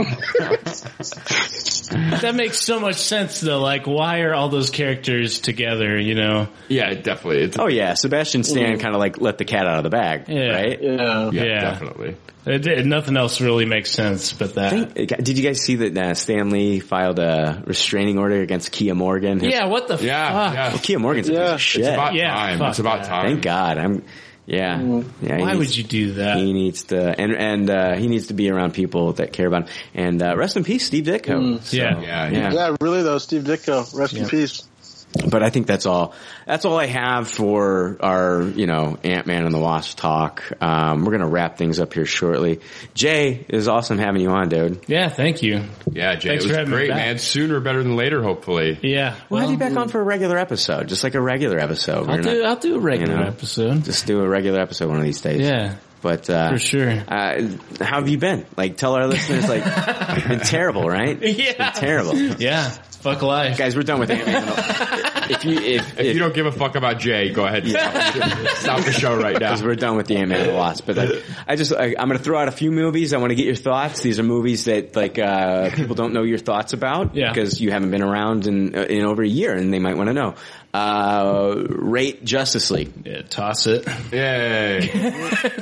[2.21, 3.59] that makes so much sense though.
[3.61, 5.99] Like, why are all those characters together?
[5.99, 6.47] You know?
[6.67, 7.43] Yeah, definitely.
[7.43, 8.79] It's, oh yeah, Sebastian Stan Mm.
[8.81, 10.51] kind of like let the cat out of the bag, Yeah.
[10.51, 10.81] right?
[10.81, 12.15] Yeah, definitely.
[12.45, 14.93] It did, nothing else really makes sense but that.
[14.93, 18.95] Think, Did you guys see that uh, Stan Lee filed a restraining order against Keya
[18.95, 19.39] Morgan?
[19.39, 20.53] His- yeah, what the Yeah, fuck?
[20.53, 20.67] yeah.
[20.69, 21.81] Well, Keya Morgan's a piece of shit.
[21.85, 22.61] It's about Yeah, time.
[22.69, 23.07] It's about that.
[23.09, 23.25] time.
[23.31, 23.77] Thank God.
[23.79, 24.03] I'm.
[24.45, 25.03] Yeah.
[25.21, 26.37] yeah Why needs- would you do that?
[26.37, 29.63] He needs to, and and uh, he needs to be around people that care about
[29.69, 29.75] him.
[29.93, 31.63] And uh, rest in peace, Steve Ditko.
[31.63, 31.99] So, Yeah.
[31.99, 32.53] Yeah, yeah.
[32.53, 34.67] Yeah, really though, Steve Ditko, rest in peace.
[35.29, 36.13] But I think that's all.
[36.45, 40.43] That's all I have for our, you know, Ant Man and the Wasp talk.
[40.61, 42.59] Um, we're gonna wrap things up here shortly.
[42.93, 44.83] Jay, it was awesome having you on, dude.
[44.87, 45.63] Yeah, thank you.
[45.91, 46.97] Yeah, Jay, Thanks it for was me great, back.
[46.97, 47.17] man.
[47.17, 48.77] Sooner better than later, hopefully.
[48.83, 49.15] Yeah.
[49.29, 52.09] We'll have you back on for a regular episode, just like a regular episode.
[52.09, 53.83] I'll We're do, not- I'll do a regular you know, episode.
[53.85, 55.41] Just do a regular episode one of these days.
[55.41, 55.75] Yeah.
[56.01, 56.91] But uh, For sure.
[57.07, 57.47] Uh,
[57.79, 58.45] how have you been?
[58.55, 61.17] Like, tell our listeners, like, it's been terrible, right?
[61.21, 61.71] Yeah.
[61.71, 62.15] Been terrible.
[62.39, 62.71] Yeah.
[63.05, 63.55] Fuck life.
[63.57, 64.43] Guys, we're done with Ant Man.
[65.29, 68.57] if you if, If, you don't give a fuck about Jay, go ahead and stop,
[68.57, 69.39] stop the show right now.
[69.51, 70.87] because we're done with the Ant Man and the Wasp.
[70.87, 71.07] But I,
[71.47, 73.13] I just I, I'm going to throw out a few movies.
[73.13, 74.01] I want to get your thoughts.
[74.01, 77.29] These are movies that like uh, people don't know your thoughts about Yeah.
[77.31, 80.07] because you haven't been around in uh, in over a year, and they might want
[80.09, 80.33] to know.
[80.73, 82.91] Uh, rate Justice League.
[83.05, 83.87] Yeah, toss it.
[84.11, 84.89] Yay.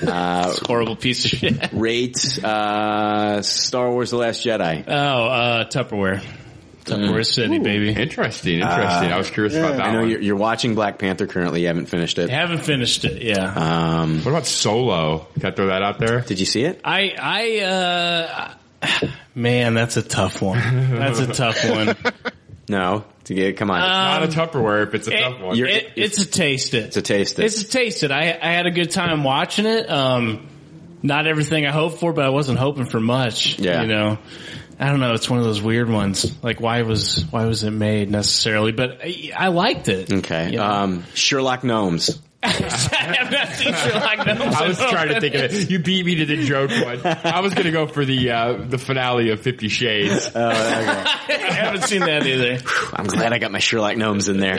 [0.13, 1.69] Uh, Horrible piece of shit.
[1.73, 4.83] rate uh, Star Wars: The Last Jedi.
[4.87, 6.23] Oh, uh, Tupperware.
[6.83, 7.89] Tupperware City, baby.
[7.89, 9.11] Interesting, interesting.
[9.11, 10.09] I was curious about that I know one.
[10.09, 11.61] you're, you're watching Black Panther currently.
[11.61, 12.29] You haven't finished it.
[12.29, 13.21] Haven't finished it.
[13.21, 13.53] Yeah.
[14.01, 15.27] Um, What about Solo?
[15.35, 16.21] Can I throw that out there?
[16.21, 16.81] did you see it?
[16.83, 18.53] I, I, uh,
[19.35, 20.59] man, that's a tough one.
[20.59, 21.95] That's a tough one.
[22.69, 23.03] No.
[23.25, 23.79] To get come on.
[23.81, 25.57] Not a Tupperware if it's a It- tough one.
[25.57, 26.85] You're- it- it's a taste it.
[26.85, 27.37] it's a taste.
[27.37, 27.45] It.
[27.45, 28.11] It's a taste it.
[28.11, 29.89] I, I had a good time watching it.
[29.89, 30.47] Um,
[31.01, 33.59] not everything I hoped for, but I wasn't hoping for much.
[33.59, 33.81] Yeah.
[33.81, 34.17] You know,
[34.83, 35.13] I don't know.
[35.13, 36.43] It's one of those weird ones.
[36.43, 38.73] Like why was, why was it made necessarily?
[38.73, 40.11] But I, I liked it.
[40.11, 40.51] Okay.
[40.51, 40.65] You know?
[40.65, 42.19] Um, Sherlock Gnomes.
[42.43, 44.55] I have not seen Sherlock Gnomes.
[44.59, 45.71] I was trying to think of it.
[45.71, 46.99] You beat me to the joke one.
[47.05, 50.29] I was going to go for the uh, the finale of Fifty Shades.
[50.35, 52.61] Oh, I haven't seen that either.
[52.91, 54.57] I'm glad I got my Sherlock Gnomes in there.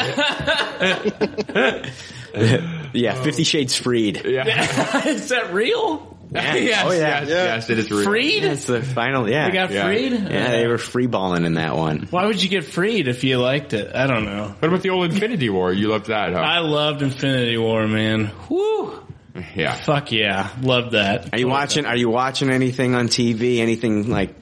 [2.94, 4.24] yeah, Fifty Shades Freed.
[4.24, 5.06] Yeah.
[5.06, 6.13] Is that real?
[6.64, 7.20] yes, Oh, yeah.
[7.20, 8.02] yes, yes, it is real.
[8.04, 8.42] Freed?
[8.42, 9.28] That's the final.
[9.28, 9.84] Yeah, They got Yeah.
[9.86, 10.12] freed?
[10.12, 12.08] yeah, they were free balling in that one.
[12.10, 13.94] Why would you get freed if you liked it?
[13.94, 14.54] I don't know.
[14.58, 15.72] What about the old Infinity War?
[15.72, 16.38] You loved that, huh?
[16.40, 18.30] I loved Infinity War, man.
[18.50, 19.00] Whoo!
[19.54, 19.74] yeah.
[19.74, 20.50] Fuck yeah.
[20.60, 21.32] Loved that.
[21.32, 21.86] Are you watching?
[21.86, 23.58] Are you watching anything on TV?
[23.58, 24.34] Anything like?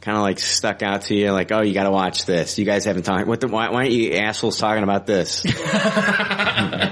[0.00, 2.58] Kind of like stuck out to you, like, oh, you got to watch this.
[2.58, 3.28] You guys haven't talked.
[3.28, 3.40] What?
[3.40, 5.44] The, why, why aren't you assholes talking about this?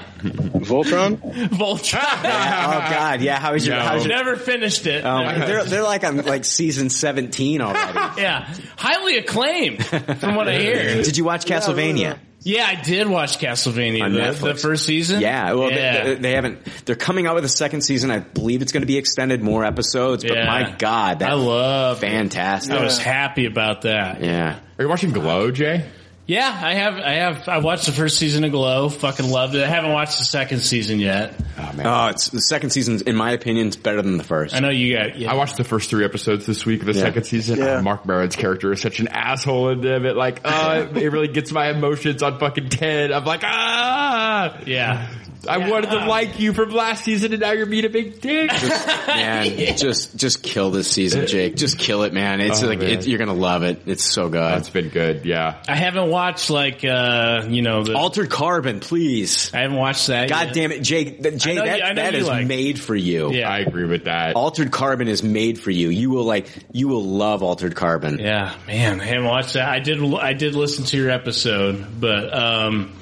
[0.71, 1.17] Voltron?
[1.51, 2.01] Voltron.
[2.03, 3.39] oh God, yeah.
[3.39, 3.77] How is your?
[3.77, 3.83] No.
[3.83, 5.05] How's your Never finished it.
[5.05, 7.99] um, Never- they're they're like on like season seventeen already.
[8.23, 8.53] yeah.
[8.77, 11.03] Highly acclaimed from what I hear.
[11.03, 12.19] Did you watch Castlevania?
[12.43, 14.03] Yeah, I did watch Castlevania.
[14.03, 14.41] On The, Netflix.
[14.41, 15.21] the first season?
[15.21, 16.05] Yeah, well, Yeah.
[16.05, 16.65] They, they haven't.
[16.87, 18.11] They're coming out with a second season.
[18.11, 20.25] I believe it's going to be extended, more episodes.
[20.25, 20.47] But Yeah.
[20.47, 22.73] my God, I love fantastic.
[22.73, 24.23] I was happy about that.
[24.25, 25.85] Yeah, Are you watching Glow, Jay?
[26.31, 26.95] Yeah, I have.
[26.95, 27.49] I have.
[27.49, 28.89] I watched the first season of Glow.
[28.89, 29.65] Fucking loved it.
[29.65, 31.35] I haven't watched the second season yet.
[31.59, 31.87] Oh man.
[31.89, 33.01] Oh, it's the second season.
[33.05, 34.55] In my opinion, is better than the first.
[34.55, 35.19] I know you got.
[35.19, 35.33] Yeah.
[35.33, 37.01] I watched the first three episodes this week of the Yeah.
[37.03, 37.59] second season.
[37.59, 37.79] Yeah.
[37.79, 40.07] Oh, Marc Maron's character is such an asshole in them.
[40.07, 43.13] It like, uh, it really gets my emotions on fucking 10.
[43.13, 44.57] I'm like, ah!
[44.67, 45.09] Yeah.
[45.49, 48.51] I wanted to like you from last season and now you're being a big dick.
[48.51, 49.47] man,
[49.77, 51.57] just just kill this season, Jake.
[51.57, 52.41] Just kill it, man.
[52.41, 52.91] It's Oh, like man.
[52.91, 53.83] It, you're gonna love it.
[53.87, 54.59] It's so good.
[54.59, 55.63] It's been good, yeah.
[55.69, 57.95] I haven't watched like uh you know the.
[57.95, 59.53] Altered Carbon, please.
[59.55, 60.29] I haven't watched that.
[60.29, 60.55] God yet.
[60.55, 61.23] damn it, Jake.
[61.23, 63.33] That, Jay, know that, you- I know that you is like- made for you.
[63.33, 63.49] Yeah.
[63.51, 64.37] I agree with that.
[64.37, 65.89] Altered Carbon is made for you.
[65.89, 66.49] You will like.
[66.73, 68.19] You will love Altered Carbon.
[68.19, 69.69] Yeah, man, I haven't watched that.
[69.69, 70.03] I did.
[70.15, 72.93] I did listen to your episode, but um,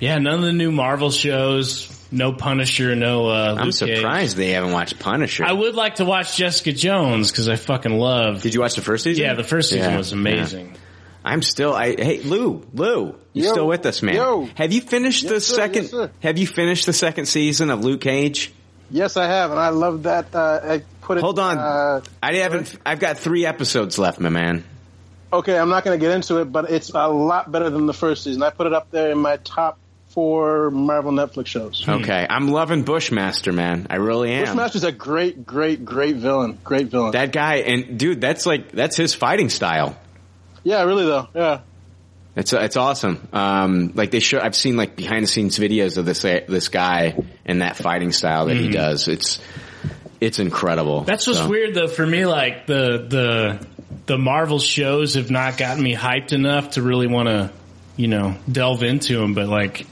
[0.00, 1.90] yeah, none of the new Marvel shows.
[2.12, 2.94] No Punisher.
[2.94, 3.26] No.
[3.28, 3.96] Uh, I'm Luke Cage.
[3.98, 5.44] surprised they haven't watched Punisher.
[5.44, 8.42] I would like to watch Jessica Jones because I fucking love.
[8.42, 9.24] Did you watch the first season?
[9.24, 10.76] Yeah, the first season Yeah, was amazing.
[11.24, 11.72] I'm still.
[11.74, 13.52] I hey Lou, Lou, you Yo.
[13.52, 14.14] still with us, man?
[14.16, 14.48] Yo.
[14.56, 15.54] Have you finished the sir.
[15.56, 15.82] second?
[15.84, 16.10] Yes, sir.
[16.20, 18.52] have you finished the second season of Luke Cage?
[18.90, 20.34] Yes, I have, and I love that.
[20.34, 21.22] Uh, I put it.
[21.22, 22.76] Hold on, Uh, I haven't.
[22.84, 24.64] I've got three episodes left, my man.
[25.32, 27.94] okay, I'm not going to get into it, but it's a lot better than the
[27.94, 28.42] first season.
[28.42, 29.78] I put it up there in my top
[30.14, 31.84] four Marvel Netflix shows.
[31.84, 32.02] Hmm.
[32.02, 33.88] Okay, I'm loving Bushmaster, man.
[33.90, 34.44] I really am.
[34.46, 36.58] Bushmaster's a great, great, great villain.
[36.64, 37.12] Great villain.
[37.12, 39.98] That guy, and dude, that's like that's his fighting style.
[40.62, 41.28] yeah, really though.
[41.34, 41.60] Yeah.
[42.36, 43.28] It's it's awesome.
[43.32, 46.68] Um, like they show, I've seen like behind the scenes videos of this uh, this
[46.68, 48.72] guy and that fighting style that he mm-hmm.
[48.72, 49.06] does.
[49.06, 49.40] It's
[50.20, 51.02] it's incredible.
[51.02, 52.26] That's what's So- weird though for me.
[52.26, 53.66] Like the the
[54.06, 57.52] the Marvel shows have not gotten me hyped enough to really want to,
[57.96, 59.34] you know, delve into them.
[59.34, 59.86] But like,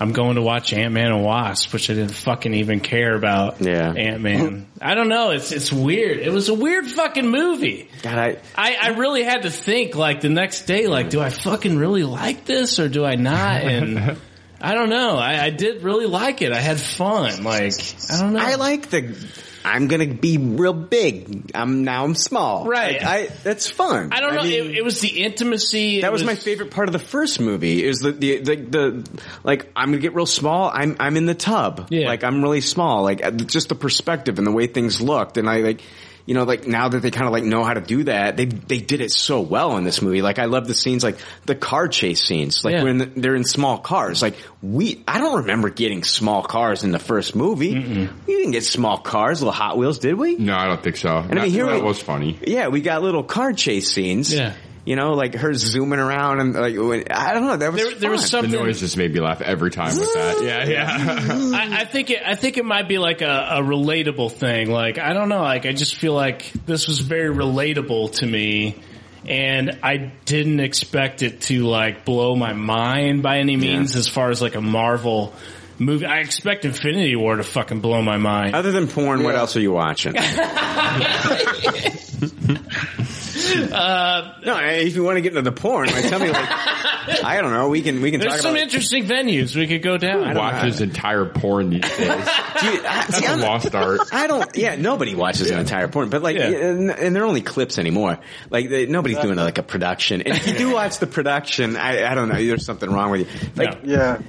[0.00, 3.60] I'm going to watch Ant Man and Wasp, which I didn't fucking even care about.
[3.60, 3.92] Yeah.
[3.92, 4.66] Ant Man.
[4.80, 5.30] I don't know.
[5.30, 6.18] It's it's weird.
[6.18, 7.90] It was a weird fucking movie.
[8.02, 11.28] God, I I, I really had to think like the next day, like, do I
[11.28, 13.60] fucking really like this or do I not?
[13.62, 14.16] And
[14.60, 15.16] I don't know.
[15.16, 16.52] I, I did really like it.
[16.52, 17.44] I had fun.
[17.44, 17.74] Like,
[18.10, 18.40] I don't know.
[18.40, 19.14] I like the.
[19.64, 21.50] I'm gonna be real big.
[21.54, 22.66] I'm now I'm small.
[22.66, 23.02] Right.
[23.02, 24.10] Like, I that's fun.
[24.12, 24.42] I don't know.
[24.42, 26.00] mean, it, it was the intimacy.
[26.00, 27.84] That was, my favorite part of the first movie.
[27.84, 30.70] Is the, the the the like I'm gonna get real small.
[30.72, 31.86] I'm I'm in the tub.
[31.90, 32.06] Yeah.
[32.06, 33.02] Like I'm really small.
[33.02, 35.82] Like just the perspective and the way things looked, and I like.
[36.30, 38.44] You know, like now that they kind of like know how to do that, they
[38.44, 40.22] they did it so well in this movie.
[40.22, 42.84] Like I love the scenes, like the car chase scenes, like Yeah.
[42.84, 44.22] when the, they're in small cars.
[44.22, 47.74] Like we, I don't remember getting small cars in the first movie.
[47.74, 50.36] We didn't get small cars, little Hot Wheels, did we?
[50.36, 51.16] No, I don't think so.
[51.18, 52.38] And I mean, here that we- was funny.
[52.46, 54.32] Yeah, we got little car chase scenes.
[54.32, 54.54] Yeah.
[54.84, 57.94] You know, like her zooming around and like, when, I don't know, that was There,
[57.96, 58.50] there was fun.
[58.50, 60.38] The noise just made me laugh every time with that.
[60.42, 60.88] Yeah, yeah.
[61.54, 62.22] I, I think it.
[62.24, 64.70] I think it might be like a, a relatable thing.
[64.70, 65.42] Like I don't know.
[65.42, 68.80] Like I just feel like this was very relatable to me,
[69.26, 73.96] and I didn't expect it to like blow my mind by any means.
[73.96, 75.34] As far as like a Marvel
[75.78, 78.54] movie, I expect Infinity War to fucking blow my mind.
[78.54, 80.14] Other than porn, what else are you watching?
[83.50, 86.48] Uh, no, if you want to get into the porn, like, tell me like,
[87.24, 89.82] I don't know, we can, we can There's talk some about interesting venues we could
[89.82, 90.34] go down.
[90.36, 91.98] Watches entire porn these days.
[91.98, 94.00] Dude, I, see, a I'm- lost art.
[94.12, 94.54] I don't.
[94.56, 96.48] Yeah, nobody watches an entire porn, but like, Yeah.
[96.48, 98.18] and, and they're only clips anymore.
[98.50, 100.22] Like, they, nobody's doing like a production.
[100.22, 102.34] And if you do watch the production, I, I don't know.
[102.36, 103.50] There's something wrong with you.
[103.56, 104.20] Like, Yeah.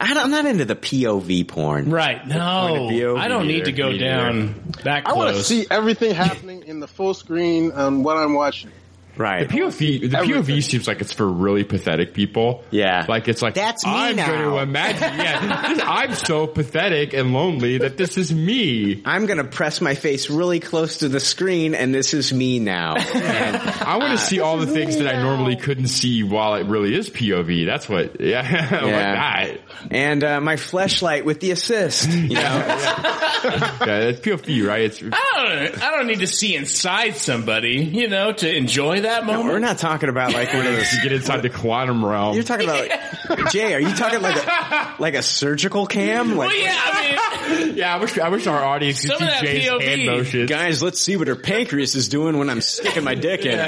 [0.00, 1.90] I don't, I'm not into the POV porn.
[1.90, 2.18] Right?
[2.18, 3.16] point No.
[3.16, 6.80] I don't need to go Me down that I want to see everything happening in
[6.80, 8.70] the full screen on what I'm watching.
[9.16, 9.48] Right.
[9.48, 12.64] The POV, the POV seems like it's for really pathetic people.
[12.70, 13.04] Yeah.
[13.08, 14.26] Like it's like That's me I'm now.
[14.26, 15.18] going to imagine.
[15.18, 19.02] Yeah, this- I'm so pathetic and lonely that this is me.
[19.04, 22.94] I'm gonna press my face really close to the screen, and this is me now.
[23.22, 26.66] And I want to see all the things that I normally couldn't see while it
[26.66, 27.66] really is POV.
[27.66, 28.20] That's what.
[28.20, 29.58] Yeah, I want that.
[29.90, 32.08] and uh, my fleshlight with the assist.
[32.10, 34.82] You know, Yeah, that's POV, right?
[34.82, 35.82] It's I don't.
[35.82, 39.46] I don't need to see inside somebody, you know, to enjoy that moment.
[39.46, 40.86] we're not talking about like one of those.
[41.02, 42.34] get inside the quantum realm.
[42.34, 42.88] You're talking about
[43.28, 43.74] like, Jay.
[43.74, 46.36] Are you talking like a like a surgical cam?
[46.36, 49.24] Like, Well, yeah, I mean, yeah, I wish I wish our audience could Some see
[49.24, 49.82] of that Jay's POV.
[49.82, 50.50] hand motions.
[50.50, 53.58] guys, let's see what her pancreas is doing when I'm sticking my dick in.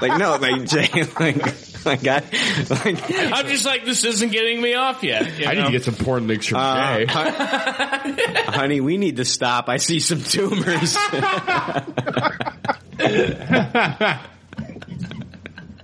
[0.00, 2.22] like, no, like Jay, like, like I,
[2.70, 3.10] like.
[3.10, 5.38] I'm just like, this isn't getting me off yet.
[5.38, 7.04] you I need to get some porn links from Uh, Jay.
[7.06, 9.68] honey, we need to stop.
[9.68, 10.96] I see some tumors.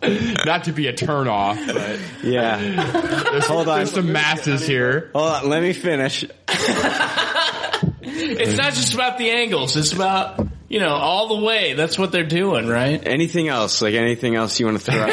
[0.46, 2.56] Not to be a turnoff, but yeah.
[3.30, 3.78] there's, Hold on.
[3.78, 5.10] there's some masses here.
[5.14, 5.48] Hold on.
[5.48, 6.24] Let me finish.
[8.02, 9.76] It's not just about the angles.
[9.76, 11.72] It's about you know all the way.
[11.74, 13.00] That's what they're doing, right?
[13.06, 13.80] Anything else?
[13.82, 15.10] Like anything else you want to throw out?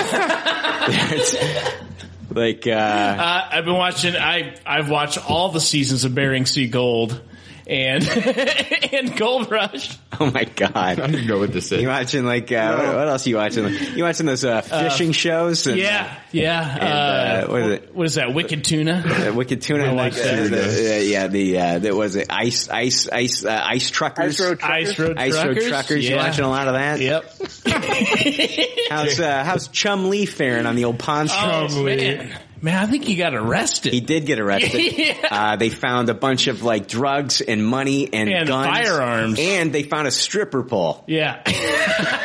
[2.35, 4.15] like, uh, Uh, I've been watching.
[4.15, 7.21] I I've watched all the seasons of Bering Sea Gold
[7.67, 8.07] and
[8.93, 9.97] and Gold Rush.
[10.19, 10.75] oh my god.
[10.75, 11.81] I don't even know what this is.
[11.81, 13.67] You watching like, uh, what, what else are you watching?
[13.67, 15.67] You watching those, uh, fishing shows?
[15.67, 16.77] And, yeah, yeah.
[16.77, 17.95] and, uh, what is it?
[17.95, 18.33] What is that?
[18.33, 19.03] Wicked Tuna.
[19.05, 20.49] Uh, Wicked Tuna, I like, watched uh, that.
[20.49, 22.27] the, uh, yeah, the uh, that was it.
[22.29, 24.89] Ice, ice, ice, uh, ice truckers, Ice Road Truckers.
[24.89, 26.09] Ice Road Ice Road Truckers, truckers.
[26.09, 26.99] You watching a lot of that?
[27.01, 27.33] Yep.
[28.89, 31.27] How's uh, how's Chumlee faring on the old Pawn?
[31.29, 32.37] Oh, man.
[32.61, 33.93] Man, I think he got arrested.
[33.93, 34.93] He did get arrested.
[34.97, 35.27] Yeah.
[35.29, 39.39] uh, they found a bunch of like drugs and money and, And guns, firearms.
[39.39, 41.03] and they found a stripper pole.
[41.07, 41.41] Yeah.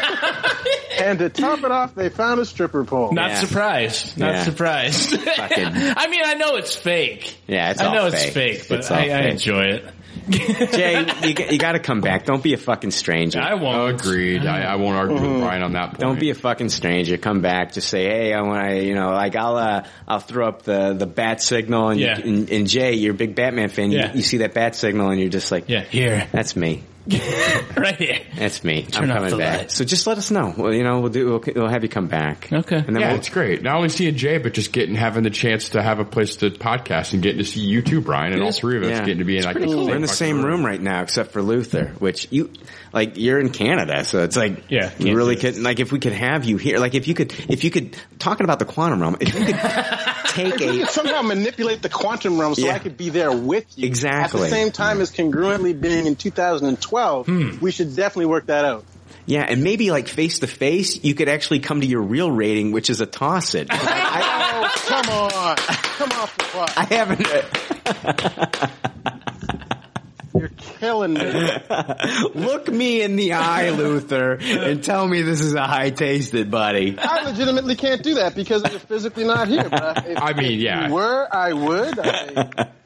[1.01, 3.11] And to top it off, they found a stripper pole.
[3.13, 3.41] Not Yeah.
[3.41, 4.17] surprised.
[4.19, 4.45] Not Yeah.
[4.45, 5.11] surprised.
[5.21, 7.39] Fucking- I mean, I know it's fake.
[7.49, 8.23] Yeah, it's I all know fake.
[8.27, 9.85] it's fake, but It's all I, I enjoy it.
[10.31, 12.25] Jay, you, you got to come back.
[12.25, 13.41] Don't be a fucking stranger.
[13.41, 14.01] I won't.
[14.01, 14.47] Agreed.
[14.47, 16.01] I, I won't argue with Brian on that point.
[16.01, 17.17] Don't be a fucking stranger.
[17.17, 17.73] Come back.
[17.73, 20.93] Just say, hey, I want to, you know, like I'll, uh, I'll throw up the
[20.95, 22.19] the bat signal, and, Yeah.
[22.19, 23.91] and, and Jay, you're a big Batman fan.
[23.91, 24.15] You, Yeah.
[24.15, 26.29] you see that bat signal, and you're just like, Yeah, here.
[26.33, 26.83] that's me.
[27.77, 28.21] right here.
[28.37, 28.83] That's me.
[28.85, 29.59] Turn I'm coming back.
[29.59, 29.71] light.
[29.71, 30.55] So just let us know.
[30.57, 31.27] Well, you know, we'll do.
[31.27, 32.53] We'll, we'll have you come back.
[32.53, 32.77] Okay.
[32.77, 33.63] And then yeah, we'll, it's great.
[33.63, 36.51] Not only seeing Jay, but just getting having the chance to have a place to
[36.51, 38.99] podcast and getting to see you too, Brian, and all three of us Yeah.
[39.01, 41.89] getting to be in like We're in the same room right now, except for Luther,
[41.99, 42.53] which you,
[42.93, 45.99] like, you're in Canada, so it's like, Yeah, you can't really could, like, if we
[45.99, 49.01] could have you here, like, if you could, if you could, talking about the quantum
[49.01, 49.57] realm, if you could
[50.27, 52.75] take a, somehow manipulate the quantum realm so Yeah.
[52.75, 53.87] I could be there with you.
[53.87, 54.41] Exactly.
[54.43, 56.17] At the same time as congruently being in
[56.93, 57.65] 2012, hmm.
[57.65, 58.85] we should definitely work that out.
[59.27, 62.73] yeah, and maybe like face to face, you could actually come to your real rating,
[62.73, 63.69] which is a toss it.
[63.71, 65.57] I, Oh, come on.
[65.57, 66.71] Come off the clock.
[66.77, 67.27] I haven't,
[70.35, 71.21] You're killing me.
[72.35, 76.99] look me in the eye, Luther, and tell me this is a high tasted, buddy.
[76.99, 79.69] I legitimately can't do that because you're physically not here.
[79.69, 80.87] But if, I mean, if yeah.
[80.87, 81.99] you were, I would.
[81.99, 82.69] I,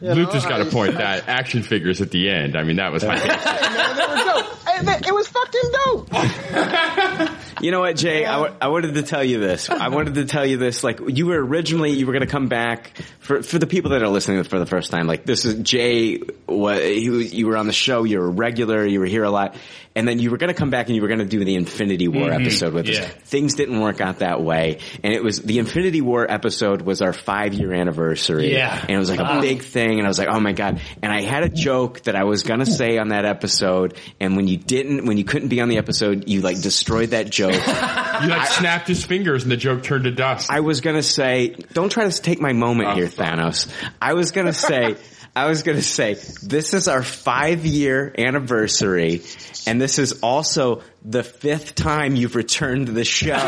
[0.00, 0.94] you know, Luther's got I- a point.
[0.98, 2.56] That action figures at the end.
[2.56, 5.06] I mean, that was my Hey, man, they were dope.
[5.06, 6.08] It was fucking dope.
[7.64, 8.26] You know what, Jay?
[8.26, 9.70] I, w- I wanted to tell you this.
[9.70, 10.84] I wanted to tell you this.
[10.84, 14.02] Like, you were originally, you were going to come back for for the people that
[14.02, 15.06] are listening for the first time.
[15.06, 16.18] Like, this is Jay.
[16.44, 18.04] What he, you were on the show.
[18.04, 18.84] You were a regular.
[18.84, 19.56] You were here a lot,
[19.94, 21.54] and then you were going to come back and you were going to do the
[21.54, 22.42] Infinity War Mhm.
[22.42, 23.00] episode with Yeah.
[23.00, 23.08] us.
[23.24, 27.14] Things didn't work out that way, and it was the Infinity War episode was our
[27.14, 28.52] five year anniversary.
[28.52, 28.78] Yeah.
[28.78, 30.82] and it was like a big thing, and I was like, oh my god.
[31.02, 34.36] And I had a joke that I was going to say on that episode, and
[34.36, 37.53] when you didn't, when you couldn't be on the episode, you like destroyed that joke.
[38.22, 40.50] You like snapped his fingers and the joke turned to dust.
[40.50, 43.22] I was gonna say, don't try to take my moment here, uh-huh.
[43.24, 43.68] Thanos.
[44.00, 44.96] I was gonna say,
[45.36, 49.22] I was gonna say, this is our five year anniversary,
[49.66, 53.34] and this is also the fifth time you've returned to the show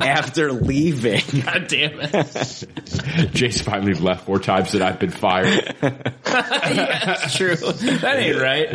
[0.00, 1.22] after leaving.
[1.42, 3.32] God damn it.
[3.32, 5.74] Jay's finally left four times that I've been fired.
[5.80, 7.56] That's true.
[7.56, 8.68] That ain't right.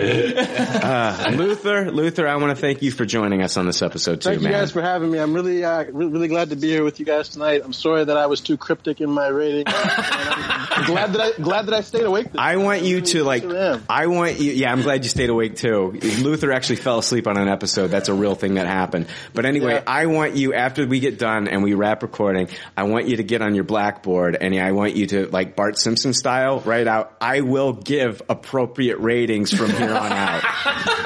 [0.83, 4.30] Uh, Luther, Luther, I want to thank you for joining us on this episode too,
[4.30, 4.40] man.
[4.40, 5.19] Thank you guys for having me.
[5.19, 7.61] I'm really, uh, re- really glad to be here with you guys tonight.
[7.64, 9.66] I'm sorry that I was too cryptic in my rating.
[9.67, 12.32] I'm glad that I glad that I stayed awake.
[12.32, 13.43] This I want you to like.
[13.45, 14.51] I want you.
[14.51, 15.92] Yeah, I'm glad you stayed awake too.
[16.22, 17.88] Luther actually fell asleep on an episode.
[17.88, 19.07] That's a real thing that happened.
[19.33, 19.83] But anyway, Yeah.
[19.85, 22.49] I want you after we get done and we wrap recording.
[22.77, 25.77] I want you to get on your blackboard and I want you to like Bart
[25.77, 27.15] Simpson style write out.
[27.19, 30.43] I will give appropriate ratings from here on out.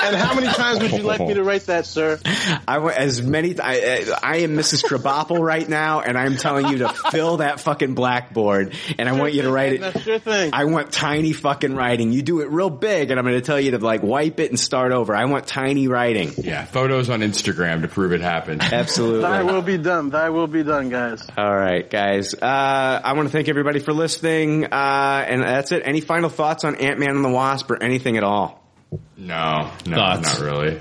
[0.08, 2.18] And how many times would you like me to write that, sir?
[2.66, 3.60] I want as many.
[3.60, 4.86] I, I am Mrs.
[4.86, 8.74] Krabappel right now, and I'm telling you to fill that fucking blackboard.
[8.98, 9.82] And I want you to write it.
[9.82, 10.52] That's your thing.
[10.54, 12.14] I want tiny fucking writing.
[12.14, 14.50] You do it real big, and I'm going to tell you to like wipe it
[14.50, 15.14] and start over.
[15.14, 16.34] I want tiny writing.
[16.38, 18.62] Yeah, photos on Instagram to prove it happened.
[18.72, 19.22] Absolutely.
[19.22, 20.10] Thy will be done.
[20.10, 21.26] Thy will be done, guys.
[21.38, 22.34] All right, guys.
[22.34, 22.42] Uh,
[23.04, 25.84] I want to thank everybody for listening, uh, and that's it.
[25.86, 28.64] Any final thoughts on Ant Man and the Wasp or anything at all?
[29.18, 30.40] No, no, Thoughts?
[30.40, 30.80] not really.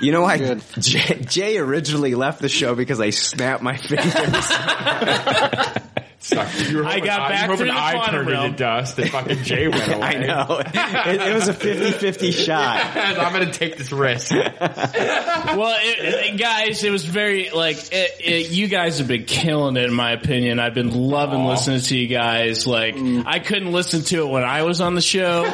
[0.00, 4.14] You know why Jay, Jay originally left the show because I snapped my fingers.
[6.18, 6.70] Sucked.
[6.70, 8.44] You were I hoping got back you were hoping the I quantum turned realm.
[8.46, 10.00] into dust and fucking Jay went away.
[10.02, 10.62] I know.
[11.12, 12.96] It, it was a 50-50 shot.
[12.96, 14.32] I'm gonna take this risk.
[14.32, 19.76] well, it, it- guys, it was very like it, it, you guys have been killing
[19.76, 20.58] it in my opinion.
[20.58, 22.66] I've been loving listening to you guys.
[22.66, 25.44] Like I couldn't listen to it when I was on the show.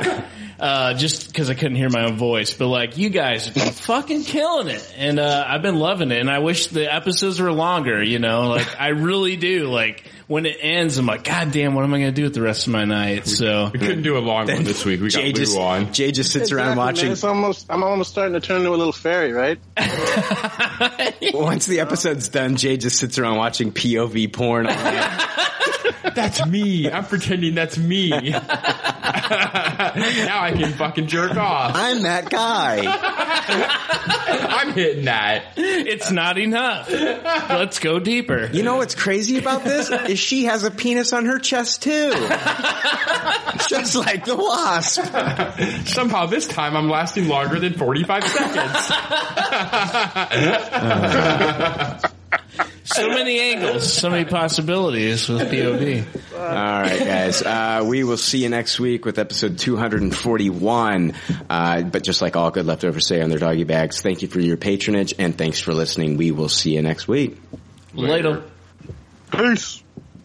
[0.61, 3.73] Uh, just because I couldn't hear my own voice, but like you guys have been
[3.73, 6.21] fucking killing it, and uh, I've been loving it.
[6.21, 8.01] And I wish the episodes were longer.
[8.01, 9.65] You know, like I really do.
[9.67, 12.33] Like when it ends, I'm like, God damn, what am I going to do with
[12.33, 13.27] the rest of my night?
[13.27, 15.03] So we couldn't do a long one this week.
[15.03, 15.93] We got Jay Lou just, on.
[15.93, 16.87] Jay just sits around Exactly, man.
[16.87, 17.13] watching.
[17.13, 17.67] It's almost.
[17.69, 19.59] I'm almost starting to turn into a little fairy, right?
[21.35, 24.69] Once the episode's done, Jay just sits around watching POV porn.
[26.15, 26.91] That's me.
[26.91, 28.11] I'm pretending that's me.
[28.11, 28.41] now
[30.41, 31.73] I can fucking jerk off.
[31.75, 32.83] I'm that guy.
[34.63, 35.55] I'm hitting that.
[35.57, 36.91] it's not enough.
[36.91, 38.51] Let's go deeper.
[38.53, 39.91] You know what's crazy about this?
[39.91, 42.11] Is she has a penis on her chest too.
[43.69, 45.05] Just like the wasp.
[45.87, 48.89] Somehow this time I'm lasting longer than 45 seconds.
[52.85, 56.05] So many angles, so many possibilities with POV.
[56.35, 57.41] All right, guys.
[57.41, 61.15] Uh, we will see you next week with episode 241.
[61.49, 64.41] Uh, but just like all good leftovers say on their doggy bags, thank you for
[64.41, 66.17] your patronage and thanks for listening.
[66.17, 67.41] We will see you next week.
[67.95, 68.43] Later.
[69.31, 69.82] Peace.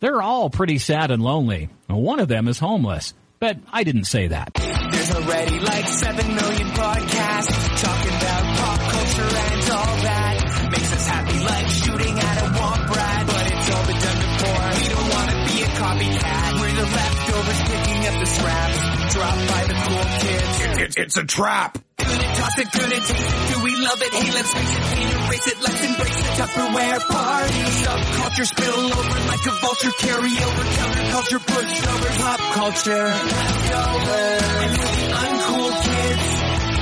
[0.00, 1.68] They're all pretty sad and lonely.
[1.86, 4.54] One of them is homeless, but I didn't say that.
[4.54, 10.68] There's already like 7 million podcasts talking about pop culture and all that.
[10.72, 14.64] Makes us happy like shooting at a womp rat, but it's all been done before.
[14.80, 16.60] We don't want to be a copycat.
[16.60, 18.79] We're the leftovers picking up the scraps
[19.20, 20.56] dropped by the cool kids.
[20.80, 21.76] It's, it's a trap.
[21.98, 23.52] Good and toss it, good and taste it.
[23.52, 24.12] Do we love it?
[24.16, 25.58] Hey, let's face it, can't erase it.
[25.60, 27.64] Let's embrace the Tupperware party.
[27.84, 29.92] Subculture spill over like a vulture.
[30.00, 33.06] Carry over counterculture, pushovers, pop culture.
[33.12, 34.40] Leftovers.
[34.64, 36.24] And for the uncool kids,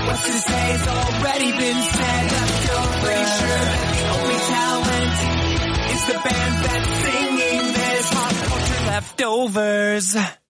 [0.07, 2.23] what's to say has already been said.
[2.39, 3.03] Leftovers.
[3.03, 5.15] Pretty sure that the only talent
[5.91, 8.05] is the band that's singing this.
[8.15, 10.39] Pop culture leftovers.